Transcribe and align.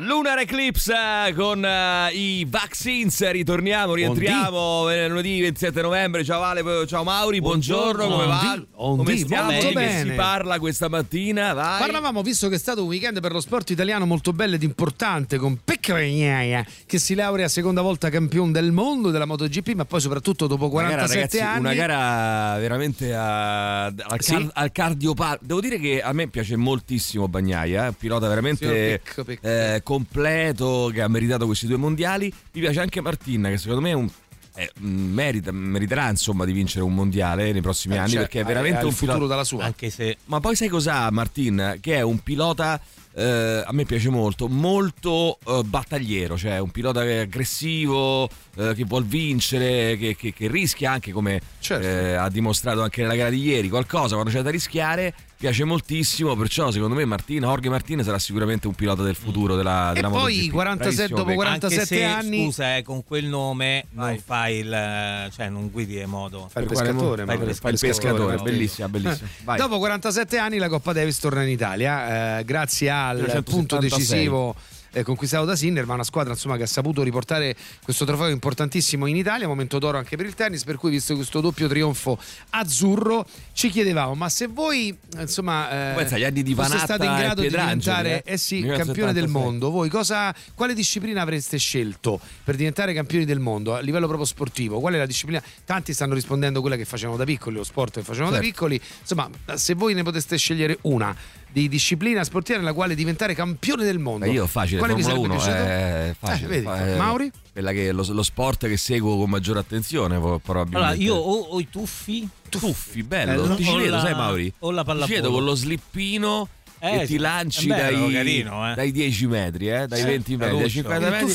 Lunar 0.00 0.38
Eclipse 0.38 0.92
eh, 1.26 1.34
con 1.34 1.64
eh, 1.64 2.10
i 2.12 2.46
vaccines, 2.48 3.28
ritorniamo, 3.32 3.94
rientriamo 3.94 4.88
eh, 4.90 5.08
lunedì 5.08 5.40
27 5.40 5.82
novembre. 5.82 6.22
Ciao 6.22 6.40
Ale, 6.42 6.62
poi- 6.62 6.86
ciao 6.86 7.02
Mauri, 7.02 7.40
buongiorno, 7.40 8.06
come 8.06 8.26
va? 8.26 8.62
Ondi, 8.74 9.02
come 9.04 9.16
stiamo? 9.16 9.50
molto 9.50 9.72
bene. 9.72 10.10
si 10.10 10.14
parla 10.16 10.60
questa 10.60 10.88
mattina? 10.88 11.52
Vai. 11.52 11.80
Parlavamo, 11.80 12.22
visto 12.22 12.48
che 12.48 12.54
è 12.54 12.58
stato 12.58 12.82
un 12.82 12.88
weekend 12.88 13.18
per 13.20 13.32
lo 13.32 13.40
sport 13.40 13.70
italiano 13.70 14.06
molto 14.06 14.32
bello 14.32 14.54
ed 14.54 14.62
importante, 14.62 15.36
con 15.36 15.58
Peccaregnaia, 15.64 16.64
che 16.86 16.98
si 17.00 17.16
laurea 17.16 17.48
seconda 17.48 17.82
volta 17.82 18.08
campione 18.08 18.52
del 18.52 18.70
mondo 18.70 19.10
della 19.10 19.24
MotoGP, 19.24 19.70
ma 19.74 19.84
poi 19.84 20.00
soprattutto 20.00 20.46
dopo 20.46 20.70
Una 20.72 20.82
gara, 20.90 20.94
47 21.06 21.38
ragazzi, 21.38 21.40
anni. 21.40 21.58
una 21.58 21.74
gara 21.74 22.58
veramente 22.60 23.12
a- 23.16 23.86
al, 23.86 24.20
Sì. 24.20 24.30
car- 24.32 24.50
al 24.52 24.70
cardiopar- 24.70 25.40
Devo 25.42 25.60
dire 25.60 25.80
che 25.80 26.00
a 26.00 26.12
me 26.12 26.28
piace 26.28 26.54
moltissimo 26.54 27.26
Bagnaia, 27.26 27.90
pilota 27.90 28.28
veramente 28.28 28.58
Signor 28.64 29.00
Pecco, 29.02 29.24
Pecco. 29.24 29.46
eh, 29.48 29.82
completo 29.92 30.90
che 30.92 31.00
ha 31.00 31.08
meritato 31.08 31.46
questi 31.46 31.66
due 31.66 31.78
mondiali. 31.78 32.32
Mi 32.52 32.60
piace 32.60 32.80
anche 32.80 33.00
Martin, 33.00 33.42
che 33.50 33.56
secondo 33.58 33.80
me 33.80 33.90
è 33.90 33.94
un- 33.94 34.10
eh, 34.54 34.70
merita- 34.80 35.52
meriterà 35.52 36.10
insomma 36.10 36.44
di 36.44 36.52
vincere 36.52 36.82
un 36.84 36.92
mondiale 36.94 37.52
nei 37.52 37.60
prossimi 37.62 37.94
Eh, 37.94 37.98
anni 37.98 38.10
cioè, 38.10 38.20
perché 38.22 38.40
è 38.40 38.44
veramente 38.44 38.84
un 38.84 38.92
futuro 38.92 39.14
pilota 39.18 39.32
dalla 39.32 39.44
sua. 39.44 39.64
Anche 39.64 39.88
se 39.90 40.16
Ma 40.26 40.40
poi 40.40 40.56
sai 40.56 40.68
cos'ha 40.68 41.10
Martin? 41.10 41.78
Che 41.80 41.94
è 41.94 42.00
un 42.02 42.18
pilota, 42.18 42.80
eh, 43.14 43.62
a 43.64 43.72
me 43.72 43.84
piace 43.84 44.08
molto, 44.10 44.48
molto 44.48 45.38
eh, 45.46 45.62
battagliero, 45.64 46.36
cioè 46.36 46.58
un 46.58 46.70
pilota 46.70 47.02
che 47.02 47.18
è 47.18 47.20
aggressivo, 47.20 48.28
eh, 48.56 48.74
che 48.74 48.84
vuol 48.84 49.04
vincere, 49.06 49.96
che, 49.96 50.16
che- 50.16 50.32
che 50.32 50.48
rischia 50.48 50.90
anche 50.90 51.12
come 51.12 51.40
Certo. 51.60 51.86
eh, 51.86 52.14
ha 52.14 52.28
dimostrato 52.28 52.82
anche 52.82 53.00
nella 53.02 53.14
gara 53.14 53.30
di 53.30 53.40
ieri, 53.40 53.68
qualcosa 53.68 54.14
quando 54.14 54.32
c'è 54.32 54.42
da 54.42 54.50
rischiare. 54.50 55.14
Piace 55.38 55.62
moltissimo, 55.62 56.34
perciò 56.34 56.72
secondo 56.72 56.96
me 56.96 57.04
Martin, 57.04 57.42
Jorge 57.42 57.68
Martin 57.68 58.02
sarà 58.02 58.18
sicuramente 58.18 58.66
un 58.66 58.74
pilota 58.74 59.04
del 59.04 59.14
futuro 59.14 59.54
della, 59.54 59.92
E 59.92 59.94
della 59.94 60.08
poi 60.08 60.34
MotoGP. 60.34 60.50
47 60.50 60.94
Bravissimo, 60.96 61.16
dopo 61.16 61.28
Pecco. 61.28 61.42
47 61.42 61.80
anche 61.80 61.86
se, 61.86 62.04
anni- 62.26 62.44
scusa, 62.44 62.76
eh, 62.76 62.82
con 62.82 63.04
quel 63.04 63.24
nome 63.26 63.84
Vai. 63.92 64.14
non 64.14 64.22
fai 64.24 64.56
il 64.56 65.30
cioè 65.32 65.48
non 65.48 65.70
guidi 65.70 66.00
a 66.00 66.08
modo. 66.08 66.48
Fa 66.50 66.58
il 66.58 66.66
pescatore, 66.66 67.24
Fai 67.24 67.36
il- 67.40 67.54
fai 67.54 67.72
il 67.72 67.78
pescatore, 67.78 68.24
Martino. 68.34 68.42
bellissima, 68.42 68.88
bellissima. 68.88 69.28
Vai. 69.44 69.58
Dopo 69.58 69.78
47 69.78 70.38
anni 70.38 70.58
la 70.58 70.68
Coppa 70.68 70.92
Davis 70.92 71.18
torna 71.20 71.42
in 71.44 71.50
Italia, 71.50 72.38
eh, 72.40 72.44
grazie 72.44 72.90
al 72.90 73.18
376. 73.18 73.54
punto 73.54 73.78
decisivo 73.78 74.54
eh, 74.92 75.02
conquistato 75.02 75.44
da 75.44 75.56
Sinner, 75.56 75.86
ma 75.86 75.94
una 75.94 76.04
squadra 76.04 76.32
insomma, 76.32 76.56
che 76.56 76.62
ha 76.62 76.66
saputo 76.66 77.02
riportare 77.02 77.54
questo 77.82 78.04
trofeo 78.04 78.28
importantissimo 78.28 79.06
in 79.06 79.16
Italia, 79.16 79.46
momento 79.46 79.78
d'oro 79.78 79.98
anche 79.98 80.16
per 80.16 80.26
il 80.26 80.34
tennis, 80.34 80.64
per 80.64 80.76
cui 80.76 80.90
visto 80.90 81.14
questo 81.14 81.40
doppio 81.40 81.68
trionfo 81.68 82.18
azzurro 82.50 83.26
ci 83.52 83.70
chiedevamo, 83.70 84.14
ma 84.14 84.28
se 84.28 84.46
voi 84.46 84.96
insomma 85.18 85.92
eh, 85.92 85.94
Pensa 85.94 86.14
agli 86.14 86.24
anni 86.24 86.42
di 86.42 86.54
Vanatta 86.54 86.84
stati 86.84 87.04
in 87.04 87.16
grado 87.16 87.40
di 87.42 87.48
diventare 87.48 88.22
eh? 88.22 88.34
eh 88.34 88.36
sì, 88.36 88.56
1976. 88.56 88.86
campione 88.86 89.12
del 89.12 89.28
mondo, 89.28 89.70
voi 89.70 89.88
cosa, 89.88 90.34
quale 90.54 90.74
disciplina 90.74 91.22
avreste 91.22 91.58
scelto 91.58 92.20
per 92.44 92.56
diventare 92.56 92.94
campioni 92.94 93.24
del 93.24 93.40
mondo 93.40 93.74
a 93.74 93.80
livello 93.80 94.06
proprio 94.06 94.26
sportivo? 94.26 94.80
Qual 94.80 94.94
è 94.94 94.98
la 94.98 95.06
disciplina? 95.06 95.42
Tanti 95.64 95.92
stanno 95.92 96.14
rispondendo 96.14 96.60
quella 96.60 96.76
che 96.76 96.84
facevano 96.84 97.16
da 97.16 97.24
piccoli, 97.24 97.56
lo 97.56 97.64
sport 97.64 97.94
che 97.94 98.02
facevano 98.02 98.30
da 98.30 98.36
Certo. 98.36 98.50
piccoli. 98.50 98.80
Insomma, 99.00 99.28
se 99.54 99.74
voi 99.74 99.94
ne 99.94 100.02
poteste 100.02 100.36
scegliere 100.36 100.78
una 100.82 101.14
di 101.50 101.68
disciplina 101.68 102.22
sportiva 102.24 102.58
nella 102.58 102.72
quale 102.72 102.94
diventare 102.94 103.34
campione 103.34 103.84
del 103.84 103.98
mondo, 103.98 104.26
Ma 104.26 104.30
io 104.32 104.46
facile, 104.46 104.78
quale 104.78 104.92
Formula 105.02 105.08
sarebbe 105.14 105.34
1 105.34 105.36
piaciuto? 105.42 105.64
è 105.64 106.14
facile. 106.18 106.44
Eh, 106.46 106.48
vedi, 106.48 106.64
Fa- 106.64 106.86
eh, 106.86 106.96
Mauri? 106.96 107.30
Quella 107.52 107.72
che 107.72 107.92
lo, 107.92 108.04
lo 108.08 108.22
sport 108.22 108.66
che 108.68 108.76
seguo 108.76 109.16
con 109.16 109.30
maggiore 109.30 109.58
attenzione, 109.58 110.18
probabilmente. 110.18 110.76
Allora, 110.76 110.92
io 110.94 111.14
ho, 111.14 111.38
ho 111.40 111.60
i 111.60 111.68
tuffi 111.70 112.28
Tuffi, 112.48 113.02
bello, 113.02 113.42
Bello. 113.42 113.54
ti 113.56 113.64
ci 113.64 113.76
vedo, 113.76 113.90
la- 113.96 114.00
sai 114.00 114.14
Mauri? 114.14 114.52
o 114.60 114.70
la 114.70 114.80
Ti 114.80 114.86
pallavolo. 114.86 115.06
ci 115.14 115.20
vedo 115.20 115.30
con 115.32 115.44
lo 115.44 115.54
slippino 115.54 116.48
Eh, 116.80 116.96
e 116.96 117.00
sì. 117.00 117.06
ti 117.14 117.18
lanci 117.18 117.68
È 117.68 117.74
bello, 117.76 118.04
dai, 118.06 118.12
carino, 118.12 118.70
eh. 118.70 118.74
dai 118.74 118.92
10 118.92 119.26
metri, 119.26 119.68
eh, 119.70 119.86
dai 119.86 119.98
Sì, 120.00 120.04
20 120.06 120.36
metri, 120.36 120.36
dai 120.36 120.48
veloce. 120.56 120.68
50 120.74 121.06
Il 121.06 121.12
metri, 121.12 121.26
dai 121.26 121.34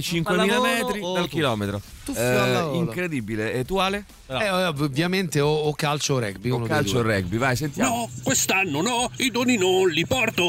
5.000 0.00 0.22
pallavolo 0.22 0.62
metri, 0.62 1.00
dal 1.00 1.14
tuffo? 1.14 1.26
chilometro. 1.28 1.80
Eh, 2.12 2.70
incredibile. 2.76 3.52
E 3.52 3.64
tu 3.64 3.76
Ale? 3.76 4.04
Eh, 4.26 4.50
ov- 4.50 4.80
ovviamente 4.82 5.40
o, 5.40 5.48
o 5.50 5.74
calcio 5.74 6.14
o 6.14 6.18
rugby. 6.18 6.50
O 6.50 6.60
calcio 6.62 6.98
o 6.98 7.02
rugby, 7.02 7.36
vai, 7.36 7.56
sentiamo. 7.56 7.94
No, 7.94 8.08
quest'anno 8.22 8.80
no, 8.82 9.10
i 9.18 9.30
doni 9.30 9.56
non 9.56 9.88
li 9.88 10.06
porto, 10.06 10.42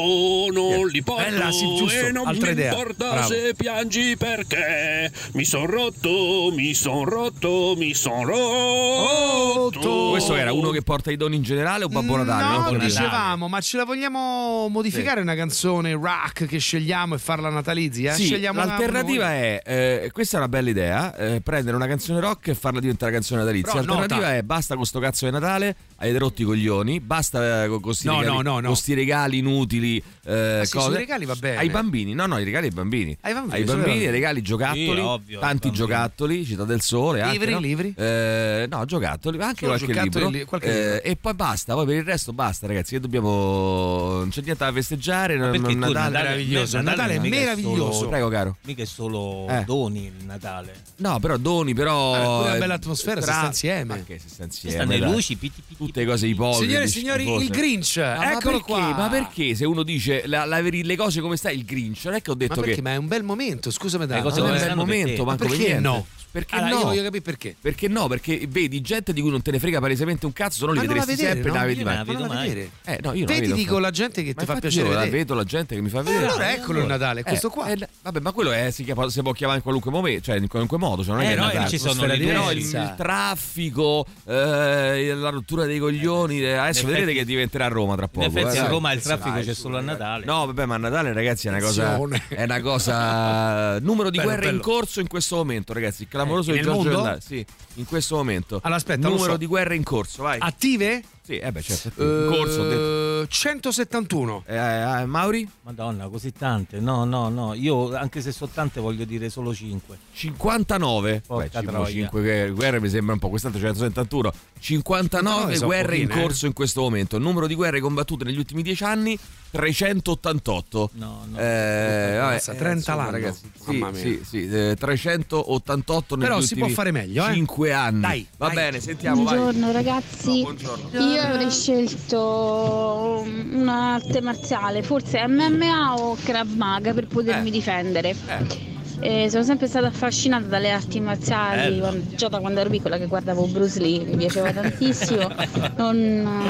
non 0.52 0.86
li 0.88 1.02
porto. 1.02 1.22
Bella, 1.22 1.50
sì, 1.50 1.66
giusto, 1.76 2.06
E 2.06 2.10
non 2.12 2.26
altra 2.26 2.46
mi 2.46 2.52
idea. 2.52 2.72
importa 2.72 3.10
Bravo. 3.10 3.28
se 3.28 3.54
piangi 3.56 4.16
perché 4.16 5.10
mi 5.32 5.44
son 5.44 5.66
rotto, 5.66 6.50
mi 6.54 6.74
son 6.74 7.04
rotto, 7.04 7.74
mi 7.76 7.94
son 7.94 8.24
rotto. 8.26 10.08
Questo 10.10 10.34
era 10.34 10.52
uno 10.52 10.70
che 10.70 10.82
porta 10.82 11.10
i 11.10 11.16
doni 11.16 11.36
in 11.36 11.42
generale 11.42 11.84
o 11.84 11.88
Babbo 11.88 12.16
Natale? 12.16 12.58
No, 12.58 12.70
Non 12.70 12.78
dicevamo, 12.78 13.48
ma 13.48 13.60
ce 13.60 13.76
la 13.76 13.84
vogliamo 13.84 14.68
modificare 14.68 15.20
una 15.20 15.34
canzone 15.34 15.92
rock 15.92 16.46
che 16.46 16.58
scegliamo 16.58 17.14
e 17.14 17.18
farla 17.18 17.48
natalizia? 17.50 18.14
Sì, 18.14 18.24
Scegliamo 18.26 18.64
l'alternativa 18.64 19.32
è, 19.32 19.60
eh, 19.64 20.10
questa 20.12 20.36
è 20.36 20.40
una 20.40 20.48
bella 20.48 20.70
idea, 20.70 21.14
eh, 21.16 21.40
prendere 21.46 21.76
una 21.76 21.86
canzone 21.86 22.18
rock 22.18 22.48
e 22.48 22.54
farla 22.56 22.80
diventare 22.80 23.12
canzone 23.12 23.38
natalizia. 23.42 23.70
Però 23.70 23.84
L'alternativa 23.84 24.26
nota. 24.26 24.34
è 24.36 24.42
basta 24.42 24.74
con 24.74 24.84
sto 24.84 24.98
cazzo 24.98 25.26
di 25.26 25.30
Natale, 25.30 25.76
avete 25.98 26.18
rotto 26.18 26.42
i 26.42 26.44
coglioni, 26.44 26.98
basta 26.98 27.62
eh, 27.62 27.68
con 27.68 27.80
questi 27.80 28.08
No, 28.08 28.18
regali, 28.18 28.42
no, 28.42 28.58
no, 28.58 28.66
con 28.72 28.76
regali 28.94 29.38
inutili. 29.38 30.02
eh, 30.24 30.58
Ah, 30.60 30.64
sì, 30.64 30.76
cose. 30.76 30.96
regali 30.96 31.24
va 31.24 31.36
bene. 31.36 31.58
Ai 31.58 31.70
bambini, 31.70 32.14
no, 32.14 32.26
no, 32.26 32.38
i 32.38 32.44
regali 32.44 32.66
ai 32.66 32.72
bambini. 32.72 33.16
Ai 33.20 33.32
bambini, 33.32 33.54
ai 33.54 33.62
bambini, 33.64 33.86
bambini. 33.90 34.10
regali 34.10 34.42
giocattoli, 34.42 34.84
Sì, 34.84 34.98
ovvio, 34.98 35.38
tanti 35.38 35.70
giocattoli, 35.70 36.44
Città 36.44 36.64
del 36.64 36.80
Sole. 36.80 37.20
anche, 37.20 37.32
Libri, 37.38 37.52
no? 37.52 37.58
libri? 37.60 37.94
Eh, 37.96 38.66
no, 38.68 38.84
giocattoli, 38.84 39.40
anche 39.40 39.66
Solo 39.66 39.76
qualche 39.78 40.02
libro. 40.02 40.26
e 40.26 40.30
li- 40.32 40.44
qualche 40.44 40.66
Eh, 40.66 40.82
libro. 40.94 41.02
e 41.04 41.16
poi 41.16 41.34
basta, 41.34 41.74
poi 41.74 41.86
per 41.86 41.94
il 41.94 42.04
resto 42.04 42.32
basta, 42.32 42.66
ragazzi. 42.66 42.94
Che 42.94 43.00
dobbiamo. 43.00 44.16
Non 44.18 44.28
c'è 44.30 44.42
niente 44.42 44.64
da 44.64 44.72
festeggiare. 44.72 45.36
non- 45.36 45.54
il 45.54 45.76
Natale. 45.78 46.10
meraviglioso, 46.18 46.76
il 46.78 46.82
Natale 46.82 47.14
è 47.14 47.18
meraviglioso. 47.18 48.08
Prego, 48.08 48.28
caro. 48.28 48.56
mica 48.62 48.82
è 48.82 48.86
solo 48.86 49.46
Eh. 49.48 49.62
doni 49.64 50.06
il 50.06 50.24
Natale. 50.24 50.74
No, 50.96 51.18
però 51.20 51.35
doni, 51.38 51.74
però. 51.74 52.14
Ah, 52.14 52.18
pure 52.18 52.46
una 52.48 52.54
eh, 52.56 52.58
bella 52.58 52.74
atmosfera, 52.74 53.20
se 53.20 53.26
tra- 53.26 53.36
sta 53.36 53.46
insieme. 53.46 53.84
Ma 53.84 54.02
che 54.04 54.18
se 54.18 54.28
sta 54.28 54.44
insieme? 54.44 54.74
stanno 54.76 54.90
le 54.92 54.98
dai. 54.98 55.10
luci, 55.12 55.36
piti, 55.36 55.62
piti, 55.66 55.84
Tutte 55.84 56.04
cose 56.04 56.26
ipocrite. 56.26 56.66
Signore 56.66 56.84
e 56.84 56.88
signori, 56.88 57.22
schifose. 57.22 57.44
il 57.44 57.50
Grinch, 57.50 57.96
Ma- 57.96 58.14
ma 58.16 58.32
eccolo 58.32 58.56
perché? 58.58 58.72
qua. 58.72 58.94
Ma 58.94 59.08
perché 59.08 59.54
se 59.54 59.64
uno 59.64 59.82
dice 59.82 60.22
la- 60.26 60.44
la 60.44 60.60
le 60.60 60.96
cose 60.96 61.20
come 61.20 61.36
sta 61.36 61.50
il 61.50 61.64
Grinch? 61.64 62.04
Non 62.04 62.14
è 62.14 62.22
che 62.22 62.30
ho 62.30 62.34
Ma 62.34 62.38
detto 62.40 62.54
perché? 62.60 62.74
che. 62.76 62.82
Ma 62.82 62.92
è 62.92 62.96
un 62.96 63.06
bel 63.08 63.22
momento, 63.22 63.70
scusami 63.70 64.06
da 64.06 64.16
Le 64.16 64.22
cose 64.22 64.40
non 64.40 64.54
è 64.54 64.58
come 64.58 64.60
un 64.62 64.66
bel 64.68 64.76
momento, 64.76 65.22
te. 65.22 65.24
manco 65.24 65.36
per 65.36 65.48
perché 65.48 65.64
niente. 65.64 65.80
no? 65.88 66.06
Perché 66.36 66.54
Allora, 66.56 66.68
no? 66.70 66.78
io 66.80 66.84
voglio 66.84 67.02
capire 67.04 67.22
perché. 67.22 67.56
Perché 67.58 67.88
no? 67.88 68.08
Perché 68.08 68.44
vedi 68.46 68.82
gente 68.82 69.14
di 69.14 69.22
cui 69.22 69.30
non 69.30 69.40
te 69.40 69.52
ne 69.52 69.58
frega 69.58 69.80
palesemente 69.80 70.26
un 70.26 70.34
cazzo, 70.34 70.58
se 70.58 70.66
no 70.66 70.72
li 70.72 70.80
vedresti 70.80 71.12
vedere, 71.12 71.32
sempre 71.32 71.50
no? 71.50 71.56
la 71.56 71.64
vedi 71.64 71.82
mai. 71.82 71.96
non 71.96 72.04
vedo 72.04 72.18
la 72.20 72.26
mai. 72.26 72.48
vedere. 72.48 72.70
Eh, 72.84 72.98
no, 73.02 73.12
io 73.14 73.24
non 73.24 73.34
Vedi, 73.38 73.52
dico 73.54 73.78
la 73.78 73.90
gente 73.90 74.22
che 74.22 74.32
Ma 74.36 74.40
ti 74.42 74.46
fa 74.46 74.56
piacere 74.58 74.88
io 74.88 74.94
la 74.94 75.06
vedo 75.06 75.32
la 75.32 75.44
gente 75.44 75.74
che 75.74 75.80
mi 75.80 75.88
fa 75.88 76.00
Eh, 76.00 76.02
vedere. 76.02 76.26
allora 76.26 76.52
eccolo 76.52 76.80
il 76.80 76.84
Natale, 76.86 77.22
questo 77.22 77.46
Eh, 77.46 77.50
qua. 77.50 77.68
eh, 77.68 77.88
vabbè, 78.02 78.20
ma 78.20 78.32
quello 78.32 78.52
è, 78.52 78.70
si, 78.70 78.84
può 78.84 79.32
chiamare 79.32 79.56
in 79.56 79.62
qualunque 79.62 79.90
momento, 79.90 80.24
cioè 80.24 80.36
in 80.36 80.46
qualunque 80.46 80.76
modo. 80.76 81.02
Cioè 81.02 81.14
non 81.14 81.22
è 81.22 81.26
Eh, 81.26 81.28
che 81.30 81.36
no, 81.36 81.46
Natale. 81.46 81.68
ci 81.70 81.78
sono 81.78 82.04
le 82.04 82.18
Però 82.18 82.52
il, 82.52 82.94
traffico, 82.98 84.06
eh, 84.26 85.14
la 85.14 85.30
rottura 85.30 85.64
dei 85.64 85.78
coglioni. 85.78 86.40
eh, 86.42 86.52
adesso 86.52 86.80
in 86.80 86.86
vedrete 86.88 87.10
effetti- 87.12 87.18
che 87.18 87.24
diventerà 87.24 87.68
Roma 87.68 87.94
tra 87.96 88.04
In 88.04 88.10
poco. 88.10 88.26
effetti 88.26 88.56
eh, 88.56 88.60
a. 88.60 88.66
Roma 88.68 88.92
il 88.92 89.00
traffico 89.00 89.40
c'è 89.40 89.54
solo 89.54 89.78
a. 89.78 89.80
Natale. 89.80 90.24
No, 90.26 90.44
vabbè, 90.44 90.66
ma 90.66 90.74
a 90.74 90.78
Natale, 90.78 91.12
ragazzi, 91.14 91.46
è 91.46 91.50
una 91.50 91.60
cosa. 91.60 91.96
È 92.28 92.42
una 92.42 92.60
cosa. 92.60 93.78
Numero 93.86 94.10
di 94.10 94.18
guerre 94.18 94.50
in 94.50 94.60
corso 94.60 95.00
in 95.00 95.06
questo 95.08 95.36
momento, 95.36 95.72
ragazzi. 95.72 96.02
Il 96.02 96.08
clamoroso 96.26 96.50
Eh, 96.52 96.54
di 96.56 96.62
Giorgio 96.62 96.82
mondo? 96.82 97.02
Vellani. 97.02 97.20
Sì, 97.20 97.46
in 97.74 97.84
questo 97.86 98.16
momento. 98.16 98.56
Allora, 98.62 98.76
aspetta, 98.76 99.08
Numero 99.08 99.32
so. 99.32 99.36
di 99.36 99.46
guerre 99.46 99.74
in 99.76 99.82
corso, 99.84 100.22
vai. 100.22 100.38
Attive? 100.40 101.02
Sì, 101.26 101.38
eh 101.38 101.50
beh, 101.50 101.60
certo. 101.60 102.02
In 102.04 102.26
corso, 102.30 102.60
ho 102.60 102.68
detto. 102.68 103.22
Eh, 103.22 103.26
171. 103.28 104.44
Eh, 104.46 104.54
eh, 104.54 105.04
Mauri? 105.06 105.50
Madonna, 105.62 106.06
così 106.06 106.30
tante. 106.30 106.78
No, 106.78 107.04
no, 107.04 107.28
no. 107.30 107.52
Io, 107.54 107.96
anche 107.96 108.20
se 108.20 108.30
so 108.30 108.46
tante, 108.46 108.78
voglio 108.78 109.04
dire 109.04 109.28
solo 109.28 109.52
5. 109.52 109.98
59. 110.12 111.22
Porca 111.26 111.60
Beh, 111.60 111.66
troia. 111.66 111.92
5 111.92 112.50
guerre 112.52 112.80
mi 112.80 112.88
sembra 112.88 113.14
un 113.14 113.18
po'. 113.18 113.28
Quest'altro 113.28 113.58
171. 113.60 114.32
59 114.60 115.54
sono 115.56 115.66
guerre 115.66 115.96
in 115.96 116.06
pochine, 116.06 116.20
eh. 116.20 116.22
corso 116.26 116.46
in 116.46 116.52
questo 116.52 116.80
momento. 116.82 117.18
Numero 117.18 117.48
di 117.48 117.54
guerre 117.56 117.80
combattute 117.80 118.22
negli 118.22 118.38
ultimi 118.38 118.62
10 118.62 118.84
anni 118.84 119.18
388. 119.50 120.90
No, 120.94 121.26
no. 121.28 121.38
Eh, 121.38 122.16
vabbè, 122.18 122.32
Mazza, 122.34 122.52
30 122.54 122.72
insomma, 122.76 122.96
l'anno. 122.98 123.10
ragazzi. 123.10 123.50
Sì, 123.58 123.70
Mamma 123.72 123.90
mia. 123.90 124.00
sì, 124.00 124.20
sì, 124.24 124.48
eh, 124.48 124.76
388 124.78 126.14
negli 126.16 126.24
Però 126.26 126.40
si 126.40 126.54
può 126.56 126.68
fare 126.68 126.90
meglio, 126.92 127.26
eh. 127.26 127.32
5 127.34 127.72
anni. 127.72 128.00
Dai, 128.00 128.26
Va 128.36 128.46
dai. 128.46 128.54
bene, 128.54 128.80
sentiamo, 128.80 129.24
vai. 129.24 129.36
Buongiorno 129.36 129.72
ragazzi, 129.72 130.36
No, 130.38 130.42
buongiorno. 130.42 130.88
Io 131.16 131.22
avrei 131.22 131.50
scelto 131.50 133.24
un'arte 133.52 134.20
marziale, 134.20 134.82
forse 134.82 135.26
MMA 135.26 135.94
o 135.94 136.16
Krav 136.22 136.48
Maga 136.54 136.92
per 136.92 137.06
potermi 137.06 137.48
Eh. 137.48 137.52
difendere. 137.52 138.10
Eh. 138.10 138.74
E 138.98 139.28
sono 139.30 139.42
sempre 139.44 139.66
stata 139.66 139.88
affascinata 139.88 140.46
dalle 140.46 140.70
arti 140.70 141.00
marziali, 141.00 141.60
Bello. 141.70 141.80
quando- 141.80 142.14
già 142.16 142.28
da 142.28 142.38
quando 142.38 142.60
ero 142.60 142.70
piccola 142.70 142.96
che 142.98 143.06
guardavo 143.06 143.46
Bruce 143.46 143.78
Lee, 143.78 144.04
mi 144.04 144.16
piaceva 144.16 144.52
tantissimo. 144.52 145.30
Non, 145.76 145.96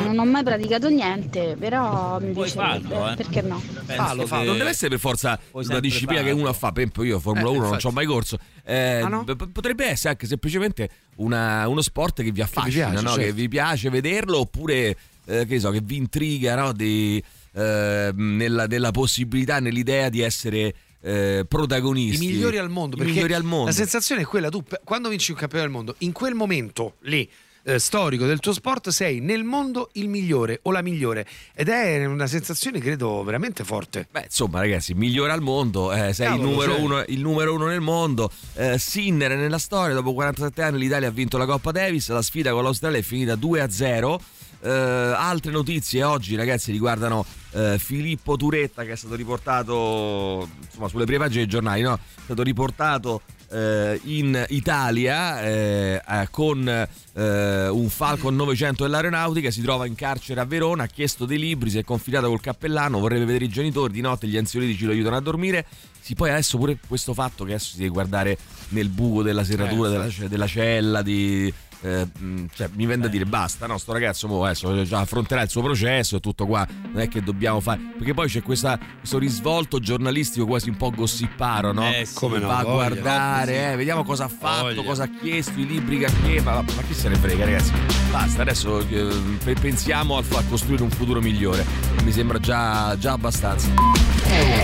non 0.04 0.18
ho 0.18 0.24
mai 0.24 0.42
praticato 0.44 0.88
niente, 0.88 1.56
però 1.58 2.18
mi 2.20 2.32
Puoi 2.32 2.50
piacerebbe, 2.50 2.88
farlo, 2.94 3.10
eh. 3.12 3.14
perché 3.16 3.42
no? 3.42 3.60
Fallo, 3.86 4.22
che- 4.22 4.28
fallo. 4.28 4.44
Non 4.44 4.58
deve 4.58 4.70
essere 4.70 4.90
per 4.90 4.98
forza 5.00 5.38
una 5.52 5.80
disciplina 5.80 6.20
che 6.22 6.28
farlo. 6.28 6.42
uno 6.42 6.52
fa. 6.52 6.70
Per 6.72 6.82
esempio, 6.82 7.02
io 7.02 7.18
Formula 7.18 7.48
Eh, 7.50 7.56
1 7.56 7.68
non 7.68 7.78
ci 7.78 7.86
ho 7.86 7.90
mai 7.90 8.06
corso. 8.06 8.38
Eh, 8.64 9.00
Ah, 9.00 9.08
no? 9.08 9.24
p- 9.24 9.48
Potrebbe 9.50 9.86
essere 9.86 10.10
anche 10.10 10.26
semplicemente 10.26 10.88
una- 11.16 11.66
uno 11.68 11.80
sport 11.82 12.22
che 12.22 12.30
vi 12.30 12.40
affascina, 12.42 12.90
piace, 12.90 13.02
no? 13.02 13.10
certo. 13.10 13.24
che 13.24 13.32
vi 13.32 13.48
piace 13.48 13.90
vederlo, 13.90 14.38
oppure 14.38 14.96
eh, 15.26 15.44
che 15.46 15.58
so, 15.58 15.70
che 15.70 15.80
vi 15.82 15.96
intriga 15.96 16.54
no? 16.54 16.72
di, 16.72 17.20
eh, 17.54 18.10
nella, 18.14 18.66
nella 18.66 18.90
possibilità, 18.92 19.58
nell'idea 19.58 20.08
di 20.08 20.20
essere 20.20 20.72
eh, 21.06 21.38
I 21.42 21.46
protagonisti. 21.46 22.26
migliori 22.26 22.58
al 22.58 22.68
mondo. 22.70 22.96
I 23.00 23.04
migliori 23.06 23.32
al 23.34 23.44
mondo. 23.44 23.66
La 23.66 23.72
sensazione 23.72 24.22
è 24.22 24.24
quella, 24.24 24.48
tu 24.48 24.62
quando 24.84 25.08
vinci 25.08 25.30
un 25.30 25.36
campione 25.38 25.64
del 25.64 25.72
mondo, 25.72 25.94
in 25.98 26.12
quel 26.12 26.34
momento 26.34 26.94
lì. 27.02 27.28
eh, 27.68 27.80
storico 27.80 28.26
del 28.26 28.38
tuo 28.38 28.52
sport 28.52 28.90
sei 28.90 29.18
nel 29.18 29.42
mondo 29.42 29.90
il 29.94 30.08
migliore 30.08 30.60
o 30.62 30.70
la 30.70 30.82
migliore 30.82 31.26
ed 31.52 31.68
è 31.68 32.04
una 32.04 32.28
sensazione 32.28 32.78
credo 32.78 33.24
veramente 33.24 33.64
forte 33.64 34.06
Beh, 34.08 34.22
insomma, 34.26 34.60
ragazzi, 34.60 34.94
migliore 34.94 35.32
al 35.32 35.40
mondo, 35.42 35.92
eh, 35.92 36.12
sei 36.12 36.28
Cavolo, 36.28 36.44
il, 36.48 36.52
numero 36.54 36.72
cioè. 36.74 36.80
uno, 36.80 37.04
il 37.08 37.20
numero 37.20 37.54
uno 37.54 37.66
nel 37.66 37.80
mondo. 37.80 38.30
Eh, 38.54 38.78
Sinner 38.78 39.36
nella 39.36 39.58
storia, 39.58 39.94
dopo 39.94 40.12
47 40.12 40.62
anni 40.62 40.78
l'Italia 40.78 41.08
ha 41.08 41.10
vinto 41.10 41.38
la 41.38 41.44
Coppa 41.46 41.72
Davis, 41.72 42.08
la 42.10 42.22
sfida 42.22 42.52
con 42.52 42.62
l'Australia 42.62 42.98
è 42.98 43.02
finita 43.02 43.34
2-0. 43.34 44.16
Eh, 44.60 44.70
altre 44.70 45.50
notizie 45.52 46.02
oggi, 46.02 46.34
ragazzi, 46.36 46.72
riguardano 46.72 47.24
eh, 47.52 47.78
Filippo 47.78 48.36
Turetta 48.36 48.84
che 48.84 48.92
è 48.92 48.96
stato 48.96 49.14
riportato 49.14 50.48
insomma, 50.64 50.88
sulle 50.88 51.04
prime 51.04 51.24
pagine 51.24 51.40
dei 51.40 51.50
giornali, 51.50 51.82
no? 51.82 51.94
È 51.94 52.20
stato 52.24 52.42
riportato 52.42 53.22
eh, 53.50 54.00
in 54.04 54.44
Italia 54.48 55.42
eh, 55.42 56.02
eh, 56.06 56.28
con 56.30 56.66
eh, 56.68 57.68
un 57.68 57.88
Falcon 57.88 58.34
900 58.34 58.84
dell'aeronautica, 58.84 59.50
si 59.50 59.62
trova 59.62 59.86
in 59.86 59.94
carcere 59.94 60.40
a 60.40 60.44
Verona, 60.44 60.84
ha 60.84 60.86
chiesto 60.86 61.24
dei 61.24 61.38
libri, 61.38 61.70
si 61.70 61.78
è 61.78 61.84
confidato 61.84 62.28
col 62.28 62.40
cappellano, 62.40 62.98
vorrebbe 62.98 63.24
vedere 63.24 63.44
i 63.44 63.48
genitori, 63.48 63.92
di 63.92 64.00
notte 64.00 64.26
gli 64.26 64.36
ansiolitici 64.36 64.84
lo 64.84 64.92
aiutano 64.92 65.16
a 65.16 65.20
dormire. 65.20 65.66
Sì, 66.00 66.14
poi 66.14 66.30
adesso 66.30 66.56
pure 66.56 66.78
questo 66.86 67.14
fatto 67.14 67.44
che 67.44 67.54
adesso 67.54 67.70
si 67.70 67.78
deve 67.78 67.90
guardare 67.90 68.38
nel 68.68 68.88
buco 68.88 69.22
della 69.22 69.42
serratura 69.42 69.88
della, 69.88 70.08
della 70.28 70.46
cella 70.46 71.02
di... 71.02 71.52
eh, 71.82 72.06
mh, 72.18 72.46
cioè, 72.54 72.68
mi 72.74 72.86
viene 72.86 73.02
da 73.02 73.08
dire 73.08 73.24
basta, 73.26 73.66
no? 73.66 73.78
Sto 73.78 73.92
ragazzo 73.92 74.26
mo 74.28 74.44
adesso 74.44 74.82
già 74.84 75.00
affronterà 75.00 75.42
il 75.42 75.50
suo 75.50 75.62
processo 75.62 76.16
e 76.16 76.20
tutto 76.20 76.46
qua. 76.46 76.66
Non 76.92 77.00
è 77.00 77.08
che 77.08 77.22
dobbiamo 77.22 77.60
fare. 77.60 77.80
Perché 77.96 78.14
poi 78.14 78.28
c'è 78.28 78.42
questa- 78.42 78.78
questo 78.98 79.18
risvolto 79.18 79.78
giornalistico 79.78 80.46
quasi 80.46 80.68
un 80.68 80.76
po' 80.76 80.90
gossipparo, 80.90 81.72
no? 81.72 81.88
Eh, 81.92 82.04
sì. 82.04 82.14
Come 82.14 82.38
no, 82.38 82.46
Va 82.48 82.58
a 82.58 82.64
guardare, 82.64 83.72
eh, 83.72 83.76
vediamo 83.76 84.04
cosa 84.04 84.24
ha 84.24 84.28
fatto, 84.28 84.62
Voglia. 84.64 84.82
cosa 84.82 85.02
ha 85.04 85.08
chiesto, 85.20 85.58
i 85.58 85.66
libri 85.66 85.98
che 85.98 86.06
ha 86.06 86.12
chiesto. 86.22 86.50
Ma, 86.50 86.54
ma 86.62 86.82
chi 86.86 86.94
se 86.94 87.08
ne 87.08 87.16
frega, 87.16 87.44
ragazzi? 87.44 87.72
Basta, 88.10 88.42
adesso 88.42 88.78
eh, 88.88 89.08
pe- 89.44 89.54
pensiamo 89.54 90.16
al 90.16 90.24
fa- 90.24 90.38
a 90.38 90.44
costruire 90.48 90.82
un 90.82 90.90
futuro 90.90 91.20
migliore. 91.20 91.64
Mi 92.02 92.12
sembra 92.12 92.38
già, 92.38 92.96
già 92.98 93.12
abbastanza. 93.12 93.68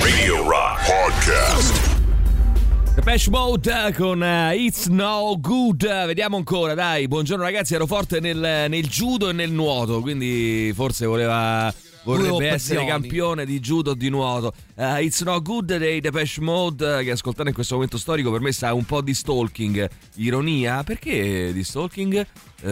Radio 0.00 0.48
Rock 0.48 0.86
Podcast. 0.86 2.01
Depeche 2.94 3.30
Mode 3.30 3.94
con 3.96 4.22
eh, 4.22 4.54
It's 4.54 4.86
No 4.86 5.34
Good. 5.40 6.06
Vediamo 6.06 6.36
ancora, 6.36 6.74
dai. 6.74 7.08
Buongiorno 7.08 7.42
ragazzi, 7.42 7.74
ero 7.74 7.86
forte 7.86 8.20
nel, 8.20 8.36
nel 8.36 8.86
judo 8.86 9.30
e 9.30 9.32
nel 9.32 9.50
nuoto, 9.50 10.02
quindi 10.02 10.70
forse 10.74 11.06
voleva 11.06 11.72
vorrebbe 12.04 12.48
essere 12.48 12.84
campione 12.84 13.46
di 13.46 13.60
judo 13.60 13.92
o 13.92 13.94
di 13.94 14.10
nuoto. 14.10 14.52
Eh, 14.74 15.04
It's 15.04 15.22
No 15.22 15.40
Good 15.40 15.76
dei 15.78 16.00
Depeche 16.00 16.42
Mode 16.42 16.98
eh, 16.98 17.04
che 17.04 17.12
ascoltando 17.12 17.48
in 17.48 17.54
questo 17.54 17.74
momento 17.74 17.96
storico 17.96 18.30
per 18.30 18.40
me 18.40 18.52
sa 18.52 18.74
un 18.74 18.84
po' 18.84 19.00
di 19.00 19.14
stalking. 19.14 19.88
Ironia, 20.16 20.84
perché 20.84 21.50
di 21.52 21.64
stalking? 21.64 22.26
Eh, 22.60 22.70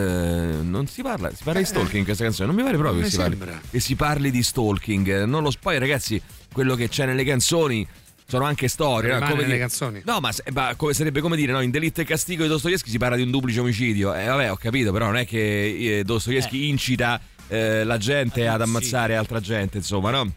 non 0.63 0.87
si 0.87 1.01
parla, 1.03 1.31
si 1.31 1.43
parla 1.43 1.61
di 1.61 1.67
stalking 1.67 1.97
in 1.97 2.05
questa 2.05 2.25
canzone, 2.25 2.47
non 2.49 2.57
mi 2.57 2.63
pare 2.63 2.77
proprio 2.77 3.03
che 3.03 3.11
si, 3.11 3.17
parli, 3.17 3.39
che 3.71 3.81
si 3.81 3.95
parli 3.95 4.31
di 4.31 4.43
stalking. 4.43 5.25
Non 5.25 5.43
lo 5.43 5.53
poi 5.59 5.79
ragazzi, 5.79 6.21
quello 6.53 6.75
che 6.75 6.89
c'è 6.89 7.07
nelle 7.07 7.25
canzoni 7.25 7.87
sono 8.31 8.45
anche 8.45 8.69
storie, 8.69 9.19
no? 9.19 9.27
Come 9.27 9.45
dire- 9.45 9.59
canzoni. 9.59 10.03
No, 10.05 10.21
ma, 10.21 10.31
se- 10.33 10.45
ma 10.53 10.75
come 10.77 10.93
sarebbe 10.95 11.21
come 11.21 11.37
dire, 11.37 11.53
no? 11.53 11.61
In 11.61 11.71
Delitto 11.71 12.01
e 12.01 12.05
Castigo 12.05 12.43
di 12.45 12.49
Dostoevsky 12.49 12.89
si 12.89 12.97
parla 12.99 13.17
di 13.17 13.23
un 13.23 13.31
duplice 13.31 13.61
omicidio. 13.61 14.15
Eh, 14.15 14.25
vabbè, 14.27 14.51
ho 14.53 14.57
capito, 14.57 14.93
però 14.93 15.07
non 15.07 15.17
è 15.17 15.27
che 15.27 15.99
eh, 15.99 16.05
Dostoevsky 16.05 16.69
incita 16.69 17.21
eh, 17.49 17.83
la 17.85 17.99
gente 17.99 18.47
ad 18.47 18.61
ammazzare 18.63 19.17
altra 19.17 19.41
gente, 19.41 19.79
insomma, 19.79 20.11
no? 20.11 20.33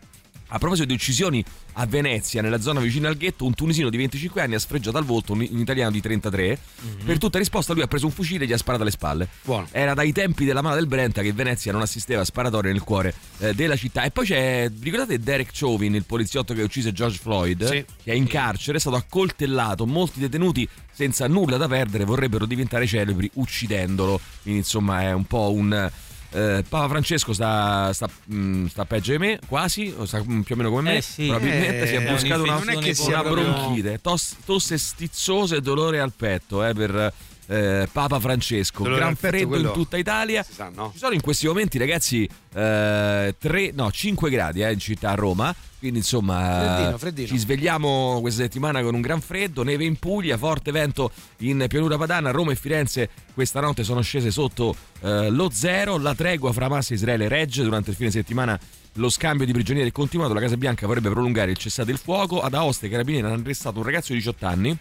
A 0.53 0.59
proposito 0.59 0.85
di 0.85 0.93
uccisioni 0.93 1.43
a 1.73 1.87
Venezia, 1.87 2.43
nella 2.43 2.61
zona 2.61 2.79
vicina 2.79 3.07
al 3.07 3.17
ghetto, 3.17 3.43
un 3.43 3.55
tunisino 3.55 3.89
di 3.89 3.97
25 3.97 4.39
anni 4.39 4.53
ha 4.53 4.59
sfregiato 4.59 4.99
al 4.99 5.03
volto 5.03 5.33
un, 5.33 5.47
un 5.49 5.59
italiano 5.59 5.89
di 5.89 5.99
33. 5.99 6.59
Per 7.03 7.17
tutta 7.17 7.39
risposta 7.39 7.73
lui 7.73 7.81
ha 7.81 7.87
preso 7.87 8.05
un 8.05 8.11
fucile 8.11 8.43
e 8.43 8.47
gli 8.47 8.53
ha 8.53 8.57
sparato 8.57 8.83
alle 8.83 8.91
spalle. 8.91 9.27
Buono. 9.43 9.67
Era 9.71 9.95
dai 9.95 10.11
tempi 10.11 10.45
della 10.45 10.61
mano 10.61 10.75
del 10.75 10.85
Brenta 10.85 11.23
che 11.23 11.33
Venezia 11.33 11.71
non 11.71 11.81
assisteva 11.81 12.21
a 12.21 12.23
sparatorie 12.23 12.71
nel 12.71 12.83
cuore 12.83 13.15
eh, 13.39 13.55
della 13.55 13.75
città. 13.75 14.03
E 14.03 14.11
poi 14.11 14.27
c'è, 14.27 14.71
ricordate 14.79 15.17
Derek 15.17 15.49
Chauvin, 15.51 15.95
il 15.95 16.05
poliziotto 16.05 16.53
che 16.53 16.61
uccise 16.61 16.91
George 16.91 17.17
Floyd? 17.17 17.65
Sì. 17.65 17.83
Che 18.03 18.11
è 18.11 18.13
in 18.13 18.27
carcere, 18.27 18.77
è 18.77 18.79
stato 18.79 18.95
accoltellato. 18.95 19.87
Molti 19.87 20.19
detenuti 20.19 20.69
senza 20.91 21.27
nulla 21.27 21.57
da 21.57 21.67
perdere 21.67 22.05
vorrebbero 22.05 22.45
diventare 22.45 22.85
celebri 22.85 23.27
uccidendolo. 23.33 24.19
Quindi 24.43 24.59
insomma 24.59 25.01
è 25.01 25.13
un 25.13 25.25
po' 25.25 25.51
un... 25.51 25.91
eh, 26.33 26.63
Papa 26.67 26.87
Francesco 26.89 27.31
sta, 27.33 27.91
sta, 27.93 28.09
mh, 28.25 28.65
sta 28.65 28.85
peggio 28.85 29.11
di 29.11 29.17
me, 29.19 29.39
quasi, 29.47 29.93
o 29.97 30.05
sta 30.05 30.21
mm, 30.23 30.41
più 30.41 30.55
o 30.55 30.57
meno 30.57 30.69
come 30.69 30.81
me. 30.81 30.97
Eh 30.97 31.01
sì. 31.01 31.27
Probabilmente 31.27 31.81
Eh, 31.83 31.87
si 31.87 31.95
è 31.95 31.99
è 32.03 32.11
buscato 32.11 32.43
una, 32.43 32.57
non 32.57 32.69
è 32.69 32.77
che 32.77 32.93
sia 32.93 33.21
una 33.21 33.29
bronchite, 33.29 33.99
tos- 34.01 34.35
tosse 34.45 34.77
stizzose 34.77 35.57
e 35.57 35.61
dolore 35.61 35.99
al 35.99 36.11
petto 36.15 36.63
eh, 36.65 36.73
per 36.73 37.13
eh, 37.47 37.87
Papa 37.91 38.19
Francesco. 38.19 38.83
Dolore 38.83 38.99
Gran 39.01 39.15
freddo 39.15 39.47
quello- 39.47 39.67
in 39.67 39.73
tutta 39.73 39.97
Italia. 39.97 40.43
Sa, 40.49 40.69
no? 40.73 40.89
Ci 40.93 40.99
sono 40.99 41.13
in 41.13 41.21
questi 41.21 41.45
momenti, 41.47 41.77
ragazzi, 41.77 42.27
eh, 42.55 43.35
no, 43.73 43.91
5 43.91 44.29
gradi 44.29 44.61
eh, 44.63 44.71
in 44.71 44.79
città 44.79 45.11
a 45.11 45.15
Roma. 45.15 45.53
Quindi, 45.83 45.99
insomma, 45.99 46.59
Freddino, 46.63 46.97
freddino. 46.97 47.27
ci 47.27 47.37
svegliamo 47.37 48.19
questa 48.21 48.43
settimana 48.43 48.81
con 48.81 48.95
un 48.95 49.01
gran 49.01 49.19
freddo, 49.19 49.63
neve 49.63 49.83
in 49.83 49.97
Puglia, 49.97 50.37
forte 50.37 50.71
vento 50.71 51.11
in 51.39 51.65
pianura 51.67 51.97
padana. 51.97 52.31
Roma 52.31 52.53
e 52.53 52.55
Firenze 52.55 53.09
questa 53.33 53.59
notte 53.59 53.83
sono 53.83 53.99
scese 53.99 54.31
sotto 54.31 54.73
eh, 55.01 55.29
lo 55.29 55.49
zero. 55.51 55.97
La 55.97 56.15
tregua 56.15 56.53
fra 56.53 56.67
Hamas 56.67 56.91
e 56.91 56.93
Israele 56.93 57.27
regge 57.27 57.63
durante 57.63 57.89
il 57.89 57.97
fine 57.97 58.11
settimana. 58.11 58.57
Lo 58.93 59.09
scambio 59.09 59.45
di 59.45 59.51
prigionieri 59.51 59.89
è 59.89 59.91
continuato. 59.91 60.33
La 60.33 60.39
Casa 60.39 60.55
Bianca 60.55 60.87
vorrebbe 60.87 61.09
prolungare 61.09 61.51
il 61.51 61.57
cessate 61.57 61.91
il 61.91 61.97
fuoco. 61.97 62.39
Ad 62.41 62.53
Aosta 62.53 62.85
i 62.85 62.89
carabinieri 62.89 63.27
hanno 63.27 63.41
arrestato 63.41 63.79
un 63.79 63.83
ragazzo 63.83 64.13
di 64.13 64.19
18 64.19 64.45
anni 64.45 64.77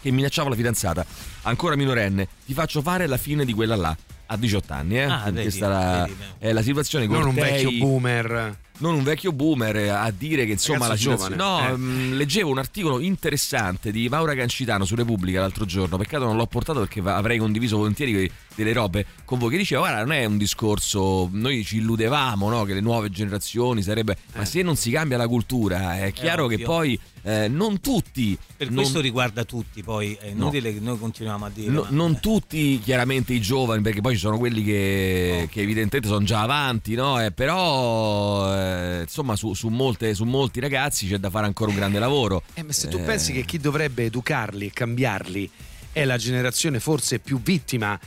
che 0.00 0.10
minacciava 0.10 0.48
la 0.48 0.56
fidanzata, 0.56 1.04
ancora 1.42 1.76
minorenne. 1.76 2.26
Ti 2.46 2.54
faccio 2.54 2.80
fare 2.80 3.06
la 3.06 3.18
fine 3.18 3.44
di 3.44 3.52
quella 3.52 3.76
là. 3.76 3.94
A 4.28 4.36
18 4.38 4.72
anni, 4.72 4.98
eh? 4.98 5.02
Ah, 5.02 5.24
vedi, 5.26 5.42
Questa 5.42 5.66
è 5.66 5.68
la, 5.68 6.04
vedi, 6.06 6.16
vedi. 6.18 6.30
è 6.38 6.52
la 6.52 6.62
situazione. 6.62 7.06
non 7.06 7.26
un 7.26 7.34
vecchio 7.34 7.70
boomer 7.72 8.60
non 8.82 8.94
un 8.94 9.02
vecchio 9.02 9.32
boomer 9.32 9.76
eh, 9.76 9.88
a 9.88 10.12
dire 10.16 10.44
che 10.44 10.52
insomma 10.52 10.86
Ragazzo 10.88 11.08
la 11.10 11.16
giovane, 11.16 11.36
No, 11.36 11.66
eh. 11.68 11.76
mh, 11.76 12.14
leggevo 12.16 12.50
un 12.50 12.58
articolo 12.58 13.00
interessante 13.00 13.90
di 13.90 14.08
Maura 14.08 14.34
Cancitano 14.34 14.84
su 14.84 14.94
Repubblica 14.94 15.40
l'altro 15.40 15.64
giorno. 15.64 15.96
Peccato 15.96 16.24
non 16.24 16.36
l'ho 16.36 16.46
portato 16.46 16.80
perché 16.80 17.00
avrei 17.04 17.38
condiviso 17.38 17.76
volentieri 17.78 18.30
delle 18.54 18.72
robe 18.72 19.06
con 19.24 19.38
voi. 19.38 19.50
Che 19.50 19.56
diceva: 19.56 19.82
Guarda, 19.82 20.00
non 20.00 20.12
è 20.12 20.24
un 20.24 20.36
discorso. 20.36 21.28
Noi 21.32 21.64
ci 21.64 21.76
illudevamo 21.76 22.48
no, 22.50 22.64
che 22.64 22.74
le 22.74 22.80
nuove 22.80 23.08
generazioni 23.10 23.82
sarebbe. 23.82 24.16
Ma 24.34 24.44
se 24.44 24.62
non 24.62 24.76
si 24.76 24.90
cambia 24.90 25.16
la 25.16 25.28
cultura, 25.28 25.98
è 25.98 26.12
chiaro 26.12 26.46
che 26.46 26.54
ovvio. 26.54 26.66
poi 26.66 27.00
eh, 27.24 27.48
non 27.48 27.80
tutti. 27.80 28.36
Per 28.56 28.66
non- 28.68 28.76
questo 28.76 29.00
riguarda 29.00 29.44
tutti, 29.44 29.82
poi 29.82 30.16
è 30.20 30.26
inutile 30.28 30.72
che 30.72 30.80
noi 30.80 30.98
continuiamo 30.98 31.44
a 31.44 31.50
dire. 31.52 31.70
No- 31.70 31.82
ma- 31.82 31.88
non 31.90 32.18
tutti 32.20 32.80
chiaramente 32.80 33.32
i 33.32 33.40
giovani 33.40 33.80
perché 33.82 34.00
poi 34.00 34.14
ci 34.14 34.20
sono 34.20 34.38
quelli 34.38 34.62
che, 34.64 35.48
che 35.50 35.60
evidentemente 35.60 36.08
sono 36.08 36.24
già 36.24 36.40
avanti 36.42 36.94
no? 36.94 37.22
Eh, 37.24 37.30
però 37.32 38.52
eh, 38.54 39.00
insomma 39.02 39.36
su, 39.36 39.54
su 39.54 39.68
molte- 39.68 40.14
su 40.14 40.24
molti 40.24 40.60
ragazzi 40.60 41.06
c'è 41.08 41.18
da 41.18 41.30
fare 41.30 41.46
ancora 41.46 41.70
un 41.70 41.76
grande 41.76 41.98
lavoro 41.98 42.42
Eh, 42.54 42.62
ma 42.62 42.72
se 42.72 42.88
tu 42.88 42.96
Eh, 42.98 43.02
pensi 43.02 43.32
che 43.32 43.44
chi 43.44 43.58
dovrebbe 43.58 44.04
educarli 44.04 44.66
e 44.66 44.70
cambiarli 44.72 45.50
è 45.92 46.04
la 46.04 46.16
generazione 46.16 46.80
forse 46.80 47.18
più 47.18 47.40
vittima 47.40 47.98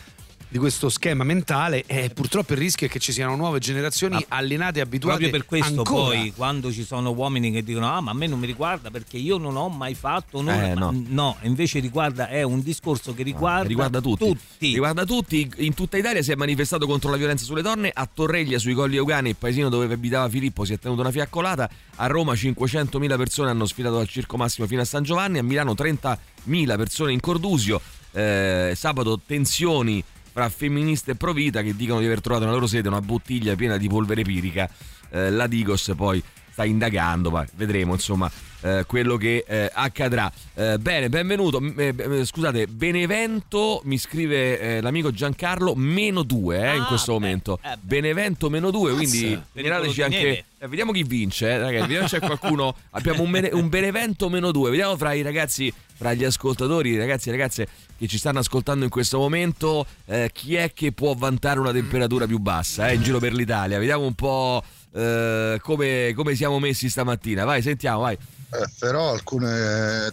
di 0.55 0.61
questo 0.61 0.87
schema 0.87 1.25
mentale, 1.25 1.83
eh, 1.85 2.11
purtroppo 2.11 2.53
il 2.53 2.59
rischio 2.59 2.87
è 2.87 2.89
che 2.89 2.97
ci 2.97 3.11
siano 3.11 3.35
nuove 3.35 3.59
generazioni 3.59 4.15
Ma 4.15 4.37
allenate 4.37 4.79
e 4.79 4.83
abituate 4.83 5.17
Proprio 5.27 5.37
per 5.37 5.45
questo 5.45 5.79
ancora. 5.79 6.15
poi 6.15 6.31
quando 6.33 6.71
ci 6.71 6.85
sono 6.85 7.11
uomini 7.11 7.51
che 7.51 7.61
dicono 7.61 7.91
ah 7.91 7.99
ma 7.99 8.11
a 8.11 8.13
me 8.13 8.25
non 8.25 8.39
mi 8.39 8.45
riguarda 8.45 8.89
perché 8.89 9.17
io 9.17 9.37
non 9.37 9.57
ho 9.57 9.67
mai 9.67 9.95
fatto 9.95 10.39
Eh, 10.49 10.73
no. 10.73 10.93
no, 11.07 11.35
invece 11.41 11.79
riguarda, 11.79 12.29
è 12.29 12.41
un 12.43 12.61
discorso 12.61 13.13
che 13.13 13.23
riguarda, 13.23 13.67
riguarda 13.67 13.99
tutti. 13.99 14.37
Riguarda 14.59 15.03
tutti. 15.03 15.51
In 15.57 15.73
tutta 15.73 15.97
Italia 15.97 16.21
si 16.21 16.31
è 16.31 16.35
manifestato 16.35 16.87
contro 16.87 17.09
la 17.09 17.17
violenza 17.17 17.43
sulle 17.43 17.61
donne. 17.61 17.91
A 17.93 18.07
Torreglia, 18.11 18.57
sui 18.57 18.73
Colli 18.73 18.95
Eugani, 18.95 19.27
il 19.31 19.35
paesino 19.35 19.67
dove 19.67 19.93
abitava 19.93 20.29
Filippo, 20.29 20.63
si 20.63 20.71
è 20.71 20.79
tenuta 20.79 21.01
una 21.01 21.11
fiaccolata. 21.11 21.69
A 21.95 22.07
Roma 22.07 22.31
500.000 22.31 23.17
persone 23.17 23.49
hanno 23.49 23.65
sfilato 23.65 23.99
al 23.99 24.07
Circo 24.07 24.37
Massimo 24.37 24.67
fino 24.67 24.79
a 24.79 24.85
San 24.85 25.03
Giovanni. 25.03 25.37
A 25.37 25.43
Milano 25.43 25.73
30.000 25.73 26.77
persone 26.77 27.11
in 27.11 27.19
Cordusio. 27.19 27.81
Eh, 28.13 28.71
sabato 28.73 29.19
tensioni 29.25 30.01
fra 30.35 30.49
femministe 30.49 31.11
e 31.11 31.15
provita 31.15 31.61
che 31.61 31.77
dicono 31.77 32.01
di 32.01 32.07
aver 32.07 32.19
trovato 32.19 32.43
nella 32.43 32.57
loro 32.57 32.67
sede 32.67 32.89
una 32.89 32.99
bottiglia 32.99 33.55
piena 33.55 33.77
di 33.77 33.87
polvere 33.87 34.21
pirica. 34.23 34.69
Eh, 35.09 35.29
la 35.31 35.47
Digos 35.47 35.93
poi 35.95 36.21
sta 36.55 36.63
indagando, 36.63 37.31
ma 37.31 37.45
vedremo 37.55 37.91
insomma 37.91 38.31
eh, 38.61 38.85
quello 38.87 39.17
che 39.17 39.43
eh, 39.45 39.69
accadrà. 39.73 40.31
Eh, 40.53 40.77
bene, 40.79 41.09
benvenuto. 41.09 41.61
Eh, 41.75 41.93
eh, 41.97 42.23
scusate, 42.25 42.67
Benevento 42.67 43.81
mi 43.83 43.97
scrive 43.97 44.57
eh, 44.59 44.81
l'amico 44.81 45.11
Giancarlo 45.11 45.75
meno 45.75 46.23
2 46.23 46.75
in 46.75 46.81
Ah, 46.83 46.85
questo 46.85 47.11
beh, 47.11 47.19
momento. 47.19 47.59
eh 47.61 47.69
beh. 47.71 47.77
Benevento 47.81 48.49
meno 48.49 48.71
2, 48.71 48.93
quindi 48.93 49.37
segnalateci 49.53 50.01
anche. 50.01 50.17
neve. 50.17 50.45
vediamo 50.69 50.93
chi 50.93 51.03
vince, 51.03 51.57
ragazzi. 51.57 51.87
Vediamo 51.87 52.07
se 52.07 52.19
c'è 52.19 52.25
qualcuno. 52.25 52.73
Abbiamo 52.91 53.21
un, 53.23 53.31
Bene- 53.31 53.49
un 53.51 53.67
Benevento 53.67 54.29
meno 54.29 54.51
2. 54.51 54.69
Vediamo 54.69 54.95
fra 54.95 55.11
i 55.11 55.23
ragazzi, 55.23 55.73
fra 55.93 56.13
gli 56.13 56.23
ascoltatori, 56.23 56.97
ragazzi 56.97 57.27
e 57.27 57.31
ragazze 57.33 57.67
che 57.97 58.07
ci 58.07 58.17
stanno 58.17 58.39
ascoltando 58.39 58.85
in 58.85 58.89
questo 58.89 59.17
momento, 59.17 59.85
eh, 60.05 60.29
chi 60.33 60.55
è 60.55 60.71
che 60.73 60.93
può 60.93 61.13
vantare 61.15 61.59
una 61.59 61.73
temperatura 61.73 62.25
più 62.27 62.39
bassa 62.39 62.87
eh, 62.87 62.95
in 62.95 63.01
giro 63.03 63.19
per 63.19 63.33
l'Italia. 63.33 63.77
Vediamo 63.77 64.05
un 64.05 64.13
po' 64.13 64.63
eh, 64.95 65.59
come, 65.61 66.13
come 66.15 66.35
siamo 66.35 66.57
messi 66.59 66.89
stamattina. 66.89 67.43
Vai, 67.43 67.61
sentiamo, 67.61 68.01
vai. 68.01 68.15
Eh, 68.15 68.69
però 68.79 69.11
alcuni 69.11 69.47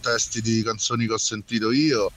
testi 0.00 0.40
di 0.40 0.62
canzoni 0.62 1.06
che 1.06 1.12
ho 1.12 1.18
sentito 1.18 1.70
io 1.70 2.10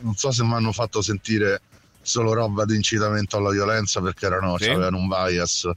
non 0.00 0.14
so 0.14 0.30
se 0.30 0.44
mi 0.44 0.52
hanno 0.52 0.70
fatto 0.72 1.02
sentire 1.02 1.60
solo 2.02 2.32
roba 2.34 2.64
di 2.64 2.76
incitamento 2.76 3.36
alla 3.38 3.50
violenza 3.50 4.00
perché 4.00 4.26
erano, 4.26 4.56
Sì. 4.58 4.68
avevano 4.70 4.98
un 4.98 5.08
bias. 5.08 5.68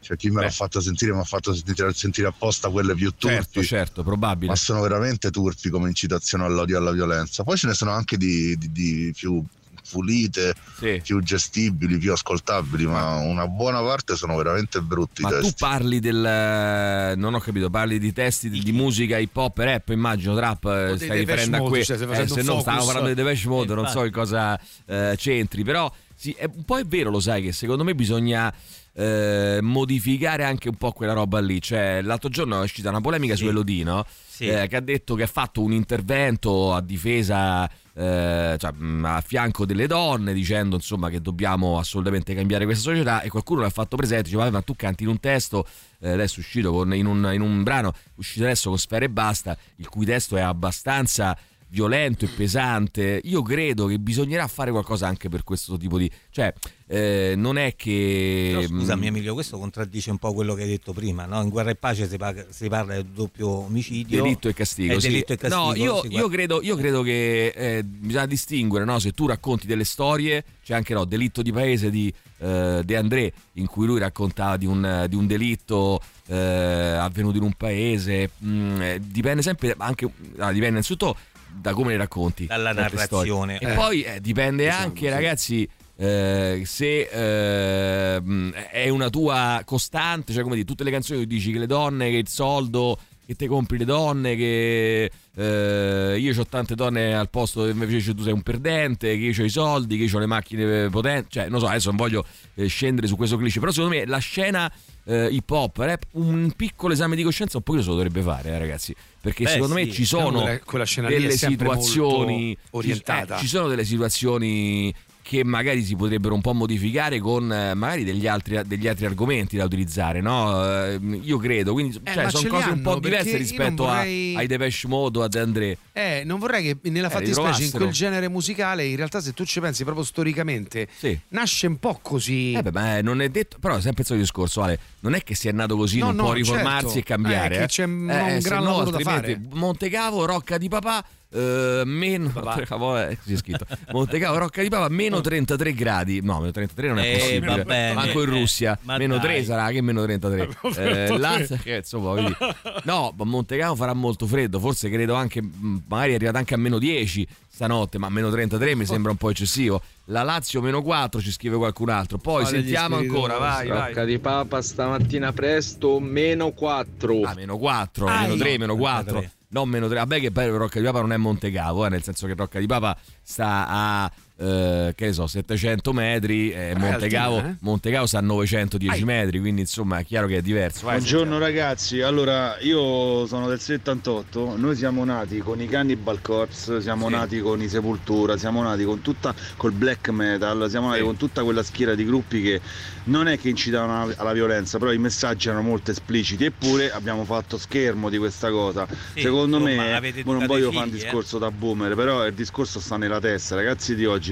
Cioè 0.00 0.16
chi 0.16 0.28
me 0.28 0.36
Beh. 0.36 0.42
l'ha 0.44 0.50
fatto 0.50 0.80
sentire 0.80 1.12
mi 1.12 1.18
ha 1.20 1.24
fatto 1.24 1.52
sentire, 1.54 1.92
sentire 1.92 2.28
apposta 2.28 2.68
quelle 2.70 2.94
più 2.94 3.10
turpi. 3.16 3.36
Certo, 3.36 3.62
certo, 3.64 4.02
probabile. 4.02 4.50
Ma 4.50 4.56
sono 4.56 4.80
veramente 4.80 5.30
turpi 5.30 5.70
come 5.70 5.88
incitazione 5.88 6.44
all'odio 6.44 6.76
e 6.76 6.78
alla 6.80 6.92
violenza. 6.92 7.42
Poi 7.44 7.56
ce 7.56 7.66
ne 7.68 7.74
sono 7.74 7.90
anche 7.92 8.16
di, 8.16 8.56
di- 8.58 8.70
di 8.72 9.12
più 9.16 9.42
pulite, 9.90 10.54
Sì. 10.78 11.00
più 11.02 11.20
gestibili, 11.22 11.98
più 11.98 12.12
ascoltabili, 12.12 12.86
ma 12.86 13.16
una 13.16 13.46
buona 13.46 13.80
parte 13.80 14.16
sono 14.16 14.36
veramente 14.36 14.80
brutti 14.80 15.22
i 15.22 15.24
Ma 15.24 15.38
tu 15.38 15.50
parli 15.58 16.00
del. 16.00 17.14
Non 17.16 17.34
ho 17.34 17.38
capito, 17.40 17.70
parli 17.70 17.98
di 17.98 18.12
testi 18.12 18.48
di, 18.50 18.60
di 18.62 18.72
musica 18.72 19.18
hip 19.18 19.36
hop, 19.36 19.58
rap, 19.58 19.88
immagino, 19.88 20.34
trap. 20.36 20.64
eh, 20.66 20.96
dei 20.96 21.06
Stai 21.06 21.18
riferendo 21.20 21.56
a 21.56 21.60
questo. 21.68 21.96
cioè, 21.96 22.06
facendo 22.06 22.34
se 22.34 22.42
no, 22.42 22.60
stavamo 22.60 22.84
parlando 22.84 23.08
di 23.08 23.14
Depeche 23.14 23.48
Mode, 23.48 23.74
non 23.74 23.86
so 23.88 24.02
che 24.02 24.10
cosa 24.10 24.58
eh, 24.86 25.14
c'entri. 25.16 25.64
Però 25.64 25.90
sì, 26.14 26.32
è, 26.32 26.44
un 26.52 26.64
po' 26.64 26.78
è 26.78 26.84
vero, 26.84 27.10
lo 27.10 27.20
sai, 27.20 27.42
che 27.42 27.52
secondo 27.52 27.84
me 27.84 27.94
bisogna. 27.94 28.52
eh, 28.98 29.60
modificare 29.62 30.42
anche 30.42 30.68
un 30.68 30.74
po' 30.74 30.90
quella 30.90 31.12
roba 31.12 31.38
lì. 31.38 31.62
Cioè, 31.62 32.00
l'altro 32.02 32.28
giorno 32.30 32.58
è 32.60 32.64
uscita 32.64 32.88
una 32.88 33.00
polemica 33.00 33.36
Sì. 33.36 33.44
su 33.44 33.48
Elodino 33.48 34.04
Sì. 34.38 34.46
eh, 34.48 34.68
che 34.68 34.76
ha 34.76 34.80
detto 34.80 35.16
che 35.16 35.24
ha 35.24 35.26
fatto 35.26 35.62
un 35.62 35.72
intervento 35.72 36.72
a 36.72 36.80
difesa, 36.80 37.68
eh, 37.92 38.56
cioè, 38.56 38.72
a 39.02 39.20
fianco 39.20 39.66
delle 39.66 39.88
donne, 39.88 40.32
dicendo 40.32 40.76
insomma 40.76 41.10
che 41.10 41.20
dobbiamo 41.20 41.76
assolutamente 41.78 42.34
cambiare 42.34 42.64
questa 42.64 42.90
società. 42.90 43.20
E 43.22 43.30
qualcuno 43.30 43.62
l'ha 43.62 43.70
fatto 43.70 43.96
presente, 43.96 44.24
diceva: 44.24 44.44
"Vabbè, 44.44 44.54
Ma 44.54 44.62
tu 44.62 44.74
canti 44.76 45.02
in 45.02 45.08
un 45.08 45.18
testo, 45.18 45.66
eh, 45.98 46.10
adesso 46.10 46.36
è 46.36 46.38
uscito 46.38 46.70
con- 46.70 46.94
in, 46.94 47.06
un, 47.06 47.28
in 47.32 47.40
un 47.40 47.64
brano, 47.64 47.92
uscito 48.14 48.44
adesso 48.44 48.68
con 48.68 48.78
Sfere 48.78 49.06
e 49.06 49.10
Basta, 49.10 49.56
il 49.76 49.88
cui 49.88 50.06
testo 50.06 50.36
è 50.36 50.40
abbastanza 50.40 51.36
violento 51.68 52.24
e 52.24 52.28
pesante. 52.28 53.20
Io 53.24 53.42
credo 53.42 53.86
che 53.86 53.98
bisognerà 53.98 54.46
fare 54.46 54.70
qualcosa 54.70 55.06
anche 55.06 55.28
per 55.28 55.44
questo 55.44 55.76
tipo 55.76 55.98
di. 55.98 56.10
cioè, 56.30 56.52
eh, 56.86 57.34
non 57.36 57.58
è 57.58 57.74
che. 57.76 58.50
Però, 58.54 58.66
scusami 58.66 59.04
mh, 59.04 59.06
Emilio, 59.08 59.34
questo 59.34 59.58
contraddice 59.58 60.10
un 60.10 60.18
po' 60.18 60.32
quello 60.32 60.54
che 60.54 60.62
hai 60.62 60.68
detto 60.68 60.92
prima, 60.92 61.26
no? 61.26 61.42
In 61.42 61.50
guerra 61.50 61.70
e 61.70 61.74
pace 61.74 62.08
si, 62.08 62.16
parla, 62.16 62.44
si 62.48 62.68
parla 62.68 62.94
del 62.94 63.06
doppio 63.06 63.48
omicidio. 63.48 64.22
Delitto 64.22 64.48
e 64.48 64.54
castigo. 64.54 64.94
Eh, 64.94 65.00
sì. 65.00 65.08
delitto 65.08 65.32
e 65.32 65.36
castigo, 65.36 65.64
No, 65.64 65.74
io, 65.74 66.02
io 66.08 66.28
credo, 66.28 66.62
io 66.62 66.76
credo 66.76 67.02
che 67.02 67.48
eh, 67.48 67.84
bisogna 67.84 68.26
distinguere, 68.26 68.84
no? 68.84 68.98
se 68.98 69.12
tu 69.12 69.26
racconti 69.26 69.66
delle 69.66 69.84
storie, 69.84 70.44
c'è 70.64 70.74
anche 70.74 70.94
no, 70.94 71.04
Delitto 71.04 71.42
di 71.42 71.52
Paese 71.52 71.90
di 71.90 72.12
eh, 72.38 72.82
De 72.84 72.96
André, 72.96 73.32
in 73.54 73.66
cui 73.66 73.86
lui 73.86 73.98
raccontava 73.98 74.56
di 74.56 74.66
un, 74.66 75.06
di 75.08 75.16
un 75.16 75.26
delitto 75.26 76.00
eh, 76.26 76.36
avvenuto 76.36 77.36
in 77.38 77.42
un 77.42 77.52
paese, 77.52 78.30
mm, 78.44 78.80
eh, 78.80 79.00
dipende 79.02 79.42
sempre 79.42 79.74
anche, 79.76 80.04
ah, 80.38 80.48
dipende 80.48 80.68
innanzitutto 80.68 81.16
da 81.52 81.72
come 81.74 81.92
le 81.92 81.98
racconti. 81.98 82.46
Dalla 82.46 82.74
certe 82.74 82.98
storie. 82.98 83.30
narrazione. 83.32 83.58
E 83.58 83.70
Eh. 83.72 83.74
poi 83.74 84.02
eh, 84.02 84.20
dipende 84.20 84.64
Diciamo, 84.64 84.82
anche, 84.84 85.00
sì. 85.06 85.08
ragazzi, 85.08 85.68
eh, 85.96 86.62
se 86.64 87.00
eh, 87.10 88.22
è 88.70 88.88
una 88.88 89.10
tua 89.10 89.62
costante, 89.64 90.32
cioè 90.32 90.42
come 90.42 90.54
dire, 90.54 90.66
tutte 90.66 90.84
le 90.84 90.90
canzoni 90.90 91.20
tu 91.20 91.26
dici 91.26 91.50
che 91.52 91.58
le 91.58 91.66
donne, 91.66 92.10
che 92.10 92.16
il 92.16 92.28
soldo, 92.28 92.98
che 93.28 93.34
te 93.34 93.46
compri 93.46 93.76
le 93.76 93.84
donne, 93.84 94.36
che 94.36 95.10
eh, 95.34 96.16
io 96.18 96.40
ho 96.40 96.46
tante 96.46 96.74
donne 96.74 97.14
al 97.14 97.28
posto 97.28 97.68
invece 97.68 98.14
tu 98.14 98.22
sei 98.22 98.32
un 98.32 98.40
perdente, 98.40 99.18
che 99.18 99.22
io 99.22 99.34
ho 99.38 99.44
i 99.44 99.50
soldi, 99.50 99.98
che 99.98 100.04
io 100.04 100.16
ho 100.16 100.18
le 100.18 100.24
macchine 100.24 100.88
potenti, 100.88 101.32
cioè 101.32 101.50
non 101.50 101.60
so, 101.60 101.66
adesso 101.66 101.88
non 101.88 101.98
voglio 101.98 102.24
eh, 102.54 102.68
scendere 102.68 103.06
su 103.06 103.16
questo 103.16 103.36
cliché, 103.36 103.60
però 103.60 103.70
secondo 103.70 103.94
me 103.94 104.06
la 104.06 104.16
scena 104.16 104.72
eh, 105.04 105.28
hip 105.30 105.50
hop, 105.50 105.76
rap, 105.76 106.04
un 106.12 106.52
piccolo 106.56 106.94
esame 106.94 107.16
di 107.16 107.22
coscienza 107.22 107.58
un 107.58 107.64
pochino 107.64 107.82
se 107.84 107.90
lo 107.90 107.96
dovrebbe 107.96 108.22
fare, 108.22 108.48
eh, 108.48 108.58
ragazzi, 108.58 108.94
perché 109.20 109.44
Beh, 109.44 109.50
secondo 109.50 109.74
me 109.74 109.84
sì, 109.84 109.92
ci 109.92 110.04
sono 110.06 110.40
quella- 110.40 110.60
quella 110.60 110.84
delle 111.08 111.30
situazioni 111.32 112.56
eh, 112.70 113.26
ci 113.36 113.46
sono 113.46 113.68
delle 113.68 113.84
situazioni 113.84 114.94
che 115.28 115.44
magari 115.44 115.84
si 115.84 115.94
potrebbero 115.94 116.34
un 116.34 116.40
po' 116.40 116.54
modificare 116.54 117.18
con 117.18 117.52
eh, 117.52 117.74
magari 117.74 118.02
degli 118.02 118.26
altri, 118.26 118.58
degli 118.64 118.88
altri 118.88 119.04
argomenti 119.04 119.58
da 119.58 119.64
utilizzare, 119.64 120.22
no? 120.22 120.64
Eh, 120.64 120.98
io 121.22 121.36
credo, 121.36 121.74
quindi 121.74 122.00
Eh, 122.02 122.12
cioè, 122.14 122.30
sono 122.30 122.48
cose 122.48 122.70
un 122.70 122.80
po' 122.80 122.98
diverse 122.98 123.36
rispetto 123.36 123.82
non 123.84 123.92
a- 123.92 123.96
vorrei- 123.98 124.34
ai 124.36 124.46
Depeche 124.46 124.86
Mode 124.88 125.18
o 125.18 125.22
ad 125.24 125.34
André. 125.34 125.76
Eh, 125.92 126.22
non 126.24 126.38
vorrei 126.38 126.62
che 126.80 126.90
nella 126.90 127.08
Eh, 127.08 127.10
fattispecie, 127.10 127.64
in 127.64 127.70
quel 127.72 127.90
genere 127.90 128.28
musicale, 128.30 128.86
in 128.86 128.96
realtà, 128.96 129.20
se 129.20 129.34
tu 129.34 129.44
ci 129.44 129.60
pensi 129.60 129.84
proprio 129.84 130.02
storicamente, 130.02 130.88
Sì. 130.96 131.18
nasce 131.28 131.66
un 131.66 131.76
po' 131.78 131.98
così. 132.00 132.52
Eh 132.54 132.62
beh, 132.62 132.70
ma 132.72 133.00
non 133.02 133.20
è 133.20 133.28
detto, 133.28 133.58
però 133.60 133.78
sempre 133.80 134.00
il 134.00 134.06
solito 134.06 134.24
discorso, 134.24 134.62
Ale, 134.62 134.78
non 135.00 135.12
è 135.14 135.22
che 135.22 135.34
sia 135.34 135.52
nato 135.52 135.76
così, 135.76 135.98
No, 135.98 136.06
non 136.06 136.16
no, 136.16 136.22
può 136.22 136.32
riformarsi 136.32 136.84
certo. 136.86 136.98
e 137.00 137.02
cambiare. 137.02 137.62
Eh, 137.64 137.66
c'è 137.66 137.84
un 137.84 138.08
se 138.40 138.48
gran 138.48 138.62
no, 138.62 138.70
lavoro 138.70 138.90
da 138.92 138.98
fare. 139.00 139.38
Montecavo, 139.52 140.24
Rocca 140.24 140.56
di 140.56 140.68
Papà, 140.70 141.04
eh, 141.30 141.82
meno 141.84 142.28
eh, 142.28 143.16
così 143.16 143.32
è 143.32 143.36
scritto. 143.36 143.66
Montecavo, 143.92 144.38
Rocca 144.38 144.62
di 144.62 144.68
Papà, 144.68 144.88
meno 144.88 145.20
33 145.20 145.72
gradi. 145.74 146.20
No, 146.22 146.38
meno 146.40 146.50
33 146.52 146.88
non 146.88 146.98
è 146.98 147.14
Eh, 147.14 147.18
possibile. 147.18 147.64
Manco 147.94 148.22
in 148.22 148.28
Eh, 148.28 148.38
Russia, 148.38 148.78
ma 148.82 148.96
meno 148.96 149.16
dai. 149.18 149.22
3 149.24 149.44
sarà 149.44 149.70
che 149.70 149.80
meno 149.80 150.02
33. 150.04 150.48
Eh, 150.78 151.18
Lazio, 151.18 151.58
che 151.62 151.76
insomma, 151.76 152.14
dire. 152.20 152.36
No, 152.84 153.12
ma 153.16 153.24
Montecavo 153.24 153.74
farà 153.74 153.92
molto 153.92 154.26
freddo, 154.26 154.58
forse 154.58 154.88
credo 154.90 155.14
anche, 155.14 155.42
mh, 155.42 155.82
magari 155.88 156.12
è 156.12 156.14
arrivato 156.14 156.38
anche 156.38 156.54
a 156.54 156.58
meno 156.58 156.78
10 156.78 157.26
stanotte, 157.48 157.98
ma 157.98 158.08
meno 158.08 158.30
33 158.30 158.74
mi 158.76 158.86
sembra 158.86 159.10
un 159.10 159.16
po' 159.16 159.30
eccessivo. 159.30 159.82
La 160.06 160.22
Lazio 160.22 160.62
meno 160.62 160.80
4 160.82 161.20
ci 161.20 161.32
scrive 161.32 161.56
qualcun 161.56 161.90
altro. 161.90 162.16
Poi 162.18 162.44
gli 162.44 162.46
sentiamo 162.46 162.96
ancora, 162.96 163.36
vai, 163.38 163.66
vai. 163.68 163.88
Rocca 163.88 164.04
di 164.04 164.18
Papa 164.18 164.62
stamattina 164.62 165.32
presto 165.32 165.98
meno 166.00 166.52
4. 166.52 167.20
Ah, 167.22 167.34
meno 167.34 167.58
4, 167.58 168.06
Ah, 168.06 168.20
meno 168.22 168.34
no. 168.34 168.40
3, 168.40 168.58
meno 168.58 168.76
4. 168.76 169.30
33. 169.48 169.50
Non 169.50 169.68
meno 169.68 169.88
3. 169.88 169.98
Vabbè 169.98 170.20
che 170.20 170.30
poi 170.30 170.48
Rocca 170.48 170.78
di 170.78 170.84
Papa 170.84 171.00
non 171.00 171.12
è 171.12 171.16
Montecavo, 171.16 171.86
eh, 171.86 171.88
nel 171.88 172.02
senso 172.02 172.26
che 172.26 172.34
Rocca 172.34 172.58
di 172.58 172.66
Papa 172.66 172.96
sta 173.22 173.66
a 173.68 174.12
eh, 174.40 174.92
che 174.94 175.06
ne 175.06 175.12
so, 175.12 175.26
700 175.26 175.92
metri, 175.92 176.52
eh, 176.52 176.74
Montecavo, 176.76 177.38
eh? 177.38 177.54
Montecavo 177.60 178.06
sta 178.06 178.18
a 178.18 178.22
910 178.22 178.98
Ai. 178.98 179.04
metri, 179.04 179.40
quindi 179.40 179.62
insomma 179.62 179.98
è 179.98 180.04
chiaro 180.04 180.26
che 180.28 180.36
è 180.36 180.40
diverso. 180.42 180.86
Vai, 180.86 180.96
Buongiorno 180.98 181.38
ragazzi, 181.38 182.00
allora 182.00 182.56
io 182.60 183.26
sono 183.26 183.48
del 183.48 183.58
78, 183.60 184.54
noi 184.56 184.76
siamo 184.76 185.04
nati 185.04 185.38
con 185.38 185.60
i 185.60 185.66
Cannibal 185.66 186.20
Corpse, 186.20 186.80
siamo 186.80 187.06
Sì. 187.08 187.12
nati 187.14 187.40
con 187.40 187.60
i 187.60 187.68
Sepultura, 187.68 188.36
siamo 188.36 188.62
nati 188.62 188.84
con 188.84 189.00
tutta 189.02 189.34
col 189.56 189.72
black 189.72 190.08
metal, 190.10 190.68
siamo 190.70 190.86
nati 190.88 191.00
Sì. 191.00 191.04
con 191.04 191.16
tutta 191.16 191.42
quella 191.42 191.62
schiera 191.62 191.94
di 191.96 192.04
gruppi 192.04 192.40
che 192.42 192.60
non 193.04 193.26
è 193.26 193.38
che 193.38 193.48
incitavano 193.48 194.02
alla- 194.02 194.14
alla 194.18 194.32
violenza, 194.32 194.78
però 194.78 194.92
i 194.92 194.98
messaggi 194.98 195.48
erano 195.48 195.62
molto 195.62 195.90
espliciti, 195.90 196.44
eppure 196.44 196.92
abbiamo 196.92 197.24
fatto 197.24 197.58
schermo 197.58 198.08
di 198.10 198.18
questa 198.18 198.50
cosa. 198.50 198.86
Sì, 199.14 199.22
Secondo 199.22 199.56
insomma, 199.58 199.98
me, 200.00 200.12
non 200.24 200.46
voglio 200.46 200.70
fare 200.70 200.88
un 200.88 200.94
eh. 200.94 200.96
discorso 200.96 201.38
da 201.38 201.50
boomer, 201.50 201.94
però 201.94 202.24
il 202.26 202.34
discorso 202.34 202.78
sta 202.80 202.96
nella 202.96 203.18
testa, 203.18 203.54
ragazzi 203.56 203.94
di 203.94 204.04
oggi, 204.04 204.27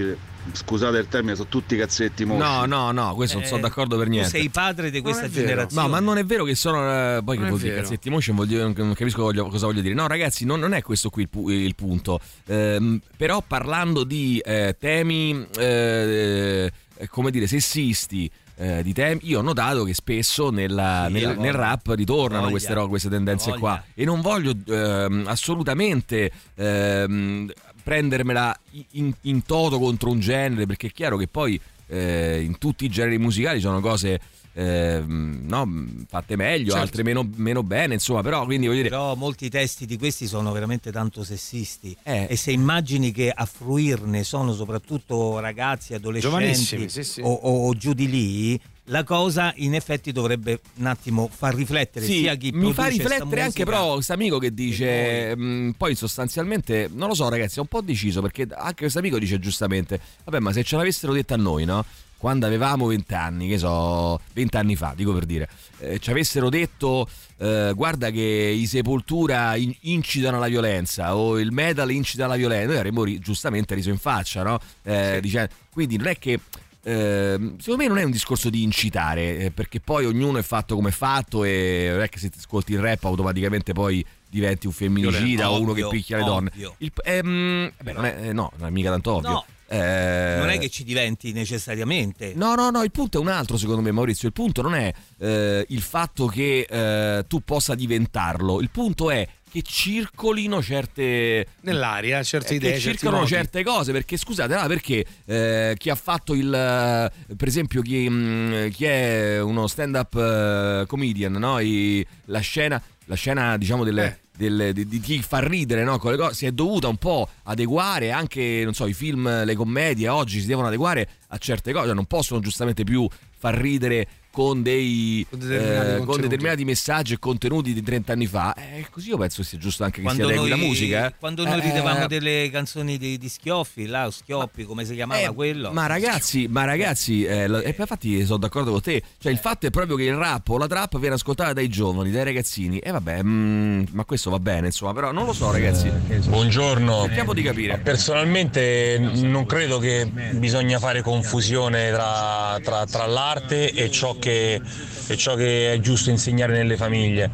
scusate 0.53 0.99
il 0.99 1.09
termine, 1.09 1.35
sono 1.35 1.49
tutti 1.49 1.77
cazzetti 1.77 2.25
mosci. 2.25 2.41
No, 2.43 2.65
no, 2.67 2.93
no, 2.93 3.15
questo 3.15 3.39
non 3.39 3.47
sono 3.47 3.59
Eh, 3.59 3.63
d'accordo 3.63 3.97
per 3.99 4.09
niente. 4.09 4.31
Tu 4.31 4.37
sei 4.39 4.49
padre 4.49 4.91
di 4.91 5.01
questa 5.01 5.29
generazione. 5.29 5.83
No, 5.87 5.93
ma 5.93 6.01
non 6.01 6.19
è 6.19 6.25
vero 6.25 6.45
che 6.45 6.55
sono. 6.55 6.83
eh, 6.89 7.21
poi 7.25 7.35
che 7.37 7.43
Non 7.43 7.47
è 7.47 7.51
vuol 7.51 7.63
dire 7.63 7.77
cazzetti 7.77 8.11
motion, 8.11 8.37
vuol 8.37 8.49
dire- 8.49 8.63
non 8.63 8.95
capisco 8.95 9.23
voglio- 9.23 9.47
cosa 9.49 9.67
voglio 9.67 9.81
dire. 9.81 9.95
No, 9.95 10.07
ragazzi, 10.07 10.45
non, 10.45 10.61
non 10.61 10.73
è 10.73 10.83
questo 10.83 11.11
qui 11.11 11.23
il, 11.23 11.29
pu- 11.29 11.49
il 11.51 11.75
punto. 11.75 12.21
Ehm, 12.47 13.01
però 13.17 13.43
parlando 13.47 14.05
di 14.05 14.41
eh, 14.45 14.77
temi, 14.79 15.47
eh, 15.59 16.71
eh, 16.97 17.09
come 17.09 17.31
dire, 17.31 17.47
sessisti. 17.47 18.31
eh, 18.59 18.83
di 18.83 18.95
temi, 18.95 19.21
io 19.25 19.41
ho 19.41 19.43
notato 19.43 19.85
che 19.85 19.93
spesso 19.93 20.49
nella- 20.49 21.05
Sì, 21.09 21.13
nel, 21.13 21.37
nel 21.39 21.53
rap 21.53 21.89
ritornano 21.89 22.45
Voglia. 22.49 22.53
queste, 22.53 22.75
queste 22.89 23.09
tendenze 23.11 23.53
qua 23.59 23.85
e 23.93 24.07
non 24.07 24.23
voglio 24.23 24.55
ehm, 24.67 25.25
assolutamente 25.27 26.33
ehm, 26.55 27.51
prendermela 27.87 28.59
in, 28.95 29.15
in 29.23 29.45
toto 29.45 29.79
contro 29.79 30.11
un 30.11 30.19
genere 30.19 30.67
perché 30.67 30.89
è 30.89 30.91
chiaro 30.91 31.17
che 31.17 31.29
poi 31.29 31.59
eh, 31.87 32.43
in 32.43 32.59
tutti 32.59 32.85
i 32.85 32.89
generi 32.89 33.17
musicali 33.17 33.61
sono 33.61 33.79
cose 33.81 34.19
ehm, 34.55 35.43
no, 35.45 35.85
fatte 36.09 36.35
meglio, 36.35 36.71
Certo. 36.71 36.81
altre 36.81 37.03
meno, 37.05 37.29
meno 37.37 37.63
bene, 37.63 37.95
insomma, 37.95 38.23
però 38.23 38.45
quindi 38.45 38.67
voglio 38.67 38.79
dire... 38.83 38.89
Però 38.89 39.15
molti 39.15 39.49
testi 39.49 39.87
di 39.87 39.97
questi 39.97 40.27
sono 40.27 40.51
veramente 40.51 40.91
tanto 40.91 41.23
sessisti 41.23 41.97
Eh. 42.03 42.27
e 42.29 42.35
se 42.37 42.51
immagini 42.51 43.13
che 43.13 43.31
a 43.31 43.45
fruirne 43.45 44.25
sono 44.25 44.53
soprattutto 44.53 45.39
ragazzi, 45.39 45.95
adolescenti 45.95 46.89
sì, 46.89 47.05
sì. 47.05 47.21
O, 47.21 47.31
o- 47.33 47.69
o 47.69 47.75
giù 47.75 47.93
di 47.93 48.09
lì, 48.11 48.61
la 48.89 49.03
cosa 49.05 49.53
in 49.57 49.75
effetti 49.75 50.13
dovrebbe 50.13 50.61
un 50.77 50.87
attimo 50.87 51.29
far 51.33 51.55
riflettere 51.55 52.05
Sì, 52.07 52.19
sia 52.21 52.35
chi 52.37 52.51
mi 52.53 52.73
fa 52.73 52.87
riflettere 52.87 53.41
anche 53.41 53.65
però 53.65 53.95
questo 53.95 54.13
amico 54.13 54.39
che 54.39 54.55
dice 54.55 55.35
mh, 55.37 55.75
poi 55.77 55.95
sostanzialmente 55.95 56.89
non 56.93 57.09
lo 57.09 57.15
so 57.15 57.29
ragazzi 57.29 57.59
è 57.59 57.61
un 57.61 57.67
po' 57.67 57.81
deciso 57.81 58.21
perché 58.23 58.47
anche 58.55 58.75
questo 58.83 58.99
amico 58.99 59.19
dice 59.19 59.39
giustamente 59.39 60.01
vabbè 60.25 60.39
ma 60.39 60.53
se 60.53 60.63
ce 60.63 60.77
l'avessero 60.77 61.13
detto 61.13 61.35
a 61.35 61.37
noi 61.37 61.65
no? 61.65 61.85
Quando 62.19 62.47
avevamo 62.47 62.87
20 62.87 63.13
anni 63.15 63.47
che 63.49 63.59
so 63.59 64.19
20 64.33 64.57
anni 64.57 64.75
fa 64.75 64.95
dico 64.97 65.13
per 65.13 65.27
dire 65.27 65.49
eh, 65.81 65.99
ci 65.99 66.11
avessero 66.11 66.49
detto 66.49 67.07
eh, 67.39 67.73
guarda 67.75 68.11
che 68.11 68.21
i 68.23 68.67
sepoltura 68.67 69.55
in- 69.57 69.75
incitano 69.81 70.37
alla 70.39 70.49
violenza 70.49 71.15
o 71.15 71.39
il 71.39 71.53
metal 71.53 71.91
incita 71.91 72.25
alla 72.25 72.37
violenza 72.37 72.67
noi 72.69 72.77
avremmo 72.77 73.05
ri- 73.05 73.19
giustamente 73.19 73.75
riso 73.75 73.91
in 73.91 73.99
faccia 73.99 74.43
no? 74.43 74.59
Eh, 74.83 75.19
dice- 75.21 75.51
quindi 75.71 75.99
non 75.99 76.07
è 76.07 76.17
che 76.19 76.41
Ehm, 76.89 77.59
secondo 77.59 77.83
me 77.83 77.89
non 77.89 77.99
è 77.99 78.05
un 78.05 78.13
discorso 78.13 78.49
di 78.49 78.63
incitare, 78.63 79.39
eh, 79.39 79.51
perché 79.51 79.81
poi 79.81 80.07
ognuno 80.07 80.39
è 80.39 80.43
fatto 80.43 80.77
come 80.77 80.91
è 80.91 80.93
fatto 80.93 81.43
e 81.43 81.89
non 81.91 82.01
è 82.03 82.09
che 82.09 82.19
se 82.21 82.31
ti 82.31 82.39
ascolti 82.39 82.73
il 82.75 82.79
rap 82.79 83.03
automaticamente 83.05 83.73
poi 83.73 84.05
diventi 84.29 84.69
un 84.69 84.73
femminicida 84.73 85.51
o 85.51 85.61
uno 85.61 85.73
che 85.73 85.83
Ovvio, 85.83 85.89
picchia 85.89 86.19
le 86.19 86.25
donne. 86.25 86.51
ovvio. 86.53 86.75
Il- 86.79 86.93
ehm, 87.03 87.73
beh, 87.83 87.93
non 87.93 88.05
è, 88.05 88.17
eh, 88.29 88.33
no, 88.33 88.53
non 88.59 88.69
è 88.69 88.71
mica 88.71 88.91
tanto 88.91 89.15
ovvio. 89.15 89.31
No. 89.31 89.45
Eh, 89.69 90.37
non 90.39 90.49
è 90.49 90.61
che 90.61 90.69
ci 90.69 90.85
diventi 90.85 91.33
necessariamente 91.33 92.35
No, 92.37 92.55
no, 92.55 92.71
no, 92.71 92.85
il 92.85 92.93
punto 92.93 93.19
è 93.19 93.21
un 93.21 93.27
altro 93.27 93.57
secondo 93.57 93.83
me 93.83 93.91
Maurizio, 93.91 94.29
il 94.29 94.33
punto 94.33 94.63
non 94.63 94.77
è 94.77 94.93
eh, 95.19 95.67
il 95.71 95.81
fatto 95.83 96.27
che 96.27 96.69
eh, 96.71 97.25
tu 97.27 97.41
possa 97.43 97.75
diventarlo, 97.75 98.61
il 98.61 98.71
punto 98.71 99.11
è 99.11 99.27
che 99.51 99.63
circolino 99.63 100.63
certe 100.63 101.47
Nell'aria, 101.63 102.23
certe 102.23 102.55
eh, 102.55 102.57
idee, 102.57 102.73
che 102.73 102.81
circolano 102.81 103.27
certe 103.27 103.63
cose 103.63 103.93
perché 103.93 104.17
scusate 104.17 104.55
no, 104.55 104.67
perché 104.67 105.05
eh, 105.25 105.75
chi 105.79 105.89
ha 105.91 105.95
fatto 105.95 106.35
il 106.35 106.53
eh, 106.53 107.35
per 107.35 107.49
esempio 107.49 107.81
chi, 107.83 108.09
mh, 108.09 108.71
chi 108.71 108.85
è 108.85 109.41
uno 109.41 109.67
stand 109.67 109.95
up 109.95 110.87
comedian 110.87 111.33
no? 111.33 111.59
I- 111.61 112.05
la 112.27 112.41
scena 112.41 112.81
la 113.07 113.15
scena 113.15 113.57
diciamo 113.57 113.85
delle, 113.85 114.05
Eh. 114.07 114.19
delle- 114.37 114.73
di, 114.73 114.87
di 114.87 114.99
chi 115.01 115.23
fa 115.23 115.39
ridere 115.39 115.85
no? 115.85 115.99
con 115.99 116.11
le 116.11 116.17
cose 116.19 116.35
si 116.35 116.47
è 116.47 116.51
dovuta 116.53 116.89
un 116.89 116.97
po' 116.97 117.29
adeguare 117.45 118.11
anche 118.11 118.63
non 118.65 118.75
so 118.75 118.87
i 118.87 118.95
film 118.95 119.45
le 119.45 119.55
commedie 119.55 120.09
oggi 120.09 120.41
si 120.41 120.47
devono 120.47 120.67
adeguare 120.67 121.09
a 121.29 121.39
certe 121.39 121.73
cose 121.73 121.93
non 121.93 122.07
possono 122.07 122.41
giustamente 122.41 122.83
più 122.85 123.09
far 123.39 123.55
ridere 123.55 124.07
con 124.37 124.63
dei 124.63 125.27
Con 125.31 125.39
determinati 125.39 125.65
eh, 125.73 125.87
con 125.87 125.97
contenuti. 125.97 126.21
determinati 126.23 126.65
messaggi 126.67 127.13
e 127.15 127.19
contenuti 127.19 127.73
di 127.73 127.83
30 127.83 128.13
anni 128.13 128.27
fa 128.27 128.55
eh, 128.55 128.87
così 128.91 129.09
io 129.09 129.17
penso 129.17 129.43
sia 129.43 129.57
giusto 129.59 129.83
anche 129.83 129.97
che 129.97 130.03
quando 130.03 130.27
si 130.27 130.29
adegui 130.29 130.51
noi, 130.51 130.59
la 130.61 130.67
musica 130.67 131.07
eh. 131.09 131.15
quando 131.19 131.45
noi 131.45 131.59
Eh, 131.59 131.63
ridevamo 131.63 132.07
delle 132.07 132.51
canzoni 132.53 132.99
di, 132.99 133.17
di 133.17 133.29
Schioffi 133.31 133.87
là 133.87 134.05
o 134.07 134.11
Schioppi 134.11 134.65
come 134.65 134.85
si 134.85 134.93
chiamava 134.95 135.23
eh, 135.23 135.33
quello 135.35 135.73
Ma 135.73 135.87
ragazzi, 135.87 136.47
ma 136.49 136.65
ragazzi, 136.65 137.25
eh, 137.25 137.47
lo- 137.49 137.61
e 137.63 137.75
infatti 137.79 138.25
sono 138.27 138.39
d'accordo 138.39 138.73
con 138.73 138.81
te. 138.83 139.03
Cioè, 139.19 139.33
il 139.33 139.39
fatto 139.39 139.67
è 139.67 139.71
proprio 139.71 139.97
che 139.97 140.05
il 140.05 140.15
rap 140.15 140.49
o 140.51 140.59
la 140.59 140.67
trap 140.67 140.99
viene 140.99 141.15
ascoltata 141.15 141.53
dai 141.55 141.69
giovani, 141.69 142.11
dai 142.11 142.25
ragazzini. 142.25 142.79
E 142.79 142.91
vabbè, 142.91 143.23
mm, 143.23 143.83
ma 143.93 144.05
questo 144.05 144.29
va 144.31 144.39
bene, 144.39 144.67
insomma, 144.67 144.93
però 144.93 145.13
non 145.13 145.25
lo 145.25 145.33
so, 145.33 145.51
ragazzi. 145.51 145.89
Buongiorno. 146.29 147.05
Cerchiamo 147.05 147.33
di 147.33 147.43
capire. 147.43 147.79
Personalmente 147.79 148.99
non 148.99 149.47
credo 149.47 149.79
che 149.79 150.07
bisogna 150.35 150.79
fare 150.79 151.03
confusione 151.03 151.91
tra, 151.91 152.59
tra- 152.63 152.85
tra 152.87 153.07
l'arte 153.07 153.71
e 153.73 153.91
ciò, 153.91 154.17
che, 154.19 154.26
e 154.31 155.17
ciò 155.17 155.35
che 155.35 155.73
è 155.73 155.81
giusto 155.81 156.11
insegnare 156.11 156.53
nelle 156.53 156.77
famiglie. 156.77 157.31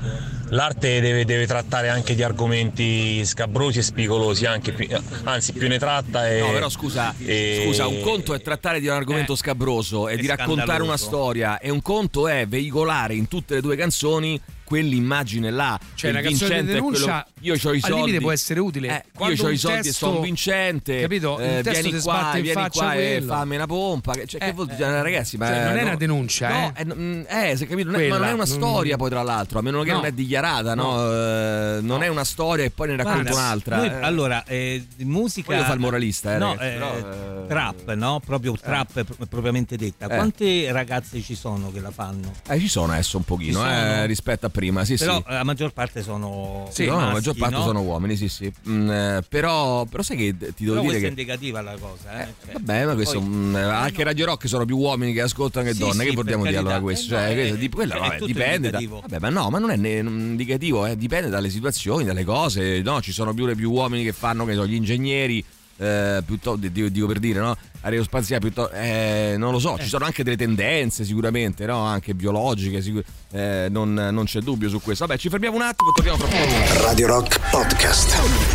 L'arte 0.50 1.00
deve, 1.00 1.25
deve 1.25 1.46
trattare 1.46 1.88
anche 1.88 2.14
di 2.14 2.22
argomenti 2.22 3.25
scabrosi 3.25 3.78
e 3.78 3.82
spigolosi, 3.82 4.44
anche 4.44 4.72
più- 4.72 4.87
anzi 5.25 5.54
più 5.54 5.66
ne 5.66 5.78
tratta 5.78 6.28
e... 6.28 6.40
No, 6.40 6.50
però 6.52 6.68
scusa, 6.68 7.14
e- 7.25 7.62
scusa, 7.64 7.87
un 7.87 8.02
conto 8.02 8.34
è 8.34 8.40
trattare 8.42 8.78
di 8.78 8.87
un 8.87 8.92
argomento 8.92 9.34
scabroso 9.34 10.08
e 10.08 10.14
è 10.14 10.16
di 10.18 10.26
raccontare 10.26 10.82
una 10.82 10.99
storia, 10.99 11.58
e 11.58 11.70
un 11.70 11.80
conto 11.80 12.28
è 12.28 12.46
veicolare 12.46 13.14
in 13.14 13.28
tutte 13.28 13.54
le 13.54 13.61
due 13.62 13.76
canzoni 13.76 14.38
quell'immagine 14.64 15.50
là. 15.50 15.78
Cioè, 15.95 16.11
una 16.11 16.21
canzone 16.21 16.62
di 16.64 16.73
è 16.73 16.78
quello- 16.78 16.90
denuncia 16.99 17.26
io 17.40 17.52
ho 17.54 17.73
i 17.73 17.76
al 17.76 17.81
soldi. 17.81 17.95
limite 17.97 18.21
può 18.21 18.31
essere 18.33 18.61
utile. 18.61 18.88
Eh, 18.88 19.04
io 19.19 19.25
ho 19.25 19.31
i 19.50 19.57
soldi 19.57 19.78
e 19.78 19.83
testo- 19.83 20.07
sono 20.07 20.21
vincente. 20.21 21.00
Capito? 21.00 21.38
Il 21.40 21.45
eh, 21.45 21.62
testo 21.62 21.83
vieni 21.88 22.00
qua, 22.00 22.31
vieni 22.35 22.52
qua 22.71 22.92
e 22.95 23.16
quello. 23.16 23.33
fammi 23.33 23.54
una 23.57 23.66
pompa. 23.66 24.12
che- 24.14 24.26
Cioè, 24.26 24.40
che 24.40 24.47
Eh, 24.49 24.52
vuol 24.52 24.71
eh. 24.71 24.75
dire, 24.76 25.02
ragazzi? 25.02 25.37
Ma 25.37 25.47
Cioè, 25.47 25.64
non 25.64 25.76
è 25.76 25.81
no- 25.81 25.87
una 25.88 25.97
denuncia, 25.97 26.49
no, 26.49 26.73
eh. 26.76 26.81
eh, 26.83 26.95
mm, 26.95 27.23
eh, 27.28 27.57
se 27.57 27.66
capito, 27.66 27.90
non 27.90 28.00
è- 28.00 28.09
ma 28.09 28.16
non 28.19 28.25
è 28.26 28.33
una 28.33 28.37
non- 28.45 28.47
storia 28.47 28.97
poi 28.97 29.11
tra 29.11 29.23
l'altro, 29.23 29.59
a 29.59 29.62
meno 29.62 29.83
che 29.83 29.90
No. 29.90 29.97
non 29.97 30.04
è 30.07 30.12
dichiarata, 30.12 30.75
no? 30.75 31.12
Eh, 31.12 31.78
non 31.83 32.02
è 32.02 32.09
una 32.09 32.25
storia 32.25 32.64
e 32.64 32.71
poi 32.71 32.88
ne 32.88 32.97
racconto 32.97 33.23
Guarda, 33.31 33.38
un'altra. 33.40 33.76
noi- 33.76 33.87
Eh, 33.88 33.95
allora, 34.02 34.45
eh, 34.45 34.87
musica. 34.99 35.50
Voglio 35.52 35.62
fare 35.62 35.75
il 35.75 35.81
moralista, 35.81 36.35
eh, 36.35 36.38
no, 36.38 36.54
ragazzi, 36.54 36.66
eh, 36.69 36.73
però, 36.78 36.97
eh, 37.42 37.47
trap, 37.49 37.92
no? 37.95 38.21
Proprio 38.25 38.57
trap 38.61 39.02
pro- 39.04 39.26
propriamente 39.28 39.76
detta. 39.76 40.06
Eh. 40.06 40.15
Quante 40.17 40.71
ragazze 40.73 41.21
ci 41.21 41.34
sono 41.34 41.71
che 41.73 41.80
la 41.80 41.91
fanno? 41.91 42.32
eh, 42.49 42.58
ci 42.58 42.69
sono 42.69 42.93
adesso 42.93 43.17
un 43.17 43.25
pochino, 43.25 43.69
eh, 43.69 44.06
rispetto 44.06 44.47
a 44.47 44.49
prima, 44.49 44.60
sì, 44.84 44.96
Però 44.96 45.16
sì. 45.16 45.25
eh, 45.28 45.32
la 45.34 45.44
maggior 45.44 45.72
parte 45.72 46.02
sono. 46.02 46.68
Sì, 46.70 46.84
no, 46.86 46.92
la 46.92 46.96
maschi, 46.98 47.12
maggior 47.14 47.36
parte 47.36 47.54
no? 47.56 47.62
sono 47.62 47.80
uomini, 47.80 48.16
sì, 48.16 48.28
sì. 48.28 48.52
Mm, 48.68 48.90
eh, 48.90 49.22
però, 49.28 49.84
però 49.86 50.02
sai 50.02 50.16
che 50.16 50.36
ti 50.54 50.64
devo 50.64 50.80
Però 50.80 50.80
dire 50.80 50.82
questa 50.82 50.96
è 50.98 51.00
che. 51.00 51.06
indicativa 51.08 51.60
la 51.60 51.76
cosa. 51.80 52.22
Eh? 52.22 52.34
Cioè, 52.44 52.52
Vabbè, 52.54 52.84
ma 52.86 52.94
questo 52.94 53.18
poi- 53.18 53.28
mm, 53.28 53.54
anche 53.56 54.04
Radio 54.04 54.26
Rock 54.26 54.48
sono 54.48 54.64
più 54.64 54.76
uomini 54.78 55.12
che 55.12 55.20
ascoltano 55.22 55.66
che 55.66 55.72
Sì, 55.72 55.80
donne. 55.80 56.04
sì, 56.04 56.10
che 56.10 56.14
vogliamo 56.16 56.44
dire 56.44 56.56
allora 56.58 56.80
questo? 56.80 57.14
Eh, 57.16 57.18
Cioè, 57.18 57.34
no, 57.34 57.54
è- 57.54 57.58
di- 57.58 57.68
quello, 57.68 57.94
è 57.94 57.98
vabbè, 57.98 58.18
dipende. 58.25 58.70
Da, 58.70 58.80
vabbè, 58.88 59.18
ma 59.18 59.28
no, 59.28 59.50
ma 59.50 59.58
non 59.58 59.70
è 59.70 59.76
non 60.02 60.18
indicativo, 60.18 60.86
eh, 60.86 60.96
dipende 60.96 61.28
dalle 61.28 61.50
situazioni, 61.50 62.04
dalle 62.04 62.25
cose. 62.25 62.80
No, 62.82 63.00
ci 63.00 63.12
sono 63.12 63.32
più, 63.34 63.52
più 63.56 63.70
uomini 63.72 64.04
che 64.04 64.12
fanno, 64.12 64.44
che 64.44 64.54
so, 64.54 64.66
gli 64.66 64.75
ingegneri. 64.75 65.44
Eh, 65.82 66.23
piuttosto, 66.25 66.68
dico, 66.68 66.88
dico 66.88 67.06
per 67.08 67.18
dire, 67.18 67.40
no? 67.40 67.56
Aerospaziali, 67.80 68.40
piuttosto, 68.40 68.73
eh, 68.75 69.34
non 69.36 69.50
lo 69.50 69.58
so, 69.58 69.76
ci 69.80 69.88
sono 69.88 70.04
anche 70.04 70.23
delle 70.23 70.36
tendenze 70.36 71.04
sicuramente, 71.04 71.66
no? 71.66 71.80
Anche 71.80 72.14
biologiche, 72.14 72.80
sicur- 72.80 73.04
eh, 73.32 73.66
non, 73.68 73.92
non 73.92 74.25
c'è 74.25 74.38
dubbio 74.40 74.68
su 74.68 74.80
questo. 74.80 75.06
Vabbè, 75.06 75.18
ci 75.18 75.28
fermiamo 75.28 75.56
un 75.56 75.62
attimo 75.62 75.90
e 75.90 75.92
torniamo 75.95 76.18
fra 76.18 76.28
poco. 76.28 76.84
Radio 76.84 77.06
Rock 77.08 77.40
Podcast. 77.50 78.51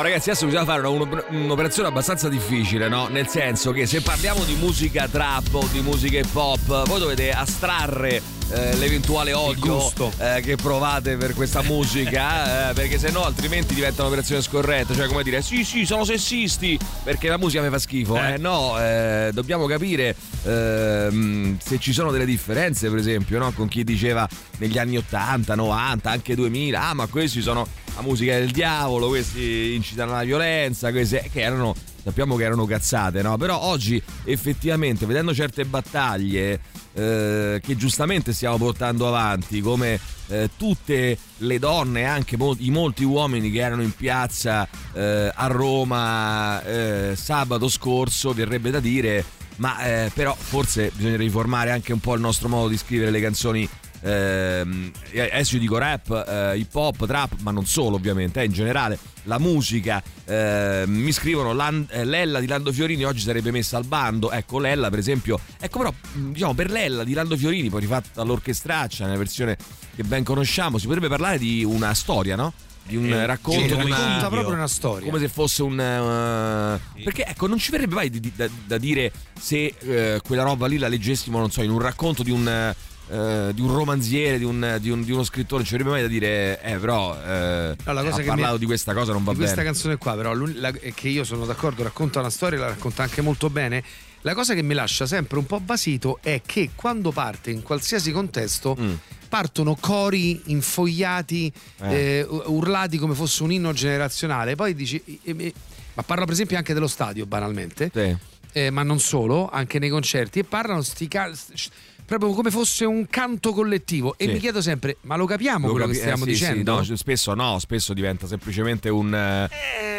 Oh, 0.00 0.02
ragazzi, 0.02 0.30
adesso 0.30 0.46
bisogna 0.46 0.64
fare 0.64 0.86
un'operazione 0.88 1.86
abbastanza 1.86 2.30
difficile, 2.30 2.88
no? 2.88 3.08
Nel 3.08 3.28
senso 3.28 3.70
che 3.70 3.84
se 3.84 4.00
parliamo 4.00 4.44
di 4.44 4.54
musica 4.54 5.06
trap 5.06 5.52
o 5.52 5.68
di 5.70 5.82
musica 5.82 6.16
hip 6.16 6.34
hop, 6.34 6.86
voi 6.86 6.98
dovete 6.98 7.30
astrarre 7.30 8.22
eh, 8.50 8.76
l'eventuale 8.76 9.34
odio 9.34 9.92
eh, 10.16 10.40
che 10.42 10.56
provate 10.56 11.18
per 11.18 11.34
questa 11.34 11.60
musica, 11.60 12.70
eh, 12.70 12.72
perché 12.72 12.98
se 12.98 13.10
no 13.10 13.24
altrimenti 13.24 13.74
diventa 13.74 14.00
un'operazione 14.00 14.40
scorretta. 14.40 14.94
Cioè, 14.94 15.06
come 15.06 15.22
dire, 15.22 15.42
sì, 15.42 15.64
sì, 15.64 15.84
sono 15.84 16.04
sessisti 16.04 16.78
perché 17.02 17.28
la 17.28 17.36
musica 17.36 17.60
mi 17.60 17.68
fa 17.68 17.78
schifo. 17.78 18.16
Eh, 18.16 18.38
no, 18.38 18.80
eh, 18.80 19.28
dobbiamo 19.34 19.66
capire 19.66 20.16
ehm, 20.44 21.58
se 21.62 21.78
ci 21.78 21.92
sono 21.92 22.10
delle 22.10 22.24
differenze, 22.24 22.88
per 22.88 22.98
esempio, 22.98 23.38
no? 23.38 23.52
Con 23.52 23.68
chi 23.68 23.84
diceva 23.84 24.26
negli 24.56 24.78
anni 24.78 24.96
80, 24.96 25.54
90, 25.54 26.10
anche 26.10 26.34
2000, 26.34 26.88
ah, 26.88 26.94
ma 26.94 27.06
questi 27.06 27.42
sono 27.42 27.66
la 28.00 28.02
musica 28.02 28.38
del 28.38 28.50
diavolo, 28.50 29.08
questi 29.08 29.74
incitano 29.74 30.12
alla 30.12 30.24
violenza, 30.24 30.90
queste 30.90 31.28
che 31.30 31.40
erano 31.40 31.74
sappiamo 32.02 32.34
che 32.36 32.44
erano 32.44 32.64
cazzate, 32.64 33.20
no? 33.20 33.36
Però 33.36 33.60
oggi 33.60 34.02
effettivamente 34.24 35.04
vedendo 35.04 35.34
certe 35.34 35.66
battaglie 35.66 36.60
eh, 36.94 37.60
che 37.62 37.76
giustamente 37.76 38.32
stiamo 38.32 38.56
portando 38.56 39.06
avanti, 39.06 39.60
come 39.60 40.00
eh, 40.28 40.48
tutte 40.56 41.18
le 41.36 41.58
donne, 41.58 42.04
anche 42.04 42.38
mol- 42.38 42.56
i 42.60 42.70
molti 42.70 43.04
uomini 43.04 43.50
che 43.50 43.60
erano 43.60 43.82
in 43.82 43.94
piazza 43.94 44.66
eh, 44.94 45.30
a 45.34 45.46
Roma 45.48 46.62
eh, 46.62 47.12
sabato 47.16 47.68
scorso, 47.68 48.32
verrebbe 48.32 48.70
da 48.70 48.80
dire, 48.80 49.22
ma 49.56 49.84
eh, 49.84 50.10
però 50.14 50.34
forse 50.34 50.90
bisogna 50.94 51.18
riformare 51.18 51.70
anche 51.70 51.92
un 51.92 52.00
po' 52.00 52.14
il 52.14 52.20
nostro 52.20 52.48
modo 52.48 52.68
di 52.68 52.78
scrivere 52.78 53.10
le 53.10 53.20
canzoni 53.20 53.68
ehm, 54.02 54.90
adesso 55.32 55.54
io 55.54 55.60
dico 55.60 55.78
rap, 55.78 56.24
eh, 56.28 56.58
hip 56.58 56.74
hop, 56.74 57.06
trap, 57.06 57.32
ma 57.40 57.50
non 57.50 57.66
solo 57.66 57.96
ovviamente, 57.96 58.40
eh, 58.40 58.44
in 58.44 58.52
generale 58.52 58.98
la 59.24 59.38
musica, 59.38 60.02
eh, 60.24 60.84
mi 60.86 61.12
scrivono 61.12 61.52
eh, 61.90 62.04
Lella 62.04 62.40
di 62.40 62.46
Lando 62.46 62.72
Fiorini 62.72 63.04
oggi 63.04 63.20
sarebbe 63.20 63.50
messa 63.50 63.76
al 63.76 63.84
bando, 63.84 64.30
ecco 64.30 64.58
Lella 64.58 64.88
per 64.90 64.98
esempio, 64.98 65.38
ecco 65.60 65.78
però 65.78 65.92
mh, 66.12 66.32
diciamo 66.32 66.54
per 66.54 66.70
Lella 66.70 67.04
di 67.04 67.12
Lando 67.12 67.36
Fiorini, 67.36 67.68
poi 67.68 67.80
rifatta 67.80 68.22
all'orchestraccia, 68.22 69.04
nella 69.04 69.18
versione 69.18 69.56
che 69.94 70.02
ben 70.04 70.24
conosciamo, 70.24 70.78
si 70.78 70.86
potrebbe 70.86 71.08
parlare 71.08 71.38
di 71.38 71.62
una 71.64 71.92
storia, 71.94 72.36
no? 72.36 72.52
Di 72.82 72.96
un 72.96 73.12
Eh, 73.12 73.26
racconto, 73.26 73.60
sì, 73.60 73.66
di 73.84 73.90
una- 73.90 74.26
proprio 74.28 74.48
una 74.54 74.66
storia. 74.66 75.06
come 75.06 75.20
se 75.20 75.28
fosse 75.28 75.62
un 75.62 75.78
eh, 75.78 77.02
perché 77.04 77.24
ecco 77.26 77.46
non 77.46 77.58
ci 77.58 77.70
verrebbe 77.70 77.94
mai 77.94 78.10
di- 78.10 78.18
di- 78.20 78.32
da, 78.34 78.48
da 78.66 78.78
dire 78.78 79.12
se 79.38 79.74
eh, 79.78 80.20
quella 80.24 80.42
roba 80.42 80.66
lì 80.66 80.76
la 80.78 80.88
leggessimo 80.88 81.38
non 81.38 81.50
so 81.52 81.62
in 81.62 81.70
un 81.70 81.78
racconto 81.80 82.22
di 82.24 82.30
un 82.32 82.74
eh, 83.10 83.50
di 83.54 83.60
un 83.60 83.72
romanziere 83.72 84.38
di, 84.38 84.44
un- 84.44 84.78
di 84.80 84.90
un- 84.90 85.02
di 85.02 85.10
uno 85.12 85.24
scrittore 85.24 85.64
ci 85.64 85.72
verrebbe 85.72 85.90
mai 85.90 86.02
da 86.02 86.08
dire 86.08 86.60
eh 86.62 86.76
però 86.76 87.14
eh, 87.20 87.76
No, 87.84 87.92
la 87.92 88.02
cosa 88.04 88.22
parlato 88.22 88.52
mi- 88.54 88.58
di 88.58 88.66
questa 88.66 88.94
cosa 88.94 89.12
non 89.12 89.24
va 89.24 89.32
di 89.32 89.38
questa 89.38 89.56
bene 89.56 89.66
canzone 89.68 89.96
qua, 89.96 90.14
però, 90.14 90.32
la- 90.34 90.70
che 90.72 91.08
io 91.08 91.24
sono 91.24 91.44
d'accordo, 91.46 91.82
racconta 91.82 92.20
una 92.20 92.30
storia, 92.30 92.58
la 92.58 92.68
racconta 92.68 93.02
anche 93.02 93.20
molto 93.20 93.50
bene. 93.50 93.82
La 94.22 94.34
cosa 94.34 94.52
che 94.54 94.62
mi 94.62 94.74
lascia 94.74 95.06
sempre 95.06 95.38
un 95.38 95.46
po' 95.46 95.60
basito 95.60 96.18
è 96.22 96.42
che 96.44 96.70
quando 96.74 97.10
parte 97.10 97.50
in 97.50 97.62
qualsiasi 97.62 98.12
contesto 98.12 98.76
Mm. 98.78 98.92
partono 99.30 99.76
cori 99.80 100.42
infogliati, 100.46 101.50
Eh. 101.82 101.94
eh, 101.94 102.26
urlati 102.28 102.98
come 102.98 103.14
fosse 103.14 103.42
un 103.42 103.52
inno 103.52 103.72
generazionale. 103.72 104.56
Poi 104.56 104.74
dici, 104.74 105.02
eh, 105.24 105.52
ma 105.94 106.02
parlo 106.02 106.24
per 106.24 106.34
esempio 106.34 106.56
anche 106.58 106.74
dello 106.74 106.86
stadio, 106.88 107.26
banalmente. 107.26 107.90
Sì. 107.92 108.16
eh, 108.52 108.70
ma 108.70 108.82
non 108.82 108.98
solo, 108.98 109.48
anche 109.48 109.78
nei 109.78 109.88
concerti, 109.90 110.40
e 110.40 110.44
parlano 110.44 110.82
sti 110.82 111.06
ca- 111.06 111.30
st- 111.32 111.70
proprio 112.10 112.32
come 112.32 112.50
fosse 112.50 112.84
un 112.84 113.06
canto 113.08 113.52
collettivo. 113.52 114.14
E 114.16 114.24
Sì. 114.24 114.32
mi 114.32 114.38
chiedo 114.40 114.60
sempre, 114.60 114.96
ma 115.02 115.14
lo 115.14 115.26
capiamo 115.26 115.66
Lo 115.66 115.72
quello 115.74 115.86
capi- 115.86 115.96
che 115.98 116.02
stiamo 116.04 116.24
eh, 116.24 116.28
sì, 116.30 116.34
sì, 116.34 116.40
dicendo? 116.42 116.74
no, 116.82 116.96
spesso 116.96 117.34
no, 117.34 117.58
spesso 117.60 117.92
diventa 117.94 118.26
semplicemente 118.26 118.88
un, 118.88 119.14
eh, 119.14 119.48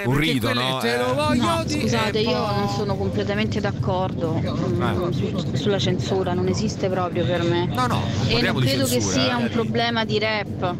un 0.05 0.13
perché 0.15 0.31
rito, 0.33 0.51
no? 0.53 0.79
te 0.81 0.97
lo 0.97 1.11
Eh, 1.11 1.13
voglio 1.15 1.41
No, 1.43 1.63
dire, 1.65 1.79
scusate, 1.79 2.19
io 2.19 2.37
non 2.51 2.67
sono 2.67 2.97
completamente 2.97 3.61
d'accordo 3.61 4.33
mm, 4.33 5.09
su- 5.11 5.55
sulla 5.55 5.79
censura, 5.79 6.33
non 6.33 6.49
esiste 6.49 6.89
proprio 6.89 7.23
per 7.25 7.43
me. 7.43 7.65
No, 7.67 7.87
no, 7.87 8.03
e 8.27 8.41
non 8.41 8.59
credo 8.59 8.85
che 8.87 8.99
sia 8.99 9.31
eh. 9.39 9.43
un 9.43 9.49
problema 9.49 10.03
di 10.03 10.19
rap. 10.19 10.75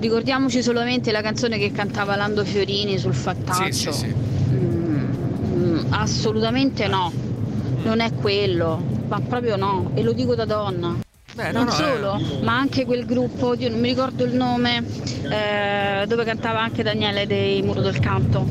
Ricordiamoci 0.00 0.60
solamente 0.60 1.12
la 1.12 1.22
canzone 1.22 1.56
che 1.58 1.70
cantava 1.70 2.16
Lando 2.16 2.44
Fiorini 2.44 2.98
sul 2.98 3.14
fattaccio. 3.14 3.92
Sì, 3.92 3.92
sì, 3.92 3.92
sì. 3.92 4.14
Mm, 4.54 5.84
assolutamente 5.90 6.88
no, 6.88 7.12
non 7.84 8.00
è 8.00 8.12
quello, 8.12 8.82
ma 9.08 9.20
proprio 9.20 9.56
no, 9.56 9.90
e 9.94 10.02
lo 10.02 10.12
dico 10.12 10.34
da 10.34 10.44
donna. 10.44 10.96
Beh, 11.34 11.52
no, 11.52 11.58
non 11.58 11.64
no, 11.66 11.70
solo, 11.72 12.20
ma 12.42 12.56
anche 12.58 12.84
quel 12.84 13.04
gruppo, 13.04 13.48
oddio, 13.48 13.68
non 13.70 13.78
mi 13.80 13.88
ricordo 13.88 14.24
il 14.24 14.34
nome, 14.34 14.84
eh, 15.30 16.04
dove 16.06 16.24
cantava 16.24 16.60
anche 16.60 16.82
Daniele 16.82 17.26
dei 17.26 17.62
Muro 17.62 17.80
del 17.80 17.98
Canto. 18.00 18.46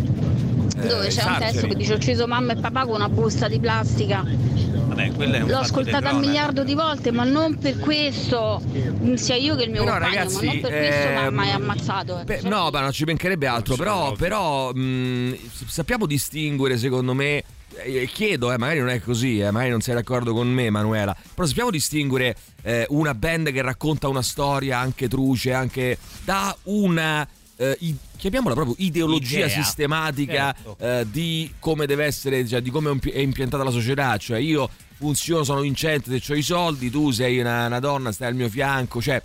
Dove 0.77 1.07
Eh, 1.07 1.09
c'è 1.09 1.23
un 1.23 1.37
testo 1.39 1.67
che 1.67 1.75
dice 1.75 1.93
ho 1.93 1.95
ucciso 1.95 2.27
mamma 2.27 2.53
e 2.53 2.57
papà 2.57 2.85
con 2.85 2.95
una 2.95 3.09
busta 3.09 3.47
di 3.47 3.59
plastica. 3.59 4.23
Vabbè, 4.23 5.11
è 5.11 5.39
L'ho 5.45 5.57
ascoltata 5.57 6.13
un 6.13 6.19
miliardo 6.19 6.63
di 6.63 6.75
volte, 6.75 7.11
ma 7.11 7.23
non 7.23 7.57
per 7.57 7.77
questo 7.79 8.61
mm, 8.63 9.15
sia 9.15 9.35
io 9.35 9.55
che 9.55 9.63
il 9.63 9.71
mio 9.71 9.83
Però, 9.83 9.93
compagno, 9.93 10.15
ragazzi, 10.15 10.45
ma 10.45 10.51
non 10.51 10.61
per 10.61 10.69
questo 10.71 11.07
mi 11.09 11.15
ha 11.15 11.23
ehm, 11.25 11.33
mai 11.33 11.51
ammazzato. 11.51 12.19
eh. 12.19 12.23
Beh, 12.23 12.39
no, 12.43 12.69
ma 12.71 12.79
non 12.81 12.91
ci 12.91 13.03
mancherebbe 13.03 13.47
altro, 13.47 13.75
però, 13.75 14.13
però 14.13 14.71
mh, 14.71 15.35
sappiamo 15.67 16.05
distinguere, 16.05 16.77
secondo 16.77 17.13
me, 17.13 17.25
eh, 17.37 17.43
chiedo, 18.11 18.51
eh, 18.51 18.57
magari 18.57 18.79
non 18.79 18.89
è 18.89 18.99
così, 19.01 19.39
eh, 19.39 19.51
magari 19.51 19.71
non 19.71 19.81
sei 19.81 19.95
d'accordo 19.95 20.33
con 20.33 20.47
me, 20.51 20.69
Manuela, 20.69 21.15
però 21.33 21.47
sappiamo 21.47 21.69
distinguere 21.69 22.35
eh, 22.63 22.85
una 22.89 23.13
band 23.13 23.51
che 23.51 23.61
racconta 23.61 24.07
una 24.07 24.21
storia 24.21 24.79
anche 24.79 25.07
truce, 25.07 25.53
anche 25.53 25.97
da 26.23 26.55
una... 26.63 27.27
eh, 27.55 27.77
i- 27.81 27.95
chiamiamola 28.17 28.55
proprio 28.55 28.75
ideologia 28.79 29.45
Idea. 29.45 29.49
sistematica 29.63 30.55
Certo. 30.55 30.77
eh, 30.79 31.05
di 31.11 31.53
come 31.59 31.85
deve 31.85 32.05
essere, 32.05 32.47
cioè, 32.47 32.61
di 32.61 32.71
come 32.71 32.97
è 33.13 33.19
impiantata 33.19 33.63
la 33.63 33.69
società. 33.69 34.17
Cioè, 34.17 34.39
io 34.39 34.67
funziono, 34.95 35.43
sono 35.43 35.61
vincente 35.61 36.19
se 36.19 36.33
ho 36.33 36.35
i 36.35 36.41
soldi, 36.41 36.89
tu 36.89 37.11
sei 37.11 37.37
una, 37.39 37.67
una 37.67 37.79
donna, 37.79 38.11
stai 38.11 38.29
al 38.29 38.35
mio 38.35 38.49
fianco. 38.49 38.99
Cioè, 39.01 39.21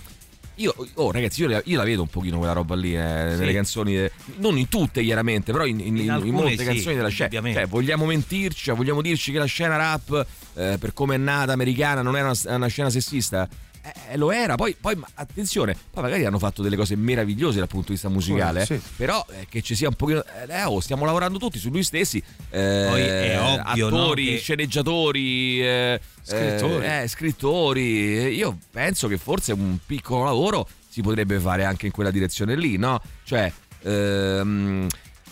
io, 0.56 0.74
oh, 0.94 1.10
ragazzi, 1.10 1.40
io 1.42 1.48
la, 1.48 1.60
io 1.64 1.76
la 1.78 1.84
vedo 1.84 2.02
un 2.02 2.08
pochino 2.08 2.38
quella 2.38 2.52
roba 2.52 2.74
lì 2.74 2.94
eh, 2.94 2.98
nelle 3.00 3.52
canzoni, 3.54 3.96
eh, 3.96 4.12
non 4.36 4.58
in 4.58 4.68
tutte 4.68 5.02
chiaramente, 5.02 5.50
però 5.52 5.64
in, 5.64 5.80
in- 5.80 5.96
in- 5.96 6.06
in 6.26 6.34
molte 6.34 6.56
sì, 6.58 6.64
canzoni 6.64 6.94
della 6.96 7.08
scena. 7.08 7.28
Cioè, 7.54 7.66
vogliamo 7.66 8.04
mentirci, 8.04 8.70
vogliamo 8.72 9.00
dirci 9.02 9.32
che 9.32 9.38
la 9.38 9.44
scena 9.46 9.76
rap, 9.76 10.26
eh, 10.54 10.76
per 10.78 10.92
come 10.92 11.14
è 11.14 11.18
nata 11.18 11.52
americana, 11.52 12.02
non 12.02 12.16
era 12.16 12.30
una, 12.44 12.56
una 12.56 12.66
scena 12.68 12.90
sessista. 12.90 13.48
Eh, 13.84 14.16
lo 14.16 14.30
era, 14.30 14.54
poi, 14.54 14.76
poi 14.80 14.96
attenzione, 15.14 15.76
poi 15.90 16.04
magari 16.04 16.24
hanno 16.24 16.38
fatto 16.38 16.62
delle 16.62 16.76
cose 16.76 16.94
meravigliose 16.94 17.58
dal 17.58 17.66
punto 17.66 17.86
di 17.88 17.92
vista 17.94 18.08
musicale, 18.08 18.64
Sì. 18.64 18.80
però 18.96 19.24
eh, 19.30 19.46
che 19.48 19.60
ci 19.60 19.74
sia 19.74 19.88
un 19.88 19.94
pochino... 19.94 20.22
Eh, 20.46 20.62
oh, 20.64 20.78
stiamo 20.78 21.04
lavorando 21.04 21.38
tutti 21.38 21.58
su 21.58 21.68
lui 21.70 21.82
stessi, 21.82 22.22
eh, 22.50 22.86
ovvio, 22.86 23.88
no, 23.88 23.96
attori, 23.96 24.26
che- 24.26 24.38
sceneggiatori, 24.38 25.62
eh, 25.66 26.00
Scrittori. 26.22 26.86
eh, 26.86 27.08
scrittori. 27.08 28.18
Eh, 28.18 28.28
Io 28.34 28.56
penso 28.70 29.08
che 29.08 29.18
forse 29.18 29.52
un 29.52 29.76
piccolo 29.84 30.22
lavoro 30.24 30.68
si 30.88 31.00
potrebbe 31.02 31.40
fare 31.40 31.64
anche 31.64 31.86
in 31.86 31.92
quella 31.92 32.12
direzione 32.12 32.54
lì, 32.54 32.76
no? 32.76 33.00
Cioè, 33.24 33.52
ehm, 33.82 34.86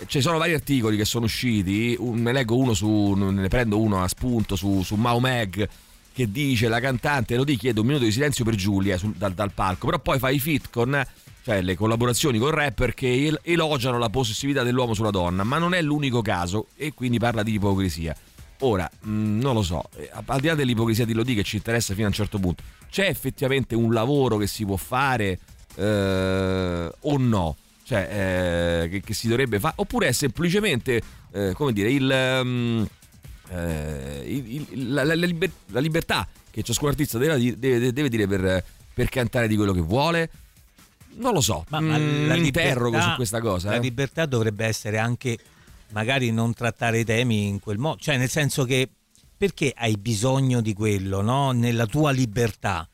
ci 0.07 0.21
sono 0.21 0.39
vari 0.39 0.55
articoli 0.55 0.97
che 0.97 1.05
sono 1.05 1.27
usciti, 1.27 1.97
ne 2.01 2.33
leggo 2.33 2.57
uno 2.57 2.73
su, 2.75 3.13
ne 3.15 3.47
prendo 3.49 3.79
uno 3.79 4.03
a 4.03 4.09
spunto 4.09 4.57
su, 4.57 4.83
su 4.83 4.95
Mau 4.97 5.19
Meg 5.21 5.69
che 6.13 6.31
dice 6.31 6.69
la 6.69 6.81
cantante 6.81 7.37
lo 7.37 7.45
chiedo 7.45 7.81
un 7.81 7.87
minuto 7.87 8.05
di 8.05 8.13
silenzio 8.13 8.45
per 8.45 8.55
Giulia 8.55 8.99
sul- 8.99 9.15
dal, 9.15 9.33
dal 9.33 9.53
palco, 9.53 9.87
però 9.87 9.99
poi 9.99 10.19
fa 10.19 10.31
i 10.31 10.39
fit 10.39 10.69
con 10.71 11.05
cioè 11.43 11.63
le 11.63 11.75
collaborazioni 11.75 12.39
con 12.39 12.51
rapper 12.51 12.93
che 12.95 13.27
el- 13.27 13.41
elogiano 13.43 13.99
la 13.99 14.11
possessività 14.11 14.63
dell'uomo 14.63 14.95
sulla 14.95 15.11
donna, 15.11 15.43
ma 15.43 15.59
non 15.59 15.73
è 15.75 15.81
l'unico 15.81 16.21
caso 16.23 16.67
e 16.77 16.93
quindi 16.93 17.19
parla 17.19 17.43
di 17.43 17.55
ipocrisia. 17.55 18.15
Ora, 18.63 18.91
mh, 19.01 19.39
non 19.39 19.55
lo 19.55 19.63
so, 19.63 19.85
eh, 19.97 20.11
al 20.13 20.41
di 20.41 20.49
là 20.49 20.55
dell'ipocrisia 20.55 21.07
di 21.07 21.15
Lodi 21.15 21.35
che 21.35 21.43
ci 21.43 21.57
interessa 21.57 21.95
fino 21.95 22.05
a 22.07 22.09
un 22.09 22.15
certo 22.15 22.39
punto, 22.39 22.63
c'è 22.91 23.07
effettivamente 23.07 23.75
un 23.75 23.93
lavoro 23.93 24.37
che 24.37 24.47
si 24.47 24.67
può 24.67 24.77
fare 24.77 25.39
eh, 25.77 26.91
o 27.01 27.17
no? 27.17 27.57
Cioè, 27.85 28.83
eh, 28.85 28.89
che, 28.91 29.01
che 29.01 29.15
si 29.15 29.29
dovrebbe 29.29 29.59
fare? 29.59 29.75
Oppure 29.79 30.09
è 30.09 30.13
semplicemente, 30.13 31.01
eh, 31.33 31.53
come 31.55 31.73
dire, 31.73 31.91
il, 31.91 32.11
ehm, 32.11 32.87
eh, 33.51 34.23
il- 34.27 34.67
il- 34.71 34.93
la, 34.93 35.05
la- 35.05 35.15
liber- 35.15 35.51
la 35.67 35.81
libertà 35.81 36.27
che 36.51 36.63
ciascun 36.63 36.89
artista 36.89 37.19
deve, 37.19 37.59
deve- 37.59 37.93
deve 37.93 38.09
dire 38.09 38.27
per, 38.27 38.65
per 38.95 39.09
cantare 39.09 39.49
di 39.49 39.57
quello 39.57 39.73
che 39.73 39.81
vuole? 39.81 40.31
Non 41.17 41.33
lo 41.33 41.41
so, 41.41 41.65
Ma, 41.69 41.81
ma 41.81 41.99
Mm, 41.99 42.29
la 42.29 42.35
mi 42.37 42.47
interrogo 42.47 42.87
libertà- 42.91 43.11
su 43.11 43.17
questa 43.17 43.41
cosa. 43.41 43.71
La 43.71 43.77
eh. 43.77 43.81
libertà 43.81 44.27
dovrebbe 44.27 44.65
essere 44.65 44.99
anche 44.99 45.37
magari 45.93 46.31
non 46.31 46.55
trattare 46.55 47.01
i 47.01 47.05
temi 47.05 47.49
in 47.49 47.59
quel 47.59 47.79
modo, 47.79 47.99
cioè 48.01 48.17
nel 48.17 48.31
senso 48.31 48.65
che 48.65 48.89
perché 49.37 49.73
hai 49.75 49.97
bisogno 49.97 50.61
di 50.61 50.73
quello, 50.75 51.21
no? 51.23 51.51
Nella 51.53 51.87
tua 51.87 52.11
libertà. 52.13 52.87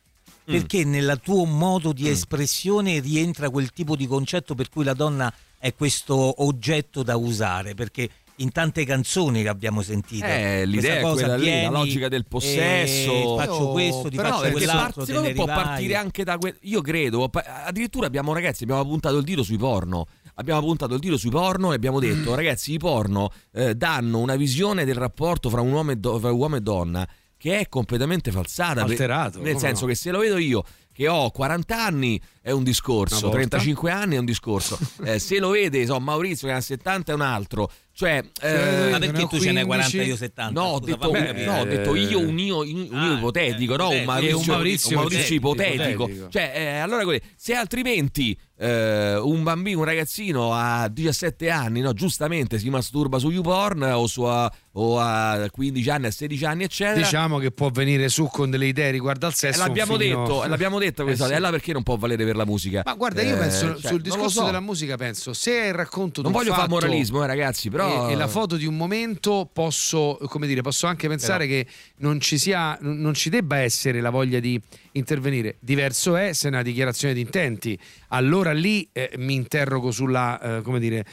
Mm. 0.49 0.53
Perché 0.55 0.85
nel 0.85 1.19
tuo 1.23 1.45
modo 1.45 1.93
di 1.93 2.09
espressione 2.09 3.01
rientra 3.01 3.51
quel 3.51 3.71
tipo 3.73 3.97
di 3.97 4.07
concetto 4.07 4.55
per 4.55 4.69
cui 4.71 4.85
la 4.85 4.95
donna 4.95 5.33
è 5.59 5.75
questo 5.75 6.45
oggetto 6.45 7.03
da 7.03 7.17
usare, 7.17 7.75
perché 7.75 8.09
in 8.37 8.53
tante 8.53 8.85
canzoni 8.85 9.43
che 9.43 9.49
abbiamo 9.49 9.81
sentito. 9.83 10.27
Eh, 10.27 10.67
l'idea 10.67 10.99
è 10.99 11.01
cosa, 11.01 11.21
quella 11.25 11.37
lì, 11.37 11.63
la 11.63 11.71
logica 11.71 12.09
del 12.09 12.27
possesso. 12.27 13.11
eh, 13.13 13.35
faccio 13.39 13.63
Io- 13.63 13.71
questo, 13.73 14.09
ti 14.11 14.17
però 14.17 14.29
faccio 14.39 14.51
quell'altro, 14.53 14.93
part- 15.05 15.07
secondo 15.11 15.33
può 15.33 15.45
partire 15.47 15.95
anche 15.97 16.25
da 16.25 16.37
que- 16.39 16.57
io 16.63 16.81
credo 16.81 17.31
addirittura 17.65 18.07
abbiamo 18.07 18.33
ragazzi 18.35 18.63
abbiamo 18.65 18.85
puntato 18.85 19.17
il 19.17 19.25
dito 19.25 19.43
sui 19.43 19.57
porno 19.57 20.07
abbiamo 20.35 20.61
puntato 20.61 20.95
il 20.95 21.01
dito 21.01 21.17
sui 21.17 21.31
porno 21.31 21.73
e 21.73 21.77
abbiamo 21.77 21.99
detto 21.99 22.35
ragazzi 22.37 22.73
i 22.73 22.79
porno 22.79 23.31
eh, 23.55 23.75
danno 23.75 24.19
una 24.19 24.37
visione 24.37 24.85
del 24.85 24.97
rapporto 24.97 25.49
fra 25.49 25.61
un 25.63 25.73
uomo 25.73 25.91
e, 25.93 25.97
do- 25.97 26.19
fra 26.19 26.31
uomo 26.33 26.57
e 26.57 26.61
donna 26.61 27.09
che 27.39 27.59
è 27.61 27.69
completamente 27.69 28.31
falsata 28.31 28.83
Per- 28.83 28.91
Alterato, 28.91 29.41
nel 29.41 29.59
senso 29.59 29.83
no? 29.83 29.89
che 29.89 29.95
se 29.95 30.11
lo 30.11 30.19
vedo 30.19 30.37
io 30.39 30.63
che 30.97 31.09
ho 31.09 31.31
40 31.31 31.85
anni 31.85 32.19
è 32.41 32.51
un 32.53 32.65
discorso, 32.65 33.27
Una 33.27 33.37
volta. 33.37 33.59
35 33.59 33.91
anni 33.91 34.15
è 34.17 34.19
un 34.19 34.25
discorso. 34.25 34.79
Eh, 35.05 35.19
se 35.19 35.39
lo 35.39 35.51
vede, 35.51 35.85
so, 35.85 36.01
Maurizio 36.01 36.49
che 36.49 36.55
ha 36.55 36.61
70 36.61 37.13
è 37.13 37.15
un 37.15 37.21
altro. 37.21 37.71
Cioè, 37.93 38.23
eh, 38.43 38.89
Ma 38.91 38.99
perché 38.99 39.27
tu 39.27 39.39
ce 39.39 39.53
n'hai 39.53 39.65
40 39.65 39.91
15? 39.91 39.99
io 40.11 40.17
70? 40.17 40.61
No, 40.61 40.67
ho 40.69 40.79
Scusa, 40.79 40.91
detto, 40.97 41.13
fammi 41.13 41.45
no, 41.45 41.59
ho 41.61 41.65
detto 41.65 41.95
io 41.95 42.19
un 42.19 42.39
io, 42.39 42.59
un 42.61 42.67
io 42.69 42.89
Ah, 42.93 43.15
ipotetico, 43.15 43.75
eh, 43.75 43.77
no? 43.77 43.89
Un 43.89 43.95
ipotetico. 43.97 44.07
Maurizio, 44.07 44.39
Un 44.39 44.55
Maurizio 44.57 44.89
un 44.97 45.03
Maurizio 45.03 45.35
ipotetico. 45.37 45.89
ipotetico. 46.05 46.29
Cioè, 46.29 46.53
eh, 46.55 46.67
allora 46.79 47.03
se 47.37 47.55
altrimenti 47.55 48.39
eh, 48.59 49.17
un 49.17 49.43
bambino, 49.43 49.79
un 49.79 49.85
ragazzino 49.85 50.53
a 50.53 50.89
17 50.89 51.51
anni, 51.51 51.81
no, 51.81 51.93
giustamente 51.95 52.59
si 52.59 52.69
masturba 52.71 53.19
su 53.19 53.31
YouPorn 53.31 53.83
o, 53.83 54.07
su 54.07 54.23
a, 54.23 54.51
o 54.79 54.99
a 55.01 55.49
15 55.51 55.89
anni, 55.91 56.07
a 56.07 56.11
16 56.11 56.45
anni, 56.45 56.65
eccetera. 56.65 56.97
Diciamo 57.01 57.39
che 57.39 57.51
può 57.51 57.71
venire 57.71 58.09
su 58.09 58.29
con 58.31 58.51
delle 58.51 58.67
idee 58.67 58.91
riguardo 58.91 59.27
al 59.27 59.35
sesso. 59.35 59.59
l'abbiamo 59.61 59.95
un 59.95 59.99
filino- 59.99 60.21
detto, 60.27 60.45
eh, 60.45 60.49
l'abbiamo 60.49 60.79
detto 60.79 61.03
questa 61.05 61.25
Eh, 61.25 61.27
sì. 61.29 61.33
e 61.33 61.37
allora 61.37 61.51
perché 61.53 61.73
non 61.73 61.83
può 61.83 61.97
valere 61.97 62.25
per 62.25 62.37
la 62.37 62.45
musica? 62.45 62.83
Ma 62.85 62.95
guarda, 62.95 63.23
io 63.23 63.37
Eh, 63.37 63.39
penso 63.39 63.67
cioè, 63.71 63.79
sul 63.81 63.91
non 63.93 64.03
discorso 64.03 64.41
so. 64.41 64.45
della 64.45 64.61
musica, 64.61 64.97
penso 64.97 65.33
se 65.33 65.53
è 65.63 65.67
il 65.69 65.75
racconto 65.75 66.21
Non 66.23 66.31
di 66.33 66.37
un 66.37 66.45
voglio 66.45 66.55
fare 66.57 66.69
moralismo, 66.69 67.23
eh, 67.25 67.27
ragazzi, 67.27 67.71
però 67.71 68.09
e, 68.09 68.13
e 68.13 68.17
la 68.17 68.29
foto 68.29 68.57
di 68.57 68.67
un 68.67 68.77
momento 68.77 69.49
posso, 69.53 70.19
come 70.29 70.47
dire, 70.47 70.61
posso 70.63 70.87
anche 70.87 71.09
pensare 71.09 71.47
che 71.47 71.67
non 71.99 72.21
ci 72.21 72.37
sia, 72.39 72.77
non 72.83 73.15
ci 73.15 73.31
debba 73.31 73.57
essere 73.59 74.01
la 74.03 74.11
voglia 74.11 74.41
di 74.41 74.61
intervenire. 74.93 75.57
Diverso 75.61 76.17
è 76.17 76.33
se 76.35 76.49
è 76.49 76.51
una 76.51 76.63
dichiarazione 76.63 77.15
di 77.15 77.21
intenti. 77.21 77.79
Allora 78.09 78.53
lì 78.53 78.89
eh, 78.93 79.11
mi 79.17 79.35
interrogo 79.35 79.91
sulla, 79.91 80.59
eh, 80.59 80.63
come 80.63 80.79
dire, 80.81 81.05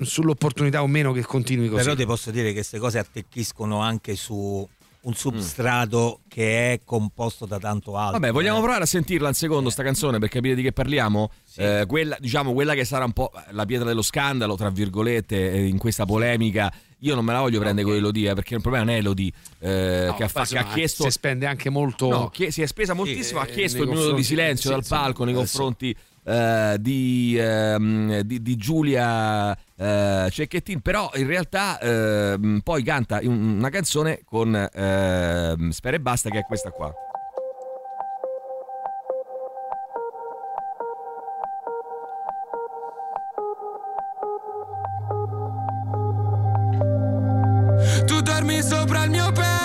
sull'opportunità 0.00 0.82
o 0.82 0.86
meno 0.86 1.12
che 1.12 1.22
continui 1.22 1.68
così. 1.68 1.82
Però 1.82 1.94
ti 1.96 2.06
posso 2.06 2.30
dire 2.30 2.48
che 2.48 2.54
queste 2.54 2.78
cose 2.78 2.98
attecchiscono 3.08 3.80
anche 3.80 4.14
su 4.16 4.68
un 5.00 5.10
Mm. 5.10 5.14
substrato 5.16 6.20
che 6.28 6.72
è 6.72 6.80
composto 6.84 7.46
da 7.46 7.58
tanto 7.58 7.96
altro. 7.96 8.18
Vabbè, 8.18 8.32
vogliamo 8.32 8.58
eh. 8.58 8.62
provare 8.62 8.82
a 8.82 8.86
sentirla 8.86 9.28
un 9.28 9.34
secondo 9.34 9.70
sta 9.70 9.82
canzone 9.82 10.18
per 10.18 10.28
capire 10.28 10.54
di 10.54 10.62
che 10.62 10.72
parliamo? 10.72 11.30
Eh, 11.56 11.84
quella, 11.86 12.16
diciamo, 12.20 12.52
quella 12.52 12.74
che 12.74 12.84
sarà 12.84 13.04
un 13.04 13.12
po' 13.12 13.30
la 13.50 13.64
pietra 13.64 13.86
dello 13.86 14.02
scandalo, 14.02 14.56
tra 14.56 14.68
virgolette, 14.70 15.52
eh, 15.52 15.66
in 15.66 15.78
questa 15.78 16.04
polemica. 16.04 16.70
Io 17.02 17.14
non 17.14 17.24
me 17.24 17.32
la 17.32 17.40
voglio 17.40 17.60
prendere 17.60 17.86
con 17.86 17.96
Elodie, 17.96 18.30
eh, 18.30 18.34
perché 18.34 18.56
il 18.56 18.60
problema 18.60 18.84
non 18.86 18.94
è 18.94 18.98
Elodie 18.98 19.30
eh, 19.60 20.04
No, 20.08 20.14
che, 20.14 20.24
ha, 20.24 20.28
fa- 20.28 20.44
che 20.44 20.58
ha 20.58 20.64
chiesto... 20.64 21.04
si 21.04 21.10
spende 21.10 21.46
anche 21.46 21.70
molto 21.70 22.08
No, 22.08 22.28
che 22.28 22.50
si 22.50 22.60
è 22.60 22.66
spesa 22.66 22.92
moltissimo, 22.92 23.38
eh, 23.38 23.44
ha 23.44 23.46
chiesto 23.46 23.78
nei 23.78 23.86
il 23.86 23.92
minuto 23.94 24.12
di 24.14 24.24
silenzio 24.24 24.68
sì, 24.68 24.74
dal 24.74 24.82
sì, 24.84 24.90
palco 24.90 25.24
nei 25.24 25.32
adesso- 25.32 25.58
confronti 25.58 25.96
eh, 26.28 26.76
di, 26.78 27.36
ehm, 27.40 28.20
di- 28.20 28.42
di 28.42 28.56
Giulia 28.56 29.56
eh, 29.76 30.28
Cecchettin, 30.30 30.80
però 30.80 31.10
in 31.14 31.26
realtà 31.26 31.78
ehm, 31.80 32.60
poi 32.62 32.82
canta 32.82 33.20
un- 33.22 33.56
una 33.58 33.70
canzone 33.70 34.20
con 34.24 34.54
ehm, 34.54 35.70
Spera 35.70 35.96
e 35.96 36.00
Basta 36.00 36.28
che 36.28 36.40
è 36.40 36.42
questa 36.42 36.70
qua. 36.70 36.92
Tutta 48.06 48.32
dormi 48.32 48.62
sopra 48.62 49.04
il 49.04 49.10
mio 49.10 49.30
petto, 49.32 49.57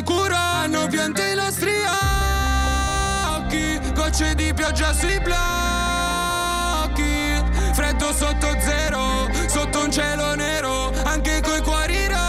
sicuro. 0.00 0.34
Hanno 0.34 0.86
pianto 0.86 1.20
i 1.22 1.34
nostri 1.34 1.72
occhi, 3.36 3.78
gocce 3.92 4.34
di 4.34 4.54
pioggia 4.54 4.94
sui 4.94 5.20
blocchi. 5.20 5.38
Freddo 7.72 8.12
sotto 8.12 8.56
zero, 8.60 9.28
sotto 9.46 9.84
un 9.84 9.92
cielo 9.92 10.34
nero, 10.34 10.90
anche 11.04 11.40
coi 11.42 11.60
cuori 11.62 12.06
rotti. 12.06 12.28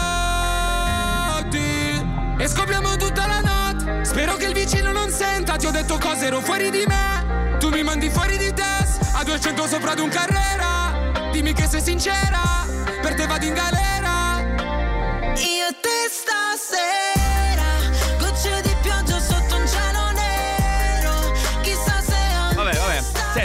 E 2.38 2.48
scopriamo 2.48 2.96
tutta 2.96 3.26
la 3.26 3.40
notte. 3.40 4.04
Spero 4.04 4.36
che 4.36 4.44
il 4.46 4.54
vicino 4.54 4.92
non 4.92 5.10
senta. 5.10 5.56
Ti 5.56 5.66
ho 5.66 5.70
detto 5.70 5.98
cose, 5.98 6.26
ero 6.26 6.40
fuori 6.40 6.70
di 6.70 6.84
me. 6.86 7.56
Tu 7.58 7.70
mi 7.70 7.82
mandi 7.82 8.10
fuori 8.10 8.36
di 8.36 8.52
test. 8.52 9.00
A 9.14 9.24
200 9.24 9.66
sopra 9.66 9.94
di 9.94 10.02
un 10.02 10.10
carrera. 10.10 11.30
Dimmi 11.30 11.54
che 11.54 11.66
sei 11.66 11.80
sincera. 11.80 12.66
Per 13.00 13.14
te 13.14 13.26
vado 13.26 13.46
in 13.46 13.54
galera. 13.54 14.01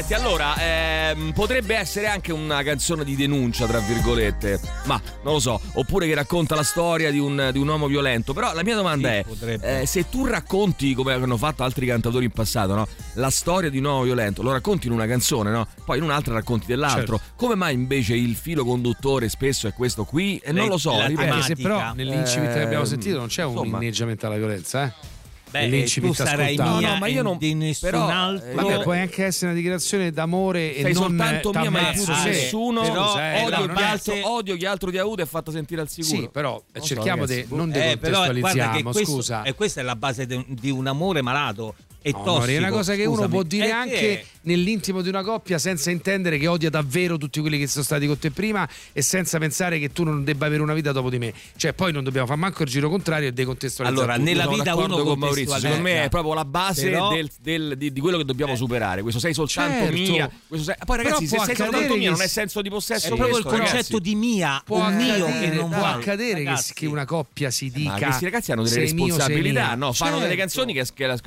Senti, 0.08 0.14
allora, 0.14 0.56
ehm, 0.58 1.34
potrebbe 1.34 1.76
essere 1.76 2.08
anche 2.08 2.32
una 2.32 2.64
canzone 2.64 3.04
di 3.04 3.14
denuncia, 3.18 3.66
tra 3.66 3.80
virgolette, 3.80 4.58
ma 4.86 5.02
non 5.24 5.34
lo 5.34 5.40
so, 5.42 5.60
oppure 5.74 6.08
che 6.08 6.16
racconta 6.16 6.56
la 6.56 6.64
storia 6.64 7.12
di 7.12 7.20
un, 7.20 7.50
di 7.52 7.60
un 7.60 7.68
uomo 7.68 7.88
violento. 7.88 8.32
Però 8.34 8.54
la 8.54 8.64
mia 8.64 8.76
domanda 8.76 9.10
Sì, 9.10 9.46
è: 9.46 9.82
eh, 9.82 9.86
se 9.86 10.08
tu 10.10 10.26
racconti, 10.26 10.94
come 10.94 11.12
hanno 11.12 11.36
fatto 11.36 11.64
altri 11.64 11.88
cantatori 11.88 12.24
in 12.24 12.32
passato, 12.32 12.74
no? 12.74 12.88
la 13.16 13.30
storia 13.30 13.70
di 13.70 13.80
un 13.80 13.84
uomo 13.86 14.04
violento, 14.04 14.42
lo 14.44 14.54
racconti 14.54 14.88
in 14.88 14.94
una 14.94 15.08
canzone, 15.08 15.52
no? 15.52 15.68
poi 15.84 15.98
in 15.98 16.04
un'altra 16.06 16.34
racconti 16.36 16.68
dell'altro. 16.68 17.18
Certo. 17.18 17.34
Come 17.36 17.56
mai 17.56 17.74
invece 17.74 18.16
il 18.16 18.36
filo 18.38 18.64
conduttore 18.64 19.28
spesso 19.28 19.68
è 19.68 19.74
questo 19.74 20.06
qui? 20.06 20.38
E 20.38 20.54
non 20.54 20.68
lo 20.70 20.78
so, 20.78 20.96
la 20.98 21.08
ripeto. 21.08 21.34
Anche 21.34 21.46
se 21.48 21.56
però 21.58 21.92
nell'incipit 21.94 22.54
che 22.54 22.62
abbiamo 22.62 22.84
Ehm, 22.84 22.90
sentito 22.90 23.18
non 23.18 23.28
c'è 23.28 23.44
un 23.44 23.58
insomma. 23.58 23.78
inneggiamento 23.78 24.26
alla 24.26 24.38
violenza, 24.38 24.86
eh? 24.86 25.16
Beh, 25.50 25.86
tu 25.86 26.14
sarai 26.14 26.56
mia 26.58 26.66
No, 26.66 26.80
no, 26.82 26.96
ma 26.98 27.08
io 27.08 27.20
e 27.20 27.24
non- 27.24 27.38
di 27.38 27.54
nessun 27.54 27.90
però, 27.90 28.10
eh, 28.10 28.12
altro. 28.12 28.54
Vabbè, 28.54 28.84
può 28.84 28.92
anche 28.92 29.24
essere 29.26 29.46
una 29.48 29.56
dichiarazione 29.56 30.12
d'amore 30.12 30.76
e 30.76 30.82
Sei 30.82 30.94
non 30.94 31.04
soltanto 31.04 31.52
mia, 31.54 31.70
ma 31.70 31.92
di 31.92 32.04
nessuno. 32.26 32.82
Però, 32.82 33.12
odio, 33.14 33.22
eh, 33.22 33.50
la 33.50 33.58
chi 33.60 33.68
base- 33.68 34.12
altro, 34.14 34.32
odio 34.34 34.56
chi 34.58 34.66
altro 34.66 34.92
ti 34.92 34.98
ha 34.98 35.02
avuto 35.02 35.22
e 35.22 35.26
fatta 35.26 35.52
sentire 35.52 35.82
al 35.82 35.90
sicuro. 35.90 36.20
Sì, 36.22 36.30
però 36.32 36.52
Non 36.52 36.62
so, 36.82 36.82
cerchiamo 36.86 37.26
di 37.26 37.36
ragazzi. 37.36 37.56
non 37.56 37.70
Eh, 37.74 37.98
però 37.98 38.18
guarda 38.26 38.28
che 38.28 38.34
decontestualizziamo, 38.34 38.92
questo, 38.92 39.12
scusa. 39.14 39.42
e 39.44 39.54
questa 39.54 39.80
è 39.82 39.84
la 39.84 39.96
base 39.96 40.26
de- 40.26 40.46
di 40.48 40.70
un 40.70 40.86
amore 40.88 41.22
malato 41.22 41.76
e 42.08 42.12
No, 42.12 42.24
tossico. 42.24 42.52
È 42.52 42.58
una 42.58 42.70
cosa 42.70 42.94
che 42.96 43.02
uno 43.06 43.14
scusami. 43.16 43.30
può 43.32 43.44
dire 43.44 43.68
Eh, 43.68 43.72
anche 43.72 43.96
che- 44.00 44.26
nell'intimo 44.48 45.02
di 45.02 45.10
una 45.10 45.24
coppia 45.24 45.58
senza 45.58 45.92
intendere 45.92 46.38
che 46.38 46.48
odia 46.48 46.70
davvero 46.70 47.18
tutti 47.18 47.42
quelli 47.42 47.60
che 47.60 47.68
sono 47.68 47.84
stati 47.84 48.08
con 48.08 48.18
te 48.18 48.32
prima 48.32 48.68
e 48.94 49.02
senza 49.02 49.38
pensare 49.40 49.78
che 49.78 49.92
tu 49.92 50.04
non 50.04 50.24
debba 50.24 50.46
avere 50.46 50.62
una 50.62 50.74
vita 50.74 50.92
dopo 50.94 51.10
di 51.10 51.18
me. 51.18 51.34
Cioè, 51.58 51.74
poi 51.74 51.92
non 51.92 52.04
dobbiamo 52.04 52.28
fare 52.28 52.40
manco 52.40 52.64
il 52.64 52.70
giro 52.70 52.90
contrario 52.90 53.28
e 53.28 53.34
decontestualizzare. 53.34 54.06
Allora, 54.06 54.18
tutto. 54.18 54.30
nella 54.30 54.48
vita 54.50 54.64
d'accordo 54.64 54.96
uno 54.96 55.04
con 55.04 55.20
Maurizio, 55.20 55.60
secondo 55.60 55.84
me 55.84 56.04
è 56.06 56.10
proprio 56.10 56.34
la 56.34 56.46
base 56.46 56.90
Però- 56.90 57.10
del- 57.14 57.30
del- 57.42 57.76
di, 57.78 57.92
di 57.92 58.00
quello 58.00 58.18
che 58.18 58.24
dobbiamo 58.26 58.56
superare. 58.56 59.02
Questo 59.02 59.20
sei 59.20 59.34
soltanto 59.34 59.86
Certo. 59.94 60.12
mia. 60.12 60.32
questo 60.48 60.66
sei- 60.68 60.76
Poi 60.86 60.98
ragazzi, 60.98 61.26
Però 61.28 61.42
se 61.44 61.46
sei 61.48 61.56
soltanto 61.56 61.96
mia 61.98 62.10
non 62.12 62.22
è 62.22 62.28
senso 62.28 62.62
di 62.62 62.70
possesso 62.70 63.06
è 63.06 63.08
proprio 63.10 63.28
il 63.38 63.44
questo, 63.44 63.50
concetto 63.50 63.98
ragazzi. 63.98 64.00
di 64.02 64.16
mia 64.16 64.62
può 64.66 64.78
o 64.86 64.90
mio 64.90 65.14
che 65.26 65.32
accadere, 65.32 65.56
non 65.56 65.70
può 65.70 65.84
accadere 65.86 66.40
che, 66.40 66.44
Ragazzi, 66.46 66.74
che 66.74 66.86
una 66.86 67.06
coppia 67.06 67.50
si 67.52 67.70
dica 67.70 67.92
Ma 67.92 67.98
questi 68.00 68.24
ragazzi 68.24 68.52
hanno 68.54 68.64
delle 68.64 68.80
responsabilità, 68.80 69.76
no? 69.76 69.92
Fanno 69.94 70.20
delle 70.20 70.36
Certo. 70.36 70.40
canzoni 70.62 70.74
che, 70.74 70.86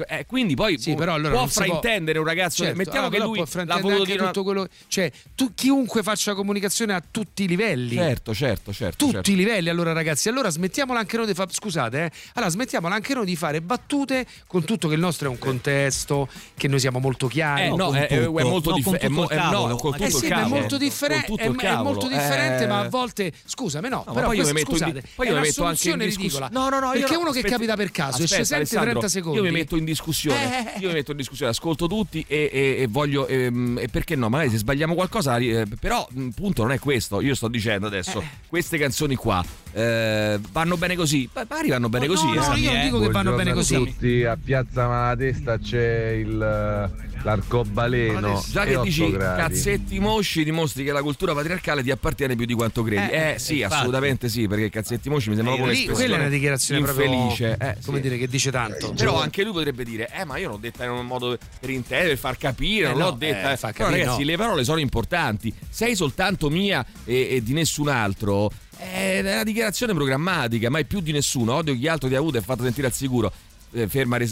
eh, 0.09 0.27
quindi 0.27 0.55
poi 0.55 0.70
Sì, 0.79 0.91
può, 0.91 0.99
però 1.01 1.15
allora 1.15 1.35
può 1.35 1.47
si 1.47 1.53
può- 1.55 1.65
fraintendere 1.65 2.19
un 2.19 2.25
ragazzo. 2.25 2.63
Certo, 2.63 2.77
mettiamo 2.79 3.07
ah, 3.07 3.11
che 3.11 3.19
lui 3.19 3.39
l'ha 3.39 3.47
fraintendere 3.47 3.93
voluto 3.93 4.11
dire 4.11 4.25
tutto 4.27 4.43
quello 4.43 4.69
cioè 4.89 5.11
tu, 5.35 5.53
chiunque 5.55 6.03
faccia 6.03 6.35
comunicazione 6.35 6.95
a 6.95 7.03
tutti 7.11 7.45
i 7.45 7.47
livelli 7.49 7.95
Certo, 7.97 8.35
certo, 8.35 8.73
certo. 8.73 8.97
tutti 8.97 9.13
certo. 9.15 9.31
i 9.31 9.35
livelli 9.37 9.69
allora 9.69 9.93
ragazzi 9.93 10.29
allora 10.29 10.51
smettiamola 10.51 10.99
anche 10.99 11.17
noi 11.17 11.27
di 11.27 11.35
fare 11.35 11.51
scusate 11.53 12.05
eh 12.05 12.11
allora 12.35 12.51
smettiamola 12.51 12.95
anche 12.95 13.15
noi 13.15 13.25
di 13.27 13.37
fare 13.37 13.61
battute 13.61 14.27
con 14.47 14.65
tutto 14.65 14.89
che 14.89 14.95
il 14.95 15.01
nostro 15.01 15.29
è 15.29 15.31
un 15.31 15.39
contesto 15.39 16.29
che 16.57 16.69
noi 16.69 16.81
siamo 16.81 16.99
molto 16.99 17.27
chiari 17.27 17.63
Eh, 17.63 17.71
no, 17.75 17.93
è, 17.93 18.07
è- 18.07 18.27
molto 18.29 18.73
differente. 18.73 19.09
no, 19.09 19.77
con 19.77 19.95
Eh 19.95 19.97
tutto 19.97 20.05
eh 20.05 20.11
sì, 20.11 20.25
il 20.25 20.31
cavolo. 20.31 20.55
è, 20.57 20.59
molto 20.59 22.09
differente, 22.09 22.65
Eh, 22.65 22.67
ma 22.67 22.81
a 22.81 22.89
volte 22.89 23.33
scusami, 23.45 23.89
no, 23.89 24.05
però 24.13 24.27
poi 24.27 24.37
io 24.37 24.45
mi 24.47 24.53
metto 24.53 24.71
in, 24.71 24.77
scusate, 24.77 25.01
di- 25.01 25.09
poi 25.15 25.27
è 25.27 25.31
io 25.31 25.37
mi 25.37 25.41
metto 25.43 25.65
anche 25.65 25.91
in 25.91 25.99
ridicola. 25.99 26.49
No, 26.53 26.69
no, 26.69 26.79
no, 26.81 26.91
perché 26.91 27.13
no, 27.15 27.21
uno 27.21 27.31
che 27.31 27.43
capita 27.43 27.77
per 27.77 27.91
caso 27.91 28.23
e 28.23 28.27
ci 28.27 28.35
sente 28.35 28.55
Alessandro, 28.55 28.91
30 28.91 29.09
secondi. 29.09 29.39
Io 29.39 29.45
mi 29.45 29.51
metto 29.51 29.77
in 29.77 29.85
discussione. 29.85 30.60
Eh. 30.75 30.79
Io 30.81 30.89
mi 30.89 30.95
metto 30.95 31.11
in 31.13 31.17
discussione, 31.17 31.51
ascolto 31.51 31.87
tutti 31.87 32.25
e, 32.29 32.51
e- 32.53 32.77
e 32.83 32.87
voglio. 32.87 33.27
ehm, 33.27 33.79
E, 33.81 33.89
perché 33.89 34.17
no? 34.17 34.29
Magari 34.29 34.51
se 34.51 34.59
sbagliamo 34.59 34.95
qualcosa, 34.95 35.37
eh, 35.39 35.67
però 35.79 36.07
il 36.15 36.33
punto 36.35 36.63
non 36.63 36.73
è 36.73 36.79
questo. 36.79 37.21
Io 37.21 37.35
sto 37.35 37.49
dicendo 37.49 37.87
adesso, 37.87 38.21
Eh. 38.21 38.27
queste 38.47 38.79
canzoni 38.79 39.15
qua 39.15 39.45
eh, 39.73 40.39
vanno 40.53 40.77
bene 40.77 40.97
così. 40.97 41.29
Magari 41.33 41.69
vanno 41.71 41.89
bene 41.89 42.07
No, 42.07 42.13
così. 42.15 42.27
no, 42.27 42.55
eh. 42.55 42.59
io 42.59 42.73
non 42.73 42.81
dico 42.83 43.01
che 43.01 43.09
vanno 43.09 43.35
bene 43.35 43.53
così. 43.53 43.75
tutti, 43.77 44.25
a 44.25 44.37
Piazza 44.43 44.87
Malatesta 44.89 45.59
c'è 45.59 46.09
il, 46.11 46.91
l'arcobaleno. 47.23 48.43
Già 48.51 48.65
e 48.65 48.75
che 48.75 48.81
dici 48.83 49.11
gradi. 49.11 49.41
cazzetti 49.41 49.99
mosci 50.01 50.45
dimostri 50.45 50.85
che 50.85 50.93
la 50.93 51.03
cultura 51.03 51.35
patriarcale 51.35 51.83
ti 51.83 51.91
appartiene 51.91 52.37
più 52.37 52.47
di 52.47 52.55
quanto 52.55 52.83
credi. 52.83 53.11
Eh, 53.13 53.31
Eh, 53.35 53.39
sì, 53.39 53.57
infatti. 53.61 53.75
assolutamente 53.75 54.29
sì, 54.29 54.47
perché 54.49 54.71
cazzetti 54.71 55.09
mosci 55.09 55.29
mi 55.31 55.35
sembra 55.37 55.55
Eh, 55.55 55.57
proprio 55.57 55.77
un'espressione 55.77 56.09
quella 56.09 56.23
è 56.23 56.27
una 56.27 56.37
dichiarazione 56.37 56.81
infelice. 56.81 57.47
proprio 57.57 57.69
Eh, 57.69 57.77
come 57.85 57.97
sì. 57.99 58.03
dire 58.03 58.19
che 58.19 58.29
dice 58.29 58.51
tanto. 58.51 58.93
Però 58.93 59.21
anche 59.21 59.43
lui 59.45 59.53
potrebbe 59.53 59.85
dire: 59.85 60.09
Eh, 60.13 60.25
ma 60.25 60.37
io 60.39 60.49
l'ho 60.49 60.57
detta 60.57 60.85
in 60.85 60.91
un 60.91 61.07
modo 61.07 61.37
per 61.61 61.71
intendere, 61.71 62.11
per 62.11 62.19
far 62.19 62.37
capire, 62.37 62.87
Eh, 62.87 62.91
non 62.91 62.99
no, 62.99 63.05
l'ho 63.11 63.17
detta. 63.17 63.53
eh, 63.53 63.57
Però, 63.57 63.73
capire, 63.73 63.91
ragazzi, 64.01 64.21
no. 64.21 64.25
le 64.27 64.37
parole 64.37 64.65
sono 64.65 64.79
importanti. 64.81 65.53
Sei 65.69 65.95
soltanto 65.95 66.49
mia 66.51 66.85
e, 67.05 67.29
e 67.37 67.43
di 67.43 67.53
nessun 67.53 67.89
altro. 67.89 68.51
È 68.77 69.19
una 69.23 69.43
dichiarazione 69.45 69.93
programmatica, 69.93 70.71
mai 70.71 70.87
più 70.87 71.01
di 71.01 71.13
nessuno. 71.13 71.53
Odio 71.55 71.75
chi 71.75 71.87
altro 71.87 72.09
ti 72.09 72.15
ha 72.15 72.19
avuto 72.19 72.39
e 72.39 72.41
fatto 72.41 72.63
sentire 72.63 72.87
al 72.87 72.93
sicuro. 72.95 73.31
Eh, 73.73 73.87
ferma, 73.89 74.17
eh, 74.17 74.27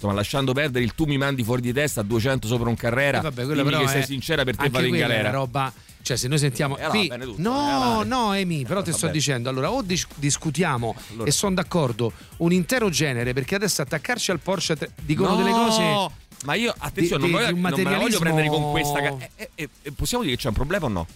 insomma, 0.00 0.14
lasciando 0.14 0.52
perdere 0.52 0.82
il 0.84 0.94
tu 0.94 1.04
mi 1.04 1.18
mandi 1.18 1.44
fuori 1.44 1.60
di 1.60 1.72
testa 1.74 2.00
a 2.00 2.04
200 2.04 2.46
sopra 2.48 2.68
un 2.70 2.74
carrera. 2.76 3.18
Eh, 3.18 3.22
vabbè, 3.22 3.44
quella 3.44 3.62
dimmi 3.62 3.74
però 3.74 3.80
che 3.84 3.88
sei 3.90 4.04
sincera 4.04 4.44
per 4.44 4.56
te 4.56 4.68
vado 4.70 4.86
in 4.86 4.96
galera. 4.96 5.30
roba 5.30 5.72
cioè 6.02 6.16
se 6.16 6.28
noi 6.28 6.38
sentiamo 6.38 6.78
Eh, 6.78 6.86
qui- 6.86 7.08
tutto, 7.08 7.22
eh, 7.22 7.34
no 7.36 8.02
no 8.04 8.32
Emi 8.32 8.64
però 8.64 8.80
ti 8.80 8.90
sto 8.90 9.00
vabbè. 9.02 9.12
dicendo 9.12 9.50
allora 9.50 9.70
o 9.70 9.82
dis- 9.82 10.06
discutiamo 10.14 10.94
Allora. 11.10 11.28
e 11.28 11.30
sono 11.30 11.54
d'accordo 11.54 12.10
un 12.38 12.52
intero 12.52 12.88
genere 12.88 13.34
perché 13.34 13.56
adesso 13.56 13.82
attaccarci 13.82 14.30
al 14.30 14.40
Porsche 14.40 14.76
tre- 14.76 14.92
dicono 15.02 15.32
No, 15.32 15.36
delle 15.36 15.50
cose 15.50 16.10
Ma 16.46 16.54
io, 16.54 16.74
attenzione, 16.78 17.26
di- 17.26 17.30
non, 17.30 17.40
di 17.44 17.46
voglio- 17.50 17.54
un 17.54 17.60
non 17.60 17.70
me 17.72 17.82
la 17.82 17.98
voglio 17.98 18.18
materialismo- 18.18 18.20
prendere 18.20 18.48
con 18.48 18.70
questa. 18.70 19.00
ca- 19.02 19.16
eh, 19.36 19.50
eh, 19.56 19.68
eh, 19.82 19.92
possiamo 19.92 20.24
dire 20.24 20.36
che 20.36 20.42
c'è 20.42 20.48
un 20.48 20.54
problema 20.54 20.86
o 20.86 20.88
no? 20.88 21.06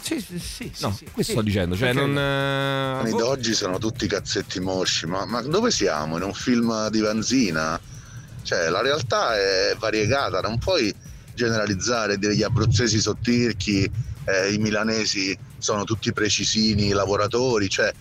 sì 0.00 0.18
sì 0.20 0.38
sì, 0.38 0.72
No, 0.80 0.92
sì, 0.92 1.04
questo 1.12 1.22
sì. 1.22 1.30
sto 1.32 1.42
dicendo. 1.42 1.76
Cioè, 1.76 1.92
non. 1.92 2.16
Eh, 3.06 3.10
d'oggi 3.10 3.52
sono 3.52 3.76
tutti 3.78 4.06
cazzetti 4.08 4.58
mosci, 4.60 5.06
ma, 5.06 5.26
ma 5.26 5.42
dove 5.42 5.70
siamo? 5.70 6.16
In 6.16 6.22
un 6.22 6.32
film 6.32 6.88
di 6.88 7.00
Vanzina? 7.00 7.78
Cioè, 8.42 8.68
la 8.68 8.80
realtà 8.82 9.36
è 9.36 9.74
variegata, 9.78 10.40
non 10.40 10.58
puoi 10.58 10.94
generalizzare, 11.34 12.18
dire 12.18 12.34
gli 12.36 12.42
abruzzesi 12.42 13.00
sono 13.00 13.18
tirchi, 13.22 13.90
eh, 14.24 14.52
i 14.52 14.58
milanesi 14.58 15.36
sono 15.58 15.84
tutti 15.84 16.12
precisini, 16.12 16.90
lavoratori, 16.90 17.68
cioè 17.68 17.92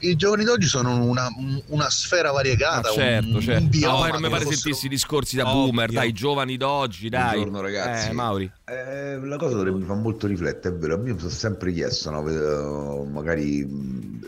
i 0.00 0.14
giovani 0.14 0.44
d'oggi 0.44 0.66
sono 0.66 1.04
una, 1.04 1.26
una 1.68 1.88
sfera 1.88 2.30
variegata, 2.30 2.90
Ah, 2.90 2.92
certo, 2.92 3.36
un, 3.36 3.40
certo. 3.40 3.58
un 3.60 3.64
No, 3.64 3.70
bioma 3.70 3.92
poi 3.94 4.00
non 4.02 4.06
mi 4.08 4.12
come 4.16 4.28
pare 4.28 4.44
fosse- 4.44 4.56
sentissi 4.58 4.88
discorsi 4.88 5.36
da 5.36 5.48
Ovvio. 5.48 5.62
boomer, 5.72 5.90
dai, 5.90 6.12
giovani 6.12 6.56
d'oggi, 6.58 7.08
dai. 7.08 7.30
Buongiorno 7.36 7.60
ragazzi. 7.62 8.08
Eh, 8.10 8.12
Mauri. 8.12 8.50
Eh, 8.66 9.18
la 9.24 9.36
cosa 9.38 9.54
dovrebbe 9.56 9.84
far 9.86 9.96
molto 9.96 10.26
riflettere, 10.26 10.74
è 10.74 10.78
vero, 10.78 10.94
a 10.94 10.98
me 10.98 11.12
mi 11.12 11.18
sono 11.18 11.30
sempre 11.30 11.72
chiesto, 11.72 12.10
no, 12.10 13.04
magari 13.10 13.66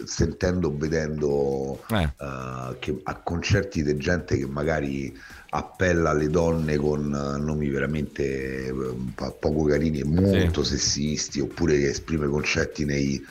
sentendo 0.06 0.68
o 0.68 0.74
vedendo 0.76 1.82
Eh. 1.90 2.02
eh, 2.18 2.76
che 2.78 3.00
a 3.02 3.14
concerti 3.16 3.82
di 3.82 3.96
gente 3.98 4.38
che 4.38 4.46
magari 4.46 5.14
appella 5.50 6.10
alle 6.10 6.28
donne 6.28 6.76
con 6.76 7.04
eh, 7.06 7.38
nomi 7.40 7.68
veramente 7.68 8.66
eh, 8.66 8.74
po- 9.14 9.36
poco 9.40 9.64
carini 9.64 10.00
e 10.00 10.04
molto 10.04 10.62
sessisti, 10.62 11.40
oppure 11.40 11.78
che 11.78 11.88
esprime 11.88 12.26
concetti 12.26 12.84
nei, 12.84 13.24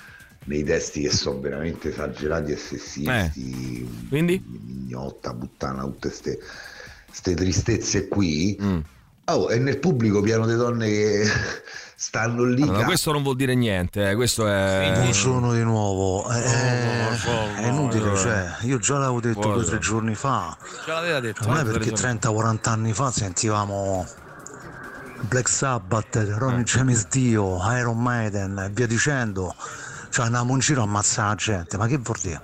nei 0.46 0.64
testi 0.64 1.02
che 1.02 1.12
sono 1.12 1.40
veramente 1.40 1.90
esagerati 1.90 2.52
e 2.52 2.58
sessisti, 2.58 3.86
Eh. 3.86 4.08
Quindi? 4.10 4.44
mignotta, 4.48 5.34
puttana, 5.34 5.84
tutte 5.84 6.10
queste 7.06 7.34
tristezze 7.36 8.08
qui. 8.08 8.58
Mm. 8.62 8.80
Oh, 9.30 9.52
e 9.52 9.60
nel 9.60 9.78
pubblico 9.78 10.22
pieno 10.22 10.48
di 10.48 10.56
donne 10.56 10.88
che 10.88 11.24
stanno 12.00 12.44
lì. 12.44 12.62
Allora, 12.62 12.84
questo 12.86 13.12
non 13.12 13.24
vuol 13.24 13.36
dire 13.36 13.56
niente, 13.56 14.12
eh, 14.12 14.16
questo 14.16 14.48
è. 14.48 14.92
Buongiorno 15.02 15.52
di 15.54 15.64
nuovo, 15.64 16.32
eh, 16.32 16.44
è 16.44 17.68
inutile, 17.68 18.16
cioè, 18.16 18.56
io 18.62 18.78
già 18.78 19.00
l'avevo 19.00 19.20
detto 19.20 19.42
due 19.42 19.64
o 19.64 19.64
tre 19.64 19.80
giorni 19.80 20.14
fa, 20.14 20.56
Ce 20.86 20.92
l'aveva 20.92 21.20
detto. 21.20 21.48
non 21.48 21.58
è 21.58 21.62
eh, 21.62 21.64
perché 21.64 21.92
giorni- 21.92 22.20
30-40 22.20 22.70
anni 22.70 22.94
fa 22.94 23.10
sentivamo 23.10 24.06
Black 25.22 25.50
Sabbath, 25.50 26.24
Ronnie 26.38 26.64
James 26.64 27.08
Dio, 27.08 27.58
Iron 27.76 28.00
Maiden 28.00 28.60
e 28.60 28.70
via 28.72 28.86
dicendo, 28.86 29.56
cioè 30.12 30.26
andavamo 30.26 30.54
in 30.54 30.60
giro 30.60 30.82
a 30.82 30.84
ammazzare 30.84 31.30
la 31.30 31.36
gente, 31.36 31.78
ma 31.78 31.88
che 31.88 31.98
vuol 31.98 32.18
dire? 32.22 32.42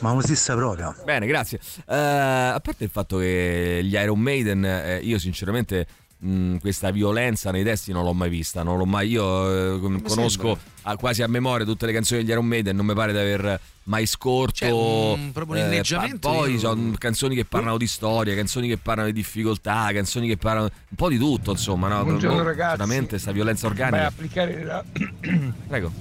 Ma 0.00 0.10
non 0.10 0.22
si 0.22 0.34
sa 0.34 0.56
proprio. 0.56 0.92
Bene, 1.04 1.26
grazie. 1.28 1.60
Eh, 1.86 1.94
a 1.96 2.58
parte 2.60 2.82
il 2.82 2.90
fatto 2.90 3.18
che 3.18 3.82
gli 3.84 3.94
Iron 3.94 4.18
Maiden, 4.18 4.64
eh, 4.64 4.96
io 4.96 5.16
sinceramente 5.20 5.86
mh, 6.24 6.56
questa 6.58 6.90
violenza 6.90 7.50
nei 7.50 7.64
testi 7.64 7.92
non 7.92 8.04
l'ho 8.04 8.12
mai 8.14 8.28
vista, 8.30 8.62
non 8.62 8.76
l'ho 8.78 8.84
mai 8.86 9.08
io 9.08 9.76
eh, 9.76 10.00
conosco 10.02 10.58
a- 10.82 10.96
quasi 10.96 11.22
a 11.22 11.26
memoria 11.28 11.64
tutte 11.66 11.86
le 11.86 11.92
canzoni 11.92 12.20
degli 12.22 12.30
Iron 12.30 12.46
Maiden, 12.46 12.76
non 12.76 12.86
mi 12.86 12.94
pare 12.94 13.12
di 13.12 13.18
aver 13.18 13.60
mai 13.84 14.06
scorto 14.06 14.54
Cioè, 14.54 14.70
un- 14.70 15.32
proprio 15.32 15.56
un 15.56 15.62
eh, 15.64 15.66
inneggiamento 15.66 16.28
pa- 16.28 16.34
poi 16.36 16.52
io- 16.52 16.58
sono 16.60 16.92
canzoni 16.98 17.34
che 17.34 17.44
parlano 17.44 17.76
di 17.76 17.86
storia, 17.86 18.34
canzoni 18.34 18.68
che 18.68 18.76
parlano 18.78 19.08
di 19.08 19.14
difficoltà, 19.14 19.88
canzoni 19.92 20.28
che 20.28 20.36
parlano 20.36 20.70
un 20.88 20.96
po' 20.96 21.08
di 21.08 21.18
tutto, 21.18 21.50
insomma, 21.52 21.88
no? 21.88 22.02
Buongiorno, 22.04 22.36
No, 22.38 22.42
ragazzi. 22.44 22.76
Veramente 22.76 23.08
questa 23.10 23.32
violenza 23.32 23.66
organica. 23.66 24.06
applicare 24.06 24.62
la- 24.64 24.84
Prego. 25.66 25.92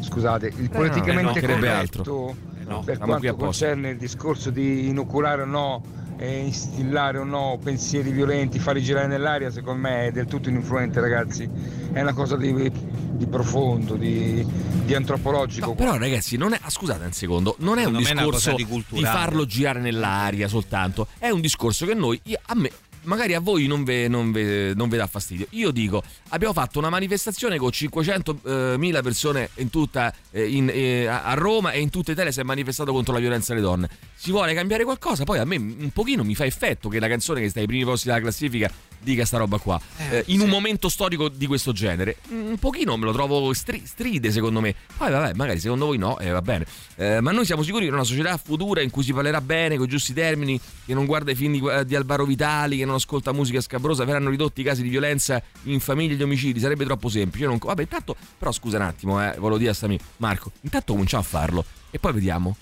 Scusate, 0.00 0.48
il 0.48 0.62
no, 0.64 0.68
politicamente 0.70 1.22
mancherebbe 1.22 1.66
corretto 1.68 1.98
altro. 1.98 2.36
Eh 2.60 2.64
no, 2.66 2.80
per 2.82 2.98
quanto 2.98 3.36
concerne 3.36 3.90
il 3.90 3.96
discorso 3.98 4.50
di 4.50 4.88
inoculare 4.88 5.42
o 5.42 5.46
no 5.46 5.82
e 6.24 6.38
instillare 6.38 7.18
o 7.18 7.24
no 7.24 7.58
pensieri 7.62 8.10
violenti, 8.10 8.58
farli 8.58 8.82
girare 8.82 9.06
nell'aria, 9.06 9.50
secondo 9.50 9.80
me 9.80 10.06
è 10.06 10.10
del 10.10 10.26
tutto 10.26 10.48
ininfluente 10.48 11.00
ragazzi, 11.00 11.48
è 11.92 12.00
una 12.00 12.14
cosa 12.14 12.36
di, 12.36 12.70
di 12.70 13.26
profondo, 13.26 13.96
di, 13.96 14.44
di 14.84 14.94
antropologico. 14.94 15.74
Però 15.74 15.96
ragazzi, 15.96 16.36
non 16.36 16.54
è, 16.54 16.58
ah, 16.60 16.70
scusate 16.70 17.04
un 17.04 17.12
secondo, 17.12 17.56
non 17.58 17.78
è 17.78 17.84
un 17.84 18.02
Secondo 18.02 18.08
è 18.08 18.12
una 18.12 18.22
discorso 18.22 18.50
cosa 18.52 18.64
di 18.64 18.84
di, 18.88 19.02
farlo 19.04 19.46
girare 19.46 19.80
nell'aria 19.80 20.48
soltanto, 20.48 21.08
è 21.18 21.28
un 21.28 21.40
discorso 21.40 21.84
che 21.86 21.94
noi, 21.94 22.18
io- 22.24 22.40
a 22.46 22.54
me, 22.54 22.70
magari 23.04 23.34
a 23.34 23.40
voi 23.40 23.66
non 23.66 23.84
ve, 23.84 24.08
non 24.08 24.32
ve- 24.32 24.72
non 24.74 24.88
ve 24.88 24.96
dà 24.96 25.06
fastidio. 25.06 25.46
Io 25.50 25.70
dico, 25.70 26.02
abbiamo 26.30 26.52
fatto 26.52 26.78
una 26.78 26.90
manifestazione 26.90 27.56
con 27.58 27.70
500.000 27.70 29.02
persone 29.02 29.50
in 29.56 29.70
tutta, 29.70 30.12
eh, 30.30 30.46
in- 30.48 30.70
eh, 30.72 31.06
a 31.06 31.34
Roma 31.34 31.72
e 31.72 31.80
in 31.80 31.90
tutta 31.90 32.12
Italia 32.12 32.32
si 32.32 32.40
è 32.40 32.42
manifestato 32.42 32.92
contro 32.92 33.12
la 33.12 33.20
violenza 33.20 33.52
alle 33.52 33.62
donne. 33.62 33.88
Si 34.14 34.30
vuole 34.30 34.54
cambiare 34.54 34.84
qualcosa, 34.84 35.24
poi 35.24 35.38
a 35.38 35.44
me 35.44 35.56
un 35.56 35.90
pochino 35.92 36.24
mi 36.24 36.34
fa 36.34 36.44
effetto 36.44 36.88
che 36.88 36.98
la 36.98 37.08
canzone 37.08 37.40
che 37.40 37.48
sta 37.48 37.60
ai 37.60 37.66
primi 37.66 37.84
posti 37.84 38.08
della 38.08 38.20
classifica 38.20 38.70
dica 39.00 39.24
sta 39.26 39.36
roba 39.36 39.58
qua. 39.58 39.78
Eh, 40.10 40.24
in 40.28 40.40
un 40.40 40.48
momento 40.48 40.88
storico 40.88 41.28
di 41.28 41.46
questo 41.46 41.72
genere, 41.72 42.16
un 42.30 42.56
pochino 42.58 42.96
me 42.96 43.04
lo 43.04 43.12
trovo 43.12 43.52
stri- 43.52 43.84
stride 43.84 44.30
secondo 44.30 44.60
me. 44.60 44.74
Poi 44.96 45.10
vabbè, 45.10 45.34
magari 45.34 45.60
secondo 45.60 45.84
voi 45.86 45.98
no, 45.98 46.18
e 46.18 46.30
va 46.30 46.40
bene. 46.40 46.64
Eh, 46.96 47.20
ma 47.20 47.30
noi 47.32 47.44
siamo 47.44 47.62
sicuri 47.62 47.82
che 47.82 47.88
in 47.88 47.94
una 47.94 48.04
società 48.04 48.34
futura 48.38 48.80
in 48.80 48.88
cui 48.90 49.02
si 49.02 49.12
parlerà 49.12 49.42
bene, 49.42 49.76
con 49.76 49.84
i 49.84 49.88
giusti 49.88 50.14
termini, 50.14 50.58
che 50.86 50.94
non 50.94 51.04
guarda 51.04 51.30
i 51.32 51.34
film 51.34 51.52
di, 51.52 51.84
di 51.86 51.94
Alvaro 51.94 52.24
Vitali, 52.24 52.78
che 52.78 52.86
non 52.86 52.93
ascolta 52.96 53.32
musica 53.32 53.60
scabrosa, 53.60 54.04
verranno 54.04 54.30
ridotti 54.30 54.60
i 54.60 54.64
casi 54.64 54.82
di 54.82 54.88
violenza 54.88 55.42
in 55.64 55.80
famiglia 55.80 56.14
e 56.14 56.16
gli 56.16 56.22
omicidi. 56.22 56.60
Sarebbe 56.60 56.84
troppo 56.84 57.08
semplice. 57.08 57.44
Io 57.44 57.50
non- 57.50 57.58
Vabbè, 57.62 57.82
intanto, 57.82 58.16
però 58.38 58.52
scusa 58.52 58.76
un 58.76 58.82
attimo, 58.82 59.22
eh, 59.22 59.34
volevo 59.38 59.58
dire 59.58 59.70
a 59.70 59.74
Sami, 59.74 59.98
Marco, 60.18 60.52
intanto 60.62 60.92
cominciamo 60.92 61.22
a 61.22 61.26
farlo 61.26 61.64
e 61.90 61.98
poi 61.98 62.12
vediamo. 62.12 62.56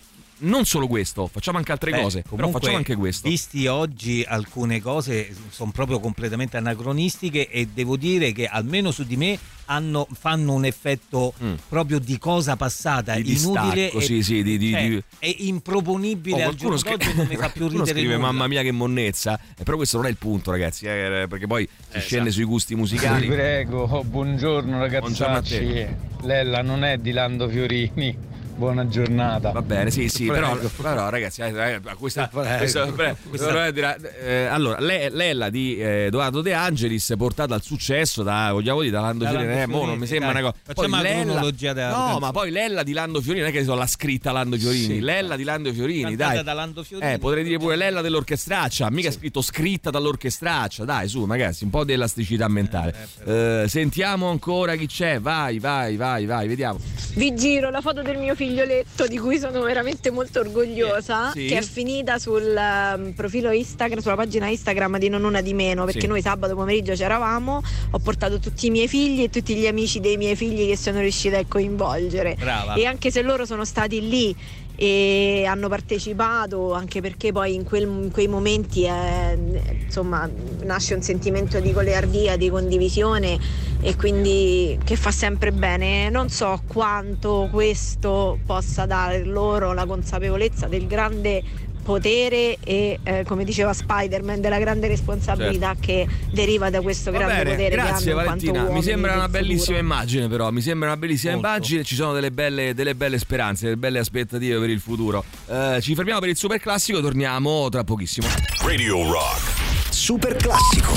Non 0.45 0.65
solo 0.65 0.87
questo, 0.89 1.29
facciamo 1.29 1.59
anche 1.59 1.71
altre 1.73 1.91
Beh, 1.93 2.01
cose, 2.03 2.23
però 2.23 2.35
comunque, 2.37 2.61
facciamo 2.61 2.77
anche 2.79 2.97
questo. 2.97 3.29
Visti 3.29 3.67
oggi 3.69 4.25
alcune 4.27 4.81
cose 4.81 5.33
sono 5.51 5.71
proprio 5.71 6.01
completamente 6.01 6.57
anacronistiche 6.57 7.49
e 7.49 7.69
devo 7.73 7.97
dire 7.97 8.33
che 8.33 8.47
almeno 8.47 8.91
su 8.91 9.05
di 9.05 9.17
me 9.17 9.39
hanno- 9.67 10.07
fanno 10.13 10.53
un 10.55 10.65
effetto 10.65 11.33
proprio 11.69 12.01
di 12.01 12.19
cosa 12.19 12.57
passata 12.57 13.15
Mm. 13.17 13.21
Di 13.21 13.31
inutile 13.37 13.73
distacco, 13.75 13.99
e, 13.99 14.03
sì, 14.03 14.23
sì, 14.23 14.43
di- 14.43 14.59
di- 14.59 14.71
cioè, 14.73 14.89
di- 14.89 15.03
è 15.21 15.35
improponibile 15.39 16.45
Oh, 16.45 16.49
al 16.49 16.55
giorno 16.57 16.77
scri- 16.77 16.97
d'oggi 16.97 17.15
non 17.15 17.27
mi 17.29 17.37
fa 17.37 17.49
più 17.55 17.69
ridere 17.69 17.87
scrive 17.91 18.15
nulla. 18.17 18.27
mamma 18.27 18.47
mia 18.49 18.63
che 18.63 18.73
monnezza 18.73 19.39
eh, 19.57 19.63
però 19.63 19.77
questo 19.77 19.97
non 19.99 20.07
è 20.07 20.11
il 20.11 20.17
punto 20.17 20.51
ragazzi 20.51 20.87
eh, 20.87 21.27
perché 21.29 21.47
poi 21.47 21.69
si 21.89 22.01
scende 22.01 22.29
esatto. 22.29 22.31
sui 22.33 22.45
gusti 22.45 22.75
Vi 22.75 22.81
musicali 22.81 23.27
prego, 23.29 23.87
buongiorno 24.05 24.77
Buongiorno 24.77 24.77
a 24.77 24.81
ragazzacci. 24.81 25.59
te. 25.59 25.97
Lella 26.23 26.63
non 26.63 26.83
è 26.85 26.99
di 26.99 27.13
Lando 27.13 27.49
Fiorini. 27.49 28.31
Buona 28.55 28.87
giornata. 28.87 29.51
Va 29.51 29.63
bene, 29.63 29.91
sì, 29.91 30.09
sì, 30.09 30.27
però, 30.27 30.57
però, 30.81 31.09
ragazzi, 31.09 31.41
eh, 31.41 31.49
eh, 31.49 31.81
questa, 31.99 32.29
questa- 32.31 32.87
pre- 32.87 33.17
Questa- 33.29 33.47
dovrei 33.47 33.73
dire, 33.73 33.99
eh, 34.23 34.45
allora, 34.45 34.79
Le- 34.79 35.09
Lella 35.11 35.51
di 35.51 35.77
eh, 35.79 36.05
Edoardo 36.07 36.43
De 36.43 36.53
Angelis 36.53 37.13
portata 37.17 37.55
al 37.55 37.63
successo 37.63 38.23
da, 38.23 38.51
vogliamo 38.53 38.81
dire, 38.81 38.93
da 38.93 39.01
Lando 39.01 39.25
Da 39.25 39.31
Fiorino, 39.31 39.49
Lando 39.51 39.63
eh, 39.63 39.67
mo 39.67 39.73
Fiorini, 39.79 39.91
non 39.91 39.99
mi 39.99 40.07
sembra 40.07 40.33
dai, 40.33 40.43
una 40.43 40.51
cosa. 40.53 40.63
facciamo 40.65 41.03
la 41.03 41.09
cronologia 41.09 41.73
della 41.73 41.89
no, 41.89 41.95
canzone. 41.97 42.21
ma 42.21 42.31
poi 42.31 42.51
Lella 42.51 42.83
di 42.83 42.93
Lando 42.93 43.21
Fiorini, 43.21 43.41
non 43.41 43.49
è 43.51 43.53
che 43.53 43.65
so, 43.65 43.75
l'ha 43.75 43.87
scritta 43.87 44.33
Lando 44.33 44.57
Fiorini, 44.57 44.85
Sì. 44.95 45.01
Lella 45.01 45.37
di 45.37 45.43
Lando 45.45 45.73
Fiorini, 45.73 46.15
dai. 46.17 46.43
da 46.45 46.53
Lando 46.53 46.83
Fiorini. 46.85 47.13
Eh, 47.15 47.19
potrei 47.19 47.43
dire 47.45 47.59
pure 47.59 47.75
Lella 47.77 48.01
dell'orchestraccia, 48.01 48.91
mica 48.91 49.11
scritto 49.11 49.41
scritta 49.41 49.91
dall'orchestraccia, 49.91 50.85
dai, 50.85 51.09
su, 51.09 51.25
ragazzi, 51.27 51.65
un 51.65 51.71
po' 51.71 51.85
di 51.85 51.95
elasticità 51.95 52.47
mentale. 52.49 52.95
Eh, 53.25 53.65
sentiamo 53.67 54.29
ancora 54.29 54.77
chi 54.77 54.87
c'è, 54.87 55.21
vai, 55.21 55.59
vai, 55.59 55.97
vai, 55.97 56.27
vai, 56.27 56.47
vediamo. 56.47 56.79
Vi 57.15 57.35
giro 57.35 57.71
la 57.71 57.81
foto 57.81 58.03
del 58.03 58.19
mio 58.19 58.35
figlioletto 58.47 59.07
di 59.07 59.19
cui 59.19 59.39
sono 59.39 59.63
veramente 59.63 60.11
molto 60.11 60.41
orgogliosa, 60.41 61.31
Sì. 61.33 61.47
che 61.47 61.59
è 61.59 61.63
finita 61.63 62.19
sul 62.19 62.43
ehm, 62.57 63.13
profilo 63.13 63.51
Instagram, 63.53 64.01
sulla 64.01 64.17
pagina 64.17 64.49
Instagram 64.49 64.99
di 64.99 65.09
Non 65.09 65.23
Una 65.25 65.41
di 65.41 65.55
Meno, 65.55 65.85
perché 65.85 66.01
Sì. 66.03 66.07
noi 66.09 66.21
sabato 66.23 66.55
pomeriggio 66.57 66.95
c'eravamo, 66.95 67.63
ho 67.93 67.99
portato 68.01 68.39
tutti 68.41 68.67
i 68.67 68.71
miei 68.71 68.89
figli 68.89 69.23
e 69.23 69.31
tutti 69.31 69.55
gli 69.55 69.67
amici 69.67 70.01
dei 70.01 70.17
miei 70.17 70.35
figli 70.35 70.67
che 70.69 70.77
sono 70.77 70.99
riuscita 71.01 71.39
a 71.39 71.45
coinvolgere. 71.47 72.37
Brava. 72.39 72.75
E 72.75 72.85
anche 72.85 73.11
se 73.13 73.23
loro 73.23 73.45
sono 73.47 73.65
stati 73.65 74.09
lì 74.09 74.35
e 74.83 75.45
hanno 75.47 75.69
partecipato, 75.69 76.73
anche 76.73 77.01
perché 77.01 77.31
poi 77.31 77.55
in, 77.55 77.63
quel- 77.63 77.85
in 77.85 78.11
quei 78.11 78.27
momenti 78.27 78.83
eh, 78.85 79.39
insomma 79.81 80.29
nasce 80.63 80.95
un 80.95 81.03
sentimento 81.03 81.61
di 81.61 81.73
goliardia, 81.73 82.37
di 82.37 82.51
condivisione 82.51 83.39
e 83.79 83.95
quindi 83.95 84.77
che 84.83 84.97
fa 84.97 85.13
sempre 85.13 85.53
bene. 85.53 86.11
Non 86.11 86.31
so 86.31 86.65
quanto 86.67 87.47
questo 87.49 88.41
possa 88.45 88.85
dare 88.85 89.23
loro 89.23 89.73
la 89.73 89.87
consapevolezza 89.87 90.67
del 90.67 90.89
grande 90.89 91.45
potere 91.83 92.59
e 92.63 92.99
eh, 93.03 93.25
come 93.27 93.45
diceva 93.45 93.73
Spider-Man 93.73 94.41
della 94.41 94.59
grande 94.59 94.87
responsabilità 94.89 95.75
che 95.79 96.07
deriva 96.31 96.71
da 96.71 96.81
questo 96.81 97.11
Va 97.11 97.19
grande 97.19 97.43
bene, 97.43 97.51
potere 97.51 97.75
grazie 97.75 98.13
Valentina. 98.13 98.63
Mi 98.71 98.83
sembra 98.83 99.15
una 99.15 99.29
bellissima 99.29 99.77
futuro. 99.77 99.79
immagine, 99.79 100.29
però. 100.29 100.51
Mi 100.51 100.61
sembra 100.61 100.89
una 100.89 100.97
bellissima 100.97 101.33
Molto. 101.33 101.47
immagine. 101.49 101.85
Ci 101.85 101.95
sono 101.95 102.13
delle 102.13 102.31
belle, 102.31 102.75
delle 102.75 102.95
belle 102.95 103.19
speranze, 103.19 103.65
delle 103.65 103.77
belle 103.77 103.99
aspettative 103.99 104.59
per 104.59 104.71
il 104.71 104.81
futuro. 104.81 105.25
Eh, 105.49 105.79
ci 105.81 105.95
fermiamo 105.95 106.21
per 106.21 106.29
il 106.29 106.37
super 106.37 106.61
classico, 106.61 107.01
torniamo 107.01 107.69
tra 107.69 107.85
pochissimo. 107.85 108.27
Radio 108.63 109.11
Rock. 109.11 109.61
Super 109.91 110.37
classico. 110.37 110.93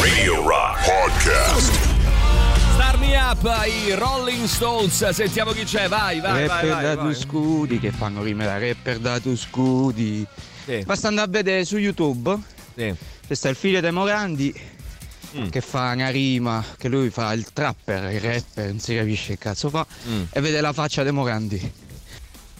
Radio 0.00 0.46
Rock 0.46 0.84
Podcast. 0.84 1.89
Up, 3.30 3.44
i 3.66 3.92
Rolling 3.94 4.44
Stones. 4.46 5.08
Sentiamo 5.10 5.52
chi 5.52 5.62
c'è, 5.62 5.86
vai, 5.88 6.18
vai, 6.20 6.32
vai. 6.32 6.46
rapper 6.48 6.70
vai, 6.70 6.82
da 6.82 6.94
vai. 6.96 7.14
scudi 7.14 7.78
che 7.78 7.92
fanno 7.92 8.22
rime 8.24 8.44
da 8.44 8.58
rapper 8.58 8.98
da 8.98 9.20
tu 9.20 9.36
scudi. 9.36 10.26
Sì. 10.64 10.82
Basta 10.84 11.06
andare 11.08 11.28
a 11.28 11.30
vedere 11.30 11.64
su 11.64 11.76
YouTube. 11.76 12.36
Sì. 12.74 12.92
C'è 13.26 13.34
sta 13.34 13.48
il 13.48 13.56
figlio 13.56 13.80
dei 13.80 13.92
Morandi 13.92 14.78
Mm. 15.38 15.46
che 15.48 15.60
fa 15.60 15.92
una 15.92 16.08
rima, 16.08 16.64
che 16.76 16.88
lui 16.88 17.08
fa 17.10 17.32
il 17.32 17.46
trapper, 17.52 18.12
il 18.12 18.20
rapper, 18.20 18.66
non 18.66 18.80
si 18.80 18.96
capisce 18.96 19.28
che 19.34 19.38
cazzo 19.38 19.70
fa. 19.70 19.86
Mm. 20.08 20.22
E 20.32 20.40
vede 20.40 20.60
la 20.60 20.72
faccia 20.72 21.04
dei 21.04 21.12
Morandi. 21.12 21.72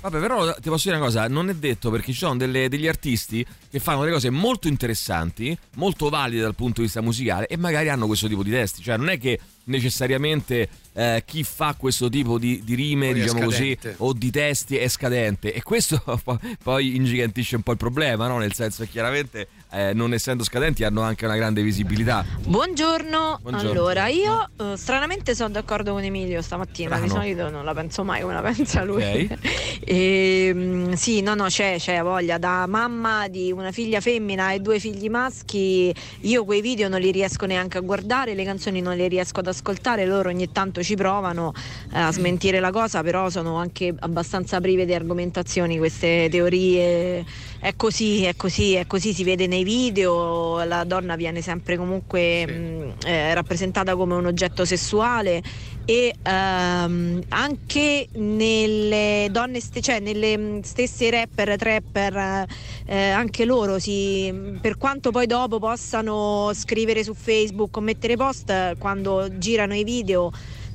Vabbè, 0.02 0.18
però 0.20 0.54
ti 0.54 0.68
posso 0.68 0.84
dire 0.88 0.96
una 0.96 1.04
cosa, 1.06 1.26
non 1.26 1.48
è 1.50 1.54
detto 1.54 1.90
perché 1.90 2.12
ci 2.12 2.18
sono 2.18 2.36
delle- 2.36 2.68
degli 2.68 2.86
artisti 2.86 3.44
che 3.68 3.80
fanno 3.80 4.00
delle 4.00 4.12
cose 4.12 4.30
molto 4.30 4.68
interessanti, 4.68 5.54
molto 5.74 6.08
valide 6.10 6.42
dal 6.42 6.54
punto 6.54 6.76
di 6.80 6.86
vista 6.86 7.00
musicale 7.02 7.48
e 7.48 7.56
magari 7.56 7.88
hanno 7.88 8.06
questo 8.06 8.28
tipo 8.28 8.44
di 8.44 8.50
testi. 8.52 8.82
Cioè, 8.82 8.96
non 8.96 9.08
è 9.08 9.18
che 9.18 9.40
necessariamente 9.70 10.68
eh, 10.92 11.22
chi 11.24 11.44
fa 11.44 11.74
questo 11.78 12.08
tipo 12.08 12.38
di, 12.38 12.62
di 12.64 12.74
rime, 12.74 13.12
Poi 13.12 13.20
diciamo 13.20 13.44
così, 13.44 13.76
o 13.98 14.12
di 14.12 14.30
testi 14.30 14.76
è 14.76 14.88
scadente. 14.88 15.52
E 15.52 15.62
questo 15.62 16.02
po- 16.22 16.38
poi 16.62 16.96
ingigantisce 16.96 17.56
un 17.56 17.62
po' 17.62 17.72
il 17.72 17.78
problema, 17.78 18.26
no? 18.26 18.38
Nel 18.38 18.52
senso 18.52 18.82
che 18.84 18.90
chiaramente, 18.90 19.48
eh, 19.70 19.92
non 19.94 20.12
essendo 20.12 20.44
scadenti, 20.44 20.84
hanno 20.84 21.02
anche 21.02 21.24
una 21.24 21.36
grande 21.36 21.62
visibilità. 21.62 22.24
Buongiorno. 22.44 23.38
Buongiorno. 23.40 23.70
allora 23.70 24.08
io 24.08 24.48
eh, 24.58 24.76
stranamente 24.76 25.34
sono 25.34 25.50
d'accordo 25.50 25.92
con 25.92 26.02
Emilio 26.02 26.42
stamattina, 26.42 26.98
di 26.98 27.08
solito 27.08 27.48
non 27.50 27.64
la 27.64 27.72
penso 27.72 28.04
mai 28.04 28.20
come 28.22 28.34
la 28.34 28.42
pensa 28.52 28.84
lui. 28.84 29.02
Ok. 29.02 29.38
E, 29.82 30.52
mm, 30.54 30.92
sì, 30.92 31.22
no, 31.22 31.34
no, 31.34 31.46
c'è, 31.46 31.76
c'è 31.78 32.02
voglia. 32.02 32.36
Da 32.36 32.66
mamma 32.66 33.28
di 33.28 33.50
una 33.50 33.72
figlia 33.72 34.00
femmina 34.00 34.52
e 34.52 34.60
due 34.60 34.78
figli 34.78 35.08
maschi, 35.08 35.92
io 36.20 36.44
quei 36.44 36.60
video 36.60 36.88
non 36.88 37.00
li 37.00 37.10
riesco 37.10 37.46
neanche 37.46 37.78
a 37.78 37.80
guardare, 37.80 38.34
le 38.34 38.44
canzoni 38.44 38.82
non 38.82 38.94
le 38.94 39.08
riesco 39.08 39.40
ad 39.40 39.46
ascoltare, 39.46 39.59
loro 40.06 40.28
ogni 40.28 40.50
tanto 40.50 40.82
ci 40.82 40.94
provano 40.94 41.52
eh, 41.92 41.98
a 41.98 42.12
smentire 42.12 42.60
la 42.60 42.70
cosa, 42.70 43.02
però 43.02 43.28
sono 43.30 43.56
anche 43.56 43.94
abbastanza 43.98 44.60
prive 44.60 44.84
di 44.84 44.94
argomentazioni 44.94 45.78
queste 45.78 46.28
teorie. 46.30 47.24
È 47.58 47.74
così, 47.76 48.24
è 48.24 48.34
così, 48.36 48.74
è 48.74 48.86
così, 48.86 49.12
si 49.12 49.24
vede 49.24 49.46
nei 49.46 49.64
video, 49.64 50.62
la 50.64 50.84
donna 50.84 51.16
viene 51.16 51.42
sempre 51.42 51.76
comunque 51.76 52.46
mh, 52.46 52.94
eh, 53.06 53.34
rappresentata 53.34 53.96
come 53.96 54.14
un 54.14 54.26
oggetto 54.26 54.64
sessuale 54.64 55.42
e 55.90 56.14
ehm, 56.22 57.20
anche 57.30 58.08
nelle 58.12 59.26
donne, 59.32 59.58
ste- 59.58 59.80
cioè 59.80 59.98
nelle 59.98 60.38
mh, 60.38 60.60
stesse 60.60 61.10
rapper, 61.10 61.56
trapper, 61.56 62.44
eh, 62.86 63.10
anche 63.10 63.44
loro 63.44 63.80
si, 63.80 64.32
per 64.60 64.76
quanto 64.76 65.10
poi 65.10 65.26
dopo 65.26 65.58
possano 65.58 66.52
scrivere 66.54 67.02
su 67.02 67.12
Facebook 67.12 67.76
o 67.76 67.80
mettere 67.80 68.14
post, 68.14 68.50
eh, 68.50 68.76
quando 68.78 69.36
girano 69.36 69.74
i 69.74 69.82
video 69.82 70.30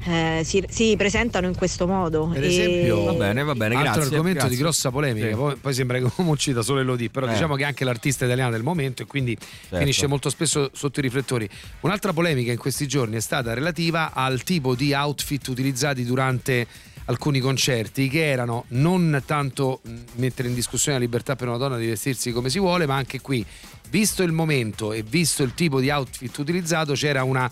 eh, 0.08 0.42
si, 0.44 0.64
si 0.70 0.96
presentano 0.98 1.48
in 1.48 1.56
questo 1.56 1.88
modo. 1.88 2.28
Per 2.28 2.44
E- 2.44 2.48
esempio, 2.48 3.04
Va 3.04 3.14
bene, 3.14 3.44
va 3.44 3.54
bene, 3.56 3.76
altro 3.76 3.92
grazie, 3.94 4.10
argomento 4.12 4.40
grazie. 4.40 4.56
di 4.56 4.62
grossa 4.62 4.92
polemica. 4.92 5.28
Sì. 5.30 5.34
Poi, 5.34 5.56
poi 5.56 5.74
sembra 5.74 5.98
che 6.00 6.08
uno 6.16 6.30
uccida 6.32 6.62
solo 6.62 6.80
Elodie, 6.80 7.10
però 7.10 7.28
Eh. 7.28 7.32
diciamo 7.34 7.56
che 7.56 7.64
è 7.64 7.66
anche 7.66 7.84
l'artista 7.84 8.26
italiana 8.26 8.52
del 8.52 8.64
momento 8.64 9.02
e 9.02 9.06
quindi 9.06 9.38
finisce 9.70 10.08
molto 10.08 10.30
spesso 10.30 10.70
sotto 10.74 11.00
i 11.00 11.02
riflettori. 11.02 11.50
Un'altra 11.82 12.14
polemica 12.14 12.52
in 12.52 12.58
questi 12.58 12.88
giorni 12.88 13.16
è 13.16 13.22
stata 13.22 13.54
relativa 13.54 14.14
al 14.14 14.44
tipo 14.44 14.76
di 14.76 14.94
outfit 14.94 15.48
utilizzati 15.48 16.06
durante 16.06 16.68
alcuni 17.08 17.40
concerti 17.40 18.10
che 18.10 18.26
erano 18.32 18.66
non 18.70 19.22
tanto 19.28 19.80
mh, 19.84 19.92
mettere 20.16 20.48
in 20.48 20.56
discussione 20.56 20.98
la 20.98 21.04
libertà 21.04 21.36
per 21.36 21.48
una 21.48 21.58
donna 21.58 21.78
di 21.78 21.86
vestirsi 21.86 22.32
come 22.32 22.50
si 22.50 22.58
vuole, 22.58 22.88
ma 22.88 22.96
anche 22.96 23.22
qui, 23.22 23.46
visto 23.92 24.24
il 24.24 24.32
momento 24.32 24.92
e 24.92 25.04
visto 25.04 25.44
il 25.44 25.54
tipo 25.54 25.80
di 25.80 25.90
outfit 25.92 26.36
utilizzato, 26.38 26.94
c'era 26.94 27.24
una 27.24 27.50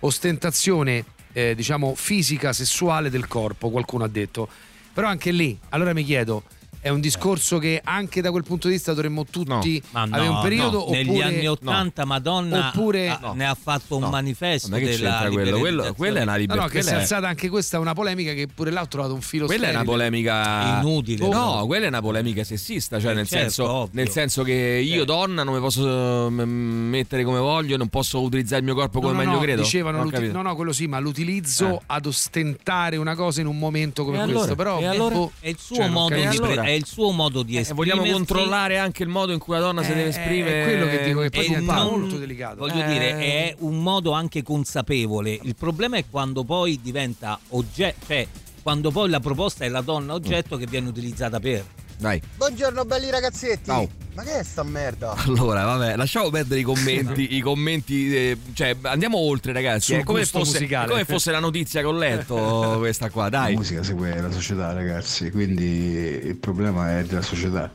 ostentazione, 0.00 1.04
eh, 1.36 1.54
diciamo, 1.54 1.94
fisica, 1.94 2.54
sessuale 2.54 3.10
del 3.10 3.28
corpo, 3.28 3.68
qualcuno 3.68 4.04
ha 4.04 4.08
detto. 4.08 4.48
Però 4.94 5.06
anche 5.06 5.30
lì, 5.32 5.58
allora 5.68 5.92
mi 5.92 6.02
chiedo, 6.02 6.44
è 6.86 6.90
un 6.90 7.00
discorso 7.00 7.58
che 7.58 7.80
anche 7.82 8.20
da 8.20 8.30
quel 8.30 8.44
punto 8.44 8.68
di 8.68 8.74
vista 8.74 8.92
dovremmo 8.92 9.24
tutti 9.24 9.82
Ma 9.90 10.04
no, 10.04 10.14
avere 10.14 10.28
un 10.30 10.40
periodo 10.40 10.78
no. 10.84 10.90
negli 10.90 11.08
oppure 11.08 11.24
anni 11.24 11.46
80 11.48 12.04
Madonna 12.04 12.68
oppure- 12.68 13.08
ah, 13.08 13.32
ne 13.34 13.44
ha 13.46 13.56
fatto 13.60 13.96
un 13.96 14.08
manifesto 14.08 14.68
Ma 14.68 14.78
che 14.78 14.84
della 14.84 15.10
c'entra 15.10 15.30
quello? 15.30 15.58
Quello- 15.58 15.94
quella 15.94 16.20
è 16.20 16.22
una 16.22 16.32
No, 16.32 16.38
libertà. 16.38 16.62
no, 16.62 16.68
che 16.68 16.82
si 16.82 16.90
è 16.90 16.92
è- 16.92 16.96
alzata 17.00 17.26
anche 17.26 17.48
questa 17.48 17.76
è 17.76 17.80
una 17.80 17.92
polemica 17.92 18.32
che 18.34 18.46
pure 18.46 18.70
là 18.70 18.82
ho 18.82 18.86
trovato 18.88 19.14
un 19.14 19.20
filo 19.20 19.46
Quella 19.46 19.66
è 19.66 19.70
una 19.70 19.80
sterile. 19.80 19.96
polemica 20.04 20.80
Inutile, 20.80 21.22
No, 21.24 21.28
però. 21.30 21.66
quella 21.66 21.84
è 21.86 21.88
una 21.88 22.00
polemica 22.00 22.44
sessista, 22.44 23.00
cioè 23.00 23.10
Eh, 23.10 23.14
nel, 23.14 23.26
certo, 23.26 23.50
senso, 23.50 23.88
nel 23.92 24.08
senso 24.08 24.42
che 24.44 24.52
io 24.84 25.04
donna 25.04 25.42
non 25.42 25.54
mi 25.54 25.60
posso 25.60 26.28
mm, 26.30 26.88
mettere 26.88 27.24
come 27.24 27.38
voglio, 27.40 27.76
non 27.76 27.88
posso 27.88 28.20
utilizzare 28.20 28.60
il 28.60 28.64
mio 28.64 28.74
corpo 28.76 29.00
come 29.00 29.12
No, 29.12 29.18
no, 29.18 29.24
meglio 29.24 29.38
no, 29.38 29.42
credo. 29.42 29.62
dicevano 29.62 30.04
Non 30.04 30.30
no, 30.30 30.42
no, 30.42 30.54
quello 30.54 30.72
sì, 30.72 30.86
ma 30.86 31.00
l'utilizzo 31.00 31.78
Eh. 31.80 31.82
ad 31.86 32.06
ostentare 32.06 32.96
una 32.96 33.14
cosa 33.16 33.40
in 33.40 33.48
un 33.48 33.58
momento 33.58 34.04
come 34.04 34.18
E 34.18 34.22
questo. 34.22 34.38
allora? 34.38 34.54
Però 34.54 34.78
E 34.80 34.86
allora? 34.86 35.14
boh, 35.16 35.32
È 35.40 35.48
il 35.48 35.58
suo 35.58 35.74
cioè, 35.76 35.84
non 35.86 35.92
modo 35.94 36.14
di 36.14 36.22
capisco. 36.22 36.44
È 36.76 36.78
il 36.78 36.86
suo 36.86 37.10
modo 37.10 37.42
di 37.42 37.56
Eh, 37.56 37.64
vogliamo 37.74 38.02
esprimersi. 38.02 38.12
controllare 38.12 38.78
anche 38.78 39.02
il 39.02 39.08
modo 39.08 39.32
in 39.32 39.38
cui 39.38 39.54
la 39.54 39.60
donna 39.60 39.82
si 39.82 39.90
Eh, 39.90 39.94
deve 39.94 40.04
è 40.06 40.08
esprimere. 40.08 40.64
quello 40.64 40.86
che 40.86 41.02
dico, 41.04 41.20
che 41.20 41.30
poi 41.30 41.48
non- 41.50 41.64
molto 41.64 42.16
delicato. 42.18 42.56
Voglio 42.56 42.82
Eh. 42.84 42.86
dire, 42.86 43.18
è 43.18 43.54
un 43.60 43.82
modo 43.82 44.12
anche 44.12 44.42
consapevole. 44.42 45.38
Il 45.42 45.56
problema 45.56 45.96
è 45.96 46.04
quando 46.08 46.44
poi 46.44 46.78
diventa 46.82 47.38
oggetto, 47.50 48.04
cioè 48.06 48.26
quando 48.62 48.90
poi 48.90 49.08
la 49.10 49.20
proposta 49.20 49.64
è 49.64 49.68
la 49.68 49.80
donna 49.80 50.12
oggetto 50.14 50.56
che 50.56 50.66
viene 50.66 50.88
utilizzata 50.88 51.40
per. 51.40 51.64
Dai. 51.98 52.20
Buongiorno 52.36 52.84
belli 52.84 53.10
ragazzetti. 53.10 53.66
Ciao. 53.66 53.88
Ma 54.14 54.22
che 54.22 54.38
è 54.38 54.42
sta 54.42 54.62
merda? 54.62 55.12
Allora, 55.26 55.64
vabbè, 55.64 55.96
lasciamo 55.96 56.30
perdere 56.30 56.60
i 56.60 56.62
commenti, 56.62 57.34
i 57.36 57.40
commenti, 57.40 58.16
eh, 58.16 58.38
cioè 58.54 58.74
andiamo 58.82 59.18
oltre 59.18 59.52
ragazzi, 59.52 59.92
è 59.94 60.04
come, 60.04 60.24
fosse, 60.24 60.66
come 60.66 61.04
fosse 61.04 61.30
la 61.30 61.38
notizia 61.38 61.80
che 61.80 61.86
ho 61.86 61.92
letto 61.92 62.76
questa 62.80 63.10
qua, 63.10 63.28
dai. 63.28 63.52
La 63.52 63.58
musica 63.58 63.82
segue 63.82 64.18
la 64.18 64.30
società, 64.30 64.72
ragazzi, 64.72 65.30
quindi 65.30 65.64
il 65.64 66.36
problema 66.36 66.98
è 66.98 67.04
della 67.04 67.20
società. 67.20 67.70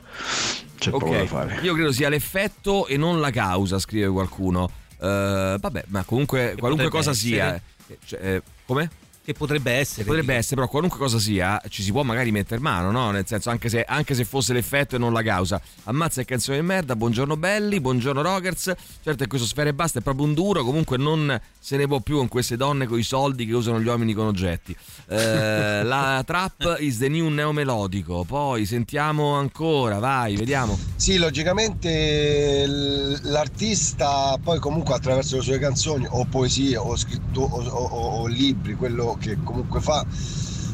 C'è 0.78 0.90
poco 0.90 1.12
da 1.12 1.26
fare. 1.26 1.60
io 1.62 1.74
credo 1.74 1.92
sia 1.92 2.08
l'effetto 2.08 2.88
e 2.88 2.96
non 2.96 3.20
la 3.20 3.30
causa, 3.30 3.78
scrive 3.78 4.08
qualcuno. 4.08 4.68
Eh, 5.00 5.56
vabbè, 5.60 5.84
ma 5.88 6.02
comunque 6.02 6.56
qualunque 6.58 6.88
potrebbe 6.88 6.90
cosa 6.90 7.14
sia... 7.14 7.44
essere. 7.44 7.62
eh, 7.86 7.98
cioè, 8.04 8.20
eh, 8.20 8.42
come? 8.66 8.90
Che 9.24 9.34
potrebbe 9.34 9.70
essere. 9.70 10.04
Potrebbe 10.04 10.34
essere, 10.34 10.56
però 10.56 10.66
qualunque 10.66 10.98
cosa 10.98 11.20
sia, 11.20 11.62
ci 11.68 11.82
si 11.84 11.92
può 11.92 12.02
magari 12.02 12.32
mettere 12.32 12.60
mano, 12.60 12.90
no? 12.90 13.12
Nel 13.12 13.24
senso, 13.24 13.50
anche 13.50 13.68
se, 13.68 13.84
anche 13.84 14.14
se 14.14 14.24
fosse 14.24 14.52
l'effetto 14.52 14.96
e 14.96 14.98
non 14.98 15.12
la 15.12 15.22
causa. 15.22 15.60
Ammazza 15.84 16.20
e 16.20 16.24
canzone 16.24 16.58
di 16.58 16.66
merda, 16.66 16.96
buongiorno 16.96 17.36
belli, 17.36 17.80
buongiorno 17.80 18.20
rockers. 18.20 18.72
Certo 19.00 19.22
che 19.22 19.28
questo 19.28 19.46
sfera 19.46 19.68
e 19.68 19.74
basta 19.74 20.00
è 20.00 20.02
proprio 20.02 20.24
un 20.26 20.34
duro, 20.34 20.64
comunque 20.64 20.96
non 20.96 21.40
se 21.56 21.76
ne 21.76 21.86
può 21.86 22.00
più 22.00 22.16
con 22.16 22.26
queste 22.26 22.56
donne 22.56 22.86
con 22.86 22.98
i 22.98 23.04
soldi 23.04 23.46
che 23.46 23.54
usano 23.54 23.80
gli 23.80 23.86
uomini 23.86 24.12
con 24.12 24.26
oggetti. 24.26 24.74
Eh, 25.06 25.82
la 25.86 26.20
trap 26.26 26.78
is 26.80 26.98
the 26.98 27.08
new 27.08 27.28
neomelodico. 27.28 28.24
Poi 28.24 28.66
sentiamo 28.66 29.34
ancora, 29.34 30.00
vai, 30.00 30.34
vediamo. 30.34 30.76
Sì, 30.96 31.16
logicamente 31.18 32.66
l'artista 33.22 34.36
poi 34.42 34.58
comunque 34.58 34.94
attraverso 34.94 35.36
le 35.36 35.42
sue 35.42 35.58
canzoni 35.60 36.06
o 36.10 36.24
poesie 36.24 36.76
o, 36.76 36.96
scritto, 36.96 37.42
o, 37.42 37.62
o- 37.62 38.20
o 38.22 38.26
libri, 38.26 38.74
quello 38.74 39.11
che 39.16 39.38
comunque 39.42 39.80
fa, 39.80 40.06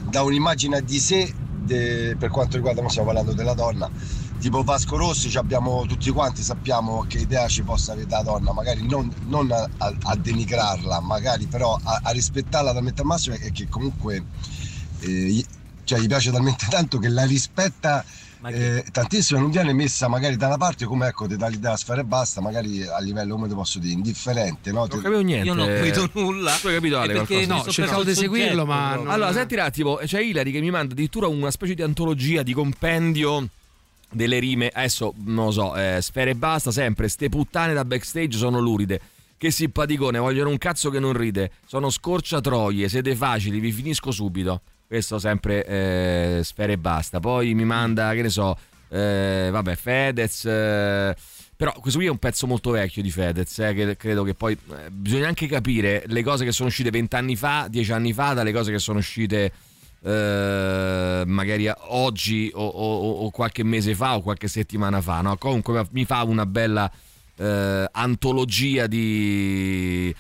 dà 0.05 0.23
un'immagine 0.23 0.83
di 0.83 0.99
sé 1.01 1.35
de- 1.51 2.17
per 2.19 2.31
quanto 2.31 2.57
riguarda, 2.57 2.83
ma 2.83 2.89
stiamo 2.89 3.09
parlando 3.09 3.35
della 3.35 3.55
donna. 3.55 3.91
Tipo 4.39 4.63
Vasco 4.63 4.97
Rossi, 4.97 5.37
abbiamo 5.37 5.85
tutti 5.87 6.11
quanti, 6.11 6.43
sappiamo 6.45 7.05
che 7.09 7.19
idea 7.19 7.49
ci 7.49 7.65
possa 7.65 7.93
avere 7.93 8.09
la 8.09 8.23
donna, 8.23 8.53
magari 8.53 8.87
non, 8.87 9.13
non 9.23 9.51
a, 9.51 9.69
a- 9.79 10.17
denigrarla, 10.17 11.01
magari 11.01 11.47
però 11.49 11.77
a, 11.83 12.01
a 12.05 12.11
rispettarla 12.11 12.73
talmente 12.73 13.01
al 13.01 13.09
massimo 13.09 13.35
e 13.35 13.51
che 13.51 13.67
comunque 13.69 14.25
eh, 15.01 15.45
cioè, 15.83 15.99
gli 15.99 16.07
piace 16.07 16.31
talmente 16.31 16.67
tanto 16.69 16.99
che 16.99 17.09
la 17.09 17.25
rispetta 17.25 18.05
eh, 18.47 18.85
tantissimo 18.91 19.41
non 19.41 19.51
viene 19.51 19.73
messa 19.73 20.09
magari 20.09 20.37
da 20.37 20.47
una 20.47 20.57
parte 20.57 20.85
come 20.85 21.09
ecco 21.09 21.27
ti 21.27 21.37
dà 21.37 21.49
l'idea 21.49 21.77
sfera 21.77 22.01
e 22.01 22.05
basta 22.05 22.41
magari 22.41 22.83
a 22.87 22.99
livello 23.01 23.35
come 23.35 23.49
ti 23.49 23.55
posso 23.55 23.79
dire 23.79 23.93
indifferente 23.95 24.71
no? 24.71 24.87
Non 24.87 25.03
capivo 25.03 25.21
niente. 25.21 25.47
Io 25.47 25.55
non 25.55 25.69
ho 25.69 25.75
capito 25.75 26.09
nulla. 26.15 26.57
Tu 26.61 26.69
hai 26.69 26.75
capito 26.75 26.99
Ale 26.99 27.13
E 27.13 27.17
perché 27.17 27.47
qualcosa? 27.47 27.55
mi 27.55 27.73
sono 27.73 27.87
perso 27.87 28.01
il 28.01 28.17
soggetto, 28.17 28.65
proprio. 28.65 29.11
Allora, 29.11 29.33
senti 29.33 29.55
un 29.55 29.61
attimo, 29.61 29.95
c'è 29.97 30.21
Ilari 30.21 30.53
che 30.53 30.61
mi 30.61 30.71
manda 30.71 30.93
addirittura 30.93 31.27
una 31.27 31.51
specie 31.51 31.75
di 31.75 31.83
antologia 31.83 32.43
di 32.43 32.53
compendio 32.53 33.49
delle 34.11 34.39
rime. 34.39 34.69
Adesso 34.73 35.15
non 35.25 35.47
lo 35.47 35.51
so, 35.51 35.77
eh, 35.77 35.99
sfere 36.01 36.31
e 36.31 36.35
basta, 36.35 36.71
sempre. 36.71 37.09
Ste 37.09 37.29
puttane 37.29 37.75
da 37.75 37.85
backstage 37.85 38.37
sono 38.37 38.59
luride. 38.61 39.01
Che 39.37 39.51
simpaticone, 39.51 40.19
vogliono 40.19 40.51
un 40.51 40.59
cazzo 40.59 40.91
che 40.91 40.99
non 40.99 41.13
ride. 41.13 41.53
Sono 41.67 41.91
scorciatroie, 41.91 42.89
siete 42.89 43.15
facili, 43.15 43.61
vi 43.61 43.73
finisco 43.73 44.11
subito. 44.11 44.61
Questo 44.89 45.19
sempre 45.19 45.67
eh, 45.67 46.41
sfere 46.43 46.73
e 46.73 46.79
basta. 46.79 47.21
Poi 47.21 47.53
mi 47.53 47.65
manda, 47.67 48.15
che 48.15 48.23
ne 48.23 48.31
so, 48.31 48.57
eh, 48.89 49.51
vabbè, 49.53 49.77
Fedez. 49.77 50.47
eh, 50.47 51.15
però 51.55 51.73
questo 51.79 51.99
qui 51.99 52.09
è 52.09 52.11
un 52.11 52.17
pezzo 52.19 52.47
molto 52.47 52.71
vecchio 52.71 53.03
di 53.03 53.11
Fedez, 53.11 53.59
eh, 53.59 53.75
che 53.75 53.97
credo 53.99 54.23
che 54.23 54.33
poi 54.33 54.55
eh, 54.55 54.91
bisogna 54.91 55.29
anche 55.29 55.47
capire 55.47 56.05
le 56.07 56.23
cose 56.23 56.45
che 56.47 56.53
sono 56.53 56.69
uscite 56.69 56.89
vent'anni 56.89 57.37
fa, 57.37 57.67
dieci 57.69 57.93
anni 57.93 58.15
fa, 58.15 58.33
dalle 58.33 58.53
cose 58.53 58.73
che 58.73 58.79
sono 58.79 58.99
uscite 59.01 59.53
eh, 60.03 61.23
magari 61.27 61.69
oggi 61.89 62.51
o, 62.55 62.65
o- 62.67 63.11
o 63.25 63.31
qualche 63.31 63.65
mese 63.65 63.95
fa 63.95 64.15
o 64.17 64.23
qualche 64.23 64.49
settimana 64.49 65.03
fa. 65.03 65.21
No? 65.21 65.37
Comunque 65.37 65.87
mi 65.91 66.07
fa 66.07 66.23
una 66.23 66.47
bella 66.47 66.91
eh, 67.37 67.89
antologia 67.93 68.87
di, 68.87 70.15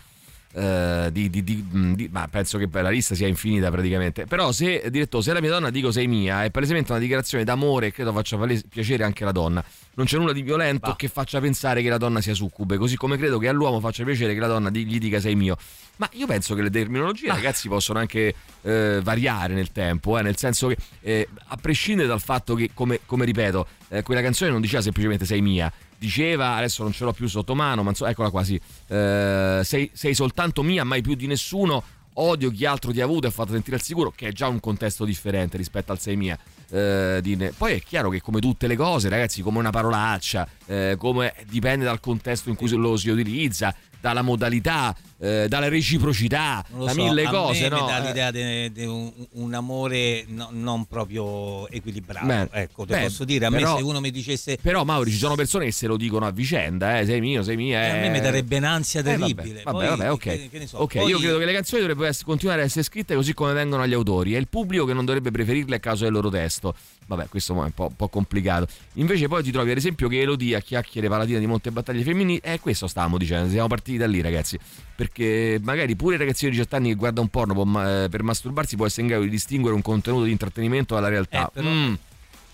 eh, 0.59 1.09
di, 1.13 1.31
di- 1.31 1.45
di- 1.45 1.95
di- 1.95 2.09
ma 2.11 2.27
penso 2.29 2.59
che 2.59 2.69
la 2.71 2.91
lista 2.91 3.15
sia 3.15 3.29
infinita 3.29 3.71
praticamente. 3.71 4.27
Però 4.27 4.51
se, 4.51 4.89
direttore, 4.91 5.23
se 5.23 5.33
la 5.33 5.41
mia 5.41 5.51
donna 5.51 5.71
dico 5.71 5.93
sei 5.93 6.09
mia, 6.09 6.43
è 6.45 6.51
palesemente 6.51 6.91
una 6.91 7.01
dichiarazione 7.01 7.45
d'amore 7.45 7.87
e 7.87 7.93
credo 7.93 8.13
faccia 8.13 8.39
piacere 8.69 9.05
anche 9.05 9.23
alla 9.23 9.33
donna. 9.33 9.65
Non 9.95 10.07
c'è 10.07 10.17
nulla 10.17 10.33
di 10.33 10.43
violento 10.43 10.95
che 10.97 11.09
faccia 11.09 11.41
pensare 11.41 11.83
che 11.83 11.89
la 11.89 11.99
donna 11.99 12.21
sia 12.21 12.35
succube, 12.35 12.77
così 12.77 12.97
come 12.97 13.17
credo 13.17 13.39
che 13.39 13.49
all'uomo 13.49 13.81
faccia 13.81 14.05
piacere 14.05 14.35
che 14.35 14.41
la 14.41 14.47
donna 14.47 14.71
gli 14.71 14.99
dica 14.99 15.21
sei 15.21 15.35
mio. 15.35 15.57
Ma 15.97 16.09
io 16.13 16.27
penso 16.27 16.55
che 16.55 16.63
le 16.63 16.71
terminologie, 16.71 17.29
ragazzi, 17.29 17.69
possono 17.69 17.99
anche 17.99 18.35
eh, 18.63 19.01
variare 19.03 19.55
nel 19.55 19.73
tempo, 19.73 20.17
eh, 20.19 20.23
nel 20.23 20.37
senso 20.37 20.69
che 20.69 20.77
eh, 21.01 21.29
a 21.47 21.57
prescindere 21.57 22.07
dal 22.07 22.21
fatto 22.21 22.55
che, 22.55 22.71
come, 22.75 23.01
come 23.07 23.25
ripeto, 23.25 23.67
eh, 23.89 24.03
quella 24.03 24.23
canzone 24.23 24.51
non 24.53 24.61
diceva 24.61 24.83
semplicemente 24.83 25.25
sei 25.25 25.41
mia, 25.41 25.73
diceva, 25.99 26.55
adesso 26.55 26.82
non 26.82 26.92
ce 26.92 27.05
l'ho 27.05 27.12
più 27.12 27.26
sotto 27.26 27.55
mano, 27.55 27.82
ma 27.82 27.90
insomma, 27.90 28.11
eccola 28.11 28.30
qua, 28.30 28.44
sì, 28.44 28.61
eh, 28.88 29.61
sei, 29.64 29.90
sei 29.92 30.14
soltanto 30.14 30.62
mia, 30.62 30.84
mai 30.84 31.03
più 31.03 31.14
di 31.14 31.26
nessuno, 31.26 31.82
odio 32.14 32.51
chi 32.51 32.64
altro 32.64 32.92
ti 32.92 33.01
ha 33.01 33.05
avuto 33.05 33.26
e 33.26 33.30
ha 33.30 33.32
fatto 33.32 33.53
sentire 33.53 33.76
al 33.76 33.82
sicuro, 33.82 34.12
che 34.14 34.28
è 34.28 34.32
già 34.32 34.49
un 34.49 34.61
contesto 34.61 35.05
differente 35.05 35.57
rispetto 35.57 35.92
al 35.92 35.99
sei 35.99 36.16
mia. 36.16 36.38
Eh, 36.71 37.21
di 37.23 37.37
Poi 37.57 37.75
è 37.75 37.81
chiaro 37.83 38.11
che 38.11 38.21
come 38.21 38.41
tutte 38.41 38.66
le 38.66 38.77
cose, 38.77 39.09
ragazzi, 39.09 39.41
come 39.43 39.59
una 39.59 39.71
parolaccia, 39.71 40.47
eh, 40.66 40.97
come 40.99 41.33
dipende 41.49 41.85
dal 41.85 42.01
contesto 42.01 42.49
in 42.51 42.57
cui 42.57 42.69
lo 42.71 42.97
si 42.97 43.09
utilizza, 43.09 43.75
dalla 44.01 44.23
modalità, 44.23 44.95
eh, 45.19 45.47
dalla 45.49 45.69
reciprocità, 45.69 46.64
da 46.71 46.91
so, 46.93 47.03
mille 47.03 47.25
cose, 47.25 47.69
no? 47.69 47.81
mi 47.81 47.87
dà 47.89 47.99
Eh. 47.99 48.07
l'idea 48.07 48.31
di 48.31 48.85
un, 48.85 49.11
un 49.33 49.55
amore 49.55 50.25
no- 50.29 50.51
non 50.53 50.85
proprio 50.87 51.69
equilibrato. 51.69 52.27
Beh, 52.27 52.49
ecco, 52.53 52.85
te 52.87 52.95
beh, 52.95 53.01
posso 53.03 53.25
dire, 53.25 53.47
a 53.47 53.51
però- 53.51 53.73
me 53.73 53.79
se 53.79 53.83
uno 53.85 53.99
mi 54.01 54.12
dicesse 54.12 54.57
Però 54.62 54.85
Mauri 54.85 55.11
ci 55.11 55.16
sono 55.16 55.35
persone 55.35 55.64
che 55.64 55.73
se 55.73 55.89
lo 55.89 55.97
dicono 55.97 56.27
a 56.27 56.31
vicenda, 56.31 57.01
eh, 57.01 57.07
sei 57.07 57.19
mio, 57.21 57.43
sei 57.43 57.57
mia. 57.57 57.83
Eh, 57.85 57.91
a 57.91 57.95
me 57.95 58.11
mi 58.11 58.21
darebbe 58.21 58.59
un'ansia 58.59 59.01
Eh, 59.01 59.03
vabbè, 59.03 59.19
terribile. 59.19 59.62
Vabbè, 59.64 59.77
Poi, 59.79 59.87
vabbè, 59.89 60.12
ok. 60.12 60.21
che- 60.21 60.49
che 60.49 60.66
so, 60.69 60.79
Ok, 60.79 60.99
poi- 60.99 61.09
io 61.11 61.19
credo 61.19 61.39
che 61.39 61.45
le 61.45 61.53
canzoni 61.55 61.81
dovrebbero 61.81 62.09
essere- 62.09 62.25
continuare 62.27 62.62
a 62.62 62.64
essere 62.64 62.85
scritte 62.85 63.16
così 63.16 63.35
come 63.35 63.53
vengono 63.53 63.83
agli 63.83 63.95
autori. 63.95 64.35
È 64.35 64.39
il 64.39 64.47
pubblico 64.47 64.85
che 64.85 64.93
non 64.93 65.05
dovrebbe 65.05 65.33
preferirle 65.33 65.75
a 65.75 65.81
causa 65.81 66.05
del 66.05 66.12
loro 66.12 66.29
testo. 66.31 66.58
Vabbè, 67.07 67.29
questo 67.29 67.55
è 67.55 67.65
un 67.65 67.73
po', 67.73 67.87
un 67.87 67.97
po' 67.97 68.09
complicato. 68.09 68.67
Invece 68.95 69.29
poi 69.29 69.43
ti 69.43 69.51
trovi 69.51 69.71
ad 69.71 69.77
esempio 69.79 70.09
che 70.09 70.21
Elodie 70.21 70.57
a 70.57 70.61
chiacchiere 70.61 71.09
palatina 71.09 71.39
di 71.39 71.47
molte 71.47 71.71
battaglie 71.71 72.03
femminili. 72.03 72.41
E 72.43 72.61
questo 72.61 72.87
stavamo 72.87 73.17
dicendo, 73.17 73.49
siamo 73.49 73.67
partiti 73.69 73.97
da 73.97 74.07
lì 74.07 74.21
ragazzi. 74.21 74.59
Perché 74.95 75.59
magari 75.63 75.95
pure 75.97 76.15
il 76.15 76.21
ragazzino 76.21 76.51
di 76.51 76.57
18 76.57 76.77
anni 76.77 76.89
che 76.91 76.95
guarda 76.97 77.21
un 77.21 77.29
porno 77.29 77.55
può 77.55 77.65
eh, 77.83 78.09
per 78.11 78.23
masturbarsi 78.23 78.77
può 78.77 78.85
essere 78.87 79.03
in 79.03 79.09
grado 79.09 79.23
di 79.25 79.31
distinguere 79.31 79.75
un 79.75 79.83
contenuto 79.83 80.25
di 80.25 80.33
intrattenimento 80.33 80.95
dalla 80.95 81.09
realtà. 81.09 81.47
Eh, 81.47 81.51
però- 81.53 81.69
Mm, 81.69 81.95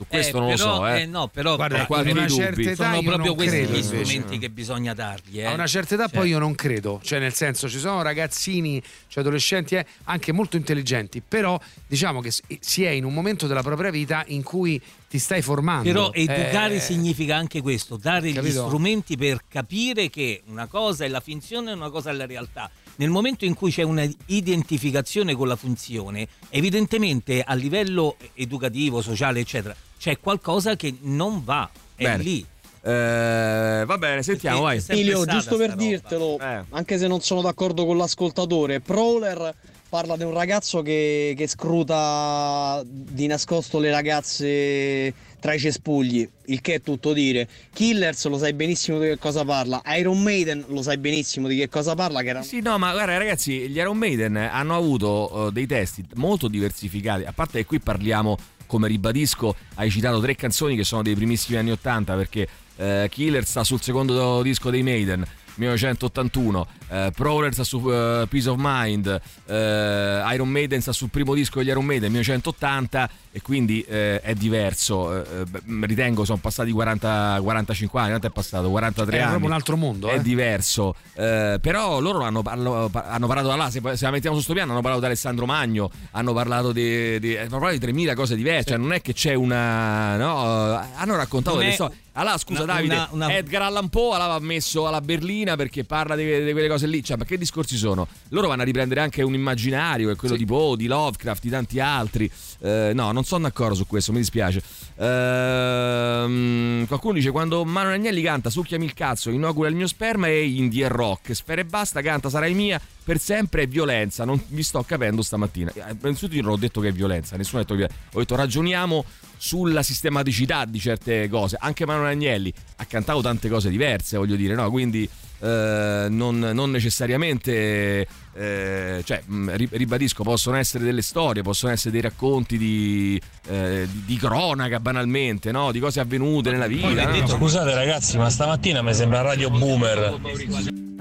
su 0.05 0.09
questo 0.09 0.37
Eh, 0.37 0.41
non 0.41 0.49
però- 0.55 0.67
lo 0.69 0.75
so, 0.77 0.87
eh. 0.87 1.01
eh, 1.01 1.07
no, 1.07 1.29
però 1.29 1.57
Guarda, 1.57 1.87
in 2.11 2.17
una 2.17 2.27
dubbi. 2.27 2.41
certa 2.43 2.61
età 2.61 2.85
sono 2.85 2.97
io 2.97 3.03
proprio 3.03 3.35
questi 3.35 3.57
credo, 3.57 3.73
gli 3.73 3.83
invece. 3.83 4.05
strumenti 4.05 4.39
che 4.39 4.51
bisogna 4.51 4.95
dargli. 4.95 5.41
eh. 5.41 5.45
A 5.47 5.53
una 5.53 5.67
certa 5.67 5.95
età 5.95 6.07
Cioè, 6.09 6.19
poi 6.19 6.29
io 6.29 6.39
non 6.39 6.55
credo, 6.55 7.01
cioè 7.03 7.19
nel 7.19 7.35
senso 7.35 7.69
ci 7.69 7.79
sono 7.79 8.03
ragazzini, 8.03 8.83
cioè 9.09 9.23
adolescenti 9.23 9.75
eh, 9.77 9.87
anche 10.05 10.33
molto 10.33 10.57
intelligenti, 10.57 11.23
però 11.27 11.59
diciamo 11.87 12.21
che 12.21 12.31
si 12.61 12.85
è 12.85 12.91
in 12.91 13.05
un 13.05 13.13
momento 13.15 13.47
della 13.47 13.63
propria 13.63 13.91
vita 13.91 14.25
in 14.29 14.43
cui 14.43 14.81
ti 15.09 15.19
stai 15.21 15.43
formando. 15.43 15.85
Però 15.85 16.11
educare 16.13 16.77
Eh, 16.77 16.81
significa 16.81 17.37
anche 17.37 17.61
questo, 17.63 17.97
dare 17.97 18.31
gli 18.31 18.35
Capito? 18.35 18.67
strumenti 18.67 19.17
per 19.17 19.43
capire 19.49 20.11
che 20.11 20.43
una 20.47 20.67
cosa 20.67 21.05
è 21.05 21.09
la 21.09 21.21
finzione 21.21 21.71
e 21.71 21.75
una 21.75 21.91
cosa 21.91 22.11
è 22.11 22.13
la 22.13 22.27
realtà. 22.27 22.69
Nel 22.97 23.11
momento 23.11 23.45
in 23.45 23.55
cui 23.55 23.71
c'è 23.73 23.83
una 23.83 24.05
identificazione 24.27 25.35
con 25.35 25.49
la 25.49 25.57
funzione, 25.57 26.27
evidentemente 26.51 27.43
a 27.43 27.55
livello 27.55 28.17
educativo, 28.35 29.03
sociale, 29.03 29.41
eccetera, 29.41 29.75
c'è 30.05 30.19
qualcosa 30.21 30.77
che 30.77 30.95
non 31.01 31.43
va. 31.45 31.67
È 31.95 32.03
Bene. 32.03 32.23
lì. 32.23 32.47
Eh, 32.83 33.85
va 33.87 33.97
bene, 33.97 34.23
sentiamo, 34.23 34.61
vai. 34.61 34.83
Emilio, 34.89 35.25
giusto 35.25 35.57
per 35.57 35.75
dirtelo, 35.75 36.39
anche 36.69 36.99
se 36.99 37.07
non 37.07 37.23
sono 37.23 37.41
d'accordo 37.41 37.87
con 37.87 37.97
l'ascoltatore, 37.97 38.81
Prowler 38.81 39.55
parla 39.89 40.19
di 40.19 40.25
un 40.25 40.35
ragazzo 40.35 40.83
che, 40.83 41.33
che 41.35 41.47
scruta 41.47 42.83
di 42.85 43.27
nascosto 43.27 43.79
le 43.79 43.91
ragazze 43.91 45.15
tra 45.41 45.55
i 45.55 45.59
cespugli, 45.59 46.29
il 46.47 46.61
che 46.61 46.75
è 46.75 46.81
tutto 46.83 47.13
dire. 47.13 47.49
Killers 47.73 48.27
lo 48.27 48.37
sai 48.37 48.53
benissimo 48.55 48.99
di 48.99 49.09
che 49.09 49.19
cosa 49.19 49.45
parla, 49.45 49.81
Iron 49.99 50.23
Maiden 50.23 50.65
lo 50.69 50.83
sai 50.83 50.99
benissimo 50.99 51.49
di 51.49 51.57
che 51.57 51.69
cosa 51.69 51.95
parla, 51.95 52.23
che 52.23 52.29
era 52.29 52.43
Sì, 52.43 52.61
no, 52.61 52.77
ma 52.77 52.93
guarda 52.93 53.17
ragazzi, 53.17 53.69
gli 53.69 53.77
Iron 53.79 53.97
Maiden 53.97 54.37
hanno 54.37 54.75
avuto 54.75 55.49
eh, 55.49 55.53
dei 55.53 55.67
testi 55.67 56.05
molto 56.15 56.49
diversificati, 56.49 57.25
a 57.25 57.33
parte 57.33 57.59
che 57.59 57.67
qui 57.67 57.79
parliamo, 57.79 58.37
come 58.67 58.89
ribadisco, 58.89 59.55
hai 59.75 59.91
citato 59.91 60.21
tre 60.21 60.35
canzoni 60.35 60.77
che 60.77 60.85
sono 60.85 61.03
dei 61.03 61.15
primissimi 61.15 61.59
anni 61.59 61.71
80 61.71 62.15
perché 62.15 62.49
eh, 62.77 63.09
Killer 63.11 63.45
sta 63.45 63.65
sul 63.65 63.81
secondo 63.81 64.43
disco 64.43 64.71
dei 64.71 64.83
Maiden. 64.83 65.25
1981, 65.57 66.67
eh, 66.95 67.11
Prowler 67.15 67.53
sta 67.53 67.65
su 67.65 67.79
eh, 67.91 68.27
Peace 68.29 68.49
of 68.49 68.57
Mind, 68.59 69.21
eh, 69.47 70.23
Iron 70.33 70.49
Maiden 70.49 70.81
sta 70.81 70.93
sul 70.93 71.11
primo 71.11 71.35
disco 71.35 71.59
degli 71.59 71.69
Iron 71.69 71.85
Maiden 71.85 72.11
1980 72.13 73.11
e 73.33 73.43
quindi 73.43 73.83
eh, 73.83 74.21
è 74.21 74.35
diverso, 74.35 75.13
eh, 75.25 75.41
eh, 75.41 75.61
ritengo 75.87 76.25
sono 76.25 76.39
passati 76.39 76.71
40, 76.71 77.41
45 77.43 77.99
anni, 78.01 78.09
quanto 78.11 78.27
è 78.29 78.31
passato? 78.31 78.71
43 78.71 79.17
È 79.17 79.21
anni. 79.21 79.29
proprio 79.31 79.49
un 79.49 79.55
altro 79.57 79.77
mondo, 79.77 80.09
È 80.09 80.21
diverso, 80.21 80.95
però 81.15 81.99
loro 82.01 82.23
hanno, 82.23 82.43
hanno- 82.45 82.91
hanno 82.93 83.27
parlato 83.27 83.49
da 83.49 83.57
là, 83.57 83.71
se, 83.71 83.81
se 83.97 84.05
la 84.05 84.11
mettiamo 84.11 84.37
su 84.37 84.43
sto 84.43 84.53
piano, 84.53 84.71
hanno 84.73 84.81
parlato 84.81 85.01
di 85.01 85.07
Alessandro 85.07 85.47
Magno, 85.47 85.91
hanno 86.13 86.33
parlato 86.33 86.73
di, 86.73 87.19
di, 87.19 87.37
hanno 87.37 87.49
parlato 87.49 87.73
di 87.75 87.81
3000 87.81 88.15
cose 88.15 88.37
diverse, 88.37 88.69
cioè 88.71 88.79
non 88.79 88.93
è 88.93 89.01
che 89.01 89.13
c'è 89.13 89.35
una... 89.35 90.17
No, 90.17 90.75
hanno 90.95 91.17
raccontato 91.17 91.57
Non 91.57 91.59
delle 91.65 91.71
è 91.73 91.75
storie. 91.75 91.97
Allora, 92.17 92.39
scusa 92.39 92.63
una- 92.63 92.75
Davide, 92.75 92.95
una- 92.95 93.09
una- 93.11 93.37
Edgar 93.37 93.63
Allan 93.63 93.89
Poe 93.89 94.17
l'aveva 94.17 94.39
messo 94.39 94.87
alla 94.87 95.01
berlina 95.01 95.57
perché 95.57 95.83
parla 95.85 96.15
di, 96.15 96.45
di 96.45 96.53
quelle 96.53 96.69
cose 96.69 96.84
lì. 96.87 97.03
Cioè, 97.03 97.17
ma 97.17 97.25
che 97.25 97.39
discorsi 97.39 97.77
sono? 97.77 98.07
Loro 98.29 98.49
vanno 98.49 98.63
a 98.63 98.65
riprendere 98.65 99.01
anche 99.01 99.23
un 99.23 99.35
immaginario, 99.35 100.09
che 100.09 100.13
è 100.15 100.17
quello 100.17 100.37
di 100.37 100.45
Poe, 100.45 100.77
di 100.77 100.87
Lovecraft, 100.87 101.43
di 101.43 101.51
tanti 101.51 101.81
altri. 101.81 102.31
Eh, 102.61 102.93
no, 102.95 103.13
non 103.13 103.25
sono 103.25 103.43
d'accordo 103.43 103.75
su 103.75 103.87
questo, 103.87 104.13
mi 104.13 104.19
dispiace. 104.19 104.63
Ehm, 104.97 106.87
qualcuno 106.87 107.15
dice: 107.15 107.31
Quando 107.31 107.65
Manuel 107.65 107.95
Agnelli 107.95 108.23
canta 108.23 108.51
Succhiami 108.51 108.85
il 108.85 108.95
cazzo, 108.95 109.31
inaugura 109.31 109.69
il 109.69 109.75
mio 109.75 109.87
sperma 109.87 110.29
e 110.29 110.45
indie 110.47 110.87
e 110.87 110.89
rock. 110.89 111.35
Sfera 111.35 111.61
e 111.61 111.65
basta, 111.65 112.01
canta 112.01 112.29
Sarai 112.29 112.55
mia. 112.55 112.81
Per 113.05 113.19
sempre 113.19 113.63
è 113.63 113.67
violenza, 113.67 114.25
non 114.25 114.43
mi 114.49 114.63
sto 114.63 114.83
capendo 114.83 115.21
stamattina. 115.23 115.71
Eh, 115.75 115.95
Innanzitutto 116.01 116.37
io 116.37 116.43
non 116.43 116.53
ho 116.53 116.57
detto 116.57 116.81
che 116.81 116.89
è 116.89 116.93
violenza, 116.93 117.37
nessuno 117.37 117.61
ha 117.61 117.65
detto 117.65 117.75
che 117.77 117.85
è 117.85 117.87
violenza. 117.89 118.17
Ho 118.17 118.19
detto 118.21 118.37
ragioniamo 118.37 119.05
sulla 119.37 119.83
sistematicità 119.83 120.65
di 120.65 120.79
certe 120.79 121.29
cose. 121.29 121.57
Anche 121.61 121.85
Manuel 121.85 122.13
Agnelli 122.13 122.53
ha 122.77 122.85
cantato 122.87 123.21
tante 123.21 123.49
cose 123.51 123.69
diverse, 123.69 124.17
voglio 124.17 124.37
dire, 124.37 124.55
no? 124.55 124.71
Quindi 124.71 125.09
eh, 125.45 126.07
non, 126.09 126.39
non 126.39 126.71
necessariamente, 126.71 128.07
eh, 128.35 129.03
cioè, 129.05 129.23
ri- 129.27 129.69
ribadisco, 129.73 130.23
possono 130.23 130.57
essere 130.57 130.85
delle 130.85 131.03
storie, 131.03 131.43
possono 131.43 131.73
essere 131.73 131.91
dei 131.91 132.01
racconti 132.01 132.57
di, 132.57 133.21
eh, 133.49 133.87
di- 133.91 134.05
di 134.07 134.17
cronaca 134.17 134.81
banalmente, 134.81 135.53
no? 135.53 135.71
Di 135.71 135.81
cose 135.81 136.01
avvenute 136.01 136.51
nella 136.51 136.67
vita. 136.67 136.89
no? 137.21 137.27
Scusate 137.27 137.75
ragazzi, 137.75 138.17
ma 138.17 138.31
stamattina 138.31 138.81
mi 138.83 138.95
sembra 138.95 139.21
Radio 139.21 139.51
Boomer. 139.51 140.19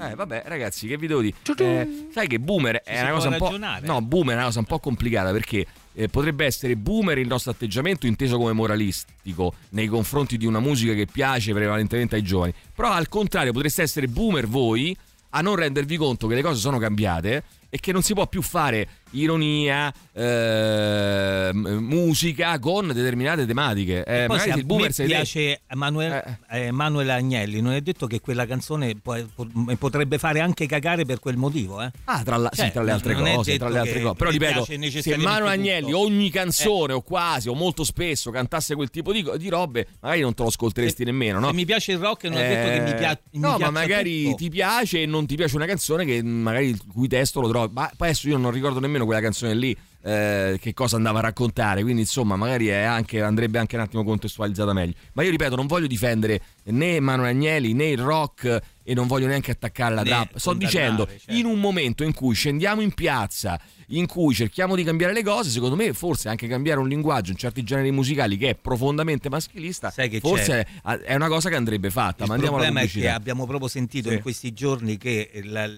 Eh, 0.00 0.14
vabbè, 0.14 0.42
ragazzi, 0.46 0.86
che 0.88 0.98
vi 0.98 1.06
devo 1.06 1.20
dire? 1.22 1.36
Eh, 1.56 2.08
sai 2.12 2.26
che 2.26 2.38
boomer 2.38 2.82
è 2.82 3.00
una 3.00 3.12
cosa 3.12 3.28
un 3.28 3.36
po'. 3.38 3.56
No, 3.82 4.02
boomer 4.02 4.34
è 4.34 4.36
una 4.36 4.46
cosa 4.46 4.58
un 4.58 4.64
po' 4.66 4.78
complicata 4.80 5.30
perché 5.30 5.64
eh, 5.94 6.08
potrebbe 6.08 6.44
essere 6.44 6.76
boomer 6.76 7.18
il 7.18 7.26
nostro 7.26 7.50
atteggiamento 7.50 8.06
inteso 8.06 8.36
come 8.36 8.52
moralistico 8.52 9.54
nei 9.70 9.86
confronti 9.86 10.36
di 10.36 10.46
una 10.46 10.60
musica 10.60 10.92
che 10.92 11.06
piace 11.06 11.52
prevalentemente 11.52 12.16
ai 12.16 12.22
giovani. 12.22 12.52
Però 12.74 12.90
al 12.90 13.08
contrario, 13.08 13.52
potreste 13.52 13.82
essere 13.82 14.08
boomer 14.08 14.46
voi 14.46 14.96
a 15.30 15.40
non 15.40 15.56
rendervi 15.56 15.96
conto 15.96 16.26
che 16.26 16.34
le 16.34 16.42
cose 16.42 16.60
sono 16.60 16.78
cambiate 16.78 17.42
e 17.68 17.78
che 17.80 17.92
non 17.92 18.02
si 18.02 18.14
può 18.14 18.26
più 18.26 18.42
fare 18.42 18.88
ironia, 19.10 19.92
eh, 20.12 21.50
musica 21.52 22.58
con 22.58 22.88
determinate 22.88 23.46
tematiche. 23.46 24.04
Eh, 24.04 24.26
Poi 24.26 24.36
magari 24.36 24.42
se 24.48 24.52
se 24.52 24.58
il 24.58 24.64
boomer 24.66 24.94
te- 24.94 25.04
piace 25.04 25.60
Emanuele, 25.66 26.38
eh, 26.50 26.60
Emanuele 26.66 27.12
Agnelli, 27.12 27.60
non 27.60 27.72
è 27.72 27.80
detto 27.80 28.06
che 28.06 28.20
quella 28.20 28.46
canzone 28.46 28.94
potrebbe 29.78 30.18
fare 30.18 30.40
anche 30.40 30.66
cagare 30.66 31.04
per 31.04 31.20
quel 31.20 31.36
motivo. 31.36 31.82
Eh? 31.82 31.90
Ah, 32.04 32.22
tra, 32.22 32.36
la- 32.36 32.50
sì, 32.52 32.60
Cioè, 32.62 32.72
tra 32.72 32.82
le 32.82 32.90
altre 32.92 33.14
cose, 33.14 33.56
tra 33.58 33.68
le 33.68 33.78
altre 33.78 34.00
cose. 34.00 34.14
Però 34.14 34.30
ripeto, 34.30 34.64
piace 34.64 35.02
se 35.02 35.16
Mano 35.16 35.46
Agnelli 35.46 35.92
ogni 35.92 36.30
canzone 36.30 36.92
o 36.92 37.00
quasi 37.02 37.48
o 37.48 37.54
molto 37.54 37.84
spesso 37.84 38.30
cantasse 38.30 38.74
quel 38.74 38.90
tipo 38.90 39.12
di, 39.12 39.24
di 39.36 39.48
robe, 39.48 39.86
magari 40.00 40.20
non 40.20 40.34
te 40.34 40.42
lo 40.42 40.48
ascolteresti 40.48 41.04
nemmeno, 41.04 41.38
no? 41.38 41.48
Se 41.48 41.54
mi 41.54 41.64
piace 41.64 41.92
il 41.92 41.98
rock 41.98 42.24
non 42.24 42.38
è 42.38 42.48
detto 42.48 42.68
che 42.70 42.80
mi, 42.92 42.98
pia- 42.98 43.20
mi 43.32 43.40
No, 43.40 43.58
ma 43.58 43.70
magari 43.70 44.24
tutto. 44.24 44.36
ti 44.36 44.48
piace 44.50 45.02
e 45.02 45.06
non 45.06 45.26
ti 45.26 45.36
piace 45.36 45.56
una 45.56 45.66
canzone 45.66 46.04
che 46.04 46.22
magari 46.22 46.68
il 46.68 46.80
cui 46.92 47.08
testo 47.08 47.40
lo 47.40 47.48
trovi. 47.48 47.72
Ma 47.74 47.90
adesso 47.98 48.28
io 48.28 48.36
non 48.38 48.50
ricordo 48.50 48.80
nemmeno 48.80 49.03
quella 49.04 49.20
canzone 49.20 49.54
lì. 49.54 49.76
eh, 50.02 50.58
che 50.60 50.74
cosa 50.74 50.96
andava 50.96 51.20
a 51.20 51.22
raccontare 51.22 51.82
quindi 51.82 52.02
insomma 52.02 52.36
magari 52.36 52.70
anche, 52.72 53.22
andrebbe 53.22 53.58
anche 53.58 53.76
un 53.76 53.82
attimo 53.82 54.04
contestualizzata 54.04 54.74
meglio 54.74 54.92
ma 55.14 55.22
io 55.22 55.30
ripeto 55.30 55.56
non 55.56 55.66
voglio 55.66 55.86
difendere 55.86 56.40
né 56.64 57.00
Manuel 57.00 57.30
Agnelli 57.34 57.72
né 57.72 57.86
il 57.86 57.98
rock 57.98 58.60
e 58.84 58.94
non 58.94 59.06
voglio 59.06 59.26
neanche 59.26 59.50
attaccare 59.50 59.94
la 59.94 60.02
Né 60.02 60.08
trap 60.10 60.36
sto 60.36 60.52
dicendo 60.52 61.06
certo. 61.06 61.32
in 61.32 61.46
un 61.46 61.58
momento 61.58 62.04
in 62.04 62.12
cui 62.12 62.34
scendiamo 62.34 62.82
in 62.82 62.92
piazza 62.92 63.58
in 63.88 64.06
cui 64.06 64.34
cerchiamo 64.34 64.76
di 64.76 64.84
cambiare 64.84 65.12
le 65.12 65.22
cose 65.22 65.50
secondo 65.50 65.74
me 65.74 65.92
forse 65.94 66.28
anche 66.28 66.46
cambiare 66.46 66.80
un 66.80 66.88
linguaggio 66.88 67.30
in 67.32 67.36
certi 67.36 67.62
generi 67.64 67.90
musicali 67.90 68.36
che 68.36 68.50
è 68.50 68.54
profondamente 68.54 69.28
maschilista 69.30 69.90
forse 70.20 70.66
c'è? 70.82 70.98
è, 71.02 71.14
una 71.14 71.28
cosa 71.28 71.48
che 71.48 71.56
andrebbe 71.56 71.90
fatta 71.90 72.24
Il 72.24 72.30
ma 72.30 72.36
problema 72.36 72.80
è 72.80 72.88
che 72.88 73.08
abbiamo 73.08 73.46
proprio 73.46 73.68
sentito 73.68 74.08
Sì. 74.10 74.14
in 74.16 74.20
questi 74.22 74.52
giorni 74.52 74.96
che 74.98 75.30
la- 75.44 75.70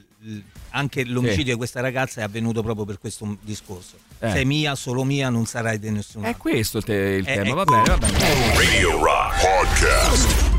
anche 0.71 1.05
l'omicidio 1.05 1.53
di 1.53 1.57
questa 1.59 1.81
ragazza 1.81 2.21
è 2.21 2.25
avvenuto 2.25 2.63
proprio 2.63 2.85
per 2.85 2.99
questo 2.99 3.37
discorso. 3.43 3.97
Eh. 4.19 4.31
Sei 4.31 4.45
mia, 4.45 4.75
solo 4.75 5.05
mia, 5.05 5.29
non 5.29 5.47
sarai 5.47 5.79
di 5.79 5.91
nessuno. 5.91 6.27
è 6.27 6.37
questo 6.37 6.79
il, 6.79 6.85
te- 6.85 6.95
il 7.21 7.25
È- 7.25 7.35
tema 7.35 7.51
è 7.51 7.55
va 7.55 7.65
bene 7.65 7.83
va 7.85 7.97
bene 7.99 8.19
Radio 8.57 9.03
Rock 9.05 9.41
Podcast. 9.41 10.56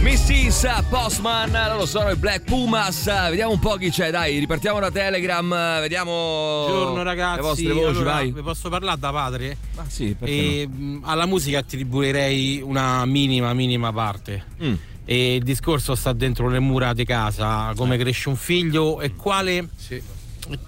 Missis, 0.00 0.64
Postman, 0.88 1.50
loro 1.50 1.84
sono 1.84 2.10
i 2.10 2.16
Black 2.16 2.44
Pumas. 2.44 3.04
Vediamo 3.28 3.52
un 3.52 3.58
po' 3.58 3.74
chi 3.76 3.90
c'è, 3.90 4.10
dai, 4.10 4.38
ripartiamo 4.38 4.78
da 4.78 4.90
Telegram, 4.90 5.48
vediamo 5.80 6.64
Buongiorno 6.68 7.02
ragazzi, 7.02 7.36
le 7.36 7.42
vostre 7.42 7.72
voci, 7.72 7.86
Allora, 7.96 8.12
vai. 8.12 8.32
vi 8.32 8.40
posso 8.42 8.68
parlare 8.68 8.98
da 8.98 9.10
padre? 9.10 9.56
Ah, 9.74 9.84
sì, 9.88 10.14
perché 10.18 10.60
E, 10.62 10.68
mh, 10.68 11.00
Alla 11.04 11.26
musica 11.26 11.58
attribuirei 11.58 12.62
una 12.62 13.04
minima, 13.06 13.52
minima 13.52 13.92
parte. 13.92 14.44
Mm. 14.62 14.74
E 15.04 15.34
il 15.36 15.42
discorso 15.42 15.94
sta 15.94 16.12
dentro 16.12 16.48
le 16.48 16.58
mura 16.60 16.92
di 16.94 17.04
casa, 17.04 17.72
come 17.74 17.96
Eh. 17.96 17.98
cresce 17.98 18.28
un 18.28 18.36
figlio 18.36 19.00
e 19.00 19.14
quale 19.14 19.68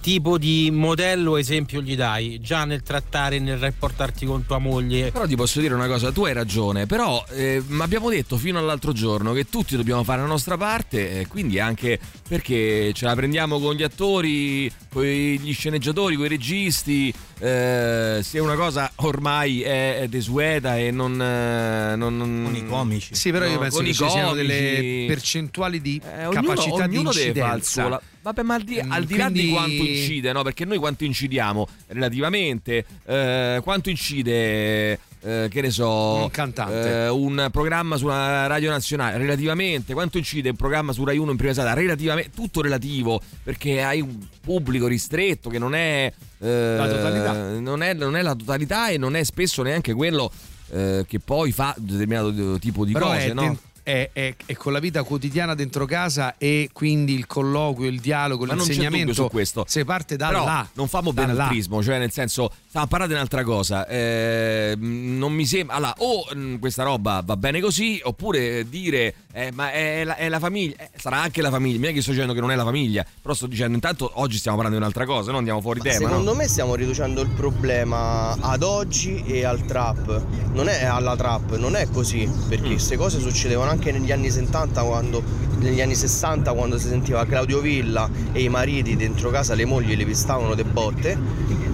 tipo 0.01 0.37
di 0.37 0.69
modello 0.71 1.37
esempio 1.37 1.81
gli 1.81 1.95
dai 1.95 2.39
già 2.39 2.65
nel 2.65 2.83
trattare, 2.83 3.39
nel 3.39 3.57
rapportarti 3.57 4.25
con 4.25 4.45
tua 4.45 4.57
moglie. 4.57 5.11
Però 5.11 5.25
ti 5.25 5.35
posso 5.35 5.59
dire 5.59 5.73
una 5.73 5.87
cosa, 5.87 6.11
tu 6.11 6.25
hai 6.25 6.33
ragione, 6.33 6.85
però 6.85 7.23
eh, 7.29 7.63
abbiamo 7.79 8.09
detto 8.09 8.37
fino 8.37 8.59
all'altro 8.59 8.93
giorno 8.93 9.33
che 9.33 9.49
tutti 9.49 9.75
dobbiamo 9.75 10.03
fare 10.03 10.21
la 10.21 10.27
nostra 10.27 10.57
parte, 10.57 11.21
eh, 11.21 11.27
quindi 11.27 11.59
anche 11.59 11.99
perché 12.27 12.91
ce 12.93 13.05
la 13.05 13.15
prendiamo 13.15 13.59
con 13.59 13.75
gli 13.75 13.83
attori, 13.83 14.71
con 14.91 15.03
gli 15.03 15.53
sceneggiatori, 15.53 16.15
con 16.15 16.25
i 16.25 16.29
registi, 16.29 17.13
eh, 17.41 18.19
se 18.21 18.37
una 18.39 18.53
cosa 18.55 18.91
ormai 18.97 19.63
è, 19.63 19.97
è 20.01 20.07
desueta 20.07 20.77
e 20.77 20.91
non, 20.91 21.19
eh, 21.19 21.95
non, 21.95 22.15
non- 22.15 22.41
Con 22.45 22.55
i 22.55 22.65
comici. 22.67 23.15
Sì, 23.15 23.31
però 23.31 23.45
io 23.45 23.53
No, 23.53 23.59
penso 23.59 23.75
con 23.77 23.85
che 23.85 23.91
i 23.91 23.93
ci 23.95 24.09
siano 24.09 24.29
comici. 24.29 24.47
delle 24.47 25.05
percentuali 25.07 25.81
di 25.81 25.99
Eh, 26.03 26.25
ognuno- 26.27 26.41
capacità 26.53 26.87
di 26.87 26.95
ognuno 26.97 27.11
deve 27.11 27.39
fare 27.39 27.57
il 27.57 27.63
suo 27.63 27.81
incidenza. 27.81 27.89
la- 27.89 28.01
Vabbè, 28.23 28.41
ma 28.43 28.53
al 28.53 28.61
di, 28.61 28.79
Mm, 28.83 28.91
al 28.91 29.03
di 29.05 29.17
là 29.17 29.29
di 29.29 29.33
quindi- 29.33 29.51
quanto 29.51 29.83
incide, 29.83 30.31
no? 30.31 30.43
Perché 30.43 30.65
noi 30.65 30.77
quanto 30.77 31.03
incidiamo 31.03 31.67
relativamente, 31.87 32.85
eh, 33.05 33.59
quanto 33.63 33.89
incide, 33.89 34.99
eh, 35.23 35.47
che 35.49 35.61
ne 35.61 35.69
so, 35.69 35.89
Un 36.23 36.31
cantante. 36.31 37.03
eh, 37.05 37.07
un 37.09 37.47
programma 37.51 37.95
sulla 37.97 38.47
radio 38.47 38.69
nazionale, 38.69 39.17
relativamente, 39.17 39.93
quanto 39.93 40.17
incide 40.17 40.49
un 40.49 40.55
programma 40.55 40.93
su 40.93 41.03
Rai 41.03 41.17
1 41.17 41.31
in 41.31 41.37
prima 41.37 41.53
serata, 41.53 41.73
relativamente, 41.73 42.31
tutto 42.33 42.61
relativo, 42.61 43.21
perché 43.43 43.83
hai 43.83 44.01
un 44.01 44.17
pubblico 44.41 44.87
ristretto 44.87 45.49
che 45.49 45.59
non 45.59 45.75
è... 45.75 46.11
eh, 46.39 46.75
La 46.77 46.87
totalità. 46.87 47.59
Non 47.59 47.81
è, 47.83 47.93
non 47.93 48.15
è 48.15 48.21
la 48.21 48.35
totalità 48.35 48.89
e 48.89 48.97
non 48.97 49.15
è 49.15 49.23
spesso 49.23 49.61
neanche 49.63 49.93
quello 49.93 50.31
eh, 50.71 51.05
che 51.07 51.19
poi 51.19 51.51
fa 51.51 51.73
determinato 51.77 52.57
tipo 52.59 52.85
di 52.85 52.93
Però 52.93 53.07
cose, 53.07 53.33
no? 53.33 53.41
den- 53.41 53.57
è- 53.83 54.09
è- 54.13 54.35
è 54.45 54.53
con 54.55 54.71
la 54.73 54.79
vita 54.79 55.03
quotidiana 55.03 55.55
dentro 55.55 55.85
casa 55.85 56.35
e 56.37 56.69
quindi 56.73 57.13
il 57.13 57.25
colloquio, 57.27 57.89
il 57.89 57.99
dialogo, 57.99 58.45
Ma 58.45 58.53
non 58.53 58.63
c'è 58.63 58.69
l'insegnamento 58.71 59.13
su 59.13 59.27
questo. 59.29 59.65
se 59.67 59.83
parte 59.85 60.15
da 60.15 60.27
Però 60.29 60.45
là. 60.45 60.67
non 60.73 60.87
famo 60.87 61.13
benaltrismo, 61.13 61.81
cioè 61.83 61.97
nel 61.99 62.11
senso, 62.11 62.51
stiamo 62.67 62.85
a 62.85 62.89
parlare 62.89 63.09
di 63.11 63.15
un'altra 63.17 63.43
cosa. 63.43 63.85
eh, 63.87 64.75
non 64.77 65.31
mi 65.33 65.45
sembra. 65.45 65.75
Allora, 65.75 65.93
o 65.97 66.25
mh, 66.33 66.59
questa 66.59 66.83
roba 66.83 67.21
va 67.25 67.37
bene 67.37 67.59
così, 67.61 67.99
oppure 68.03 68.67
dire, 68.67 69.13
eh, 69.33 69.51
ma 69.51 69.71
è 69.71 70.03
la, 70.03 70.15
è 70.15 70.29
la 70.29 70.39
famiglia, 70.39 70.75
eh, 70.77 70.89
sarà 70.95 71.17
anche 71.21 71.41
la 71.41 71.49
famiglia. 71.49 71.79
Non 71.79 71.89
è 71.89 71.93
che 71.93 72.01
sto 72.01 72.11
dicendo 72.11 72.33
che 72.33 72.39
non 72.39 72.51
è 72.51 72.55
la 72.55 72.63
famiglia, 72.63 73.05
però 73.21 73.33
sto 73.33 73.47
dicendo, 73.47 73.73
intanto 73.75 74.11
oggi 74.15 74.37
stiamo 74.37 74.57
parlando 74.57 74.79
di 74.79 74.85
un'altra 74.85 75.05
cosa, 75.05 75.31
no? 75.31 75.37
Andiamo 75.37 75.61
fuori 75.61 75.79
tema. 75.79 75.95
Secondo 76.09 76.31
no? 76.31 76.37
me 76.37 76.47
stiamo 76.47 76.75
riducendo 76.75 77.21
il 77.21 77.29
problema 77.29 78.31
ad 78.39 78.63
oggi 78.63 79.23
e 79.25 79.43
al 79.45 79.65
trap. 79.65 80.23
Non 80.53 80.67
è 80.67 80.83
alla 80.85 81.15
trap, 81.15 81.55
non 81.57 81.75
è 81.75 81.87
così. 81.89 82.29
Perché 82.49 82.67
Mm. 82.67 82.71
queste 82.71 82.97
cose 82.97 83.19
succedevano 83.19 83.70
anche 83.71 83.91
negli 83.91 84.11
anni 84.11 84.29
70, 84.29 84.83
quando, 84.83 85.23
negli 85.59 85.81
anni 85.81 85.95
60, 85.95 86.53
quando 86.53 86.77
si 86.77 86.87
sentiva 86.87 87.25
Claudio 87.25 87.59
Villa 87.59 88.09
e 88.31 88.43
i 88.43 88.49
mariti 88.49 88.95
dentro 88.95 89.29
casa 89.29 89.55
le 89.55 89.65
mogli 89.65 89.95
le 89.95 90.05
pistavano 90.05 90.53
de 90.53 90.63
botte. 90.63 91.17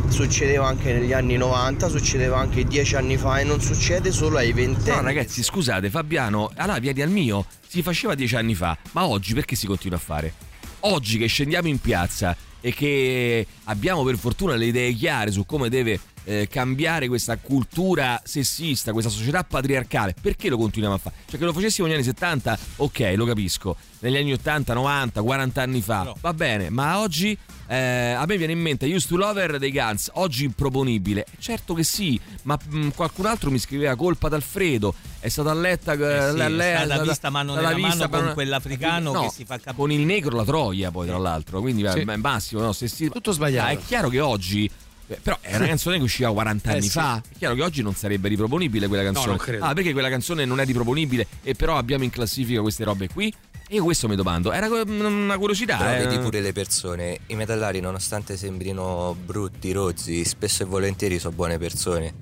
Succedeva 0.08 0.68
anche 0.68 0.94
negli 0.94 1.12
anni 1.12 1.36
90, 1.36 1.90
succedeva 1.90 2.38
anche 2.38 2.64
dieci 2.64 2.96
anni 2.96 3.18
fa 3.18 3.40
e 3.40 3.44
non 3.44 3.60
succede 3.60 4.12
solo 4.12 4.38
ai 4.38 4.54
ventenni. 4.54 4.96
No, 4.96 5.02
ragazzi, 5.02 5.44
scusate, 5.44 5.90
Fabiano, 5.90 6.50
allora 6.56 6.80
vieni 6.80 7.02
al 7.02 7.10
mio, 7.10 7.46
si 7.68 7.82
faceva 7.82 8.16
dieci 8.16 8.36
anni 8.36 8.56
fa, 8.56 8.78
ma 8.94 9.06
oggi 9.06 9.34
perché 9.34 9.56
si 9.56 9.68
continua 9.68 9.98
a 9.98 10.02
fare? 10.02 10.34
Oggi 10.82 11.18
che 11.18 11.28
scendiamo 11.28 11.68
in 11.68 11.80
piazza 11.80 12.36
e 12.62 12.74
che 12.74 13.46
abbiamo 13.66 14.04
per 14.04 14.18
fortuna 14.18 14.56
le 14.56 14.66
idee 14.66 14.94
chiare 14.94 15.32
su 15.32 15.46
come 15.46 15.70
deve 15.70 16.00
eh, 16.30 16.48
cambiare 16.50 17.08
questa 17.08 17.38
cultura 17.38 18.20
sessista, 18.26 18.92
questa 18.92 19.10
società 19.10 19.44
patriarcale, 19.46 20.14
perché 20.22 20.50
lo 20.50 20.58
continuiamo 20.58 20.96
a 20.96 21.00
fare? 21.00 21.16
Cioè 21.26 21.40
che 21.40 21.46
lo 21.46 21.54
facessimo 21.54 21.88
negli 21.88 21.96
anni 21.96 22.06
70, 22.06 22.58
ok, 22.78 23.14
lo 23.16 23.24
capisco, 23.26 23.78
negli 24.00 24.18
anni 24.18 24.34
80, 24.34 24.74
90, 24.74 25.22
40 25.22 25.62
anni 25.62 25.82
fa, 25.82 26.14
va 26.20 26.34
bene, 26.34 26.70
ma 26.70 27.00
oggi 27.00 27.36
eh, 27.70 28.12
a 28.12 28.26
me 28.26 28.38
viene 28.38 28.52
in 28.54 28.60
mente 28.60 28.86
Used 28.88 29.08
to 29.10 29.16
Lover 29.16 29.58
dei 29.58 29.72
Guns, 29.72 30.10
oggi 30.16 30.44
improponibile. 30.44 31.26
Certo 31.40 31.74
che 31.74 31.84
sì, 31.84 32.20
ma 32.44 32.58
mh, 32.62 32.90
qualcun 32.90 33.26
altro 33.26 33.50
mi 33.50 33.58
scriveva 33.60 33.96
colpa 33.96 34.28
d'Alfredo, 34.28 34.94
è 35.20 35.30
stata 35.30 35.54
letta 35.54 35.94
Eh 35.94 35.98
sì, 35.98 36.02
la- 36.02 36.48
è 36.48 36.86
stata 36.86 36.96
la- 36.98 37.04
vista 37.04 37.30
mano 37.30 37.56
nella 37.56 37.78
mano 37.78 37.96
per 37.98 38.10
con 38.10 38.22
una- 38.24 38.34
quell'africano 38.34 39.12
No, 39.14 39.22
che 39.22 39.30
si 39.34 39.46
fa 39.46 39.56
capire. 39.56 39.76
con 39.76 39.92
il 39.92 40.02
negro 40.02 40.36
la 40.36 40.44
Troia 40.44 40.92
poi 40.92 41.08
tra 41.08 41.18
l'altro, 41.18 41.62
quindi 41.62 41.88
Sì. 41.90 42.04
beh, 42.04 42.18
massimo, 42.18 42.62
no, 42.62 42.74
se 42.74 42.88
si- 42.90 43.10
Tutto 43.10 43.32
sbagliato. 43.32 43.68
Ah, 43.68 43.72
è 43.72 43.78
chiaro 43.86 44.10
che 44.10 44.20
oggi 44.20 44.70
eh, 45.08 45.20
però 45.22 45.38
è 45.42 45.56
una 45.56 45.68
canzone 45.68 45.98
che 45.98 46.04
usciva 46.04 46.32
40 46.32 46.70
Eh, 46.70 46.74
anni 46.74 46.82
sì. 46.84 46.90
fa. 46.90 47.22
È 47.28 47.38
chiaro 47.38 47.56
che 47.56 47.64
oggi 47.64 47.82
non 47.82 47.94
sarebbe 47.96 48.28
riproponibile 48.28 48.88
quella 48.88 49.04
canzone. 49.04 49.28
non 49.28 49.38
credo. 49.38 49.64
Ah, 49.66 49.74
perché 49.74 49.92
quella 49.94 50.10
canzone 50.10 50.46
non 50.46 50.60
è 50.60 50.66
riproponibile 50.66 51.28
e 51.44 51.54
però 51.56 51.78
abbiamo 51.78 52.04
in 52.04 52.10
classifica 52.10 52.62
queste 52.62 52.84
robe 52.84 53.08
qui? 53.08 53.34
E 53.70 53.76
io 53.76 53.84
questo 53.84 54.08
mi 54.08 54.16
domando. 54.16 54.52
Era 54.54 54.68
que- 54.70 54.82
una 54.88 55.38
curiosità. 55.38 55.78
Però 55.78 55.92
eh. 55.92 56.06
vedi 56.06 56.20
pure 56.20 56.40
le 56.42 56.54
persone, 56.54 57.20
i 57.28 57.36
metallari 57.36 57.80
nonostante 57.82 58.38
sembrino 58.38 59.16
brutti, 59.26 59.72
rozzi, 59.74 60.24
spesso 60.24 60.64
e 60.64 60.66
volentieri 60.66 61.20
sono 61.20 61.36
buone 61.36 61.58
persone. 61.58 62.14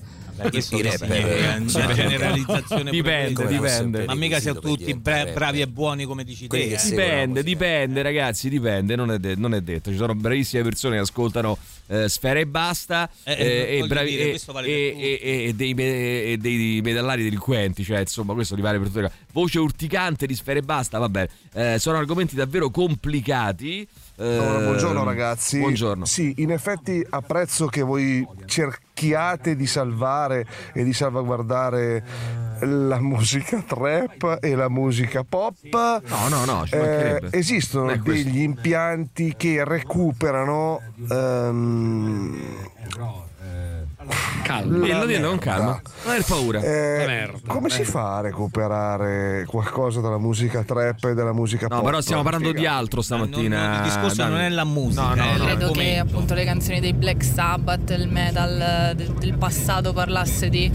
Questo 0.49 0.81
rapper? 0.81 1.57
Una 1.59 1.69
cioè, 1.69 1.93
generalizzazione 1.93 2.91
Dipende, 2.91 3.47
dipende. 3.47 4.05
Ma 4.05 4.15
mica 4.15 4.39
siamo 4.39 4.59
tutti 4.59 4.93
bra- 4.93 5.25
bravi 5.25 5.61
e 5.61 5.67
buoni 5.67 6.05
come 6.05 6.23
dici 6.23 6.41
te. 6.41 6.47
Quelli 6.47 6.67
che 6.67 6.75
eh. 6.75 6.89
Dipende, 6.89 7.43
dipende, 7.43 8.01
ragazzi, 8.01 8.49
dipende, 8.49 8.95
non 8.95 9.11
è, 9.11 9.19
de- 9.19 9.35
non 9.35 9.53
è 9.53 9.61
detto. 9.61 9.91
Ci 9.91 9.97
sono 9.97 10.13
bravissime 10.13 10.63
persone 10.63 10.95
che 10.95 11.01
ascoltano 11.01 11.57
eh, 11.87 12.09
Sfera 12.09 12.39
e 12.39 12.47
basta 12.47 13.09
Eh, 13.23 13.33
eh, 13.33 13.45
eh, 13.45 13.77
e, 13.83 13.87
bravi- 13.87 14.09
dire, 14.09 14.39
vale 14.47 15.53
dei, 15.55 15.73
me- 15.73 16.37
dei 16.39 16.81
medallari 16.83 17.23
delinquenti, 17.23 17.83
cioè 17.83 17.99
insomma 17.99 18.33
questo 18.33 18.55
li 18.55 18.61
vale 18.61 18.77
per 18.77 18.87
tutte 18.87 19.01
le 19.01 19.07
cose. 19.07 19.19
Voce 19.31 19.59
urticante 19.59 20.25
di 20.25 20.35
Sfera 20.35 20.59
e 20.59 20.63
basta, 20.63 20.97
vabbè, 20.97 21.27
eh, 21.53 21.75
sono 21.79 21.97
argomenti 21.97 22.35
davvero 22.35 22.69
complicati. 22.69 23.87
Allora, 24.17 24.59
buongiorno 24.59 25.03
ragazzi. 25.03 25.59
Buongiorno. 25.59 26.05
Sì, 26.05 26.35
in 26.37 26.51
effetti 26.51 27.05
apprezzo 27.09 27.67
che 27.67 27.81
voi 27.81 28.25
cerchiate 28.45 29.55
di 29.57 29.67
salvare 29.67 30.45
e 30.73 30.83
di 30.83 30.93
salvaguardare 30.93 32.03
la 32.61 32.99
musica 33.01 33.61
trap 33.61 34.37
e 34.41 34.55
la 34.55 34.69
musica 34.69 35.25
pop. 35.27 35.55
No, 35.71 36.29
no, 36.29 36.45
no, 36.45 36.65
Eh, 36.69 37.19
esistono 37.31 37.93
degli 37.97 38.41
impianti 38.41 39.33
che 39.35 39.65
recuperano 39.65 40.81
ehm, 41.11 42.39
Calma. 44.43 44.85
Dillo, 44.85 45.05
dillo 45.05 45.29
con 45.29 45.39
calma. 45.39 45.81
Non 46.03 46.13
aver 46.13 46.23
paura. 46.25 46.59
Eh, 46.61 47.31
come 47.47 47.69
si 47.69 47.83
fa 47.83 48.17
a 48.17 48.21
recuperare 48.21 49.43
qualcosa 49.47 50.01
dalla 50.01 50.19
musica 50.19 50.63
trap 50.63 51.03
e 51.05 51.13
dalla 51.13 51.33
musica 51.33 51.67
No, 51.67 51.77
pop? 51.77 51.85
però 51.85 52.01
stiamo 52.01 52.21
parlando 52.21 52.51
di 52.51 52.65
altro 52.67 53.01
stamattina. 53.01 53.77
il 53.77 53.81
discorso 53.83 54.17
Davide. 54.17 54.35
non 54.35 54.45
è 54.45 54.49
la 54.49 54.63
musica. 54.63 55.13
No, 55.15 55.25
no, 55.31 55.37
no. 55.37 55.45
Credo 55.45 55.71
che 55.71 55.97
appunto 55.97 56.33
le 56.35 56.43
canzoni 56.45 56.79
dei 56.79 56.93
Black 56.93 57.23
Sabbath, 57.23 57.89
il 57.91 58.07
metal 58.07 58.61
eh, 58.91 58.95
de- 58.95 59.13
del 59.17 59.33
passato 59.37 59.93
parlasse 59.93 60.49
di 60.49 60.71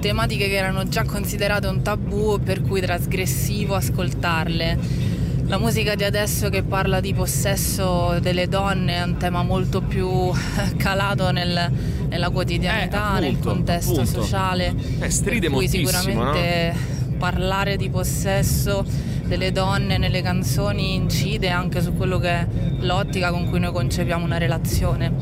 tematiche 0.00 0.48
che 0.48 0.54
erano 0.56 0.88
già 0.88 1.04
considerate 1.04 1.66
un 1.66 1.82
tabù 1.82 2.40
per 2.42 2.62
cui 2.62 2.80
trasgressivo 2.80 3.74
ascoltarle. 3.74 5.18
La 5.50 5.58
musica 5.58 5.96
di 5.96 6.04
adesso 6.04 6.48
che 6.48 6.62
parla 6.62 7.00
di 7.00 7.12
possesso 7.12 8.18
delle 8.20 8.46
donne 8.46 8.94
è 8.98 9.02
un 9.02 9.16
tema 9.16 9.42
molto 9.42 9.80
più 9.80 10.30
calato 10.78 11.32
nel- 11.32 11.70
nella 12.08 12.30
quotidianità, 12.30 13.16
Eh, 13.16 13.20
nel 13.20 13.30
appunto, 13.30 13.48
contesto 13.48 14.00
appunto. 14.00 14.22
sociale. 14.22 14.72
Eh, 15.00 15.10
stride 15.10 15.48
per 15.48 15.56
cui 15.56 15.68
sicuramente 15.68 16.72
parlare 17.18 17.76
di 17.76 17.90
possesso 17.90 18.84
delle 19.24 19.50
donne 19.50 19.98
nelle 19.98 20.22
canzoni 20.22 20.94
incide 20.94 21.48
anche 21.48 21.82
su 21.82 21.94
quello 21.94 22.18
che 22.20 22.28
è 22.30 22.46
l'ottica 22.82 23.30
con 23.32 23.48
cui 23.48 23.58
noi 23.58 23.72
concepiamo 23.72 24.24
una 24.24 24.38
relazione. 24.38 25.12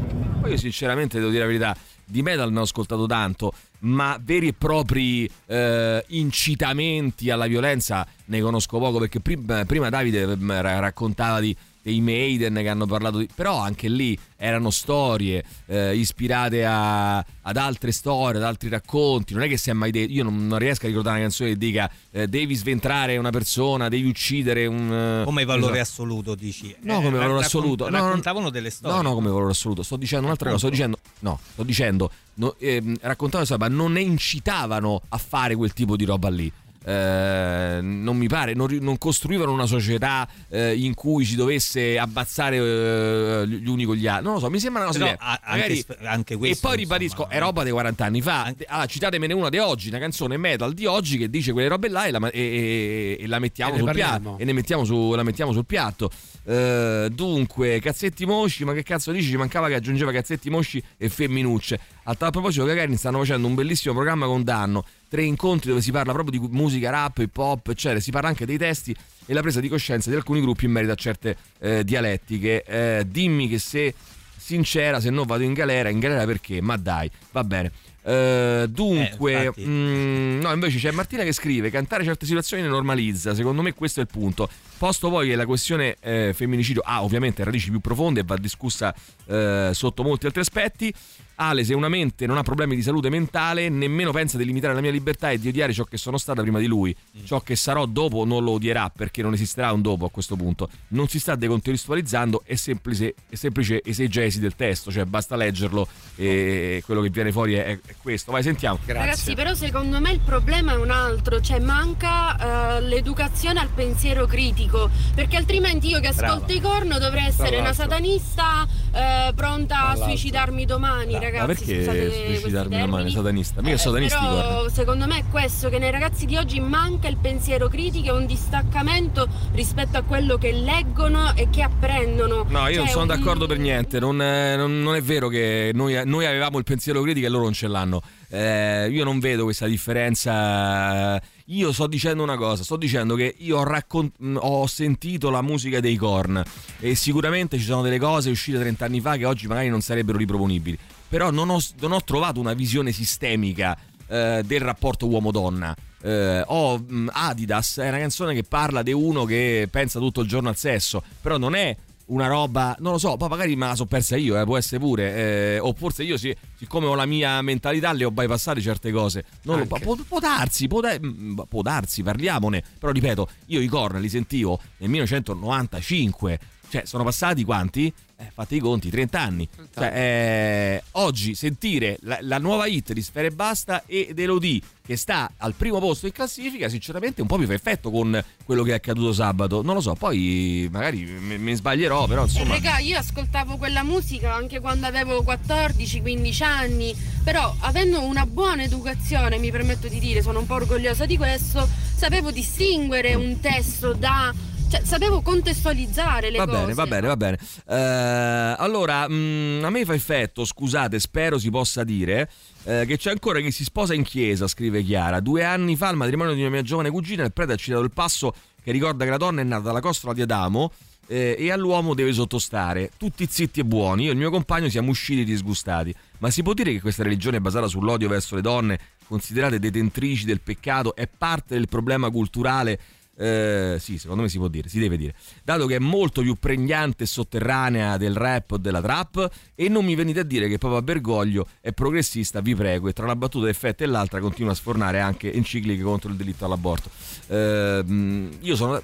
Poi 0.42 0.50
io 0.50 0.56
sinceramente 0.58 1.18
devo 1.18 1.30
dire 1.30 1.40
la 1.42 1.46
verità, 1.46 1.76
di 2.08 2.22
metal 2.22 2.50
ne 2.50 2.60
ho 2.60 2.62
ascoltato 2.62 3.06
tanto, 3.06 3.52
ma 3.80 4.18
veri 4.22 4.48
e 4.48 4.52
propri 4.54 5.30
eh, 5.46 6.04
incitamenti 6.08 7.30
alla 7.30 7.46
violenza 7.46 8.06
ne 8.26 8.40
conosco 8.40 8.78
poco 8.78 8.98
perché 8.98 9.20
prima, 9.20 9.64
prima 9.64 9.88
Davide 9.88 10.36
mm, 10.36 10.50
ra- 10.50 10.78
raccontava 10.78 11.40
di, 11.40 11.54
dei 11.88 12.00
Maiden 12.02 12.54
che 12.54 12.68
hanno 12.68 12.84
parlato 12.86 13.18
di... 13.18 13.28
però 13.34 13.58
anche 13.58 13.88
lì 13.88 14.16
erano 14.36 14.70
storie 14.70 15.42
eh, 15.66 15.96
ispirate 15.96 16.64
a- 16.64 17.16
ad 17.18 17.56
altre 17.56 17.92
storie, 17.92 18.38
ad 18.38 18.44
altri 18.44 18.68
racconti, 18.68 19.32
non 19.32 19.42
è 19.42 19.48
che 19.48 19.56
si 19.56 19.70
è 19.70 19.72
mai 19.72 19.90
detto, 19.90 20.12
io 20.12 20.22
non, 20.22 20.46
non 20.46 20.58
riesco 20.58 20.84
a 20.84 20.88
ricordare 20.88 21.16
una 21.16 21.24
canzone 21.26 21.50
che 21.50 21.56
dica 21.56 21.90
eh, 22.10 22.26
devi 22.28 22.54
sventrare 22.54 23.16
una 23.16 23.30
persona, 23.30 23.88
devi 23.88 24.06
uccidere 24.08 24.66
un... 24.66 25.20
eh, 25.20 25.24
Come 25.24 25.44
valore 25.46 25.80
esatto. 25.80 26.02
assoluto, 26.02 26.34
dici? 26.34 26.74
No, 26.82 26.92
Eh, 27.00 27.02
come 27.02 27.10
valore 27.18 27.26
raccon- 27.40 27.44
assoluto. 27.44 27.88
No, 27.88 27.96
no, 27.98 28.04
Raccontavano 28.04 28.50
delle 28.50 28.70
storie. 28.70 28.96
No, 28.96 29.02
no, 29.02 29.14
come 29.14 29.28
valore 29.30 29.50
assoluto. 29.50 29.82
Sto 29.82 29.96
dicendo 29.96 30.26
un'altra 30.26 30.50
cosa. 30.50 30.60
Sto 30.66 30.70
dicendo, 30.70 30.98
no, 31.20 31.38
sto 31.52 31.62
dicendo, 31.62 32.10
no, 32.34 32.54
ehm, 32.58 32.96
raccontavano 33.00 33.56
ma 33.58 33.68
non 33.68 33.92
ne 33.92 34.02
incitavano 34.02 35.00
a 35.08 35.16
fare 35.18 35.56
quel 35.56 35.72
tipo 35.72 35.96
di 35.96 36.04
roba 36.04 36.28
lì. 36.28 36.52
Eh, 36.88 37.80
non 37.82 38.16
mi 38.16 38.28
pare, 38.28 38.54
non, 38.54 38.76
non 38.80 38.96
costruivano 38.96 39.52
una 39.52 39.66
società 39.66 40.26
eh, 40.48 40.74
in 40.74 40.94
cui 40.94 41.26
si 41.26 41.36
dovesse 41.36 41.98
ammazzare 41.98 42.56
eh, 42.56 43.46
gli 43.46 43.68
uni 43.68 43.84
con 43.84 43.94
gli 43.94 44.06
altri. 44.06 44.24
Non 44.24 44.34
lo 44.34 44.40
so, 44.40 44.48
mi 44.48 44.58
sembra 44.58 44.82
una 44.84 44.90
cosa 44.92 45.04
Però 45.04 45.16
a- 45.20 45.40
anche 45.42 45.84
Magari- 45.84 46.06
anche 46.06 46.34
e 46.34 46.36
questo, 46.38 46.66
poi 46.68 46.76
ribadisco, 46.78 47.28
è 47.28 47.38
roba 47.38 47.62
dei 47.62 47.72
40 47.72 48.04
anni 48.06 48.22
fa. 48.22 48.54
Allora, 48.68 48.86
citatemene 48.86 49.34
una 49.34 49.50
di 49.50 49.58
oggi, 49.58 49.88
una 49.88 49.98
canzone 49.98 50.38
metal 50.38 50.72
di 50.72 50.86
oggi 50.86 51.18
che 51.18 51.28
dice 51.28 51.52
quelle 51.52 51.68
robe 51.68 51.88
là 51.88 52.06
e 52.06 52.10
la, 52.10 52.30
e- 52.30 52.40
e- 52.40 53.16
e 53.20 53.26
la 53.26 53.38
mettiamo 53.38 53.74
E 53.74 53.78
sul 53.78 53.90
piatto. 53.92 54.38
E 54.38 54.44
ne 54.44 54.52
mettiamo 54.54 54.84
su- 54.84 55.12
la 55.14 55.22
mettiamo 55.22 55.52
sul 55.52 55.66
piatto. 55.66 56.10
Eh, 56.44 57.08
dunque, 57.12 57.80
cazzetti 57.80 58.24
mosci, 58.24 58.64
ma 58.64 58.72
che 58.72 58.82
cazzo 58.82 59.12
dici? 59.12 59.28
Ci 59.28 59.36
mancava 59.36 59.68
che 59.68 59.74
aggiungeva 59.74 60.10
cazzetti 60.10 60.48
mosci 60.48 60.82
e 60.96 61.10
femminucce. 61.10 61.78
A 62.04 62.14
tal 62.14 62.30
proposito, 62.30 62.64
Gagarin 62.64 62.96
stanno 62.96 63.18
facendo 63.18 63.46
un 63.46 63.54
bellissimo 63.54 63.92
programma 63.92 64.24
con 64.24 64.42
Danno. 64.42 64.84
Tre 65.08 65.22
incontri 65.22 65.70
dove 65.70 65.80
si 65.80 65.90
parla 65.90 66.12
proprio 66.12 66.38
di 66.38 66.48
musica 66.50 66.90
rap, 66.90 67.18
hip 67.18 67.36
hop, 67.36 67.68
eccetera. 67.68 67.98
Si 68.00 68.10
parla 68.10 68.28
anche 68.28 68.44
dei 68.44 68.58
testi 68.58 68.94
e 69.26 69.32
la 69.32 69.40
presa 69.40 69.60
di 69.60 69.68
coscienza 69.68 70.10
di 70.10 70.16
alcuni 70.16 70.40
gruppi 70.40 70.66
in 70.66 70.72
merito 70.72 70.92
a 70.92 70.96
certe 70.96 71.36
eh, 71.60 71.82
dialettiche. 71.84 72.62
Eh, 72.64 73.04
dimmi 73.08 73.48
che 73.48 73.58
se 73.58 73.94
sincera, 74.36 75.00
se 75.00 75.10
no 75.10 75.24
vado 75.24 75.42
in 75.44 75.52
galera. 75.54 75.88
In 75.88 75.98
galera 75.98 76.24
perché? 76.26 76.60
Ma 76.60 76.76
dai, 76.76 77.10
va 77.32 77.42
bene. 77.44 77.72
Eh, 78.02 78.66
dunque, 78.68 79.32
Eh, 79.32 79.44
infatti. 79.46 79.66
mm, 79.66 80.40
no, 80.40 80.52
invece 80.52 80.78
c'è 80.78 80.90
Martina 80.90 81.22
che 81.24 81.32
scrive: 81.32 81.70
Cantare 81.70 82.04
certe 82.04 82.24
situazioni 82.26 82.62
ne 82.62 82.68
normalizza. 82.68 83.34
Secondo 83.34 83.60
me, 83.62 83.74
questo 83.74 84.00
è 84.00 84.02
il 84.02 84.08
punto. 84.10 84.48
Posto 84.78 85.10
poi 85.10 85.28
che 85.28 85.36
la 85.36 85.44
questione 85.46 85.96
eh, 86.00 86.32
femminicidio 86.34 86.82
ha 86.84 87.02
ovviamente 87.02 87.44
radici 87.44 87.70
più 87.70 87.80
profonde 87.80 88.20
e 88.20 88.22
va 88.24 88.36
discussa 88.36 88.94
eh, 89.26 89.70
sotto 89.72 90.02
molti 90.02 90.26
altri 90.26 90.40
aspetti. 90.40 90.92
Ale, 91.40 91.62
se 91.62 91.72
una 91.72 91.88
mente 91.88 92.26
non 92.26 92.36
ha 92.36 92.42
problemi 92.42 92.74
di 92.74 92.82
salute 92.82 93.08
mentale, 93.10 93.68
nemmeno 93.68 94.10
pensa 94.10 94.36
di 94.36 94.44
limitare 94.44 94.74
la 94.74 94.80
mia 94.80 94.90
libertà 94.90 95.30
e 95.30 95.38
di 95.38 95.48
odiare 95.48 95.72
ciò 95.72 95.84
che 95.84 95.96
sono 95.96 96.18
stata 96.18 96.42
prima 96.42 96.58
di 96.58 96.66
lui. 96.66 96.94
Ciò 97.24 97.40
che 97.40 97.54
sarò 97.54 97.86
dopo 97.86 98.24
non 98.24 98.42
lo 98.42 98.52
odierà 98.52 98.90
perché 98.90 99.22
non 99.22 99.34
esisterà 99.34 99.72
un 99.72 99.80
dopo 99.80 100.04
a 100.04 100.10
questo 100.10 100.34
punto. 100.34 100.68
Non 100.88 101.06
si 101.06 101.20
sta 101.20 101.36
decontestualizzando, 101.36 102.42
è 102.44 102.56
semplice, 102.56 103.14
è 103.28 103.36
semplice 103.36 103.80
esegesi 103.84 104.40
del 104.40 104.56
testo, 104.56 104.90
cioè 104.90 105.04
basta 105.04 105.36
leggerlo 105.36 105.86
e 106.16 106.82
quello 106.84 107.00
che 107.02 107.10
viene 107.10 107.30
fuori 107.30 107.54
è, 107.54 107.64
è 107.64 107.94
questo. 108.02 108.32
Vai, 108.32 108.42
sentiamo. 108.42 108.78
Ragazzi, 108.84 109.34
però 109.34 109.54
secondo 109.54 110.00
me 110.00 110.10
il 110.10 110.20
problema 110.20 110.72
è 110.72 110.76
un 110.76 110.90
altro, 110.90 111.40
cioè 111.40 111.60
manca 111.60 112.76
eh, 112.76 112.80
l'educazione 112.80 113.60
al 113.60 113.68
pensiero 113.68 114.26
critico, 114.26 114.90
perché 115.14 115.36
altrimenti 115.36 115.88
io 115.88 116.00
che 116.00 116.08
ascolto 116.08 116.46
Brava. 116.46 116.52
i 116.52 116.60
corno 116.60 116.98
dovrei 116.98 117.26
essere 117.26 117.58
una 117.58 117.72
satanista 117.72 118.66
eh, 118.92 119.32
pronta 119.34 119.78
a 119.78 119.86
l'altro. 119.88 120.08
suicidarmi 120.08 120.64
domani, 120.64 121.12
Ma 121.12 121.18
ragazzi. 121.30 121.46
perché 121.64 121.74
scusate 121.84 121.98
questi 122.00 122.36
suicidarmi 122.36 122.74
una 122.74 122.84
mano 122.86 122.94
termini. 122.96 123.14
satanista? 123.14 123.60
Mica 123.62 123.74
Eh, 123.74 123.78
satanisti 123.78 124.18
però 124.18 124.30
guarda. 124.32 124.70
secondo 124.70 125.06
me 125.06 125.18
è 125.18 125.24
questo 125.30 125.68
che 125.68 125.78
nei 125.78 125.90
ragazzi 125.90 126.26
di 126.26 126.36
oggi 126.36 126.60
manca 126.60 127.08
il 127.08 127.16
pensiero 127.16 127.68
critico 127.68 128.08
e 128.08 128.12
un 128.18 128.26
distaccamento 128.26 129.26
rispetto 129.52 129.96
a 129.98 130.02
quello 130.02 130.36
che 130.38 130.52
leggono 130.52 131.34
e 131.34 131.48
che 131.50 131.62
apprendono. 131.62 132.44
No, 132.48 132.68
io 132.68 132.76
non 132.76 132.84
Cioè, 132.84 132.88
sono 132.88 133.02
un- 133.02 133.08
d'accordo 133.08 133.46
per 133.46 133.58
niente. 133.58 133.98
Non, 134.00 134.20
eh, 134.20 134.56
non- 134.56 134.82
non 134.82 134.94
è 134.94 135.02
vero 135.02 135.28
che 135.28 135.70
noi, 135.74 136.00
noi 136.04 136.26
avevamo 136.26 136.58
il 136.58 136.64
pensiero 136.64 137.00
critico 137.02 137.26
e 137.26 137.28
loro 137.28 137.44
non 137.44 137.52
ce 137.52 137.68
l'hanno. 137.68 138.00
Eh, 138.30 138.88
io 138.90 139.04
non 139.04 139.18
vedo 139.20 139.44
questa 139.44 139.66
differenza. 139.66 141.20
Io 141.46 141.72
sto 141.72 141.86
dicendo 141.86 142.22
una 142.22 142.36
cosa: 142.36 142.62
sto 142.62 142.76
dicendo 142.76 143.14
che 143.14 143.34
io 143.38 143.58
ho, 143.58 143.64
raccon- 143.64 144.12
mh, 144.16 144.36
ho 144.40 144.66
sentito 144.66 145.30
la 145.30 145.42
musica 145.42 145.80
dei 145.80 145.96
Korn 145.96 146.42
e 146.80 146.94
sicuramente 146.94 147.58
ci 147.58 147.64
sono 147.64 147.82
delle 147.82 147.98
cose 147.98 148.30
uscite 148.30 148.58
30 148.58 148.84
anni 148.84 149.00
fa 149.00 149.16
che 149.16 149.24
oggi 149.24 149.46
magari 149.46 149.68
non 149.68 149.80
sarebbero 149.80 150.18
riproponibili. 150.18 150.78
Però 151.08 151.30
non 151.30 151.48
ho, 151.48 151.58
non 151.80 151.92
ho 151.92 152.02
trovato 152.04 152.38
una 152.38 152.52
visione 152.52 152.92
sistemica 152.92 153.76
eh, 154.06 154.42
del 154.44 154.60
rapporto 154.60 155.06
uomo-donna. 155.06 155.74
Eh, 156.00 156.42
ho 156.46 156.78
mh, 156.78 157.08
Adidas, 157.12 157.78
è 157.78 157.88
una 157.88 157.98
canzone 157.98 158.34
che 158.34 158.42
parla 158.44 158.82
di 158.82 158.92
uno 158.92 159.24
che 159.24 159.68
pensa 159.70 159.98
tutto 159.98 160.20
il 160.20 160.28
giorno 160.28 160.48
al 160.50 160.56
sesso, 160.56 161.02
però 161.20 161.38
non 161.38 161.54
è 161.54 161.74
una 162.08 162.26
roba, 162.26 162.74
non 162.80 162.92
lo 162.92 162.98
so, 162.98 163.16
poi 163.16 163.28
magari 163.28 163.54
me 163.56 163.66
la 163.66 163.74
so 163.74 163.84
persa 163.86 164.16
io, 164.16 164.38
eh, 164.40 164.44
può 164.44 164.56
essere 164.56 164.78
pure, 164.80 165.14
eh, 165.14 165.58
o 165.58 165.72
forse 165.74 166.02
io 166.02 166.16
sì, 166.16 166.34
siccome 166.56 166.86
ho 166.86 166.94
la 166.94 167.06
mia 167.06 167.40
mentalità 167.42 167.92
le 167.92 168.04
ho 168.04 168.10
bypassate 168.10 168.60
certe 168.60 168.90
cose. 168.92 169.24
Non 169.42 169.58
lo- 169.58 169.66
può, 169.66 169.96
può 170.06 170.18
darsi, 170.18 170.66
può, 170.68 170.80
da- 170.80 170.96
mm, 170.98 171.40
può 171.48 171.62
darsi, 171.62 172.02
parliamone, 172.02 172.62
però 172.78 172.92
ripeto, 172.92 173.28
io 173.46 173.60
i 173.60 173.66
corn 173.66 174.00
li 174.00 174.08
sentivo 174.08 174.58
nel 174.78 174.88
1995, 174.90 176.38
cioè 176.70 176.84
sono 176.84 177.04
passati 177.04 177.44
quanti? 177.44 177.92
Eh, 178.20 178.32
fate 178.34 178.56
i 178.56 178.58
conti, 178.58 178.90
30 178.90 179.20
anni. 179.20 179.48
Cioè, 179.72 179.92
eh, 179.94 180.82
oggi 180.92 181.36
sentire 181.36 181.98
la, 182.00 182.18
la 182.22 182.38
nuova 182.38 182.66
hit 182.66 182.92
di 182.92 183.00
Sfere 183.00 183.28
e 183.28 183.30
Basta 183.30 183.84
ed 183.86 184.18
Elodie 184.18 184.60
che 184.84 184.96
sta 184.96 185.30
al 185.36 185.54
primo 185.54 185.78
posto 185.78 186.06
in 186.06 186.12
classifica, 186.12 186.68
sinceramente 186.68 187.20
un 187.20 187.28
po' 187.28 187.36
più 187.36 187.46
fa 187.46 187.52
effetto 187.52 187.92
con 187.92 188.20
quello 188.44 188.64
che 188.64 188.72
è 188.72 188.74
accaduto 188.74 189.12
sabato. 189.12 189.62
Non 189.62 189.76
lo 189.76 189.80
so, 189.80 189.94
poi 189.94 190.66
magari 190.68 191.04
me, 191.04 191.38
me 191.38 191.54
sbaglierò, 191.54 192.08
però 192.08 192.22
Eh, 192.22 192.24
insomma... 192.24 192.54
Regà, 192.54 192.78
io 192.78 192.98
ascoltavo 192.98 193.56
quella 193.56 193.84
musica 193.84 194.34
anche 194.34 194.58
quando 194.58 194.86
avevo 194.86 195.22
14-15 195.22 196.42
anni, 196.42 196.96
però 197.22 197.54
avendo 197.60 198.02
una 198.02 198.26
buona 198.26 198.64
educazione, 198.64 199.38
mi 199.38 199.52
permetto 199.52 199.86
di 199.86 200.00
dire, 200.00 200.22
sono 200.22 200.40
un 200.40 200.46
po' 200.46 200.54
orgogliosa 200.54 201.06
di 201.06 201.16
questo, 201.16 201.68
sapevo 201.94 202.32
distinguere 202.32 203.14
un 203.14 203.38
testo 203.38 203.92
da... 203.92 204.34
cioè 204.68 204.82
sapevo 204.84 205.20
contestualizzare 205.20 206.30
le 206.30 206.38
Va 206.38 206.46
cose. 206.46 206.58
bene, 206.58 206.74
va 206.74 206.86
bene, 206.86 207.06
va 207.06 207.16
bene. 207.16 207.38
Eh, 207.66 208.54
allora, 208.58 209.08
mh, 209.08 209.60
a 209.64 209.70
me 209.70 209.84
fa 209.84 209.94
effetto, 209.94 210.44
scusate, 210.44 210.98
spero 210.98 211.38
si 211.38 211.50
possa 211.50 211.84
dire, 211.84 212.30
eh, 212.64 212.84
che 212.86 212.96
c'è 212.96 213.10
ancora 213.10 213.40
chi 213.40 213.50
si 213.50 213.64
sposa 213.64 213.94
in 213.94 214.02
chiesa, 214.02 214.46
scrive 214.46 214.82
Chiara. 214.82 215.20
Due 215.20 215.44
anni 215.44 215.76
fa, 215.76 215.88
al 215.88 215.96
matrimonio 215.96 216.34
di 216.34 216.40
una 216.40 216.50
mia 216.50 216.62
giovane 216.62 216.90
cugina, 216.90 217.24
il 217.24 217.32
prete 217.32 217.52
ha 217.52 217.56
citato 217.56 217.82
il 217.82 217.90
passo 217.92 218.34
che 218.62 218.72
ricorda 218.72 219.04
che 219.04 219.10
la 219.10 219.16
donna 219.16 219.40
è 219.40 219.44
nata 219.44 219.62
dalla 219.62 219.80
costola 219.80 220.12
di 220.12 220.20
Adamo 220.22 220.70
eh, 221.06 221.36
e 221.38 221.50
all'uomo 221.50 221.94
deve 221.94 222.12
sottostare. 222.12 222.90
Tutti 222.96 223.26
zitti 223.30 223.60
e 223.60 223.64
buoni. 223.64 224.04
Io 224.04 224.10
e 224.10 224.12
il 224.12 224.18
mio 224.18 224.30
compagno 224.30 224.68
siamo 224.68 224.90
usciti 224.90 225.24
disgustati. 225.24 225.94
Ma 226.18 226.30
si 226.30 226.42
può 226.42 226.52
dire 226.52 226.72
che 226.72 226.80
questa 226.80 227.02
religione 227.02 227.40
basata 227.40 227.66
sull'odio 227.66 228.08
verso 228.08 228.34
le 228.34 228.42
donne, 228.42 228.78
considerate 229.06 229.58
detentrici 229.58 230.26
del 230.26 230.40
peccato, 230.42 230.94
è 230.94 231.06
parte 231.08 231.54
del 231.54 231.68
problema 231.68 232.10
culturale? 232.10 232.78
Eh, 233.20 233.78
sì, 233.80 233.98
secondo 233.98 234.22
me 234.22 234.28
si 234.28 234.38
può 234.38 234.46
dire, 234.46 234.68
si 234.68 234.78
deve 234.78 234.96
dire, 234.96 235.12
dato 235.42 235.66
che 235.66 235.74
è 235.74 235.78
molto 235.80 236.22
più 236.22 236.36
pregnante 236.36 237.02
e 237.02 237.06
sotterranea 237.06 237.96
del 237.96 238.14
rap 238.14 238.52
o 238.52 238.56
della 238.58 238.80
trap 238.80 239.28
e 239.56 239.68
non 239.68 239.84
mi 239.84 239.96
venite 239.96 240.20
a 240.20 240.22
dire 240.22 240.46
che 240.46 240.56
Papa 240.56 240.80
Bergoglio 240.82 241.48
è 241.60 241.72
progressista, 241.72 242.40
vi 242.40 242.54
prego, 242.54 242.88
e 242.88 242.92
tra 242.92 243.04
una 243.04 243.16
battuta 243.16 243.46
d'effetto 243.46 243.82
e 243.82 243.86
l'altra 243.86 244.20
continua 244.20 244.52
a 244.52 244.54
sfornare 244.54 245.00
anche 245.00 245.32
encicliche 245.32 245.82
contro 245.82 246.10
il 246.10 246.16
delitto 246.16 246.44
all'aborto. 246.44 246.90
Ehm, 247.26 248.30
io 248.40 248.54
sono... 248.54 248.80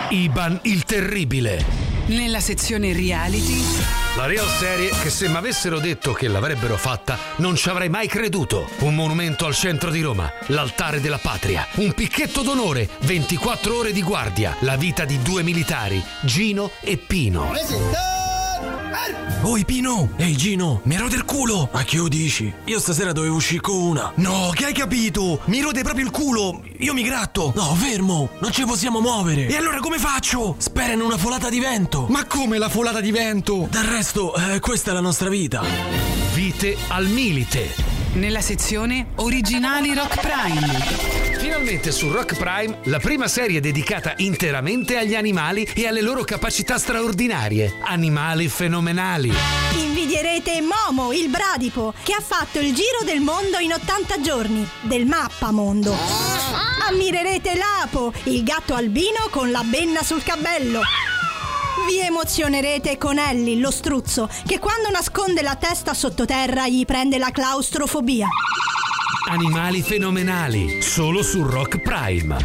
Iban 0.10 0.60
il 0.64 0.86
terribile. 0.86 1.66
Nella 2.06 2.40
sezione 2.40 2.94
reality. 2.94 4.09
La 4.20 4.26
real 4.26 4.50
serie 4.50 4.90
che 5.02 5.10
se 5.10 5.30
mi 5.30 5.38
avessero 5.38 5.80
detto 5.80 6.12
che 6.12 6.28
l'avrebbero 6.28 6.76
fatta 6.76 7.18
non 7.38 7.56
ci 7.56 7.70
avrei 7.70 7.88
mai 7.88 8.10
creduto. 8.10 8.68
Un 8.80 8.94
monumento 8.94 9.46
al 9.46 9.56
centro 9.56 9.90
di 9.90 10.02
Roma, 10.02 10.30
l'altare 10.48 11.00
della 11.00 11.20
patria, 11.20 11.66
un 11.76 11.94
picchetto 11.94 12.42
d'onore, 12.42 12.90
24 13.04 13.78
ore 13.78 13.94
di 13.94 14.02
guardia, 14.02 14.58
la 14.60 14.76
vita 14.76 15.06
di 15.06 15.22
due 15.22 15.42
militari, 15.42 16.04
Gino 16.24 16.72
e 16.82 16.98
Pino. 16.98 17.50
Oi 19.42 19.64
Pino! 19.64 20.10
Ehi 20.18 20.36
Gino, 20.36 20.82
mi 20.84 20.98
rode 20.98 21.16
il 21.16 21.24
culo! 21.24 21.70
Ma 21.72 21.84
che 21.84 21.96
lo 21.96 22.10
dici? 22.10 22.54
Io 22.66 22.78
stasera 22.78 23.14
dovevo 23.14 23.36
uscire 23.36 23.62
con 23.62 23.76
una! 23.76 24.12
No, 24.16 24.52
che 24.54 24.66
hai 24.66 24.74
capito? 24.74 25.40
Mi 25.46 25.62
rode 25.62 25.82
proprio 25.82 26.04
il 26.04 26.12
culo! 26.12 26.62
Io 26.80 26.94
mi 26.94 27.04
gratto! 27.04 27.54
No, 27.56 27.74
fermo! 27.74 28.32
Non 28.40 28.52
ci 28.52 28.66
possiamo 28.66 29.00
muovere! 29.00 29.48
E 29.48 29.56
allora 29.56 29.80
come 29.80 29.98
faccio? 29.98 30.56
Spera 30.58 30.92
in 30.92 31.00
una 31.00 31.18
folata 31.18 31.48
di 31.48 31.60
vento! 31.62 32.06
Ma 32.10 32.26
come 32.26 32.58
la 32.58 32.68
folata 32.68 33.00
di 33.00 33.12
vento? 33.12 33.68
Del 33.72 33.86
resto, 33.86 34.36
eh, 34.36 34.60
questa 34.60 34.92
è 34.92 34.94
la 34.94 35.00
nostra 35.00 35.30
vita! 35.30 35.64
Vite 36.34 36.76
al 36.90 37.08
milite. 37.08 37.74
Nella 38.16 38.42
sezione 38.42 39.08
Originali 39.16 39.94
Rock 39.94 40.20
Prime. 40.20 41.29
Finalmente 41.50 41.92
su 41.92 42.12
Rock 42.12 42.38
Prime 42.38 42.78
la 42.84 43.00
prima 43.00 43.28
serie 43.28 43.60
dedicata 43.60 44.14
interamente 44.18 44.98
agli 44.98 45.16
animali 45.16 45.68
e 45.74 45.88
alle 45.88 46.02
loro 46.02 46.24
capacità 46.24 46.78
straordinarie. 46.78 47.80
Animali 47.82 48.48
fenomenali. 48.48 49.34
Invidierete 49.74 50.62
Momo, 50.62 51.12
il 51.12 51.28
bradipo, 51.28 51.96
che 52.04 52.14
ha 52.14 52.22
fatto 52.22 52.60
il 52.60 52.72
giro 52.76 53.00
del 53.04 53.22
mondo 53.22 53.58
in 53.58 53.74
80 53.74 54.22
giorni, 54.22 54.70
del 54.82 55.08
mappamondo. 55.08 55.98
Ammirerete 56.88 57.56
Lapo, 57.56 58.14
il 58.26 58.44
gatto 58.44 58.76
albino 58.76 59.28
con 59.32 59.50
la 59.50 59.64
benna 59.64 60.04
sul 60.04 60.22
cappello. 60.22 60.82
Vi 61.88 62.00
emozionerete 62.00 63.00
con 63.00 63.18
Ellie, 63.18 63.60
lo 63.60 63.72
struzzo, 63.72 64.30
che 64.46 64.60
quando 64.60 64.92
nasconde 64.92 65.42
la 65.42 65.56
testa 65.56 65.96
sottoterra 65.96 66.68
gli 66.68 66.86
prende 66.86 67.18
la 67.18 67.32
claustrofobia. 67.32 68.28
Animali 69.28 69.82
fenomenali. 69.82 70.82
Solo 70.82 71.22
su 71.22 71.44
Rock 71.44 71.80
Prime. 71.80 72.38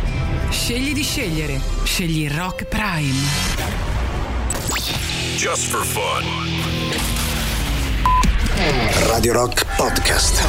Scegli 0.51 0.93
di 0.93 1.03
scegliere. 1.03 1.61
Scegli 1.85 2.29
Rock 2.29 2.65
Prime. 2.65 3.15
Just 5.37 5.69
for 5.69 5.85
fun. 5.85 6.25
Radio 9.07 9.33
Rock 9.33 9.65
Podcast. 9.77 10.43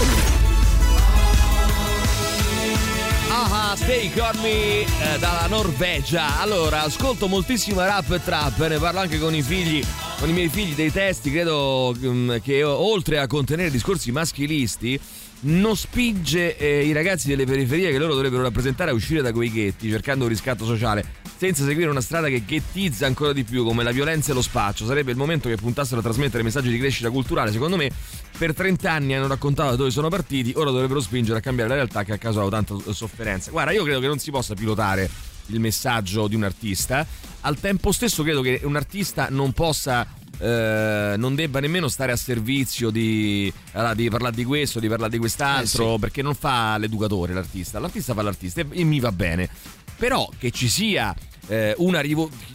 Ah, 3.29 3.75
Stay 3.77 4.11
Con 4.11 4.41
Me 4.41 4.81
eh, 4.81 4.87
dalla 5.19 5.47
Norvegia. 5.47 6.39
Allora, 6.39 6.83
ascolto 6.83 7.27
moltissimo 7.27 7.81
rap 7.81 8.11
e 8.11 8.23
trap, 8.23 8.67
ne 8.67 8.77
parlo 8.77 8.99
anche 8.99 9.19
con 9.19 9.33
i 9.35 9.41
figli, 9.41 9.83
con 10.19 10.29
i 10.29 10.33
miei 10.33 10.49
figli 10.49 10.73
dei 10.73 10.91
testi, 10.91 11.31
credo 11.31 11.95
mm, 11.97 12.35
che 12.43 12.63
oltre 12.63 13.19
a 13.19 13.27
contenere 13.27 13.71
discorsi 13.71 14.11
maschilisti, 14.11 14.99
non 15.45 15.75
spinge 15.75 16.57
eh, 16.57 16.85
i 16.85 16.91
ragazzi 16.91 17.27
delle 17.27 17.45
periferie 17.45 17.91
che 17.91 17.97
loro 17.97 18.13
dovrebbero 18.13 18.41
rappresentare 18.41 18.91
a 18.91 18.93
uscire 18.93 19.21
da 19.21 19.31
quei 19.31 19.51
ghetti 19.51 19.89
cercando 19.89 20.23
un 20.23 20.29
riscatto 20.29 20.65
sociale 20.65 21.23
senza 21.37 21.65
seguire 21.65 21.89
una 21.89 22.01
strada 22.01 22.29
che 22.29 22.43
ghettizza 22.45 23.05
ancora 23.05 23.33
di 23.33 23.43
più 23.43 23.63
come 23.63 23.83
la 23.83 23.91
violenza 23.91 24.31
e 24.31 24.33
lo 24.33 24.41
spaccio. 24.41 24.85
Sarebbe 24.85 25.11
il 25.11 25.17
momento 25.17 25.49
che 25.49 25.55
puntassero 25.55 25.99
a 25.99 26.03
trasmettere 26.03 26.43
messaggi 26.43 26.69
di 26.69 26.79
crescita 26.79 27.09
culturale. 27.09 27.51
Secondo 27.51 27.75
me 27.75 27.91
per 28.37 28.53
30 28.53 28.91
anni 28.91 29.13
hanno 29.13 29.27
raccontato 29.27 29.71
da 29.71 29.75
dove 29.75 29.91
sono 29.91 30.09
partiti 30.09 30.53
ora 30.55 30.71
dovrebbero 30.71 30.99
spingere 31.01 31.39
a 31.39 31.41
cambiare 31.41 31.69
la 31.69 31.75
realtà 31.75 32.03
che 32.03 32.13
ha 32.13 32.17
causato 32.17 32.49
tanta 32.49 32.75
sofferenza. 32.91 33.51
Guarda 33.51 33.71
io 33.71 33.83
credo 33.83 33.99
che 33.99 34.07
non 34.07 34.17
si 34.17 34.31
possa 34.31 34.55
pilotare 34.55 35.09
il 35.47 35.59
messaggio 35.59 36.27
di 36.27 36.35
un 36.35 36.43
artista. 36.43 37.05
Al 37.41 37.59
tempo 37.59 37.91
stesso 37.91 38.23
credo 38.23 38.41
che 38.41 38.61
un 38.63 38.75
artista 38.75 39.27
non 39.29 39.51
possa 39.51 40.07
eh, 40.37 41.15
non 41.17 41.35
debba 41.35 41.59
nemmeno 41.59 41.87
stare 41.87 42.11
a 42.11 42.15
servizio 42.15 42.89
di, 42.89 43.51
allora, 43.73 43.93
di 43.93 44.09
parlare 44.09 44.35
di 44.35 44.43
questo, 44.43 44.79
di 44.79 44.87
parlare 44.87 45.11
di 45.11 45.17
quest'altro, 45.17 45.89
Eh, 45.91 45.93
sì. 45.93 45.99
perché 45.99 46.21
non 46.21 46.35
fa 46.35 46.77
l'educatore 46.77 47.33
l'artista, 47.33 47.79
l'artista 47.79 48.13
fa 48.13 48.21
l'artista 48.21 48.61
e, 48.61 48.65
e 48.71 48.83
mi 48.83 48.99
va 48.99 49.11
bene. 49.11 49.49
Però 49.97 50.29
che 50.37 50.51
ci 50.51 50.67
sia 50.67 51.15
eh, 51.47 51.73
una 51.77 52.01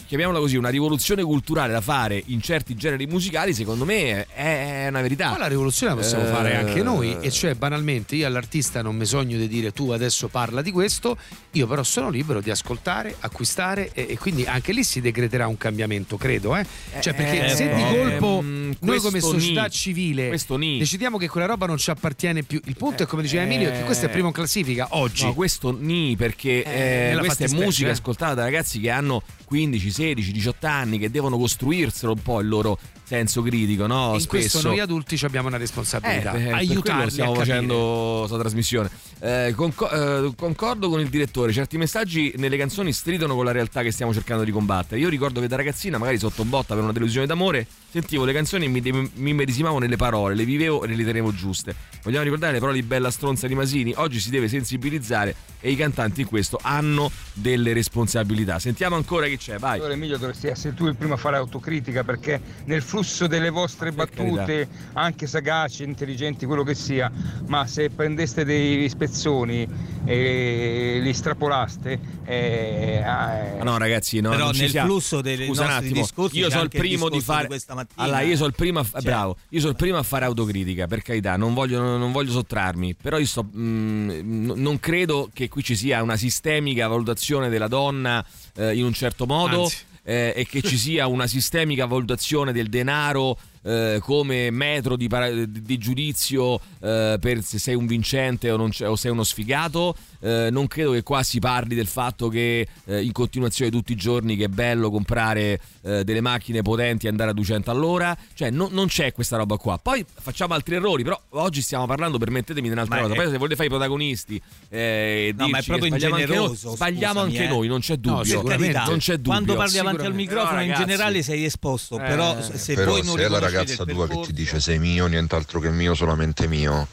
chiamiamola 0.07 0.39
così, 0.41 0.57
una 0.57 0.71
rivoluzione 0.71 1.23
culturale 1.23 1.73
da 1.73 1.81
fare 1.81 2.21
in 2.27 2.41
certi 2.41 2.75
generi 2.75 3.07
musicali, 3.07 3.55
secondo 3.55 3.85
me 3.85 4.27
è, 4.27 4.85
è 4.85 4.89
una 4.89 5.03
verità. 5.03 5.31
Ma 5.31 5.39
la 5.39 5.47
rivoluzione 5.47 5.95
la 5.95 6.01
possiamo 6.01 6.25
Eh, 6.25 6.31
fare 6.33 6.57
anche 6.57 6.83
noi, 6.83 7.17
e 7.21 7.31
cioè 7.31 7.55
banalmente 7.55 8.17
io 8.17 8.27
all'artista 8.27 8.83
non 8.83 8.97
mi 8.97 9.05
sogno 9.05 9.37
di 9.39 9.47
dire 9.47 9.73
tu 9.73 9.91
adesso 9.91 10.27
parla 10.29 10.63
di 10.63 10.73
questo, 10.73 11.17
io 11.53 11.67
però 11.69 11.83
sono 11.85 12.11
libero 12.11 12.41
di 12.41 12.51
ascoltare, 12.51 13.15
acquistare 13.21 13.91
e, 13.95 14.07
e 14.11 14.19
quindi 14.19 14.45
anche 14.45 14.73
lì 14.73 14.83
si 14.83 15.01
decreterà 15.01 15.47
un 15.47 15.57
cambiamento, 15.57 16.17
credo. 16.17 16.57
Eh? 16.57 16.67
Cioè 17.01 17.15
perché 17.15 17.47
Eh, 17.47 17.55
se 17.55 17.73
di 17.75 17.83
no. 17.83 17.89
colpo 17.89 18.39
Ehm, 18.41 18.75
noi 18.81 18.99
come 18.99 19.21
società 19.21 19.65
ni. 19.65 19.71
civile 19.71 20.31
decidiamo 20.31 21.19
che 21.19 21.29
quella 21.29 21.47
roba 21.47 21.67
non 21.67 21.79
ci 21.79 21.91
appartiene 21.91 22.43
più, 22.43 22.61
il 22.65 22.77
punto 22.77 23.03
è 23.05 23.07
come 23.07 23.23
diceva 23.23 23.43
Emilio 23.43 23.71
che 23.71 23.83
questo 23.85 24.07
è 24.07 24.09
primo 24.09 24.29
in 24.29 24.33
classifica 24.33 24.89
oggi. 24.91 25.25
No, 25.25 25.35
questo 25.35 25.77
ni 25.79 26.17
perché 26.17 26.63
Eh, 26.65 27.13
eh, 27.13 27.17
questa 27.19 27.45
è 27.45 27.49
musica 27.53 27.89
eh. 27.89 27.93
ascoltata 27.93 28.35
da 28.35 28.43
ragazzi 28.45 28.80
che 28.81 28.91
hanno 28.91 29.23
15, 29.45 29.91
16, 29.91 30.33
18 30.33 30.67
anni 30.67 30.99
che 30.99 31.11
devono 31.11 31.37
costruirselo 31.37 32.13
un 32.13 32.23
po' 32.23 32.41
il 32.41 32.49
loro 32.49 32.79
senso 33.11 33.43
critico, 33.43 33.89
no? 33.89 34.17
in 34.17 34.25
questo 34.29 34.59
Spesso 34.59 34.69
noi 34.69 34.79
adulti 34.79 35.17
ci 35.17 35.25
abbiamo 35.25 35.49
una 35.49 35.57
responsabilità, 35.57 36.33
Eh, 36.33 36.43
quello 36.43 36.57
aiutarli 36.57 37.11
stiamo 37.11 37.35
facendo 37.35 38.19
questa 38.21 38.39
trasmissione. 38.39 38.89
Eh, 39.19 39.53
conco- 39.57 39.91
eh, 39.91 40.33
concordo 40.37 40.89
con 40.89 41.01
il 41.01 41.09
direttore, 41.09 41.53
certi 41.53 41.77
messaggi 41.77 42.33
nelle 42.37 42.57
canzoni 42.57 42.93
stridono 42.93 43.35
con 43.35 43.45
la 43.45 43.51
realtà 43.51 43.83
che 43.83 43.91
stiamo 43.91 44.13
cercando 44.13 44.45
di 44.45 44.53
combattere. 44.53 45.01
Io 45.01 45.09
ricordo 45.09 45.41
che 45.41 45.49
da 45.49 45.57
ragazzina, 45.57 45.99
magari 45.99 46.19
sotto 46.19 46.45
botta 46.45 46.75
per 46.75 46.85
una 46.85 46.93
delusione 46.93 47.27
d'amore, 47.27 47.67
sentivo 47.91 48.25
le 48.25 48.33
canzoni 48.33 48.67
e 48.67 48.69
mi, 48.69 48.81
mi 48.81 49.31
immedesimavo 49.31 49.81
nelle 49.81 49.97
parole, 49.97 50.37
le 50.37 50.45
vivevo 50.45 50.85
e 50.85 50.87
le 50.87 50.95
ritenevo 50.95 51.35
giuste. 51.35 51.75
Vogliamo 52.05 52.23
ricordare 52.23 52.53
le 52.53 52.61
parole 52.61 52.79
di 52.79 52.87
Bella 52.87 53.11
Stronza 53.11 53.49
di 53.49 53.57
Masini? 53.57 53.93
Oggi 53.97 54.21
si 54.21 54.31
deve 54.31 54.47
sensibilizzare 54.47 55.35
e 55.59 55.71
i 55.73 55.77
cantanti 55.77 56.21
in 56.21 56.29
questo 56.29 56.61
hanno 56.63 57.11
delle 57.33 57.73
responsabilità. 57.73 58.61
Sentiamo 58.71 58.95
ancora 58.95 59.27
chi 59.27 59.37
c'è, 59.37 59.59
vai. 59.59 59.79
Allora 59.79 59.95
Emilio 59.95 60.17
dovresti 60.17 60.47
essere 60.47 60.75
tu 60.75 60.87
il 60.87 60.95
primo 60.95 61.15
a 61.15 61.17
fare 61.17 61.37
autocritica 61.37 62.05
perché 62.05 62.41
nel 62.67 62.83
flusso 62.83 63.27
delle 63.27 63.51
vostre 63.51 63.91
battute, 63.91 64.69
anche 64.93 65.27
sagaci, 65.27 65.83
intelligenti, 65.83 66.47
quello 66.47 66.63
che 66.63 66.77
sia, 66.77 67.11
ma 67.49 67.67
se 67.67 67.91
prendeste 67.91 68.45
dei 68.45 68.89
spezzoni 68.89 69.67
e 70.05 71.01
li 71.03 71.13
strapolaste... 71.13 71.99
eh, 72.25 73.01
Ma 73.03 73.65
no, 73.65 73.77
ragazzi, 73.77 74.21
no, 74.21 74.31
Però 74.31 74.53
nel 74.53 74.71
flusso 74.71 75.21
dei 75.21 75.47
Scusa 75.47 75.63
un 75.63 75.69
nostri 75.69 75.87
attimo, 75.89 76.01
discorsi 76.03 76.39
io 76.39 76.51
sono 76.51 76.63
il 76.63 76.69
primo 76.69 77.09
di 77.09 77.21
fare 77.21 77.43
di 77.43 77.47
questa 77.49 77.75
mattina. 77.75 78.03
Allora, 78.05 78.21
io 78.21 78.37
sono 78.37 78.47
il 78.49 78.55
primo 78.55 78.79
a 78.79 78.85
Cioè- 78.85 79.03
bravo, 79.03 79.37
io 79.49 79.59
sono 79.59 79.73
il 79.73 79.77
primo 79.77 79.97
a 79.99 80.03
fare 80.05 80.25
autocritica, 80.27 80.87
per 80.87 81.03
carità, 81.03 81.37
non 81.37 81.55
voglio, 81.55 81.81
non 81.97 82.13
voglio 82.13 82.31
sottrarmi, 82.31 82.95
però 82.95 83.19
io 83.19 83.27
sto 83.27 83.43
mm, 83.45 84.11
n- 84.11 84.53
non 84.55 84.79
credo 84.79 85.29
che 85.33 85.49
qui 85.49 85.65
ci 85.65 85.75
sia 85.75 86.03
una 86.05 86.17
sistemica 86.17 86.87
valutazione 86.87 87.49
della 87.49 87.67
donna 87.69 88.25
eh, 88.57 88.77
in 88.77 88.85
un 88.85 88.93
certo 88.93 89.27
modo 89.27 89.63
Anzi. 89.63 89.85
eh, 90.03 90.33
e 90.37 90.47
che 90.47 90.63
ci 90.63 90.77
sia 90.77 91.07
una 91.07 91.27
sistemica 91.27 91.87
valutazione 91.87 92.53
del 92.53 92.69
denaro 92.69 93.39
eh, 93.63 93.99
come 94.03 94.51
metro 94.51 94.97
di, 94.97 95.09
para- 95.09 95.31
di- 95.31 95.63
di 95.63 95.79
giudizio 95.79 96.59
eh, 96.81 97.17
per 97.21 97.43
se 97.43 97.59
sei 97.59 97.75
un 97.75 97.87
vincente 97.87 98.51
o, 98.51 98.57
non 98.57 98.71
c'è- 98.71 98.89
o 98.89 98.97
sei 98.97 99.11
uno 99.11 99.25
sfigato. 99.25 99.95
Eh, 100.23 100.49
non 100.51 100.67
credo 100.67 100.93
che 100.93 101.03
qua 101.03 101.23
si 101.23 101.39
parli 101.39 101.75
del 101.75 101.87
fatto 101.87 102.29
che 102.29 102.67
eh, 102.85 103.03
in 103.03 103.13
continuazione 103.13 103.71
tutti 103.71 103.93
i 103.93 103.97
giorni 103.97 104.37
che 104.37 104.45
è 104.45 104.49
bello 104.49 104.91
comprare 104.91 105.59
eh, 105.83 106.05
delle 106.05 106.21
macchine 106.21 106.61
potenti 106.63 107.07
e 107.07 107.09
andare 107.09 107.31
a 107.31 107.33
200 107.35 107.71
all'ora. 107.71 108.17
Cioè, 108.35 108.51
no- 108.51 108.69
non 108.71 108.87
c'è 108.87 109.13
questa 109.13 109.37
roba 109.37 109.57
qua. 109.57 109.79
Poi 109.79 110.05
facciamo 110.21 110.53
altri 110.55 110.75
errori, 110.75 111.03
però 111.05 111.19
oggi 111.31 111.63
stiamo 111.63 111.87
parlando, 111.87 112.19
permettetemi, 112.19 112.67
di 112.69 112.73
un'altra 112.73 112.97
Ma 112.97 113.03
cosa. 113.03 113.15
è- 113.15 113.17
Poi 113.17 113.31
se 113.31 113.37
volete 113.39 113.55
fare 113.57 113.67
i 113.67 113.71
protagonisti, 113.71 114.43
eh, 114.69 115.35
No, 115.37 115.49
ma 115.49 115.59
è 115.59 115.63
proprio 115.63 115.87
sbagliamo 115.89 116.15
anche 116.15 116.27
noi, 116.27 116.35
ingeneroso, 116.37 116.75
sbagliamo 116.75 117.13
scusami, 117.21 117.31
anche 117.37 117.45
eh. 117.45 117.49
noi, 117.49 117.69
non 117.69 117.81
c'è 117.81 117.97
dubbio. 117.97 118.43
No, 118.43 118.49
non 118.89 118.99
c'è 118.99 119.15
dubbio. 119.17 119.31
Quando 119.31 119.55
parli 119.55 119.79
avanti 119.79 120.05
al 120.07 120.15
microfono 120.15 120.59
Però, 120.59 120.63
in 120.63 120.75
generale 120.75 121.23
sei 121.23 121.45
esposto, 121.45 121.97
eh, 121.99 122.03
però 122.03 122.37
se 122.43 122.75
Però 122.75 122.91
voi 122.93 123.03
non 123.05 123.17
riconoscete 123.17 123.50
ragazza 123.51 123.85
tua 123.85 124.09
che 124.09 124.21
ti 124.21 124.33
dice 124.33 124.61
sei 124.61 124.79
mio, 124.79 125.07
nient'altro 125.07 125.61
che 125.61 125.71
mio, 125.71 125.95
solamente 125.95 126.47
mio, 126.47 126.87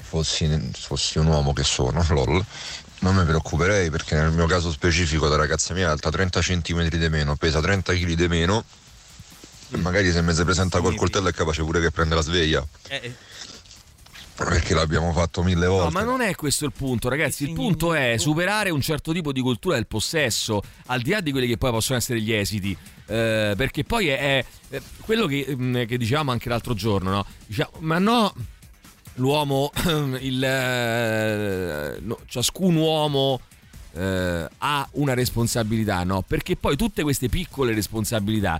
fossi, 0.00 0.70
fossi 0.72 1.18
un 1.18 1.26
uomo 1.26 1.52
che 1.52 1.64
sono, 1.64 2.04
lol, 2.10 2.44
non 3.00 3.16
mi 3.16 3.24
preoccuperei 3.24 3.90
perché 3.90 4.14
nel 4.14 4.32
mio 4.32 4.46
caso 4.46 4.70
specifico 4.70 5.28
la 5.28 5.36
ragazza 5.36 5.74
mia 5.74 5.88
è 5.88 5.90
alta 5.90 6.10
30 6.10 6.40
cm 6.40 6.88
di 6.88 7.08
meno, 7.08 7.36
pesa 7.36 7.60
30 7.60 7.92
kg 7.92 8.12
di 8.12 8.28
meno. 8.28 8.64
E 9.70 9.76
magari 9.78 10.12
se 10.12 10.22
mi 10.22 10.34
si 10.34 10.44
presenta 10.44 10.80
col 10.80 10.94
coltello 10.94 11.28
è 11.28 11.32
capace 11.32 11.62
pure 11.62 11.80
che 11.80 11.90
prende 11.90 12.14
la 12.14 12.20
sveglia. 12.20 12.64
Eh, 12.88 13.14
Perché 14.36 14.74
l'abbiamo 14.74 15.12
fatto 15.12 15.42
mille 15.44 15.66
No, 15.66 15.72
volte. 15.72 15.92
ma 15.92 16.02
non 16.02 16.20
è 16.20 16.34
questo 16.34 16.64
il 16.64 16.72
punto, 16.72 17.08
ragazzi. 17.08 17.44
Il 17.44 17.52
punto 17.52 17.94
è 17.94 18.16
superare 18.18 18.70
un 18.70 18.80
certo 18.80 19.12
tipo 19.12 19.32
di 19.32 19.40
cultura 19.40 19.76
del 19.76 19.86
possesso, 19.86 20.60
al 20.86 21.00
di 21.02 21.10
là 21.10 21.20
di 21.20 21.30
quelli 21.30 21.46
che 21.46 21.56
poi 21.56 21.70
possono 21.70 21.98
essere 21.98 22.20
gli 22.20 22.32
esiti. 22.32 22.76
Eh, 23.06 23.54
perché 23.56 23.84
poi 23.84 24.08
è, 24.08 24.18
è- 24.38 24.44
è 24.70 24.82
quello 25.02 25.26
che, 25.26 25.54
mh, 25.56 25.86
che 25.86 25.96
dicevamo 25.96 26.32
anche 26.32 26.48
l'altro 26.48 26.74
giorno, 26.74 27.10
no? 27.10 27.26
Diciamo, 27.46 27.70
ma 27.80 27.98
no, 27.98 28.34
l'uomo, 29.14 29.70
il, 30.20 30.42
eh, 30.42 31.98
no, 32.00 32.18
ciascun 32.26 32.74
uomo 32.74 33.40
eh, 33.94 34.48
ha 34.58 34.88
una 34.92 35.14
responsabilità, 35.14 36.02
no? 36.02 36.22
Perché 36.26 36.56
poi 36.56 36.76
tutte 36.76 37.02
queste 37.02 37.28
piccole 37.28 37.72
responsabilità, 37.72 38.58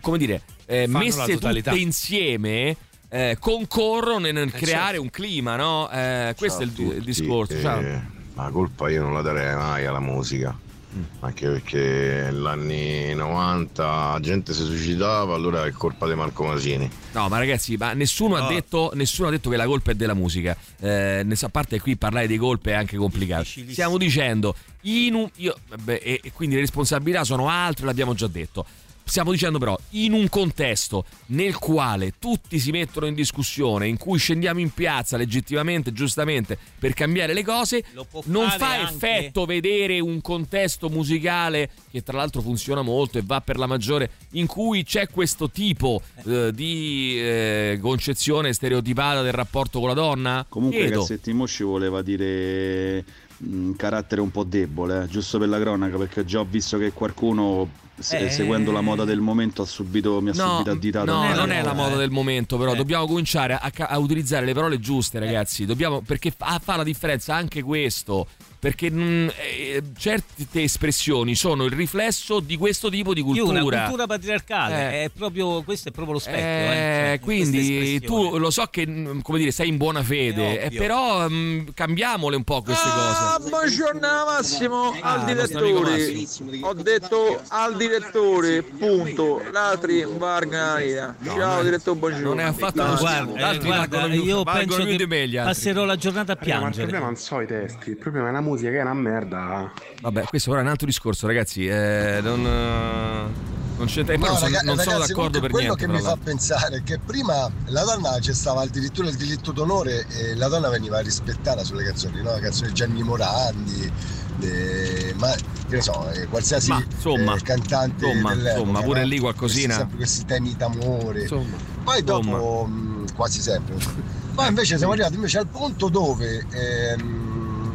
come 0.00 0.16
dire, 0.18 0.42
eh, 0.66 0.86
messe 0.86 1.36
tutte 1.38 1.76
insieme. 1.76 2.76
Eh, 3.08 3.36
concorrono 3.40 4.18
nel, 4.30 4.48
Eh, 4.48 4.50
creare 4.50 4.86
certo. 4.98 5.02
un 5.02 5.10
clima, 5.10 5.56
no? 5.56 5.88
Eh, 5.90 6.34
questo 6.36 6.62
è 6.62 6.64
il, 6.64 6.74
Ciao 6.74 6.84
a 6.84 6.88
il 6.90 6.94
tutti, 6.98 7.04
discorso. 7.04 7.54
eh, 7.54 7.60
Ciao. 7.60 8.02
La 8.34 8.50
colpa 8.50 8.88
io 8.88 9.02
non 9.02 9.14
la 9.14 9.22
darei 9.22 9.54
mai 9.56 9.86
alla 9.86 10.00
musica. 10.00 10.56
Mm. 10.96 11.02
Anche 11.20 11.46
perché 11.50 12.28
negli 12.32 12.46
anni 12.46 13.14
90 13.14 13.82
la 14.12 14.18
gente 14.22 14.54
si 14.54 14.64
suicidava, 14.64 15.34
allora 15.34 15.66
è 15.66 15.70
colpa 15.70 16.08
di 16.08 16.14
Marco 16.14 16.44
Masini. 16.44 16.90
No, 17.12 17.28
ma 17.28 17.36
ragazzi, 17.36 17.76
ma 17.76 17.92
nessuno, 17.92 18.36
ha 18.36 18.48
detto, 18.48 18.92
nessuno 18.94 19.28
ha 19.28 19.30
detto 19.30 19.50
che 19.50 19.56
la 19.58 19.66
colpa 19.66 19.90
è 19.90 19.94
della 19.94 20.14
musica. 20.14 20.56
Eh, 20.80 21.26
a 21.38 21.48
parte 21.50 21.78
qui 21.80 21.96
parlare 21.96 22.26
di 22.26 22.38
colpe 22.38 22.70
è 22.70 22.74
anche 22.74 22.96
complicato. 22.96 23.44
Stiamo 23.44 23.98
dicendo, 23.98 24.54
in 24.82 25.12
un- 25.14 25.28
io- 25.36 25.56
vabbè, 25.68 26.00
e, 26.02 26.20
e 26.22 26.32
quindi 26.32 26.54
le 26.54 26.62
responsabilità 26.62 27.22
sono 27.22 27.50
altre, 27.50 27.84
l'abbiamo 27.84 28.14
già 28.14 28.26
detto. 28.26 28.64
Stiamo 29.08 29.32
dicendo 29.32 29.58
però, 29.58 29.76
in 29.90 30.12
un 30.12 30.28
contesto 30.28 31.04
nel 31.26 31.56
quale 31.56 32.12
tutti 32.18 32.58
si 32.58 32.70
mettono 32.70 33.06
in 33.06 33.14
discussione, 33.14 33.88
in 33.88 33.96
cui 33.96 34.18
scendiamo 34.18 34.60
in 34.60 34.70
piazza 34.70 35.16
legittimamente, 35.16 35.92
giustamente, 35.92 36.58
per 36.78 36.92
cambiare 36.92 37.32
le 37.32 37.42
cose, 37.42 37.82
non 38.24 38.48
fa 38.50 38.74
anche- 38.74 38.94
effetto 38.94 39.46
vedere 39.46 39.98
un 40.00 40.20
contesto 40.20 40.88
musicale 40.88 41.70
che 41.90 42.02
tra 42.02 42.18
l'altro 42.18 42.42
funziona 42.42 42.82
molto 42.82 43.18
e 43.18 43.22
va 43.24 43.40
per 43.40 43.56
la 43.56 43.66
maggiore, 43.66 44.10
in 44.32 44.46
cui 44.46 44.84
c'è 44.84 45.08
questo 45.08 45.50
tipo 45.50 46.02
eh, 46.26 46.52
di 46.52 47.16
eh, 47.18 47.78
concezione 47.80 48.52
stereotipata 48.52 49.22
del 49.22 49.32
rapporto 49.32 49.78
con 49.78 49.88
la 49.88 49.94
donna? 49.94 50.44
Comunque 50.48 50.78
Chiedo. 50.80 51.00
Cassetti 51.00 51.32
Mosci 51.32 51.62
voleva 51.62 52.02
dire 52.02 53.04
un 53.38 53.74
carattere 53.76 54.20
un 54.20 54.30
po' 54.30 54.44
debole, 54.44 55.04
eh, 55.04 55.06
giusto 55.06 55.38
per 55.38 55.48
la 55.48 55.58
cronaca, 55.58 55.96
perché 55.96 56.24
già 56.24 56.40
ho 56.40 56.46
visto 56.48 56.76
che 56.76 56.92
qualcuno 56.92 57.86
Eh. 57.98 58.30
seguendo 58.30 58.70
la 58.72 58.80
moda 58.80 59.04
del 59.04 59.20
momento 59.20 59.62
ha 59.62 59.66
subito, 59.66 60.20
mi 60.20 60.30
ha 60.30 60.32
No, 60.34 60.48
subito 60.56 60.70
additato. 60.70 61.10
no, 61.12 61.34
non 61.34 61.50
è 61.50 61.62
la 61.62 61.72
moda 61.72 61.96
del 61.96 62.10
momento, 62.10 62.56
però 62.56 62.72
Eh. 62.72 62.76
dobbiamo 62.76 63.06
cominciare 63.06 63.54
a, 63.54 63.70
a 63.76 63.98
utilizzare 63.98 64.46
le 64.46 64.54
parole 64.54 64.78
giuste, 64.78 65.18
ragazzi. 65.18 65.66
Dobbiamo, 65.66 66.00
perché 66.00 66.30
fa, 66.36 66.60
fa 66.62 66.76
la 66.76 66.84
differenza 66.84 67.34
anche 67.34 67.62
questo. 67.62 68.26
Perché 68.60 68.90
mm, 68.90 69.28
eh, 69.36 69.82
certe 69.96 70.62
espressioni 70.64 71.36
sono 71.36 71.64
il 71.64 71.72
riflesso 71.72 72.40
di 72.40 72.56
questo 72.56 72.90
tipo 72.90 73.14
di 73.14 73.20
cultura. 73.20 73.62
una 73.62 73.82
cultura 73.82 74.06
patriarcale, 74.08 74.74
Eh. 74.74 75.04
è 75.04 75.10
proprio, 75.16 75.62
questo 75.62 75.90
è 75.90 75.92
proprio 75.92 76.14
lo 76.14 76.18
specchio. 76.18 76.40
Eh, 76.42 76.42
eh, 76.42 77.08
cioè, 77.10 77.20
quindi 77.20 78.00
tu 78.00 78.36
lo 78.36 78.50
so 78.50 78.66
che 78.68 78.84
mm, 78.84 79.20
come 79.20 79.38
dire 79.38 79.52
sei 79.52 79.68
in 79.68 79.76
buona 79.76 80.02
fede, 80.02 80.60
eh, 80.62 80.70
però 80.70 81.28
mm, 81.28 81.68
cambiamole 81.72 82.34
un 82.34 82.42
po' 82.42 82.62
queste 82.62 82.88
cose. 82.88 83.48
Buongiorno 83.48 84.08
Massimo, 84.26 84.96
Ah, 85.02 85.12
al 85.12 85.24
direttore. 85.24 86.26
Ho 86.62 86.72
detto 86.74 87.40
al 87.48 87.76
direttore, 87.76 88.62
punto. 88.62 89.40
L'altri 89.52 90.04
Margarita. 90.18 91.14
Ciao 91.24 91.62
direttore, 91.62 91.98
buongiorno. 91.98 92.28
non 92.28 92.40
è 92.40 92.44
affatto 92.44 92.82
No, 92.82 92.88
così. 92.90 93.02
Guarda, 93.02 93.50
eh, 93.52 93.58
guarda, 93.58 94.06
io 94.06 94.42
penso 94.42 94.84
che 94.84 94.96
di 94.96 95.06
passerò 95.36 95.84
la 95.84 95.94
giornata 95.96 96.32
a 96.32 96.34
Raga, 96.38 96.46
ma 96.46 96.56
il 96.56 96.60
piangere. 96.74 96.82
problema 96.86 97.06
non 97.06 97.16
so 97.16 97.40
i 97.40 97.46
testi, 97.46 97.90
il 97.90 97.96
problema 97.96 98.28
è 98.28 98.32
la 98.32 98.40
musica 98.48 98.70
che 98.70 98.78
è 98.78 98.82
una 98.82 98.94
merda. 98.94 99.70
Vabbè, 100.00 100.24
questo 100.24 100.50
ora 100.50 100.60
è 100.60 100.62
un 100.62 100.68
altro 100.68 100.86
discorso, 100.86 101.26
ragazzi. 101.26 101.66
eh, 101.66 102.18
non, 102.22 102.40
eh, 102.46 103.76
non 103.78 103.86
c'entra. 103.86 104.14
E 104.14 104.18
poi 104.18 104.26
No, 104.28 104.32
non 104.34 104.36
sono, 104.38 104.50
raga- 104.54 104.62
non 104.62 104.78
sono 104.78 104.90
ragazzi, 104.92 105.12
d'accordo 105.12 105.40
per 105.40 105.50
quello 105.50 105.74
niente. 105.74 105.84
che 105.86 105.90
tra 105.90 106.00
mi 106.00 106.04
fa 106.04 106.16
pensare 106.22 106.76
è 106.78 106.82
che 106.82 106.98
prima 106.98 107.50
la 107.66 107.84
donna 107.84 108.18
c'è 108.18 108.32
stava 108.32 108.62
addirittura 108.62 109.08
il 109.08 109.16
diritto 109.16 109.52
d'onore 109.52 110.06
e 110.08 110.34
la 110.34 110.48
donna 110.48 110.68
veniva 110.68 110.98
rispettata 111.00 111.62
sulle 111.64 111.84
canzoni, 111.84 112.22
no? 112.22 112.34
Le 112.34 112.40
canzoni 112.40 112.68
di 112.68 112.74
Gianni 112.74 113.02
Morandi, 113.02 113.92
de- 114.36 115.14
ma 115.18 115.30
che 115.68 115.76
ne 115.76 115.80
so, 115.82 116.10
eh, 116.10 116.26
qualsiasi 116.28 116.70
Ma, 116.70 116.82
insomma, 116.90 117.34
eh, 117.34 117.40
cantante 117.42 118.06
insomma, 118.06 118.32
insomma, 118.34 118.80
pure 118.82 119.00
no? 119.02 119.06
lì 119.06 119.18
qualcosina. 119.18 119.74
Questi, 119.74 119.80
sempre 119.80 119.96
questi 119.96 120.24
temi 120.24 120.56
d'amore. 120.56 121.20
Insomma. 121.22 121.56
Poi 121.84 122.02
dopo, 122.04 122.64
mh, 122.66 123.14
quasi 123.14 123.40
sempre. 123.40 123.74
Poi 124.38 124.46
invece 124.48 124.76
siamo 124.78 124.92
arrivati 124.92 125.14
invece 125.14 125.38
al 125.38 125.48
punto 125.48 125.88
dove 125.88 126.46
ehm, 126.48 127.27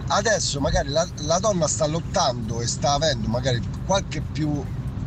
adesso 0.07 0.59
magari 0.59 0.89
la, 0.89 1.07
la 1.21 1.39
donna 1.39 1.67
sta 1.67 1.85
lottando 1.85 2.61
e 2.61 2.67
sta 2.67 2.93
avendo 2.93 3.27
magari 3.27 3.61
qualche 3.85 4.21
più 4.21 4.63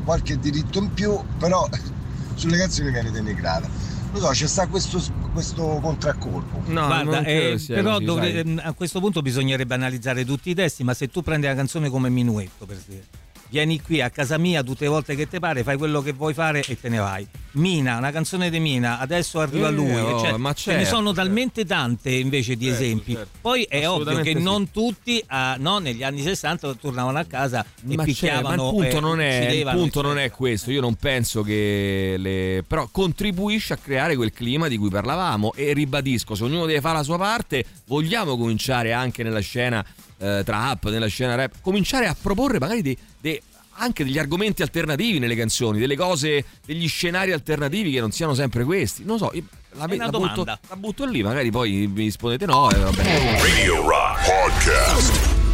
qualche 0.07 0.39
diritto 0.39 0.79
in 0.79 0.95
più, 0.95 1.19
però 1.37 1.69
sulle 2.35 2.57
canzoni 2.57 2.91
viene 2.93 3.11
denigrata. 3.11 3.69
Non 4.13 4.21
so, 4.23 4.29
c'è 4.29 4.47
sta 4.47 4.67
questo, 4.69 5.03
questo 5.33 5.79
contraccolpo. 5.83 6.63
Guarda, 6.87 7.23
eh, 7.25 7.61
però 7.67 7.99
dovre- 7.99 8.45
a 8.63 8.73
questo 8.73 9.01
punto 9.01 9.21
bisognerebbe 9.21 9.75
analizzare 9.75 10.25
tutti 10.25 10.51
i 10.51 10.55
testi, 10.55 10.85
ma 10.85 10.95
se 10.95 11.09
tu 11.09 11.23
prendi 11.23 11.47
una 11.47 11.57
canzone 11.57 11.91
come 11.91 12.09
Minuetto, 12.09 12.65
per 12.65 12.79
dire, 12.87 13.05
vieni 13.49 13.81
qui 13.81 14.01
a 14.01 14.11
casa 14.11 14.39
mia 14.39 14.63
tutte 14.63 14.85
le 14.85 14.91
volte 14.91 15.15
che 15.15 15.29
ti 15.29 15.39
pare, 15.39 15.63
fai 15.63 15.77
quello 15.77 16.01
che 16.03 16.13
vuoi 16.13 16.35
fare 16.35 16.63
e 16.67 16.79
te 16.79 16.89
ne 16.89 16.99
vai. 16.99 17.27
Mina, 17.53 17.97
una 17.97 18.11
canzone 18.11 18.51
di 18.51 18.59
Mina, 18.61 18.99
adesso 18.99 19.41
arriva 19.41 19.69
Eh, 19.69 19.73
lui. 19.73 19.95
oh, 19.99 20.21
cioè, 20.21 20.37
ma 20.37 20.53
ce 20.53 20.73
ne 20.73 20.83
certo, 20.83 20.97
sono 20.97 21.13
talmente 21.15 21.65
tante 21.65 22.11
invece 22.11 22.55
di 22.55 22.67
Certo, 22.67 22.83
esempi. 22.83 23.13
certo. 23.15 23.29
Poi 23.41 23.63
è 23.63 23.89
ovvio 23.89 24.21
che 24.21 24.35
sì. 24.37 24.43
non 24.43 24.71
tutti 24.71 25.23
ah, 25.29 25.57
no, 25.59 25.79
negli 25.79 26.03
anni 26.03 26.21
60 26.21 26.75
tornavano 26.75 27.17
a 27.19 27.25
casa 27.25 27.65
e 27.89 27.95
Ma, 27.97 28.03
picchiavano. 28.05 28.47
ma 28.73 28.85
il 28.87 28.91
punto, 28.91 29.01
non 29.01 29.21
è, 29.23 29.51
il 29.53 29.71
punto 29.73 30.03
non 30.03 30.19
è 30.19 30.31
questo. 30.31 30.71
Io 30.71 30.83
non 30.83 30.97
penso 30.97 31.43
che 31.43 32.17
le. 32.19 32.63
però 32.67 32.89
contribuisce 32.93 33.73
a 33.73 33.79
creare 33.79 34.17
quel 34.17 34.33
clima 34.33 34.69
di 34.69 34.77
cui 34.77 34.91
parlavamo. 34.91 35.55
E 35.55 35.73
ribadisco: 35.73 36.35
se 36.35 36.45
ognuno 36.45 36.67
deve 36.67 36.83
fare 36.83 36.99
la 36.99 37.03
sua 37.05 37.17
parte, 37.17 37.65
vogliamo 37.87 38.37
cominciare 38.37 38.93
anche 38.93 39.23
nella 39.23 39.41
scena 39.41 39.83
eh, 40.19 40.43
trap, 40.45 40.89
nella 40.91 41.07
scena 41.07 41.35
rap, 41.35 41.55
cominciare 41.61 42.07
a 42.07 42.17
proporre 42.21 42.59
magari 42.59 42.83
dei- 42.83 42.99
dei- 43.21 43.41
anche 43.79 44.05
degli 44.05 44.19
argomenti 44.19 44.63
alternativi 44.63 45.19
nelle 45.19 45.37
canzoni, 45.37 45.79
delle 45.79 45.97
cose, 45.97 46.45
degli 46.65 46.89
scenari 46.89 47.33
alternativi 47.33 47.91
che 47.93 48.01
non 48.01 48.11
siano 48.11 48.35
sempre 48.35 48.65
questi. 48.65 49.05
Non 49.05 49.19
so, 49.19 49.31
la, 49.33 49.85
una 49.85 49.97
la 49.97 50.09
butto, 50.09 50.19
domanda. 50.19 50.59
la 50.69 50.77
butto 50.77 51.05
lì, 51.05 51.23
magari 51.23 51.51
poi 51.51 51.87
mi 51.87 52.05
rispondete 52.05 52.47
no. 52.47 52.71
E 52.71 52.79
vabbè. 52.79 53.03
Radio 53.43 53.83
Rock 53.87 54.25
Podcast. 54.25 55.46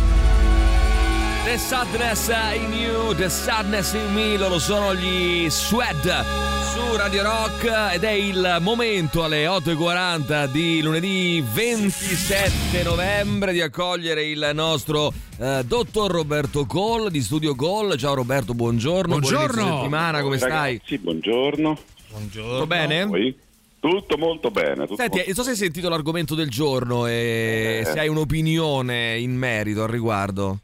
The 1.53 1.59
Sadness 1.59 2.29
in 2.55 2.73
You, 2.73 3.15
The 3.15 3.29
Sadness 3.29 3.93
in 3.93 4.15
Me, 4.15 4.39
loro 4.39 4.59
sono 4.59 4.95
gli 4.95 5.51
Swed 5.51 6.25
su 6.73 6.97
Radio 6.97 7.23
Rock 7.25 7.91
ed 7.93 8.05
è 8.05 8.11
il 8.11 8.57
momento 8.63 9.23
alle 9.23 9.45
8.40 9.45 10.47
di 10.51 10.81
lunedì 10.81 11.45
27 11.47 12.83
novembre 12.85 13.53
di 13.53 13.61
accogliere 13.61 14.25
il 14.25 14.51
nostro 14.55 15.13
eh, 15.39 15.63
dottor 15.67 16.11
Roberto 16.11 16.65
Gol 16.65 17.11
di 17.11 17.21
Studio 17.21 17.55
Gol. 17.55 17.99
Ciao 17.99 18.15
Roberto, 18.15 18.55
buongiorno. 18.55 19.19
buon 19.19 19.21
Buongiorno. 19.21 19.77
settimana, 19.77 20.23
come 20.23 20.39
stai? 20.39 20.49
Ragazzi, 20.79 20.97
buongiorno. 20.99 21.79
Tutto 22.33 22.67
bene? 22.67 23.35
Tutto 23.79 24.17
molto 24.17 24.51
bene. 24.51 24.87
Tutto 24.87 24.97
Senti, 24.97 25.17
molto- 25.17 25.27
non 25.27 25.35
so 25.35 25.43
se 25.43 25.51
hai 25.51 25.57
sentito 25.57 25.91
l'argomento 25.91 26.35
del 26.35 26.49
giorno 26.49 27.07
e 27.07 27.83
Eh. 27.85 27.85
se 27.85 27.99
hai 28.01 28.09
un'opinione 28.09 29.19
in 29.19 29.37
merito 29.37 29.83
al 29.83 29.91
riguardo. 29.91 30.59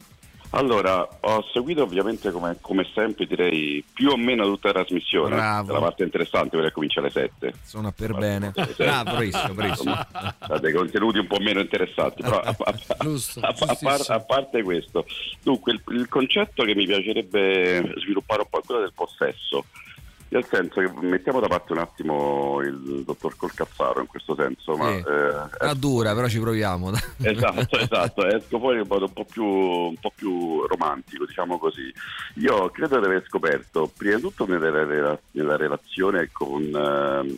Allora, 0.51 1.07
ho 1.20 1.44
seguito 1.53 1.82
ovviamente 1.82 2.30
come, 2.30 2.57
come 2.62 2.86
sempre 2.94 3.26
direi 3.26 3.84
più 3.92 4.09
o 4.11 4.16
meno 4.16 4.44
tutta 4.44 4.68
la 4.68 4.74
trasmissione. 4.82 5.34
Bravo. 5.34 5.72
La 5.74 5.78
parte 5.80 6.05
interessante 6.05 6.51
quella 6.51 6.68
che 6.68 6.72
comincia 6.72 7.01
alle 7.01 7.11
7. 7.11 7.53
Suona 7.62 7.92
per 7.92 8.14
bene. 8.14 8.53
Bravo, 8.76 9.11
bravissimo, 9.11 9.53
bravissimo. 9.55 9.94
Dei 10.61 10.72
contenuti 10.72 11.18
un 11.18 11.26
po' 11.26 11.38
meno 11.38 11.61
interessanti, 11.61 12.22
però 12.22 12.40
a, 12.40 12.57
a- 12.59 12.64
a- 12.64 12.74
a 13.40 13.53
par- 13.80 14.05
a 14.09 14.20
parte 14.20 14.62
questo, 14.62 15.05
dunque 15.42 15.72
il, 15.72 15.82
il 15.88 16.09
concetto 16.09 16.64
che 16.64 16.74
mi 16.74 16.86
piacerebbe 16.86 17.92
sviluppare 17.99 18.40
un 18.40 18.46
po' 18.49 18.59
è 18.61 18.62
quello 18.64 18.80
del 18.80 18.92
possesso. 18.94 19.64
Nel 20.30 20.44
senso 20.44 20.80
che 20.80 20.90
mettiamo 21.00 21.40
da 21.40 21.46
parte 21.46 21.72
un 21.72 21.78
attimo 21.78 22.60
il 22.60 23.02
dottor 23.04 23.34
Colcazzaro 23.36 24.00
in 24.00 24.06
questo 24.06 24.34
senso, 24.34 24.76
ma 24.76 24.90
Sì. 24.92 25.02
eh, 25.70 25.74
dura, 25.74 26.14
però 26.14 26.28
ci 26.28 26.38
proviamo. 26.38 26.92
Esatto, 27.22 27.78
esatto, 27.80 28.26
esco 28.26 28.58
fuori 28.58 28.78
in 28.80 28.86
modo 28.86 29.06
un 29.06 29.12
po' 29.12 29.24
più, 29.24 29.44
un 29.44 29.96
po' 29.98 30.12
più 30.14 30.66
romantico, 30.66 31.24
diciamo 31.24 31.58
così. 31.58 31.90
Io 32.34 32.68
credo 32.70 32.98
di 33.00 33.06
aver 33.06 33.24
scoperto, 33.26 33.90
prima 33.96 34.16
di 34.16 34.20
tutto 34.22 34.46
nella, 34.46 35.18
nella 35.30 35.56
relazione 35.56 36.28
con, 36.30 36.62
ehm, 36.62 37.36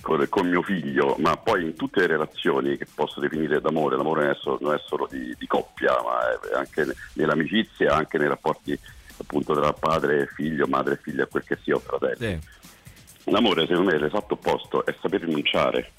con, 0.00 0.26
con 0.30 0.48
mio 0.48 0.62
figlio, 0.62 1.16
ma 1.18 1.36
poi 1.36 1.62
in 1.64 1.74
tutte 1.76 2.00
le 2.00 2.06
relazioni 2.06 2.78
che 2.78 2.86
posso 2.94 3.20
definire 3.20 3.60
d'amore, 3.60 3.96
l'amore 3.96 4.22
non 4.22 4.30
è 4.30 4.36
solo, 4.36 4.58
non 4.62 4.74
è 4.74 4.80
solo 4.86 5.06
di, 5.10 5.34
di 5.38 5.46
coppia, 5.46 5.92
ma 6.02 6.30
è 6.30 6.56
anche 6.56 6.86
nell'amicizia, 7.14 7.94
anche 7.94 8.16
nei 8.16 8.28
rapporti 8.28 8.78
appunto 9.18 9.54
tra 9.54 9.72
padre 9.72 10.22
e 10.22 10.26
figlio, 10.26 10.66
madre 10.66 10.94
e 10.94 10.98
figlio, 11.02 11.26
quel 11.26 11.44
che 11.44 11.58
sia 11.62 11.74
o 11.74 11.78
fratelli. 11.78 12.38
L'amore 13.26 13.66
secondo 13.66 13.90
me 13.90 13.96
è 13.96 14.00
l'esatto 14.00 14.34
opposto, 14.34 14.84
è 14.84 14.94
saper 15.00 15.22
rinunciare. 15.22 15.90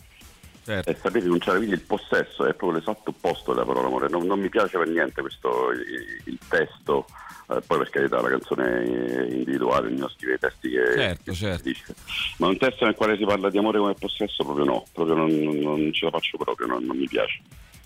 Certo. 0.65 0.89
È 0.89 0.95
saper 0.95 1.23
rinunciare, 1.23 1.57
quindi 1.57 1.75
il 1.75 1.81
possesso 1.81 2.45
è 2.45 2.53
proprio 2.53 2.79
l'esatto 2.79 3.09
opposto 3.09 3.53
della 3.53 3.65
parola 3.65 3.87
amore. 3.87 4.07
Non, 4.09 4.25
non 4.25 4.39
mi 4.39 4.49
piace 4.49 4.77
per 4.77 4.87
niente 4.87 5.21
questo 5.21 5.71
il, 5.71 6.21
il 6.25 6.39
testo, 6.47 7.05
eh, 7.49 7.59
poi 7.67 7.79
per 7.79 7.89
carità 7.89 8.21
la 8.21 8.29
canzone 8.29 9.27
individuale, 9.29 9.87
ognuno 9.87 10.07
scrive 10.09 10.35
i 10.35 10.39
testi 10.39 10.69
che, 10.69 10.93
Certo, 10.95 11.31
che 11.31 11.33
certo. 11.33 11.63
dice. 11.63 11.93
Ma 12.37 12.47
un 12.47 12.57
testo 12.57 12.85
nel 12.85 12.95
quale 12.95 13.17
si 13.17 13.25
parla 13.25 13.49
di 13.49 13.57
amore 13.57 13.79
come 13.79 13.93
possesso 13.93 14.43
proprio 14.45 14.63
no, 14.63 14.85
proprio 14.93 15.15
non, 15.15 15.29
non- 15.33 15.57
non 15.59 15.93
ce 15.93 16.05
la 16.05 16.11
faccio 16.11 16.37
proprio, 16.37 16.67
non, 16.67 16.83
non 16.85 16.95
mi 16.97 17.07
piace. 17.07 17.41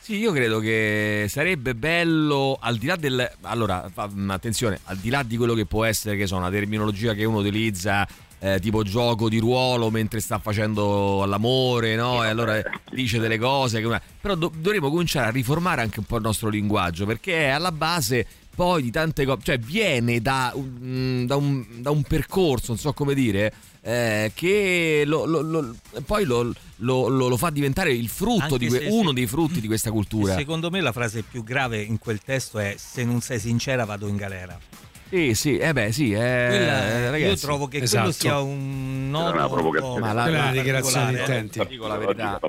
Sì, 0.07 0.19
io 0.19 0.31
credo 0.31 0.59
che 0.59 1.25
sarebbe 1.27 1.75
bello, 1.75 2.57
al 2.61 2.77
di 2.77 2.85
là 2.85 2.95
del... 2.95 3.29
Allora, 3.41 3.91
mm, 4.09 4.29
attenzione, 4.29 4.79
al 4.85 4.95
di 4.95 5.09
là 5.09 5.21
di 5.21 5.35
quello 5.35 5.53
che 5.53 5.65
può 5.65 5.83
essere, 5.83 6.15
che 6.15 6.25
so, 6.27 6.37
una 6.37 6.49
terminologia 6.49 7.13
che 7.13 7.25
uno 7.25 7.39
utilizza, 7.39 8.07
eh, 8.39 8.57
tipo 8.61 8.83
gioco 8.83 9.27
di 9.27 9.37
ruolo 9.37 9.89
mentre 9.89 10.21
sta 10.21 10.39
facendo 10.39 11.25
l'amore, 11.25 11.97
no? 11.97 12.23
E 12.23 12.29
allora 12.29 12.61
dice 12.89 13.19
delle 13.19 13.37
cose. 13.37 13.81
Però 14.21 14.35
do- 14.35 14.53
dovremmo 14.55 14.89
cominciare 14.89 15.27
a 15.27 15.31
riformare 15.31 15.81
anche 15.81 15.99
un 15.99 16.05
po' 16.05 16.15
il 16.15 16.23
nostro 16.23 16.47
linguaggio, 16.47 17.05
perché 17.05 17.47
è 17.47 17.49
alla 17.49 17.73
base 17.73 18.25
poi 18.55 18.83
di 18.83 18.91
tante 18.91 19.25
cose, 19.25 19.41
cioè 19.43 19.59
viene 19.59 20.21
da, 20.21 20.53
un- 20.55 21.25
da 21.27 21.35
un, 21.35 21.65
da 21.81 21.89
un 21.91 22.03
percorso, 22.03 22.67
non 22.69 22.77
so 22.77 22.93
come 22.93 23.13
dire, 23.13 23.51
eh, 23.87 24.31
che 24.35 25.03
lo- 25.05 25.23
lo- 25.25 25.39
lo- 25.41 25.75
poi 26.05 26.25
lo, 26.25 26.53
lo- 26.77 27.07
lo- 27.07 27.27
lo 27.29 27.37
fa 27.37 27.49
diventare 27.49 27.93
il 27.93 28.09
frutto 28.09 28.43
Anche 28.43 28.57
di 28.57 28.67
que- 28.67 28.79
se- 28.79 28.87
uno 28.89 29.09
se- 29.09 29.13
dei 29.15 29.27
frutti 29.27 29.61
di 29.61 29.67
questa 29.67 29.91
cultura. 29.91 30.33
Secondo 30.35 30.69
me 30.69 30.81
la 30.81 30.91
frase 30.91 31.21
più 31.23 31.41
grave 31.41 31.81
in 31.81 31.97
quel 31.97 32.19
testo 32.19 32.59
è 32.59 32.75
se 32.77 33.05
non 33.05 33.21
sei 33.21 33.39
sincera 33.39 33.85
vado 33.85 34.07
in 34.09 34.17
galera. 34.17 34.59
Sì, 35.09 35.33
sì, 35.35 35.57
eh 35.57 35.71
beh, 35.71 35.93
sì, 35.93 36.11
eh, 36.11 36.17
Quella- 36.17 36.85
eh, 36.89 37.09
ragazzi. 37.11 37.29
io 37.31 37.37
trovo 37.37 37.69
che 37.69 37.77
Esatto. 37.77 37.97
quello 38.01 38.11
sia 38.11 38.39
un 38.41 39.09
nodo 39.09 39.31
una 39.31 39.47
provocazione. 39.47 39.99
Ma 40.01 40.11
la- 40.11 40.23
Quella 40.23 40.37
è 40.37 40.41
una 40.41 40.45
la- 40.49 40.57
dichiarazione 40.57 41.13
di 41.13 41.19
intenti. 41.19 41.65
dico 41.69 41.87
la 41.87 41.95
verità. 41.97 42.39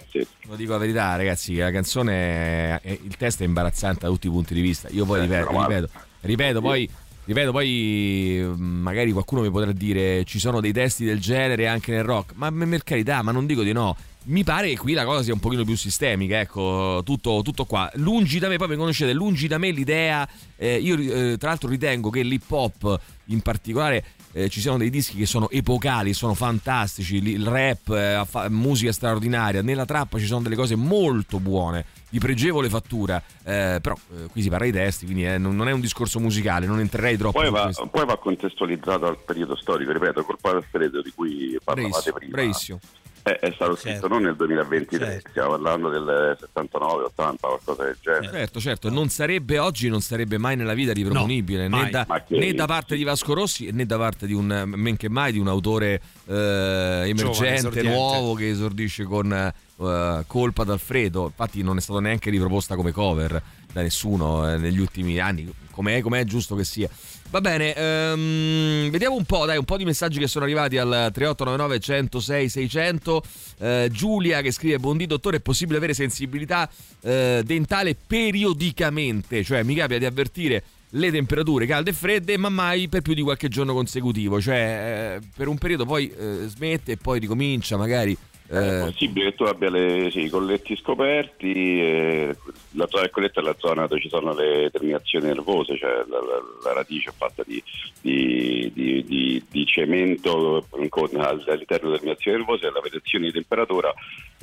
Lo 0.49 0.57
dico 0.57 0.72
la 0.72 0.78
verità, 0.78 1.14
ragazzi. 1.14 1.55
La 1.55 1.70
canzone, 1.70 2.12
è- 2.14 2.80
è- 2.80 2.99
il 3.01 3.16
testo 3.16 3.45
è 3.45 3.47
imbarazzante 3.47 4.01
da 4.07 4.09
tutti 4.09 4.26
i 4.26 4.30
punti 4.30 4.55
di 4.55 4.61
vista. 4.61 4.89
Io 4.91 5.05
poi 5.05 5.20
ripeto, 5.20 5.53
male. 5.53 5.74
ripeto, 5.76 5.93
ripeto, 6.22 6.61
poi. 6.61 6.91
Ripeto, 7.29 7.53
poi 7.53 8.41
mh, 8.43 8.62
magari 8.62 9.12
qualcuno 9.12 9.43
mi 9.43 9.51
potrà 9.51 9.70
dire 9.72 10.24
ci 10.24 10.39
sono 10.39 10.62
dei 10.62 10.72
testi 10.72 11.05
del 11.05 11.20
genere 11.20 11.68
anche 11.68 11.93
nel 11.93 12.03
rock, 12.03 12.33
ma 12.37 12.51
per 12.51 12.83
carità, 12.85 13.20
ma 13.20 13.33
non 13.33 13.45
dico 13.45 13.62
di 13.62 13.72
no. 13.72 13.95
Mi 14.24 14.45
pare 14.45 14.70
che 14.70 14.79
qui 14.79 14.95
la 14.95 15.05
cosa 15.05 15.22
sia 15.22 15.35
un 15.35 15.39
pochino 15.39 15.62
più 15.62 15.76
sistemica, 15.76 16.41
ecco, 16.41 17.03
tutto, 17.05 17.43
tutto 17.45 17.66
qua. 17.66 17.91
Lungi 17.97 18.39
da 18.39 18.49
me, 18.49 18.57
poi 18.57 18.68
mi 18.68 18.76
conoscete, 18.76 19.12
lungi 19.12 19.47
da 19.47 19.59
me 19.59 19.70
l'idea, 19.72 20.26
eh, 20.57 20.76
io 20.76 20.95
eh, 20.95 21.37
tra 21.37 21.51
l'altro 21.51 21.68
ritengo 21.68 22.09
che 22.09 22.22
l'hip 22.22 22.51
hop 22.51 22.99
in 23.26 23.43
particolare 23.43 24.05
eh, 24.33 24.49
ci 24.49 24.61
siano 24.61 24.79
dei 24.79 24.91
dischi 24.91 25.16
che 25.16 25.26
sono 25.26 25.49
epocali, 25.51 26.12
sono 26.12 26.35
fantastici, 26.35 27.16
il 27.16 27.47
rap, 27.47 27.89
eh, 27.91 28.22
fa- 28.26 28.49
musica 28.49 28.93
straordinaria, 28.93 29.62
nella 29.62 29.85
trappa 29.85 30.18
ci 30.18 30.26
sono 30.26 30.43
delle 30.43 30.57
cose 30.57 30.76
molto 30.76 31.41
buone, 31.41 31.85
di 32.11 32.18
pregevole 32.18 32.68
fattura, 32.68 33.22
eh, 33.45 33.79
però 33.81 33.95
eh, 34.14 34.29
qui 34.31 34.43
si 34.43 34.49
parla 34.49 34.66
di 34.66 34.72
testi, 34.72 35.05
quindi 35.05 35.26
eh, 35.26 35.39
non, 35.39 35.57
non 35.57 35.68
è 35.68 35.72
un 35.72 35.81
discorso 35.81 36.20
musicale, 36.20 36.66
non 36.66 36.81
entrerei 36.81 37.16
troppo 37.16 37.39
Poi 37.39 37.49
in 37.49 37.53
va, 37.53 37.70
poi 37.91 38.07
va 38.07 38.18
contestualizzato 38.18 39.07
al 39.07 39.18
periodo 39.24 39.57
storico, 39.57 39.93
ripeto, 39.93 40.24
colpa 40.24 40.53
del 40.53 40.64
freddo 40.70 41.03
di 41.03 41.12
cui 41.14 41.59
parlavate 41.62 42.11
Bravissimo, 42.11 42.14
prima. 42.14 42.33
bravissimo. 42.33 42.81
È, 43.29 43.39
è 43.41 43.53
stato 43.53 43.76
scritto 43.76 44.09
non 44.09 44.22
nel 44.22 44.37
2023, 44.37 45.22
stiamo 45.29 45.51
parlando 45.51 45.91
del 45.91 46.37
79, 46.41 47.05
80, 47.05 47.47
qualcosa 47.47 47.85
del 47.85 47.97
genere. 48.01 48.31
Certo, 48.31 48.61
certo, 48.61 48.91
non 48.91 49.09
sarebbe 49.11 49.59
oggi, 49.59 49.89
non 49.89 50.01
sarebbe 50.01 50.39
mai 50.39 50.57
nella 50.57 50.74
vita 50.74 50.93
riproponibile, 50.93 51.68
No, 51.68 51.83
né, 51.83 51.91
da, 51.91 52.07
né 52.29 52.55
da 52.55 52.66
parte 52.66 52.97
di 52.97 53.05
Vasco 53.05 53.35
Rossi 53.35 53.70
né 53.70 53.85
da 53.85 53.99
parte 53.99 54.26
di 54.26 54.33
un, 54.33 54.64
men 54.66 54.97
che 54.97 55.09
mai, 55.09 55.33
di 55.33 55.39
un 55.39 55.49
autore 55.49 56.01
eh, 56.26 57.03
emergente, 57.05 57.55
esordiente. 57.55 57.91
nuovo 57.91 58.35
che 58.35 58.49
esordisce 58.49 59.05
con 59.05 59.33
eh, 59.33 60.24
Colpa 60.26 60.64
d'Alfredo. 60.64 61.26
Infatti 61.26 61.62
non 61.62 61.76
è 61.76 61.81
stata 61.81 62.01
neanche 62.01 62.31
riproposta 62.31 62.76
come 62.76 62.93
cover 62.93 63.43
da 63.72 63.83
nessuno 63.83 64.51
eh, 64.51 64.57
negli 64.57 64.81
ultimi 64.81 65.18
anni, 65.18 65.53
com'è, 65.79 66.01
com'è 66.01 66.24
giusto 66.24 66.57
che 66.57 66.64
sia. 66.64 66.89
Va 67.31 67.41
bene, 67.41 67.74
ehm, 67.74 68.91
vediamo 68.91 69.14
un 69.14 69.24
po', 69.24 69.47
dai, 69.47 69.59
un 69.59 69.64
po' 69.64 69.76
di 69.76 69.85
messaggi 69.85 70.18
che 70.18 70.26
sono 70.26 70.45
arrivati 70.45 70.76
al 70.76 71.11
3899 71.12 71.79
106 71.79 72.49
600. 72.49 73.22
Eh, 73.59 73.89
Giulia 73.93 74.41
che 74.41 74.51
scrive: 74.51 74.79
Buondì 74.79 75.07
dottore, 75.07 75.37
è 75.37 75.41
possibile 75.41 75.79
avere 75.79 75.95
sensibilità 75.95 76.68
eh, 77.03 77.43
dentale 77.45 77.95
periodicamente? 77.95 79.45
Cioè, 79.45 79.62
mi 79.62 79.74
capita 79.74 79.99
di 79.99 80.05
avvertire 80.05 80.64
le 80.93 81.11
temperature 81.11 81.66
calde 81.66 81.91
e 81.91 81.93
fredde, 81.93 82.37
ma 82.39 82.49
mai 82.49 82.89
per 82.89 83.03
più 83.03 83.14
di 83.14 83.22
qualche 83.22 83.49
giorno 83.49 83.72
consecutivo. 83.72 84.41
Cioè, 84.41 85.20
eh, 85.20 85.26
per 85.37 85.47
un 85.47 85.59
periodo 85.59 85.85
poi 85.85 86.11
eh, 86.11 86.47
smette 86.49 86.93
e 86.93 86.97
poi 86.97 87.20
ricomincia, 87.20 87.76
magari. 87.76 88.16
È 88.51 88.57
eh, 88.57 88.84
possibile 88.86 89.30
che 89.30 89.36
tu 89.36 89.42
abbia 89.42 89.68
le- 89.68 90.11
sì, 90.11 90.20
i 90.20 90.28
colletti 90.30 90.74
scoperti, 90.74 91.53
e 91.82 92.34
la 92.72 92.86
zona 92.88 93.03
del 93.03 93.11
colletto 93.11 93.40
è 93.40 93.42
la 93.42 93.55
zona 93.59 93.86
dove 93.86 94.01
ci 94.01 94.09
sono 94.09 94.32
le 94.32 94.70
terminazioni 94.72 95.26
nervose, 95.26 95.76
cioè 95.76 95.90
la, 96.09 96.18
la- 96.18 96.42
la 96.64 96.72
radice 96.72 97.11
è 97.11 97.12
fatta 97.14 97.42
di, 97.46 97.62
di- 98.01 98.70
di- 98.74 99.05
di- 99.51 99.66
cemento 99.66 100.64
con 100.88 101.09
all'interno 101.20 101.88
delle 101.90 101.99
terminazioni 101.99 102.38
nervose 102.38 102.64
e 102.64 102.68
alla 102.68 102.80
variazione 102.80 103.26
di 103.26 103.32
temperatura 103.32 103.92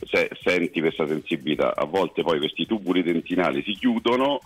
se- 0.05 0.29
senti 0.43 0.79
questa 0.81 1.07
sensibilità. 1.07 1.75
A 1.75 1.85
volte 1.85 2.21
poi 2.21 2.37
questi 2.37 2.67
tubuli 2.67 3.01
dentinali 3.01 3.63
si 3.63 3.73
chiudono 3.73 4.39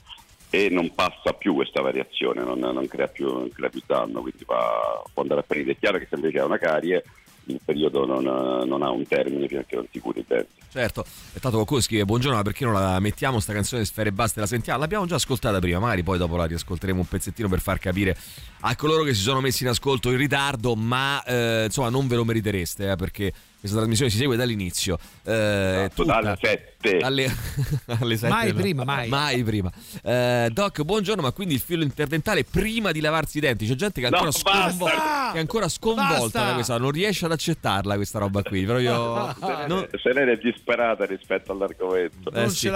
e 0.49 0.69
non 0.69 0.95
passa 0.95 1.33
più 1.37 1.53
questa 1.53 1.81
variazione, 1.81 2.41
non, 2.43 2.59
non 2.59 2.87
crea, 2.87 3.07
più, 3.07 3.27
non 3.31 3.49
crea 3.51 3.69
più 3.69 3.81
danno, 3.85 4.21
quindi 4.21 4.43
va, 4.45 5.03
può 5.13 5.21
andare 5.21 5.41
a 5.41 5.45
finire. 5.47 5.73
È 5.73 5.77
chiaro 5.77 5.97
che 5.99 6.07
se 6.09 6.15
invece 6.15 6.39
ha 6.39 6.45
una 6.45 6.57
carie 6.57 7.03
il 7.51 7.59
periodo 7.63 8.05
non, 8.05 8.23
non 8.23 8.81
ha 8.83 8.89
un 8.89 9.05
termine 9.05 9.47
che 9.47 9.65
non 9.71 9.85
si 9.91 9.99
curi 9.99 10.19
i 10.19 10.25
denti. 10.27 10.57
Certo, 10.71 11.03
e 11.33 11.39
tanto 11.39 11.57
qualcuno 11.57 11.81
scrive 11.81 12.05
buongiorno, 12.05 12.37
ma 12.37 12.43
perché 12.43 12.63
non 12.63 12.73
la 12.73 12.99
mettiamo 12.99 13.39
sta 13.39 13.53
canzone 13.53 13.83
Sfere 13.85 14.11
Basta 14.11 14.39
la 14.39 14.45
sentiamo? 14.45 14.79
L'abbiamo 14.79 15.05
già 15.05 15.15
ascoltata 15.15 15.59
prima, 15.59 15.79
magari 15.79 16.03
poi 16.03 16.17
dopo 16.17 16.35
la 16.35 16.45
riascolteremo 16.45 16.99
un 16.99 17.07
pezzettino 17.07 17.49
per 17.49 17.59
far 17.59 17.79
capire 17.79 18.15
a 18.61 18.75
coloro 18.75 19.03
che 19.03 19.13
si 19.13 19.21
sono 19.21 19.41
messi 19.41 19.63
in 19.63 19.69
ascolto 19.69 20.11
in 20.11 20.17
ritardo, 20.17 20.75
ma 20.75 21.23
eh, 21.23 21.63
insomma 21.65 21.89
non 21.89 22.07
ve 22.07 22.15
lo 22.15 22.25
meritereste 22.25 22.91
eh, 22.91 22.95
perché 22.95 23.33
questa 23.59 23.77
trasmissione 23.77 24.09
si 24.11 24.17
segue 24.17 24.35
dall'inizio. 24.35 24.97
Eh, 25.23 25.89
tutta- 25.93 26.21
dalle 26.21 26.37
7. 26.39 26.97
alle, 26.99 27.29
alle 27.99 28.15
sette 28.17 28.29
Mai 28.31 28.53
no. 28.53 28.59
prima, 28.61 28.83
mai. 28.85 29.09
Mai 29.09 29.43
prima. 29.43 29.71
Eh, 30.01 30.49
Doc, 30.51 30.81
buongiorno, 30.83 31.21
ma 31.21 31.31
quindi 31.31 31.55
il 31.55 31.59
filo 31.59 31.83
interdentale 31.83 32.45
prima 32.45 32.91
di 32.91 33.01
lavarsi 33.01 33.37
i 33.39 33.41
denti? 33.41 33.67
C'è 33.67 33.75
gente 33.75 33.99
che 33.99 34.07
è 34.07 34.09
No, 34.09 34.17
ancora 34.17 34.31
basta! 34.31 34.69
sconvolta, 34.69 35.29
che 35.31 35.37
è 35.37 35.39
ancora 35.41 35.67
sconvolta 35.67 36.19
Basta! 36.19 36.43
da 36.45 36.53
questa, 36.53 36.77
non 36.77 36.91
riesce 36.91 37.25
ad 37.25 37.31
accettarla 37.33 37.95
questa 37.95 38.19
roba 38.19 38.41
qui. 38.43 38.63
Però 38.65 38.79
io... 38.79 39.35
non- 39.67 39.87
Selene 40.01 40.33
è 40.33 40.37
disperata 40.37 41.05
rispetto 41.05 41.51
all'argomento. 41.51 42.31
Eh, 42.31 42.47
sì. 42.49 42.69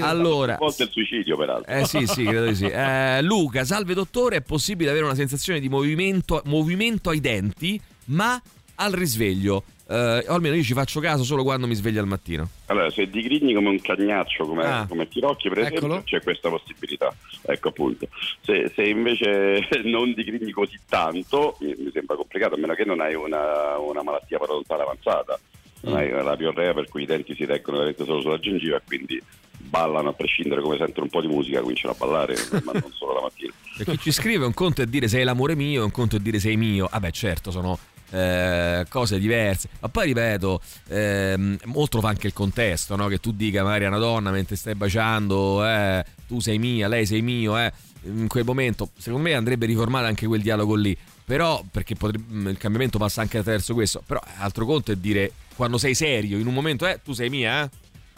Allora, 0.00 0.54
A 0.54 0.58
volte 0.58 0.84
il 0.84 0.90
suicidio, 0.90 1.36
peraltro. 1.36 1.72
eh 1.72 1.84
sì, 1.84 2.06
sì, 2.06 2.24
credo 2.24 2.46
di 2.46 2.54
sì. 2.54 2.66
Eh, 2.78 3.22
Luca, 3.22 3.64
salve 3.64 3.94
dottore, 3.94 4.36
è 4.36 4.40
possibile 4.40 4.90
avere 4.90 5.04
una 5.04 5.14
sensazione 5.14 5.58
di 5.58 5.68
movimento, 5.68 6.42
movimento 6.44 7.10
ai 7.10 7.20
denti, 7.20 7.80
ma 8.06 8.40
al 8.76 8.92
risveglio? 8.92 9.64
Eh, 9.90 10.24
almeno 10.26 10.54
io 10.54 10.62
ci 10.62 10.74
faccio 10.74 11.00
caso 11.00 11.24
solo 11.24 11.42
quando 11.42 11.66
mi 11.66 11.74
sveglio 11.74 12.00
al 12.00 12.06
mattino. 12.06 12.46
Allora, 12.66 12.90
se 12.90 13.08
digrigni 13.08 13.54
come 13.54 13.70
un 13.70 13.80
cagnaccio, 13.80 14.44
come, 14.46 14.64
Ah. 14.64 14.86
come 14.86 15.08
Tirocchi, 15.08 15.48
per 15.48 15.60
esempio, 15.60 15.78
Eccolo. 15.86 16.02
c'è 16.04 16.20
questa 16.22 16.50
possibilità. 16.50 17.14
Ecco 17.46 17.68
appunto. 17.68 18.06
Se, 18.42 18.70
se 18.74 18.82
invece 18.82 19.66
non 19.84 20.12
digrigni 20.12 20.50
così 20.50 20.78
tanto, 20.88 21.56
mi, 21.60 21.74
sembra 21.92 22.16
complicato, 22.16 22.54
a 22.54 22.58
meno 22.58 22.74
che 22.74 22.84
non 22.84 23.00
hai 23.00 23.14
una, 23.14 23.78
una 23.78 24.02
malattia 24.02 24.38
parodontale 24.38 24.82
avanzata. 24.82 25.38
Non 25.80 25.92
Mm. 25.94 25.96
hai 25.96 26.10
la 26.10 26.36
piorrea 26.36 26.74
per 26.74 26.88
cui 26.88 27.04
i 27.04 27.06
denti 27.06 27.34
si 27.36 27.44
reggono 27.44 27.76
veramente 27.78 28.04
solo 28.04 28.20
sulla 28.20 28.40
gengiva 28.40 28.76
e 28.78 28.82
quindi 28.84 29.22
ballano 29.58 30.08
a 30.08 30.12
prescindere 30.12 30.60
come 30.60 30.76
sentono 30.76 31.04
un 31.04 31.10
po' 31.10 31.20
di 31.20 31.28
musica, 31.28 31.60
cominciano 31.60 31.94
a 31.94 31.96
ballare, 31.96 32.34
ma 32.64 32.72
non 32.72 32.90
solo 32.92 33.14
la 33.14 33.20
mattina. 33.22 33.52
E 33.78 33.84
chi 33.84 33.96
ci 33.98 34.10
scrive 34.12 34.44
un 34.44 34.52
conto 34.54 34.82
è 34.82 34.86
dire 34.86 35.06
sei 35.08 35.22
l'amore 35.24 35.54
mio, 35.54 35.84
un 35.84 35.92
conto 35.92 36.16
è 36.16 36.18
dire 36.18 36.40
sei 36.40 36.56
mio. 36.56 36.88
Vabbè, 36.90 37.10
certo, 37.12 37.50
sono 37.52 37.78
eh, 38.10 38.84
cose 38.88 39.18
diverse. 39.18 39.68
Ma 39.80 39.88
poi 39.88 40.06
ripeto, 40.06 40.60
ehm, 40.88 41.58
molto 41.64 42.00
fa 42.00 42.08
anche 42.08 42.26
il 42.26 42.32
contesto, 42.32 42.96
no? 42.96 43.06
Che 43.08 43.18
tu 43.18 43.32
dica 43.32 43.62
magari 43.62 43.84
a 43.84 43.88
una 43.88 43.98
donna 43.98 44.30
mentre 44.30 44.56
stai 44.56 44.74
baciando, 44.74 45.66
eh, 45.66 46.04
tu 46.26 46.40
sei 46.40 46.58
mia, 46.58 46.88
lei 46.88 47.06
sei 47.06 47.22
mio, 47.22 47.58
eh. 47.58 47.72
In 48.04 48.28
quel 48.28 48.44
momento, 48.44 48.90
secondo 48.96 49.28
me 49.28 49.34
andrebbe 49.34 49.66
riformato 49.66 50.06
anche 50.06 50.26
quel 50.26 50.40
dialogo 50.40 50.74
lì. 50.74 50.96
Però, 51.24 51.62
perché 51.70 51.94
potrebbe- 51.94 52.50
il 52.50 52.56
cambiamento 52.56 52.96
passa 52.96 53.20
anche 53.20 53.38
attraverso 53.38 53.74
questo. 53.74 54.02
Però, 54.06 54.20
altro 54.38 54.64
conto 54.64 54.92
è 54.92 54.96
dire 54.96 55.32
quando 55.56 55.76
sei 55.76 55.94
serio, 55.94 56.38
in 56.38 56.46
un 56.46 56.54
momento, 56.54 56.86
eh, 56.86 57.00
tu 57.04 57.12
sei 57.12 57.28
mia, 57.28 57.64
eh? 57.64 57.68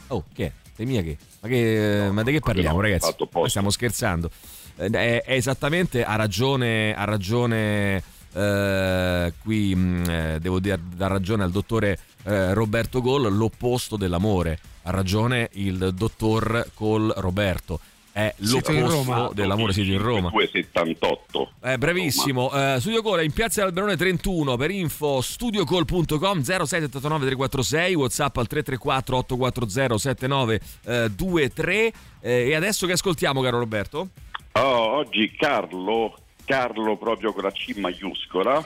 Oh, 0.09 0.25
che 0.33 0.47
è? 0.47 0.53
Sei 0.77 0.87
mia 0.87 1.03
che? 1.03 1.17
Ma, 1.41 1.49
che, 1.49 2.09
ma 2.13 2.23
di 2.23 2.33
che 2.33 2.41
parliamo, 2.41 2.77
no, 2.77 2.83
ragazzi? 2.83 3.13
stiamo 3.47 3.71
scherzando. 3.71 4.31
Eh, 4.77 4.89
È, 4.91 5.23
è 5.25 5.33
esattamente, 5.35 6.05
ha 6.05 6.15
ragione, 6.15 6.95
ha 6.95 7.05
ragione 7.05 8.03
eh, 8.33 9.33
qui 9.43 9.75
mh, 9.75 10.05
eh, 10.11 10.39
devo 10.41 10.61
dire, 10.61 10.81
dar 10.95 11.11
ragione 11.11 11.45
al 11.45 11.51
dottore 11.51 11.99
eh, 12.25 12.55
Roberto 12.55 13.01
Gol, 13.01 13.35
l'opposto 13.35 13.97
dell'amore. 13.97 14.59
Ha 14.83 14.91
ragione 14.91 15.49
il 15.55 15.93
dottor 15.95 16.71
Col 16.75 17.13
Roberto. 17.17 17.81
È 18.13 18.35
l'opposto 18.39 19.31
dell'amore, 19.35 19.73
siete 19.73 19.93
in 19.93 20.03
Roma. 20.03 20.31
278. 20.31 21.53
Eh, 21.63 21.79
bravissimo, 21.79 22.51
Eh, 22.53 22.77
Studio 22.81 23.03
Call 23.03 23.19
è 23.21 23.23
in 23.23 23.33
piazza 23.33 23.63
Alberone 23.63 23.97
31 23.97 24.57
per 24.57 24.71
info 24.73 25.21
studiocall.com 25.21 26.43
0679 26.43 27.27
346 27.27 27.95
whatsapp 27.95 28.37
al 28.37 28.47
334 28.49 29.17
840 29.19 29.99
7923 29.99 31.93
eh, 32.21 32.49
e 32.49 32.55
adesso 32.55 32.87
che 32.87 32.93
ascoltiamo 32.93 33.41
caro 33.43 33.59
Roberto? 33.59 34.09
Oh, 34.53 34.97
oggi 34.97 35.33
Carlo, 35.37 36.15
Carlo 36.51 36.97
proprio 36.97 37.33
con 37.33 37.45
la 37.45 37.53
C 37.53 37.77
maiuscola, 37.77 38.57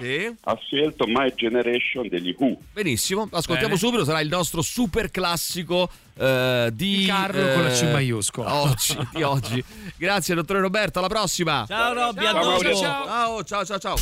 ha 0.44 0.58
scelto 0.64 1.04
My 1.06 1.34
Generation 1.34 2.08
degli 2.08 2.34
Who. 2.38 2.56
Benissimo, 2.72 3.28
ascoltiamo 3.30 3.74
Bene. 3.74 3.76
subito, 3.76 4.04
sarà 4.04 4.20
il 4.20 4.28
nostro 4.28 4.62
super 4.62 5.10
classico 5.10 5.90
eh, 6.18 6.70
di 6.72 7.04
Carlo 7.06 7.52
con 7.52 7.62
la 7.62 7.68
C 7.70 7.82
maiuscola. 7.82 8.54
Oggi, 8.54 8.96
di 9.12 9.22
oggi. 9.22 9.62
Grazie 9.98 10.34
dottore 10.34 10.60
Roberto, 10.60 10.98
alla 10.98 11.08
prossima. 11.08 11.66
Ciao 11.68 11.92
Robby, 11.92 12.24
a 12.24 12.32
Ciao, 12.32 12.42
dopo. 12.42 12.62
ciao, 12.62 12.74
ciao, 12.74 13.44
ciao, 13.44 13.64
ciao, 13.64 13.78
ciao. 13.78 13.96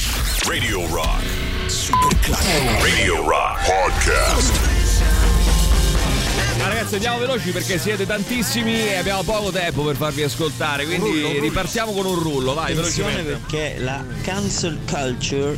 Radio 0.46 0.86
Rock. 0.86 1.22
Super 1.66 2.18
classico. 2.20 2.82
Radio 2.84 3.28
Rock 3.28 3.66
Podcast. 3.66 4.71
Ragazzi 6.82 7.06
andiamo 7.06 7.18
veloci 7.24 7.52
perché 7.52 7.78
siete 7.78 8.06
tantissimi 8.06 8.72
e 8.74 8.96
abbiamo 8.96 9.22
poco 9.22 9.52
tempo 9.52 9.84
per 9.84 9.94
farvi 9.94 10.24
ascoltare, 10.24 10.84
quindi 10.84 11.10
rullo, 11.10 11.28
rullo. 11.28 11.40
ripartiamo 11.40 11.92
con 11.92 12.06
un 12.06 12.18
rullo, 12.18 12.54
vai 12.54 12.74
velocemente. 12.74 13.22
perché 13.22 13.76
la 13.78 14.04
cancel 14.22 14.80
culture 14.84 15.56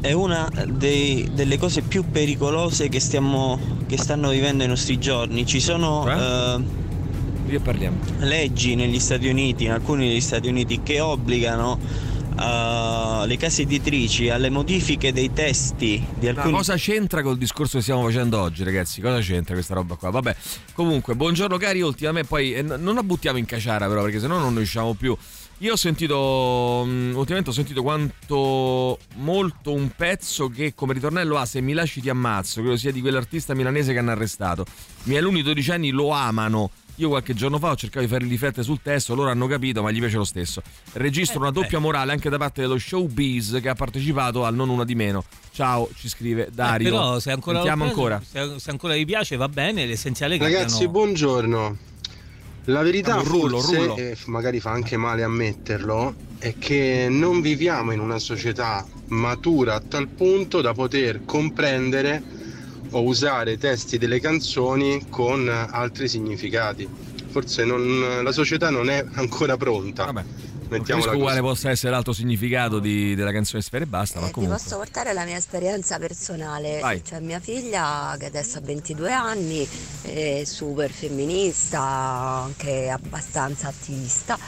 è 0.00 0.10
una 0.10 0.50
dei- 0.66 1.30
delle 1.32 1.56
cose 1.56 1.82
più 1.82 2.10
pericolose 2.10 2.88
che, 2.88 2.98
stiamo, 2.98 3.60
che 3.86 3.96
stanno 3.96 4.30
vivendo 4.30 4.64
i 4.64 4.66
nostri 4.66 4.98
giorni. 4.98 5.46
Ci 5.46 5.60
sono 5.60 6.04
eh, 6.10 6.60
leggi 8.18 8.74
negli 8.74 8.98
Stati 8.98 9.28
Uniti, 9.28 9.66
in 9.66 9.70
alcuni 9.70 10.08
degli 10.08 10.20
Stati 10.20 10.48
Uniti, 10.48 10.80
che 10.82 10.98
obbligano 10.98 11.78
alle 12.42 13.36
case 13.36 13.62
editrici 13.62 14.30
alle 14.30 14.48
modifiche 14.48 15.12
dei 15.12 15.32
testi 15.32 16.02
di 16.18 16.26
Ma 16.26 16.30
alcuni 16.30 16.54
cosa 16.54 16.74
c'entra 16.76 17.22
col 17.22 17.36
discorso 17.36 17.76
che 17.76 17.82
stiamo 17.82 18.02
facendo 18.02 18.40
oggi, 18.40 18.64
ragazzi? 18.64 19.00
Cosa 19.02 19.20
c'entra 19.20 19.54
questa 19.54 19.74
roba 19.74 19.96
qua? 19.96 20.10
Vabbè, 20.10 20.34
comunque, 20.72 21.14
buongiorno 21.14 21.58
cari, 21.58 21.82
ultimamente 21.82 22.28
poi 22.28 22.54
eh, 22.54 22.62
non 22.62 22.94
la 22.94 23.02
buttiamo 23.02 23.36
in 23.36 23.44
caciara 23.44 23.86
però, 23.88 24.02
perché 24.02 24.20
sennò 24.20 24.38
non 24.38 24.54
ne 24.54 24.60
usciamo 24.60 24.94
più. 24.94 25.16
Io 25.62 25.72
ho 25.74 25.76
sentito, 25.76 26.84
mh, 26.86 27.12
ultimamente 27.14 27.50
ho 27.50 27.52
sentito 27.52 27.82
quanto 27.82 28.98
molto 29.16 29.72
un 29.72 29.90
pezzo 29.94 30.48
che 30.48 30.72
come 30.74 30.94
ritornello 30.94 31.36
ha 31.36 31.44
Se 31.44 31.60
mi 31.60 31.74
lasci 31.74 32.00
ti 32.00 32.08
ammazzo, 32.08 32.62
credo 32.62 32.78
sia 32.78 32.90
di 32.90 33.02
quell'artista 33.02 33.54
milanese 33.54 33.92
che 33.92 33.98
hanno 33.98 34.12
arrestato. 34.12 34.64
I 35.04 35.08
miei 35.08 35.18
alunni 35.18 35.36
di 35.38 35.42
12 35.42 35.70
anni 35.72 35.90
lo 35.90 36.10
amano. 36.12 36.70
Io 37.00 37.08
qualche 37.08 37.32
giorno 37.32 37.58
fa 37.58 37.70
ho 37.70 37.76
cercato 37.76 38.04
di 38.04 38.10
farli 38.12 38.28
riflettere 38.28 38.62
sul 38.62 38.80
testo, 38.82 39.14
loro 39.14 39.30
hanno 39.30 39.46
capito, 39.46 39.82
ma 39.82 39.90
gli 39.90 39.98
piace 40.00 40.18
lo 40.18 40.24
stesso. 40.24 40.60
Registro 40.92 41.38
Eh, 41.38 41.42
una 41.44 41.50
doppia 41.50 41.78
morale 41.78 42.12
anche 42.12 42.28
da 42.28 42.36
parte 42.36 42.60
dello 42.60 42.76
showbiz 42.78 43.58
che 43.62 43.70
ha 43.70 43.74
partecipato 43.74 44.44
al 44.44 44.54
Non 44.54 44.68
Una 44.68 44.84
di 44.84 44.94
Meno. 44.94 45.24
Ciao, 45.50 45.88
ci 45.96 46.10
scrive 46.10 46.50
Dario. 46.52 46.88
Eh, 46.88 46.90
però 46.90 47.18
se 47.18 47.30
ancora, 47.30 47.56
Sentiamo 47.56 47.84
ancora. 47.84 48.20
Se, 48.22 48.58
se 48.58 48.70
ancora 48.70 48.92
vi 48.92 49.06
piace 49.06 49.36
va 49.36 49.48
bene, 49.48 49.86
l'essenziale 49.86 50.34
è 50.34 50.38
che 50.38 50.44
Ragazzi, 50.44 50.74
abbiano- 50.84 50.92
buongiorno. 50.92 51.76
La 52.64 52.82
verità 52.82 53.16
Un 53.16 53.24
rullo, 53.24 53.60
forse, 53.60 53.76
rullo. 53.78 53.96
e 53.96 54.16
magari 54.26 54.60
fa 54.60 54.70
anche 54.72 54.98
male 54.98 55.22
ammetterlo, 55.22 56.14
è 56.38 56.54
che 56.58 57.06
non 57.08 57.40
viviamo 57.40 57.92
in 57.92 58.00
una 58.00 58.18
società 58.18 58.86
matura 59.06 59.76
a 59.76 59.80
tal 59.80 60.06
punto 60.08 60.60
da 60.60 60.74
poter 60.74 61.24
comprendere 61.24 62.22
o 62.90 63.02
usare 63.02 63.52
i 63.52 63.58
testi 63.58 63.98
delle 63.98 64.20
canzoni 64.20 65.06
con 65.08 65.48
altri 65.48 66.08
significati. 66.08 66.88
Forse 67.30 67.64
non- 67.64 68.22
la 68.22 68.32
società 68.32 68.70
non 68.70 68.90
è 68.90 69.04
ancora 69.14 69.56
pronta. 69.56 70.06
Non 70.10 70.78
Mettiamola 70.78 71.06
capisco 71.10 71.24
quale 71.24 71.40
possa 71.40 71.70
essere 71.70 71.90
l'altro 71.92 72.12
significato 72.12 72.78
di- 72.78 73.16
della 73.16 73.32
canzone 73.32 73.60
Sfere 73.60 73.84
e 73.84 73.86
basta, 73.88 74.18
ma 74.20 74.26
Eh, 74.26 74.28
Ti 74.28 74.34
comunque. 74.34 74.56
posso 74.58 74.76
portare 74.76 75.12
la 75.12 75.24
mia 75.24 75.36
esperienza 75.36 75.98
personale. 75.98 76.78
Vai. 76.80 77.02
C'è 77.02 77.18
mia 77.18 77.40
figlia 77.40 78.14
che 78.18 78.26
adesso 78.26 78.58
ha 78.58 78.60
22 78.60 79.12
anni, 79.12 79.66
è 80.02 80.42
super 80.44 80.90
femminista, 80.90 81.80
anche 81.80 82.88
abbastanza 82.88 83.66
attivista, 83.68 84.38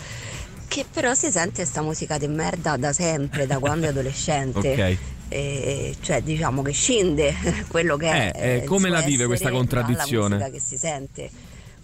che 0.68 0.84
però 0.90 1.12
si 1.14 1.30
sente 1.30 1.64
sta 1.64 1.82
musica 1.82 2.18
di 2.18 2.28
merda 2.28 2.76
da 2.76 2.92
sempre, 2.92 3.46
da 3.46 3.58
quando 3.58 3.86
è 3.86 3.88
adolescente. 3.90 4.72
Ok. 4.72 4.96
E, 5.34 5.96
cioè 6.00 6.22
diciamo 6.22 6.62
che 6.62 6.72
scinde 6.72 7.32
quello 7.68 7.96
che 7.96 8.06
Eh, 8.26 8.30
è 8.32 8.54
eh, 8.62 8.64
come 8.64 8.88
la 8.90 9.00
vive 9.00 9.26
questa 9.26 9.50
contraddizione? 9.50 10.36
dalla 10.36 10.50
musica 10.50 10.50
che 10.50 10.60
si 10.60 10.76
sente 10.76 11.30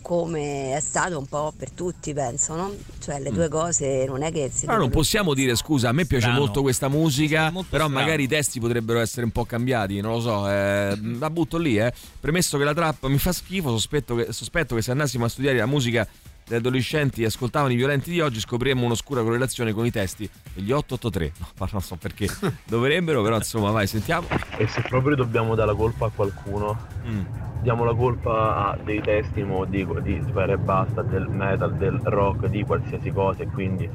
come 0.01 0.75
è 0.77 0.81
stato 0.81 1.19
un 1.19 1.27
po' 1.27 1.53
per 1.57 1.71
tutti 1.73 2.15
penso 2.15 2.55
no? 2.55 2.73
cioè 2.99 3.19
le 3.21 3.31
due 3.31 3.49
cose 3.49 4.05
non 4.07 4.23
è 4.23 4.31
che 4.33 4.51
si 4.53 4.65
Però 4.65 4.79
non 4.79 4.91
possiamo 4.91 5.35
dire 5.35 5.55
scusa, 5.57 5.89
a 5.89 5.93
me 5.93 6.07
piace 6.07 6.27
Strano. 6.27 6.39
molto 6.41 6.63
questa 6.63 6.89
musica, 6.89 7.51
però 7.51 7.65
strano. 7.87 7.89
magari 7.89 8.23
i 8.23 8.29
testi 8.29 8.59
potrebbero 8.61 9.01
essere 9.01 9.25
un 9.27 9.33
po' 9.33 9.45
cambiati, 9.45 10.01
non 10.01 10.13
lo 10.13 10.21
so, 10.21 10.49
eh, 10.49 10.99
la 11.19 11.31
butto 11.31 11.59
lì, 11.59 11.79
eh. 11.79 11.93
Premesso 12.21 12.57
che 12.57 12.65
la 12.65 12.73
trap 12.75 13.07
mi 13.07 13.19
fa 13.19 13.33
schifo, 13.33 13.71
sospetto 13.71 14.15
che, 14.15 14.33
sospetto 14.33 14.75
che 14.77 14.83
se 14.83 14.93
andassimo 14.93 15.25
a 15.25 15.29
studiare 15.29 15.59
la 15.59 15.67
musica 15.67 16.07
degli 16.49 16.59
adolescenti 16.59 17.25
ascoltavano 17.25 17.73
i 17.73 17.77
violenti 17.77 18.11
di 18.11 18.21
oggi 18.21 18.41
scopriremmo 18.41 18.85
un'oscura 18.85 19.23
correlazione 19.23 19.73
con 19.73 19.85
i 19.85 19.91
testi 19.91 20.29
degli 20.55 20.73
883. 20.73 21.33
No, 21.39 21.47
ma 21.59 21.69
non 21.73 21.81
so 21.83 21.97
perché 21.97 22.27
dovrebbero, 22.65 23.23
però 23.23 23.37
insomma, 23.37 23.71
vai, 23.71 23.87
sentiamo. 23.87 24.27
E 24.57 24.67
se 24.67 24.83
proprio 24.83 25.15
dobbiamo 25.15 25.55
dare 25.55 25.71
la 25.71 25.77
colpa 25.77 26.07
a 26.07 26.11
qualcuno, 26.15 26.97
Mm. 27.07 27.25
diamo 27.63 27.85
la 27.85 27.95
colpa 27.95 28.71
a 28.73 28.79
dei 28.83 29.01
testi 29.01 29.43
mo, 29.43 29.65
di, 29.65 29.87
Sfera 30.29 30.53
e 30.53 30.59
Basta, 30.59 31.03
del 31.03 31.29
metal, 31.29 31.75
del 31.77 31.99
rock, 32.05 32.47
di 32.47 32.65
qualsiasi 32.65 33.11
cosa 33.11 33.43
e 33.43 33.47
quindi 33.47 33.89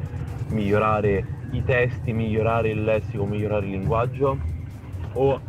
migliorare 0.50 1.26
i 1.52 1.64
testi, 1.64 2.14
migliorare 2.14 2.70
il 2.70 2.84
lessico, 2.84 3.26
migliorare 3.26 3.66
il 3.66 3.72
linguaggio 3.72 4.38
o 5.14 5.42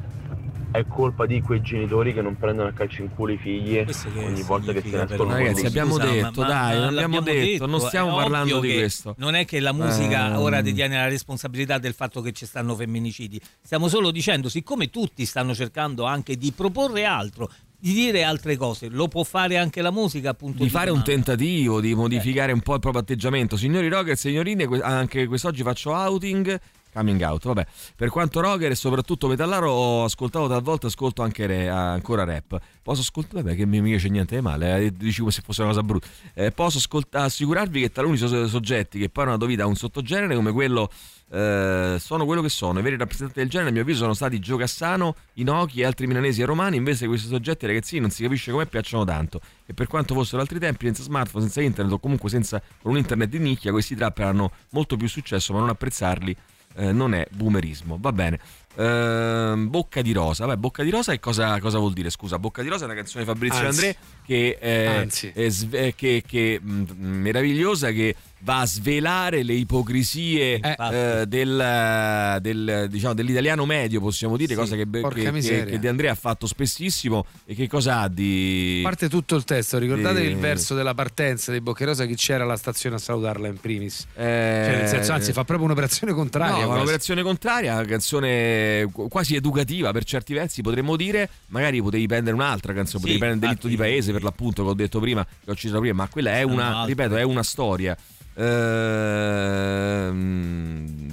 è 0.74 0.84
colpa 0.88 1.24
di 1.24 1.40
quei 1.40 1.62
genitori 1.62 2.12
che 2.12 2.20
non 2.20 2.36
prendono 2.36 2.68
a 2.68 2.72
calcio 2.72 3.02
in 3.02 3.14
culo 3.14 3.30
i 3.30 3.36
figli 3.36 3.78
ogni 4.16 4.42
volta 4.42 4.72
che 4.72 4.82
se 4.82 4.88
ne 4.88 5.02
ascoltano 5.02 5.30
Ragazzi, 5.30 5.66
abbiamo 5.66 5.94
Scusa, 5.94 6.10
detto, 6.10 6.40
ma- 6.40 6.46
dai, 6.48 6.56
ma 6.56 6.86
abbiamo 6.86 6.90
l'abbiamo 6.90 7.20
detto, 7.20 7.66
non 7.66 7.80
stiamo 7.80 8.16
parlando 8.16 8.59
di 8.59 8.74
questo. 8.74 9.14
Non 9.18 9.36
è 9.36 9.44
che 9.44 9.60
la 9.60 9.70
musica 9.72 10.32
Ehm. 10.34 10.38
ora 10.40 10.62
detiene 10.62 10.96
la 10.96 11.06
responsabilità 11.06 11.78
del 11.78 11.94
fatto 11.94 12.20
che 12.20 12.32
ci 12.32 12.44
stanno 12.44 12.74
femminicidi. 12.74 13.40
Stiamo 13.62 13.86
solo 13.86 14.10
dicendo, 14.10 14.48
siccome 14.48 14.90
tutti 14.90 15.24
stanno 15.24 15.55
cercando 15.55 16.06
anche 16.06 16.36
di 16.36 16.51
proporre 16.51 17.05
altro, 17.05 17.48
di 17.78 17.92
dire 17.92 18.24
altre 18.24 18.56
cose, 18.56 18.88
lo 18.88 19.06
può 19.06 19.22
fare 19.22 19.56
anche 19.59 19.80
la 19.80 19.92
musica, 19.92 20.30
appunto. 20.30 20.60
di 20.64 20.68
fare 20.68 20.90
un 20.90 20.98
domanda. 21.02 21.12
tentativo 21.12 21.80
di 21.80 21.94
modificare 21.94 22.51
un 22.51 22.62
po' 22.62 22.74
il 22.74 22.80
proprio 22.80 23.01
atteggiamento. 23.02 23.56
Signori 23.56 23.88
rocker 23.88 24.14
e 24.14 24.16
signorine, 24.16 24.66
anche 24.82 25.26
quest'oggi 25.26 25.62
faccio 25.62 25.92
outing. 25.92 26.60
Coming 26.94 27.20
out, 27.22 27.44
vabbè. 27.44 27.66
Per 27.96 28.08
quanto 28.08 28.40
rocker 28.40 28.70
e 28.70 28.76
soprattutto 28.76 29.26
metallaro 29.26 29.68
ho 29.68 30.04
ascoltato 30.04 30.46
talvolta, 30.46 30.86
ascolto 30.86 31.22
anche 31.22 31.44
re- 31.46 31.68
ancora 31.68 32.22
rap. 32.22 32.56
Posso 32.82 33.00
ascoltare, 33.00 33.42
vabbè, 33.42 33.56
che 33.56 33.66
mi 33.66 33.80
mica 33.80 33.98
c'è 33.98 34.08
niente 34.08 34.36
di 34.36 34.40
male, 34.40 34.76
eh, 34.76 34.92
dici 34.92 35.18
come 35.18 35.32
se 35.32 35.42
fosse 35.44 35.62
una 35.62 35.70
cosa 35.70 35.82
brutta. 35.82 36.06
Eh, 36.34 36.52
posso 36.52 36.78
ascolt- 36.78 37.12
assicurarvi 37.12 37.80
che 37.80 37.90
taluni 37.90 38.16
so- 38.16 38.46
soggetti 38.46 39.00
che 39.00 39.08
poi 39.08 39.24
hanno 39.24 39.32
dato 39.32 39.46
vita 39.46 39.64
a 39.64 39.66
un 39.66 39.74
sottogenere 39.74 40.36
come 40.36 40.52
quello 40.52 40.88
eh, 41.30 41.96
sono 41.98 42.24
quello 42.26 42.42
che 42.42 42.48
sono. 42.48 42.78
I 42.78 42.82
veri 42.82 42.96
rappresentanti 42.96 43.40
del 43.40 43.48
genere, 43.48 43.70
a 43.70 43.72
mio 43.72 43.82
avviso, 43.82 44.00
sono 44.00 44.14
stati 44.14 44.38
Gio 44.38 44.56
Cassano, 44.56 45.16
Inoki 45.34 45.80
e 45.80 45.84
altri 45.84 46.06
milanesi 46.06 46.42
e 46.42 46.44
romani. 46.44 46.76
Invece, 46.76 47.08
questi 47.08 47.26
soggetti, 47.26 47.66
ragazzini, 47.66 48.00
non 48.02 48.10
si 48.10 48.22
capisce 48.22 48.52
come 48.52 48.66
piacciono 48.66 49.04
tanto. 49.04 49.40
E 49.66 49.74
per 49.74 49.88
quanto 49.88 50.14
fossero 50.14 50.40
altri 50.40 50.60
tempi, 50.60 50.84
senza 50.84 51.02
smartphone, 51.02 51.44
senza 51.44 51.60
internet 51.60 51.94
o 51.94 51.98
comunque 51.98 52.28
senza 52.28 52.62
un 52.82 52.96
internet 52.96 53.28
di 53.28 53.38
nicchia, 53.38 53.72
questi 53.72 53.96
trapper 53.96 54.26
hanno 54.26 54.52
molto 54.70 54.96
più 54.96 55.08
successo, 55.08 55.52
ma 55.52 55.58
non 55.58 55.70
apprezzarli 55.70 56.36
eh, 56.76 56.92
non 56.92 57.14
è 57.14 57.26
boomerismo. 57.30 57.98
Va 58.01 58.12
bene. 58.12 58.38
Ehm, 58.76 59.70
Bocca 59.70 60.02
di 60.02 60.12
Rosa, 60.12 60.46
Vabbè, 60.46 60.59
Bocca 60.59 60.82
di 60.82 60.90
Rosa 60.90 61.12
che 61.12 61.20
cosa, 61.20 61.59
cosa 61.60 61.78
vuol 61.78 61.92
dire? 61.92 62.10
Scusa, 62.10 62.38
Bocca 62.38 62.62
di 62.62 62.68
Rosa 62.68 62.82
è 62.82 62.86
una 62.86 62.96
canzone 62.96 63.24
di 63.24 63.30
Fabrizio 63.30 63.66
Anzi. 63.66 63.86
André 63.86 63.96
che, 64.24 64.59
Anzi. 64.98 65.32
è 65.34 65.48
sve- 65.48 65.94
che, 65.94 66.22
che, 66.26 66.59
mh, 66.60 66.84
meravigliosa 66.96 67.90
che 67.90 68.16
va 68.44 68.60
a 68.60 68.66
svelare 68.66 69.42
le 69.42 69.54
ipocrisie 69.54 70.60
eh, 70.60 71.24
del, 71.26 72.38
del, 72.40 72.86
diciamo, 72.90 73.14
dell'italiano 73.14 73.64
medio, 73.64 74.00
possiamo 74.00 74.36
dire, 74.36 74.52
Sì, 74.52 74.58
cosa 74.58 74.76
che, 74.76 74.86
che, 74.88 75.32
che, 75.40 75.64
che 75.64 75.78
De 75.78 75.88
Andrea 75.88 76.12
ha 76.12 76.14
fatto 76.14 76.46
spessissimo 76.46 77.24
e 77.46 77.54
che 77.54 77.66
cosa 77.66 78.00
ha 78.00 78.08
di... 78.08 78.80
parte 78.82 79.08
tutto 79.08 79.34
il 79.34 79.44
testo, 79.44 79.78
ricordate 79.78 80.20
Di- 80.20 80.26
il 80.26 80.36
verso 80.36 80.74
della 80.74 80.92
partenza 80.92 81.52
di 81.52 81.60
Boccherosa 81.62 82.04
chi 82.04 82.16
c'era 82.16 82.44
alla 82.44 82.56
stazione 82.56 82.96
a 82.96 82.98
salutarla 82.98 83.48
in 83.48 83.58
primis. 83.58 84.06
Eh, 84.14 84.66
Cioè, 84.78 84.86
senso, 84.88 85.12
anzi, 85.12 85.32
fa 85.32 85.44
proprio 85.44 85.66
un'operazione 85.66 86.12
contraria. 86.12 86.66
No, 86.66 86.72
un'operazione 86.74 87.22
contraria, 87.22 87.72
una 87.74 87.84
canzone 87.86 88.88
qu- 88.92 89.08
quasi 89.08 89.34
educativa 89.34 89.90
per 89.92 90.04
certi 90.04 90.34
versi, 90.34 90.60
potremmo 90.60 90.96
dire. 90.96 91.30
Magari 91.46 91.80
potevi 91.80 92.06
prendere 92.06 92.36
un'altra 92.36 92.74
canzone, 92.74 93.00
potevi 93.00 93.18
Sì, 93.18 93.24
prendere 93.24 93.46
Delitto 93.46 93.68
di 93.68 93.76
Paese 93.76 94.12
per 94.12 94.22
l'appunto 94.22 94.62
che 94.64 94.68
ho 94.68 94.74
detto 94.74 95.00
prima, 95.00 95.24
che 95.24 95.50
ho 95.50 95.54
citato 95.54 95.80
prima, 95.80 95.94
ma 95.94 96.08
quella 96.08 96.32
è 96.32 96.42
una, 96.42 96.84
ripeto, 96.84 97.16
è 97.16 97.22
una 97.22 97.42
storia. 97.42 97.96
Ehm, 98.36 100.15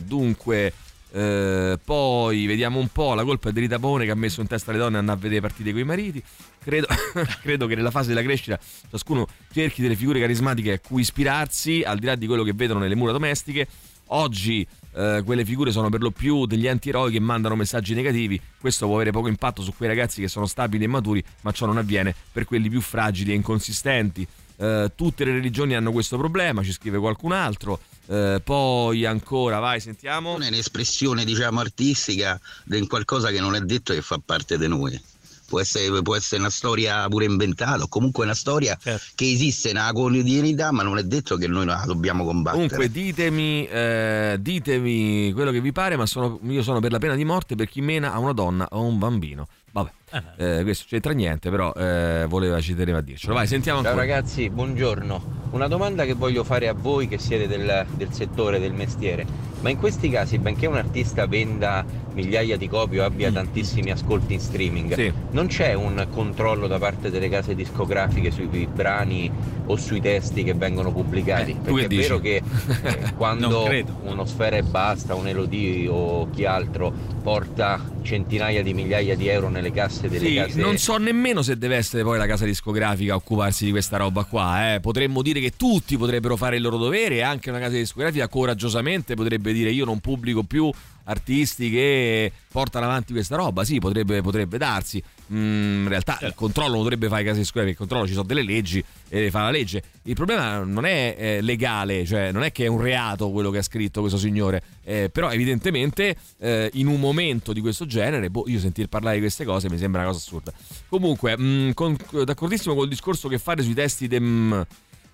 dunque, 0.06 0.74
eh, 1.14 1.78
poi 1.84 2.46
vediamo 2.46 2.80
un 2.80 2.88
po'. 2.88 3.14
La 3.14 3.24
colpa 3.24 3.50
è 3.50 3.52
di 3.52 3.60
Rita 3.62 3.78
che 3.80 4.12
ha 4.12 4.16
messo 4.16 4.42
in 4.42 4.48
testa 4.48 4.72
alle 4.72 4.80
donne 4.80 4.98
andare 4.98 5.18
a 5.18 5.22
vedere 5.22 5.42
partite 5.42 5.72
con 5.72 5.80
i 5.80 5.84
mariti. 5.84 6.24
Credo, 6.64 6.88
credo 7.42 7.68
che 7.68 7.76
nella 7.76 7.92
fase 7.92 8.10
della 8.10 8.24
crescita 8.24 8.60
ciascuno 8.90 9.28
cerchi 9.52 9.82
delle 9.82 9.96
figure 9.96 10.20
carismatiche 10.20 10.74
a 10.74 10.80
cui 10.80 11.02
ispirarsi, 11.02 11.84
al 11.86 12.00
di 12.00 12.06
là 12.06 12.16
di 12.16 12.28
quello 12.28 12.44
che 12.44 12.54
vedono 12.54 12.80
nelle 12.80 12.96
mura 12.96 13.12
domestiche. 13.12 13.68
Oggi 14.14 14.68
eh, 14.94 15.22
quelle 15.24 15.46
figure 15.46 15.72
sono 15.72 15.90
per 15.90 16.02
lo 16.02 16.12
più 16.12 16.46
degli 16.46 16.68
antieroi 16.68 17.12
che 17.12 17.20
mandano 17.20 17.56
messaggi 17.56 17.94
negativi. 17.94 18.40
Questo 18.60 18.86
può 18.86 18.96
avere 18.96 19.12
poco 19.12 19.28
impatto 19.28 19.62
su 19.62 19.74
quei 19.76 19.88
ragazzi 19.88 20.22
che 20.22 20.28
sono 20.28 20.46
stabili 20.46 20.84
e 20.84 20.88
maturi, 20.88 21.24
ma 21.42 21.52
ciò 21.52 21.66
non 21.66 21.78
avviene 21.78 22.14
per 22.32 22.46
quelli 22.46 22.70
più 22.70 22.82
fragili 22.82 23.32
e 23.32 23.36
inconsistenti. 23.36 24.28
Eh, 24.62 24.92
tutte 24.94 25.26
le 25.26 25.32
religioni 25.32 25.74
hanno 25.74 25.92
questo 25.92 26.18
problema, 26.18 26.62
ci 26.62 26.72
scrive 26.72 27.00
qualcun 27.00 27.32
altro. 27.32 27.80
Eh, 28.08 28.42
poi 28.44 29.06
ancora, 29.06 29.58
vai, 29.58 29.80
sentiamo. 29.80 30.38
è 30.40 30.48
un'espressione 30.48 31.26
diciamo 31.26 31.60
artistica 31.60 32.40
di 32.66 32.86
qualcosa 32.86 33.32
che 33.32 33.40
non 33.40 33.56
è 33.56 33.62
detto 33.62 33.94
che 33.94 34.02
fa 34.02 34.20
parte 34.24 34.58
di 34.60 34.68
noi 34.68 35.02
può 35.48 35.60
essere, 35.60 36.02
può 36.02 36.16
essere 36.16 36.40
una 36.40 36.50
storia 36.50 37.06
pure 37.10 37.26
inventata 37.26 37.84
o 37.84 37.88
comunque 37.90 38.24
una 38.24 38.34
storia 38.34 38.78
Certo. 38.82 39.06
che 39.16 39.30
esiste 39.30 39.74
nella 39.74 39.92
quotidianità 39.92 40.72
ma 40.72 40.82
non 40.82 40.98
è 40.98 41.04
detto 41.04 41.36
che 41.36 41.48
noi 41.48 41.66
la 41.66 41.84
dobbiamo 41.86 42.24
combattere 42.24 42.68
Comunque 42.70 42.90
ditemi, 42.90 43.68
eh, 43.68 44.38
ditemi 44.40 45.34
quello 45.34 45.52
che 45.52 45.60
vi 45.60 45.74
pare, 45.74 45.98
ma 45.98 46.06
sono- 46.06 46.40
io 46.48 46.64
sono 46.64 46.80
per 46.80 46.94
la 46.94 47.00
pena 47.00 47.16
di 47.16 47.26
morte 47.26 47.56
per 47.56 47.68
chi 47.68 47.82
mena 47.82 48.14
a 48.14 48.20
una 48.20 48.32
donna 48.32 48.66
o 48.72 48.78
a 48.78 48.82
un 48.82 48.98
bambino. 48.98 49.48
Vabbè. 49.72 49.92
Eh, 50.38 50.62
questo 50.64 50.86
c'entra 50.88 51.14
niente, 51.14 51.50
però 51.50 51.72
eh, 51.74 52.26
voleva 52.28 52.60
ci 52.60 52.76
teneva 52.76 52.98
a 53.00 53.02
dircelo. 53.02 53.34
Vai, 53.34 53.48
sentiamo 53.48 53.82
Ciao 53.82 53.92
ancora. 53.92 54.06
ragazzi, 54.08 54.50
buongiorno. 54.50 55.40
Una 55.52 55.68
domanda 55.68 56.06
che 56.06 56.14
voglio 56.14 56.44
fare 56.44 56.68
a 56.68 56.74
voi 56.74 57.08
che 57.08 57.18
siete 57.18 57.48
del, 57.48 57.86
del 57.96 58.12
settore, 58.12 58.60
del 58.60 58.74
mestiere. 58.74 59.26
Ma 59.62 59.70
in 59.70 59.78
questi 59.78 60.10
casi, 60.10 60.38
benché 60.40 60.66
un 60.66 60.76
artista 60.76 61.28
venda 61.28 61.86
migliaia 62.14 62.58
di 62.58 62.68
copie 62.68 63.02
o 63.02 63.06
abbia 63.06 63.32
tantissimi 63.32 63.92
ascolti 63.92 64.34
in 64.34 64.40
streaming, 64.40 64.92
Mm. 64.92 64.94
Sì. 64.98 65.14
non 65.32 65.48
c'è 65.48 65.74
un 65.74 66.08
controllo 66.12 66.68
da 66.68 66.78
parte 66.80 67.10
delle 67.12 67.30
case 67.30 67.54
discografiche 67.56 68.32
sui 68.32 68.68
brani 68.74 69.32
o 69.68 69.76
sui 69.78 70.02
testi 70.02 70.44
che 70.44 70.54
vengono 70.56 70.92
pubblicati? 70.92 71.54
tu 71.64 71.74
Perché 71.76 71.86
è 71.86 71.88
vero 71.88 72.18
dici? 72.20 72.42
che 72.42 72.88
eh, 72.90 73.14
quando 73.16 73.66
uno 74.04 74.26
Sfera 74.26 74.58
e 74.58 74.64
Basta, 74.64 75.16
un 75.16 75.28
Elodie 75.28 75.88
o 75.88 76.28
chi 76.32 76.44
altro 76.46 76.92
porta 77.22 77.80
centinaia 78.02 78.64
di 78.64 78.74
migliaia 78.74 79.16
di 79.16 79.28
euro 79.28 79.48
nelle 79.50 79.72
casse 79.72 80.01
delle 80.08 80.28
Sì, 80.28 80.36
case 80.36 80.60
non 80.60 80.78
so 80.78 80.98
nemmeno 80.98 81.42
se 81.42 81.58
deve 81.58 81.76
essere 81.76 82.04
poi 82.04 82.18
la 82.18 82.26
casa 82.28 82.46
discografica 82.46 83.14
a 83.14 83.16
occuparsi 83.18 83.66
di 83.66 83.72
questa 83.72 83.98
roba 83.98 84.24
qua. 84.24 84.74
eh. 84.76 84.80
Potremmo 84.80 85.22
dire 85.22 85.40
che 85.40 85.52
tutti 85.56 85.98
potrebbero 85.98 86.36
fare 86.36 86.56
il 86.58 86.62
loro 86.62 86.78
dovere 86.78 87.16
e 87.16 87.22
anche 87.22 87.50
una 87.50 87.60
casa 87.60 87.76
discografica 87.76 88.28
coraggiosamente 88.28 89.16
potrebbe 89.16 89.54
dire 89.54 89.72
io 89.72 89.86
non 89.86 90.00
pubblico 90.00 90.44
più 90.44 90.70
artisti 91.06 91.70
che 91.70 92.32
portano 92.52 92.86
avanti 92.86 93.12
questa 93.14 93.36
roba. 93.36 93.64
Sì, 93.64 93.80
potrebbe, 93.80 94.22
potrebbe 94.22 94.58
darsi. 94.58 95.02
Mm, 95.34 95.84
in 95.84 95.88
realtà 95.88 96.20
il 96.22 96.34
controllo 96.36 96.74
non 96.74 96.82
dovrebbe 96.82 97.08
fare 97.08 97.24
casa 97.24 97.38
discografica, 97.38 97.72
il 97.72 97.78
controllo 97.78 98.06
ci 98.06 98.14
sono 98.14 98.26
delle 98.26 98.44
leggi 98.44 98.84
e 99.08 99.32
fa 99.32 99.44
la 99.44 99.52
legge. 99.52 99.82
Il 100.04 100.16
problema 100.16 100.60
non 100.60 100.86
è 100.86 101.16
eh, 101.18 101.42
legale, 101.42 102.06
cioè 102.06 102.32
non 102.32 102.44
è 102.44 102.52
che 102.52 102.66
è 102.66 102.68
un 102.68 102.82
reato 102.82 103.32
quello 103.32 103.50
che 103.50 103.60
ha 103.60 103.64
scritto 103.64 104.02
questo 104.02 104.18
signore, 104.18 104.62
eh, 104.84 105.10
però 105.12 105.32
evidentemente 105.32 106.16
eh, 106.40 106.70
in 106.74 106.88
un 106.88 107.00
momento 107.00 107.54
di 107.54 107.62
questo 107.62 107.86
genere, 107.86 108.30
boh, 108.30 108.44
io 108.48 108.60
sentir 108.60 108.88
parlare 108.88 109.16
di 109.16 109.22
queste 109.22 109.46
cose 109.46 109.70
mi 109.70 109.78
sembra 109.78 110.02
una 110.02 110.10
cosa 110.10 110.22
assurda. 110.22 110.52
Comunque, 110.90 111.38
mm, 111.40 111.72
con- 111.72 111.98
d'accordissimo 112.26 112.76
col 112.76 112.90
discorso 112.90 113.30
che 113.30 113.38
fare 113.38 113.64
sui 113.64 113.74
testi 113.74 114.08
de- 114.08 114.20
mm, 114.20 114.62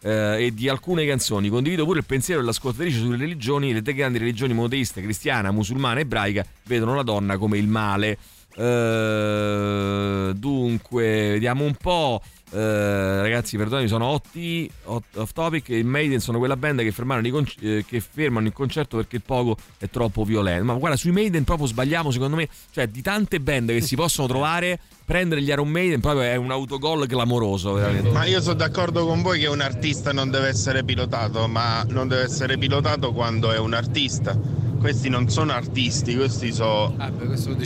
eh, 0.02 0.46
e 0.46 0.54
di 0.54 0.70
alcune 0.70 1.06
canzoni. 1.06 1.50
Condivido 1.50 1.86
pure 1.86 2.00
il 2.00 2.06
pensiero 2.06 2.40
dell'ascoltatrice 2.42 3.00
sulle 3.00 3.18
religioni. 3.18 3.74
Le 3.74 3.82
tre 3.82 3.94
grandi 3.94 4.18
religioni 4.18 4.54
monoteiste, 4.54 5.02
cristiana, 5.02 5.52
musulmana 5.52 6.00
e 6.00 6.02
ebraica, 6.02 6.46
vedono 6.66 6.96
la 6.96 7.04
donna 7.04 7.38
come 7.38 7.58
il 7.58 7.68
male. 7.68 8.18
Eh, 8.58 10.34
dunque, 10.36 11.04
vediamo 11.32 11.64
un 11.64 11.76
po'. 11.76 12.22
Eh, 12.50 13.22
ragazzi, 13.22 13.58
perdonami, 13.58 13.88
sono 13.88 14.06
otti, 14.06 14.70
off 14.86 15.32
topic. 15.34 15.70
I 15.70 15.84
Maiden 15.84 16.20
sono 16.20 16.40
quella 16.40 16.56
band 16.56 16.80
che 16.82 16.94
conc- 17.30 17.62
eh, 17.62 17.86
che 17.86 18.00
fermano 18.00 18.48
il 18.48 18.54
concerto 18.54 18.98
perché 18.98 19.18
il 19.18 19.22
poco 19.22 19.58
è 19.78 19.90
troppo 19.90 20.24
violento. 20.24 20.64
Ma 20.64 20.74
guarda, 20.74 20.98
sui 20.98 21.12
Maiden 21.12 21.44
proprio 21.44 21.68
sbagliamo, 21.68 22.10
secondo 22.10 22.36
me. 22.36 22.48
Cioè, 22.72 22.88
di 22.88 23.02
tante 23.02 23.40
band 23.40 23.70
che 23.70 23.82
si 23.82 23.96
possono 23.96 24.28
trovare, 24.28 24.80
prendere 25.06 25.42
gli 25.42 25.50
Iron 25.50 25.68
Maiden 25.68 26.00
proprio 26.00 26.24
è 26.24 26.36
un 26.36 26.50
autogol 26.50 27.06
clamoroso, 27.06 27.74
veramente. 27.74 28.10
Ma 28.10 28.26
io 28.26 28.42
sono 28.42 28.56
d'accordo 28.56 29.06
con 29.06 29.22
voi 29.22 29.40
che 29.40 29.48
un 29.48 29.62
artista 29.62 30.14
non 30.14 30.32
deve 30.32 30.48
essere 30.48 30.84
pilotato, 30.84 31.48
ma 31.48 31.86
non 31.90 32.08
deve 32.08 32.24
essere 32.24 32.58
pilotato 32.58 33.12
quando 33.12 33.52
è 33.52 33.60
un 33.60 33.74
artista. 33.74 34.67
Questi 34.80 35.10
non 35.10 35.28
sono 35.30 35.52
artisti, 35.54 36.16
questi 36.16 36.54
sono 36.54 36.96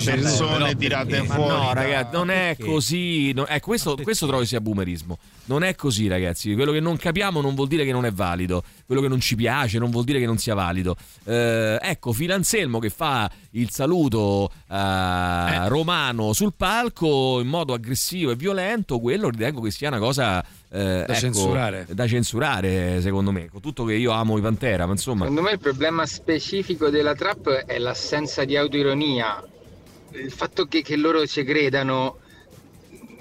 persone 0.04 0.76
tirate 0.76 1.22
Ma 1.24 1.34
fuori. 1.36 1.50
no, 1.50 1.58
da- 1.66 1.74
ragazzi, 1.74 2.16
non 2.16 2.30
è 2.30 2.56
così. 2.60 3.34
no- 3.34 3.46
eh, 3.48 3.60
questo, 3.60 3.96
questo 4.02 4.28
trovo 4.28 4.46
sia 4.46 4.62
boomerismo. 4.62 5.18
Non 5.46 5.64
è 5.64 5.76
così, 5.76 6.08
ragazzi. 6.08 6.54
Quello 6.54 6.72
che 6.72 6.80
non 6.80 6.98
capiamo 6.98 7.42
non 7.42 7.54
vuol 7.54 7.68
dire 7.68 7.84
che 7.84 7.92
non 7.92 8.06
è 8.06 8.12
valido. 8.12 8.64
Quello 8.86 9.02
che 9.02 9.08
non 9.08 9.20
ci 9.20 9.36
piace 9.36 9.78
non 9.78 9.92
vuol 9.92 10.06
dire 10.06 10.20
che 10.20 10.26
non 10.26 10.38
sia 10.38 10.54
valido. 10.56 10.96
Eh, 11.26 11.78
ecco, 11.82 12.14
Filo 12.14 12.34
Anselmo 12.34 12.80
che 12.80 12.90
fa 12.90 13.30
il 13.52 13.70
saluto 13.70 14.50
eh, 14.70 15.68
romano 15.68 16.34
sul 16.34 16.54
palco 16.56 17.40
in 17.42 17.48
modo 17.48 17.74
aggressivo 17.74 18.32
e 18.32 18.36
violento, 18.36 19.00
quello 19.00 19.30
ritengo 19.30 19.62
che 19.62 19.72
sia 19.72 19.90
una 19.90 20.00
cosa. 20.00 20.44
Eh, 20.72 21.02
ecco, 21.02 21.14
censurare. 21.14 21.86
Da 21.90 22.08
censurare, 22.08 23.02
secondo 23.02 23.32
me. 23.32 23.50
Con 23.50 23.62
tutto 23.62 23.84
che 23.84 23.94
io 23.94 24.12
amo 24.12 24.38
i 24.38 24.42
Pantera, 24.42 24.86
ma 24.86 24.94
insomma. 24.94 25.22
Secondo 25.22 25.42
me 25.42 25.52
il 25.52 25.60
problema 25.60 26.06
specifico 26.06 26.90
della 26.90 27.14
trap 27.14 27.50
è 27.50 27.78
l'assenza 27.78 28.46
di 28.46 28.56
autoironia. 28.56 29.44
Il 30.14 30.32
fatto 30.32 30.66
che, 30.66 30.82
che 30.82 30.96
loro 30.96 31.26
ci 31.26 31.44
credano 31.44 32.18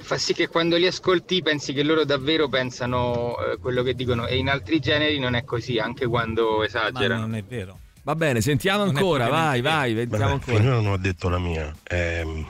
fa 0.00 0.16
sì 0.16 0.32
che 0.32 0.48
quando 0.48 0.76
li 0.76 0.86
ascolti 0.86 1.42
pensi 1.42 1.72
che 1.72 1.82
loro 1.82 2.04
davvero 2.04 2.48
pensano 2.48 3.36
eh, 3.38 3.58
quello 3.58 3.82
che 3.82 3.94
dicono 3.94 4.26
e 4.26 4.38
in 4.38 4.48
altri 4.48 4.80
generi 4.80 5.18
non 5.18 5.34
è 5.34 5.44
così, 5.44 5.78
anche 5.78 6.06
quando 6.06 6.62
esagerano. 6.64 7.20
non 7.20 7.34
è 7.34 7.42
vero. 7.44 7.78
Va 8.02 8.14
bene, 8.14 8.40
sentiamo 8.40 8.84
Non 8.84 8.96
ancora. 8.96 9.28
Vai, 9.28 9.60
vai, 9.60 9.94
Vabbè, 10.06 10.22
ancora. 10.24 10.56
finora 10.56 10.74
non 10.80 10.86
ho 10.92 10.96
detto 10.96 11.28
la 11.28 11.38
mia. 11.38 11.72
Ehm, 11.84 12.46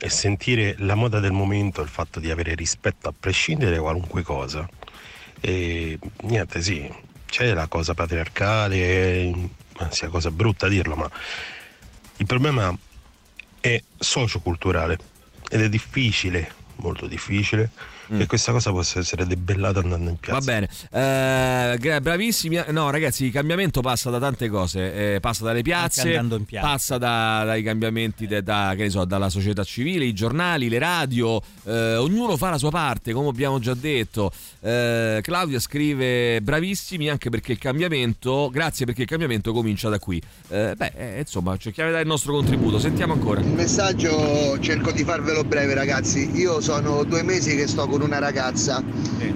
E 0.00 0.08
sentire 0.10 0.76
la 0.78 0.94
moda 0.94 1.18
del 1.18 1.32
momento, 1.32 1.82
il 1.82 1.88
fatto 1.88 2.20
di 2.20 2.30
avere 2.30 2.54
rispetto 2.54 3.08
a 3.08 3.14
prescindere 3.18 3.76
da 3.76 3.80
qualunque 3.80 4.22
cosa. 4.22 4.68
E 5.40 5.98
niente, 6.22 6.62
sì, 6.62 6.88
c'è 7.26 7.52
la 7.52 7.66
cosa 7.66 7.94
patriarcale, 7.94 9.30
ma 9.78 9.90
sia 9.90 10.08
cosa 10.08 10.30
brutta 10.30 10.68
dirlo, 10.68 10.94
ma 10.94 11.10
il 12.16 12.26
problema 12.26 12.76
è 13.60 13.82
socioculturale 13.98 14.98
ed 15.50 15.62
è 15.62 15.68
difficile, 15.68 16.52
molto 16.76 17.06
difficile, 17.06 17.70
che 18.16 18.26
questa 18.26 18.52
cosa 18.52 18.70
possa 18.70 18.98
essere 19.00 19.26
debellata 19.26 19.80
andando 19.80 20.10
in 20.10 20.16
piazza. 20.16 20.38
Va 20.38 20.44
bene, 20.44 20.68
Eh, 20.90 22.00
bravissimi. 22.00 22.60
No, 22.70 22.90
ragazzi, 22.90 23.24
il 23.26 23.32
cambiamento 23.32 23.80
passa 23.80 24.10
da 24.10 24.18
tante 24.18 24.48
cose. 24.48 25.14
Eh, 25.14 25.20
passa 25.20 25.44
dalle 25.44 25.62
piazze, 25.62 26.10
piazza. 26.46 26.66
passa 26.66 26.98
da- 26.98 27.42
dai 27.44 27.62
cambiamenti 27.62 28.26
de- 28.26 28.42
da- 28.42 28.72
che 28.76 28.84
ne 28.84 28.90
so, 28.90 29.04
dalla 29.04 29.28
società 29.28 29.62
civile, 29.64 30.04
i 30.04 30.12
giornali, 30.14 30.68
le 30.68 30.78
radio. 30.78 31.40
eh, 31.64 31.96
ognuno 31.96 32.36
fa 32.38 32.50
la 32.50 32.58
sua 32.58 32.70
parte, 32.70 33.12
come 33.12 33.28
abbiamo 33.28 33.58
già 33.58 33.74
detto. 33.74 34.30
Eh, 34.60 35.20
Claudia 35.22 35.60
scrive: 35.60 36.40
Bravissimi, 36.40 37.08
anche 37.10 37.28
perché 37.30 37.52
il 37.52 37.58
cambiamento. 37.58 38.48
Grazie 38.50 38.86
perché 38.86 39.02
il 39.02 39.08
cambiamento 39.08 39.52
comincia 39.52 39.88
da 39.88 39.98
qui. 39.98 40.20
Eh, 40.48 40.74
beh, 40.76 40.92
eh, 40.96 41.18
insomma, 41.20 41.56
cerchiamo 41.56 41.88
di 41.88 41.94
dare 41.94 42.06
il 42.06 42.10
nostro 42.10 42.32
contributo. 42.32 42.78
Sentiamo 42.78 43.12
ancora. 43.12 43.40
Il 43.40 43.48
messaggio 43.48 44.58
cerco 44.60 44.90
di 44.92 45.04
farvelo 45.04 45.44
breve 45.44 45.74
ragazzi, 45.74 46.30
io 46.34 46.60
sono 46.60 47.04
due 47.04 47.22
mesi 47.22 47.54
che 47.54 47.66
sto 47.66 47.86
con 47.86 47.97
una 48.02 48.18
ragazza 48.18 48.82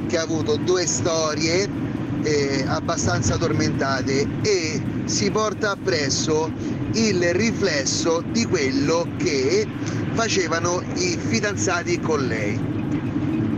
che 0.06 0.18
ha 0.18 0.22
avuto 0.22 0.56
due 0.56 0.86
storie 0.86 1.68
eh, 2.22 2.64
abbastanza 2.66 3.36
tormentate 3.36 4.26
e 4.42 4.82
si 5.04 5.30
porta 5.30 5.72
appresso 5.72 6.50
il 6.92 7.32
riflesso 7.32 8.22
di 8.30 8.44
quello 8.44 9.06
che 9.16 9.66
facevano 10.12 10.82
i 10.96 11.18
fidanzati 11.18 11.98
con 12.00 12.26
lei. 12.26 12.70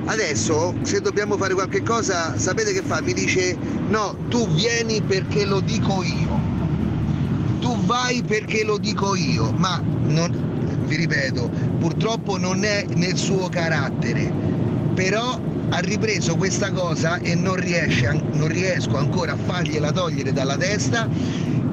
Adesso 0.07 0.75
se 0.83 1.01
dobbiamo 1.01 1.37
fare 1.37 1.55
qualche 1.55 1.83
cosa, 1.83 2.39
sapete 2.39 2.73
che 2.73 2.83
fa? 2.83 3.01
Mi 3.01 3.13
dice 3.13 3.57
no, 3.89 4.17
tu 4.29 4.47
vieni 4.49 5.01
perché 5.03 5.45
lo 5.45 5.61
dico 5.61 6.03
io 6.03 6.55
tu 7.65 7.75
vai 7.87 8.23
perché 8.23 8.63
lo 8.63 8.77
dico 8.77 9.15
io, 9.15 9.51
ma 9.53 9.83
non, 10.03 10.85
vi 10.85 10.97
ripeto, 10.97 11.49
purtroppo 11.79 12.37
non 12.37 12.63
è 12.63 12.85
nel 12.95 13.17
suo 13.17 13.49
carattere, 13.49 14.31
però 14.95 15.39
ha 15.71 15.79
ripreso 15.81 16.37
questa 16.37 16.71
cosa 16.71 17.19
e 17.19 17.35
non, 17.35 17.57
riesce, 17.57 18.13
non 18.33 18.49
riesco 18.49 18.97
ancora 18.97 19.33
a 19.33 19.37
fargliela 19.37 19.93
togliere 19.93 20.33
dalla 20.33 20.57
testa 20.57 21.09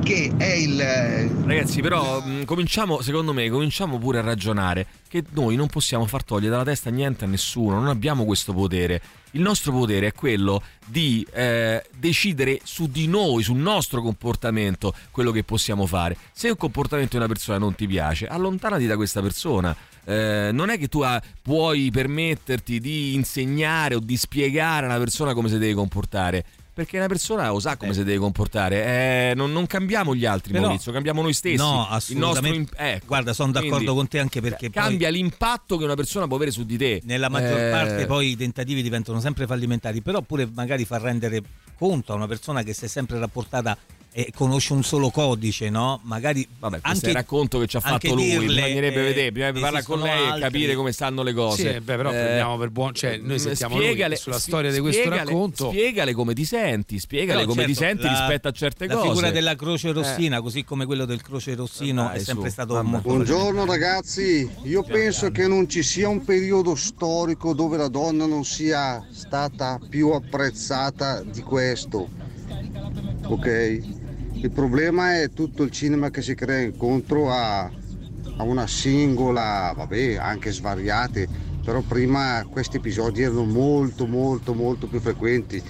che 0.02 0.34
è 0.35 0.53
il... 0.53 0.77
Ragazzi, 0.77 1.81
però 1.81 2.19
mh, 2.19 2.45
cominciamo, 2.45 3.02
secondo 3.02 3.34
me, 3.34 3.49
cominciamo 3.49 3.99
pure 3.99 4.18
a 4.18 4.22
ragionare 4.22 4.88
che 5.07 5.23
noi 5.31 5.56
non 5.56 5.68
possiamo 5.68 6.06
far 6.06 6.23
togliere 6.23 6.49
dalla 6.49 6.64
testa 6.64 6.89
niente 6.89 7.26
a 7.26 7.27
nessuno, 7.27 7.76
non 7.76 7.88
abbiamo 7.88 8.26
questo 8.26 8.53
potere. 8.53 9.02
Il 9.31 9.41
nostro 9.41 9.72
potere 9.72 10.07
è 10.07 10.14
quello 10.14 10.61
di 10.85 11.26
eh, 11.31 11.84
decidere 11.95 12.60
su 12.64 12.88
di 12.88 13.07
noi, 13.07 13.43
sul 13.43 13.57
nostro 13.57 14.02
comportamento, 14.02 14.93
quello 15.11 15.31
che 15.31 15.43
possiamo 15.43 15.85
fare. 15.85 16.18
Se 16.34 16.49
un 16.49 16.57
comportamento 16.57 17.11
di 17.11 17.18
una 17.18 17.27
persona 17.27 17.57
non 17.57 17.76
ti 17.76 17.88
piace, 17.88 18.27
allontanati 18.27 18.88
da 18.88 18.95
questa 18.95 19.22
persona. 19.22 19.76
Eh, 20.06 20.49
non 20.52 20.69
è 20.69 20.78
che 20.78 20.88
tu 20.88 21.02
ah, 21.02 21.22
puoi 21.41 21.90
permetterti 21.91 22.80
di 22.80 23.14
insegnare 23.14 23.95
o 23.95 23.99
di 23.99 24.18
spiegare 24.18 24.86
a 24.86 24.90
una 24.90 24.98
persona 24.98 25.34
come 25.34 25.49
si 25.49 25.57
deve 25.57 25.73
comportare. 25.73 26.44
Perché 26.73 26.98
una 26.98 27.07
persona 27.07 27.49
lo 27.49 27.60
sa 27.60 27.76
come 27.76 27.94
si 27.94 28.03
deve 28.03 28.18
comportare. 28.18 29.32
Eh, 29.32 29.34
non, 29.36 29.52
non 29.52 29.68
cambiamo 29.68 30.15
gli 30.15 30.26
altri, 30.26 30.53
Però- 30.53 30.68
Maurizio, 30.68 30.94
cambiamo 30.94 31.22
noi 31.22 31.34
stessi. 31.34 31.57
No, 31.57 31.86
assolutamente. 31.88 32.57
imp- 32.57 32.73
ecco, 32.78 33.06
Guarda, 33.07 33.34
sono 33.34 33.52
d'accordo 33.52 33.76
quindi, 33.76 33.94
con 33.95 34.07
te 34.07 34.19
anche 34.19 34.40
perché 34.41 34.69
poi- 34.69 34.82
cambia 34.82 35.10
l'impatto 35.10 35.78
che 35.78 35.84
una 35.84 35.95
persona 35.95 36.28
può 36.28 36.38
avere 36.38 36.52
su 36.52 36.64
di 36.65 36.78
te. 36.78 37.02
nella 37.03 37.28
maggior 37.28 37.60
Eh, 37.60 37.72
parte 37.72 38.06
poi 38.06 38.30
i 38.32 38.38
tentativi 38.38 38.82
diventano 38.82 39.19
sempre 39.19 39.45
fallimentari, 39.48 40.02
però 40.02 40.22
pure 40.22 40.49
magari 40.52 40.86
far 40.86 41.02
rendere 41.02 41.41
conto 41.78 42.14
a 42.14 42.15
una 42.15 42.28
persona 42.28 42.64
che 42.64 42.73
si 42.73 42.86
è 42.86 42.88
sempre 42.88 43.19
rapportata 43.19 43.78
e 44.13 44.29
conosce 44.35 44.73
un 44.73 44.83
solo 44.83 45.09
codice, 45.09 45.69
no? 45.69 46.01
Magari 46.03 46.45
Vabbè, 46.59 46.81
questo 46.81 46.89
anche 46.89 47.05
è 47.05 47.09
il 47.09 47.15
racconto 47.15 47.59
che 47.59 47.67
ci 47.67 47.77
ha 47.77 47.79
fatto 47.79 48.13
lui, 48.13 48.23
dirle, 48.25 48.45
bisognerebbe 48.47 48.99
eh, 48.99 49.03
vedere, 49.03 49.31
bisognerebbe 49.31 49.59
parlare 49.61 49.83
con 49.85 49.99
lei 50.01 50.21
e 50.21 50.25
altri. 50.25 50.41
capire 50.41 50.75
come 50.75 50.91
stanno 50.91 51.23
le 51.23 51.33
cose. 51.33 51.73
Sì, 51.75 51.79
beh, 51.79 51.95
però 51.95 52.09
Eh, 52.09 52.13
prendiamo 52.21 52.57
per 52.57 52.69
buon, 52.71 52.93
cioè 52.93 53.17
noi 53.17 53.39
sentiamo 53.39 53.75
lui 53.75 53.85
spiegale- 53.85 54.15
sulla 54.17 54.35
spie- 54.38 54.51
storia 54.51 54.71
di 54.71 54.79
questo 54.79 55.01
spiegale- 55.01 55.29
racconto. 55.29 55.69
Spiegale 55.69 56.13
come 56.13 56.33
ti 56.33 56.43
senti, 56.43 56.99
spiegale 56.99 57.39
Però, 57.41 57.51
come 57.53 57.65
ti 57.65 57.73
certo, 57.73 58.01
senti 58.01 58.03
la- 58.13 58.19
rispetto 58.19 58.47
a 58.49 58.51
certe 58.51 58.88
la 58.88 58.95
cose. 58.95 59.07
figura 59.07 59.31
della 59.31 59.55
croce 59.55 59.91
rossina, 59.93 60.38
Eh. 60.38 60.41
così 60.41 60.63
come 60.65 60.85
quello 60.85 61.05
del 61.05 61.21
croce 61.21 61.55
rossino, 61.55 62.03
Dai, 62.03 62.17
è 62.17 62.19
sempre 62.19 62.47
su, 62.47 62.51
stato 62.51 62.73
vabbè. 62.73 62.88
molto 62.89 63.07
Buongiorno 63.07 63.65
ragazzi, 63.65 64.49
io 64.63 64.83
penso 64.83 65.31
che 65.31 65.47
non 65.47 65.69
ci 65.69 65.83
sia 65.83 66.09
un 66.09 66.21
periodo 66.25 66.75
storico 66.75 67.53
dove 67.53 67.77
la 67.77 67.88
donna 67.88 68.25
non 68.25 68.43
sia 68.43 69.07
stata 69.09 69.79
più 69.89 70.09
apprezzata 70.09 71.21
di 71.23 71.41
questo. 71.43 72.09
Ok? 73.23 73.99
Il 74.41 74.49
problema 74.49 75.22
è 75.22 75.31
tutto 75.31 75.61
il 75.61 75.69
cinema 75.69 76.09
che 76.09 76.23
si 76.23 76.34
crea 76.34 76.61
incontro 76.61 77.31
a, 77.31 77.61
a 77.61 78.43
una 78.43 78.65
singola, 78.65 79.72
vabbè, 79.76 80.15
anche 80.15 80.51
svariate, 80.51 81.27
però 81.63 81.81
prima 81.81 82.43
questi 82.49 82.77
episodi 82.77 83.22
erano 83.22 83.43
molto 83.45 84.07
molto 84.07 84.55
molto 84.55 84.88
più 84.88 84.99
frequenti. 84.99 85.61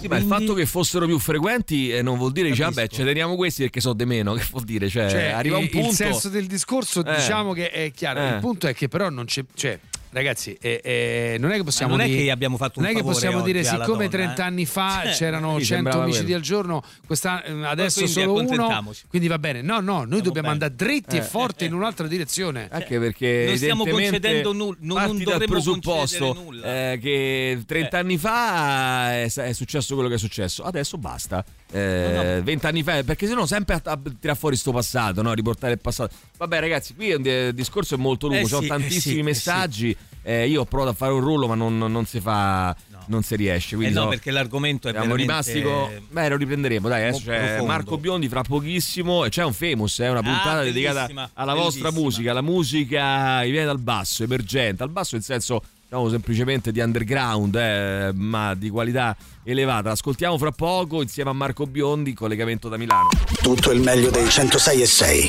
Sì, 0.00 0.08
ma 0.08 0.16
il 0.16 0.24
fatto 0.24 0.54
che 0.54 0.66
fossero 0.66 1.06
più 1.06 1.18
frequenti 1.20 1.90
eh, 1.90 2.02
non 2.02 2.18
vuol 2.18 2.32
dire, 2.32 2.48
dice, 2.48 2.64
vabbè, 2.64 2.88
ci 2.88 3.04
teniamo 3.04 3.36
questi 3.36 3.62
perché 3.62 3.80
so 3.80 3.92
di 3.92 4.04
meno. 4.04 4.34
Che 4.34 4.44
vuol 4.50 4.64
dire? 4.64 4.88
Cioè, 4.88 5.08
Cioè, 5.08 5.24
arriva 5.26 5.56
un 5.56 5.68
punto. 5.68 5.88
Il 5.88 5.94
senso 5.94 6.28
del 6.28 6.46
discorso, 6.46 7.02
Eh. 7.04 7.14
diciamo 7.14 7.52
che 7.52 7.70
è 7.70 7.92
chiaro. 7.92 8.20
Eh. 8.20 8.34
Il 8.34 8.40
punto 8.40 8.66
è 8.66 8.74
che, 8.74 8.88
però, 8.88 9.08
non 9.08 9.24
c'è. 9.24 9.44
Cioè, 9.54 9.78
ragazzi, 10.14 10.56
eh, 10.60 10.80
eh, 10.82 11.36
non 11.38 11.50
è 11.50 11.56
che 11.56 11.64
possiamo 11.64 11.96
non 11.96 12.00
è 12.04 12.08
dire. 12.08 12.22
che 12.24 12.30
abbiamo 12.30 12.56
fatto 12.56 12.78
un 12.78 12.84
non 12.86 12.94
è 12.94 12.96
che 12.96 13.02
possiamo 13.02 13.42
dire, 13.42 13.62
siccome 13.64 14.08
donna, 14.08 14.08
30 14.08 14.42
eh. 14.42 14.46
anni 14.46 14.64
fa 14.66 15.00
Cioè, 15.04 15.12
c'erano 15.12 15.48
mi 15.54 15.64
100 15.64 15.64
sembrava 15.74 16.02
omicidi 16.04 16.22
quello. 16.24 16.36
al 16.38 16.42
giorno, 16.42 16.82
questa- 17.06 17.42
eh, 17.44 17.64
adesso 17.66 18.06
solo 18.06 18.32
uno. 18.34 18.92
Quindi 19.08 19.28
va 19.28 19.38
bene. 19.38 19.60
No, 19.60 19.80
no, 19.80 20.04
noi 20.04 20.22
dobbiamo 20.22 20.48
bene. 20.48 20.64
andare 20.64 20.74
dritti 20.74 21.16
e 21.16 21.18
Eh. 21.18 21.22
forti 21.22 21.64
in 21.66 21.74
un'altra 21.74 22.06
direzione. 22.06 22.68
Anche 22.70 22.98
perché 22.98 23.44
non 23.48 23.56
stiamo 23.56 23.84
concedendo 23.84 24.52
nulla, 24.52 24.76
non, 24.80 24.96
non 24.98 25.16
dal 25.16 25.24
dovremmo 25.24 25.52
presupposto 25.52 26.24
concedere 26.26 26.44
nulla. 26.44 26.92
eh, 26.92 26.98
che 26.98 27.62
30 27.66 27.98
anni 27.98 28.16
fa 28.18 29.12
è, 29.12 29.32
è 29.32 29.52
successo 29.52 29.94
quello 29.94 30.08
che 30.08 30.14
è 30.16 30.18
successo, 30.18 30.62
adesso 30.62 30.96
basta. 30.96 31.44
Eh, 31.72 32.40
20 32.44 32.66
anni 32.66 32.82
fa, 32.84 33.02
perché 33.02 33.26
sennò 33.26 33.46
sempre 33.46 33.74
a, 33.74 33.80
a 33.90 33.98
tirare 34.20 34.38
fuori 34.38 34.54
sto 34.56 34.70
passato, 34.70 35.22
no? 35.22 35.32
riportare 35.32 35.72
il 35.72 35.80
passato. 35.80 36.14
Vabbè, 36.36 36.60
ragazzi, 36.60 36.94
qui 36.94 37.20
di- 37.20 37.52
discorso 37.52 37.96
è 37.96 37.98
molto 37.98 38.28
lungo, 38.28 38.42
Eh 38.42 38.44
ci 38.44 38.48
sono 38.50 38.60
sì, 38.62 38.66
eh 38.66 38.70
tantissimi 38.70 39.14
sì, 39.14 39.18
eh 39.18 39.22
messaggi. 39.22 39.96
Eh, 40.22 40.48
io 40.48 40.62
ho 40.62 40.64
provato 40.64 40.90
a 40.90 40.94
fare 40.94 41.12
un 41.12 41.20
rullo, 41.20 41.46
ma 41.46 41.54
non, 41.54 41.76
non 41.76 42.06
si 42.06 42.18
fa, 42.18 42.74
non 43.08 43.22
si 43.22 43.36
riesce. 43.36 43.74
Eh 43.74 43.76
Quindi 43.76 43.94
no, 43.94 44.04
so- 44.04 44.08
perché 44.08 44.30
l'argomento 44.30 44.88
è 44.88 44.92
siamo 44.92 45.14
veramente 45.14 45.52
rimasti. 45.52 46.06
Beh, 46.10 46.28
lo 46.30 46.36
riprenderemo. 46.36 46.88
Dai, 46.88 47.02
adesso 47.08 47.24
c'è 47.24 47.38
profondo. 47.38 47.64
Marco 47.66 47.98
Biondi 47.98 48.28
fra 48.28 48.40
pochissimo 48.42 49.24
e 49.26 49.28
c'è 49.28 49.44
un 49.44 49.52
famous, 49.52 49.98
è 50.00 50.08
una 50.08 50.20
Ah, 50.20 50.22
puntata 50.22 50.62
dedicata 50.62 50.94
bellissima, 51.02 51.30
alla 51.34 51.52
vostra 51.54 51.82
bellissima. 51.90 52.04
musica, 52.04 52.32
la 52.32 52.40
musica 52.40 53.40
che 53.42 53.50
viene 53.50 53.66
dal 53.66 53.78
basso, 53.80 54.22
emergente, 54.22 54.82
al 54.82 54.88
basso 54.90 55.14
nel 55.16 55.24
senso 55.24 55.62
diciamo 55.94 56.08
semplicemente 56.08 56.72
di 56.72 56.80
underground, 56.80 57.54
eh, 57.54 58.10
ma 58.14 58.54
di 58.54 58.68
qualità 58.68 59.16
elevata. 59.44 59.92
Ascoltiamo 59.92 60.36
fra 60.38 60.50
poco 60.50 61.00
insieme 61.02 61.30
a 61.30 61.32
Marco 61.32 61.66
Biondi, 61.66 62.14
collegamento 62.14 62.68
da 62.68 62.76
Milano. 62.76 63.08
Tutto 63.40 63.70
il 63.70 63.80
meglio 63.80 64.10
dei 64.10 64.28
106 64.28 64.82
e 64.82 64.86
6. 64.86 65.28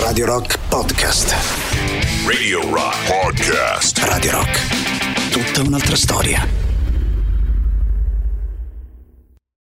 Radio 0.00 0.26
Rock 0.26 0.58
Podcast. 0.68 1.34
Radio 2.26 2.60
Rock 2.70 3.06
Podcast. 3.06 3.98
Radio 3.98 4.32
Rock. 4.32 5.30
Tutta 5.30 5.62
un'altra 5.62 5.96
storia. 5.96 6.61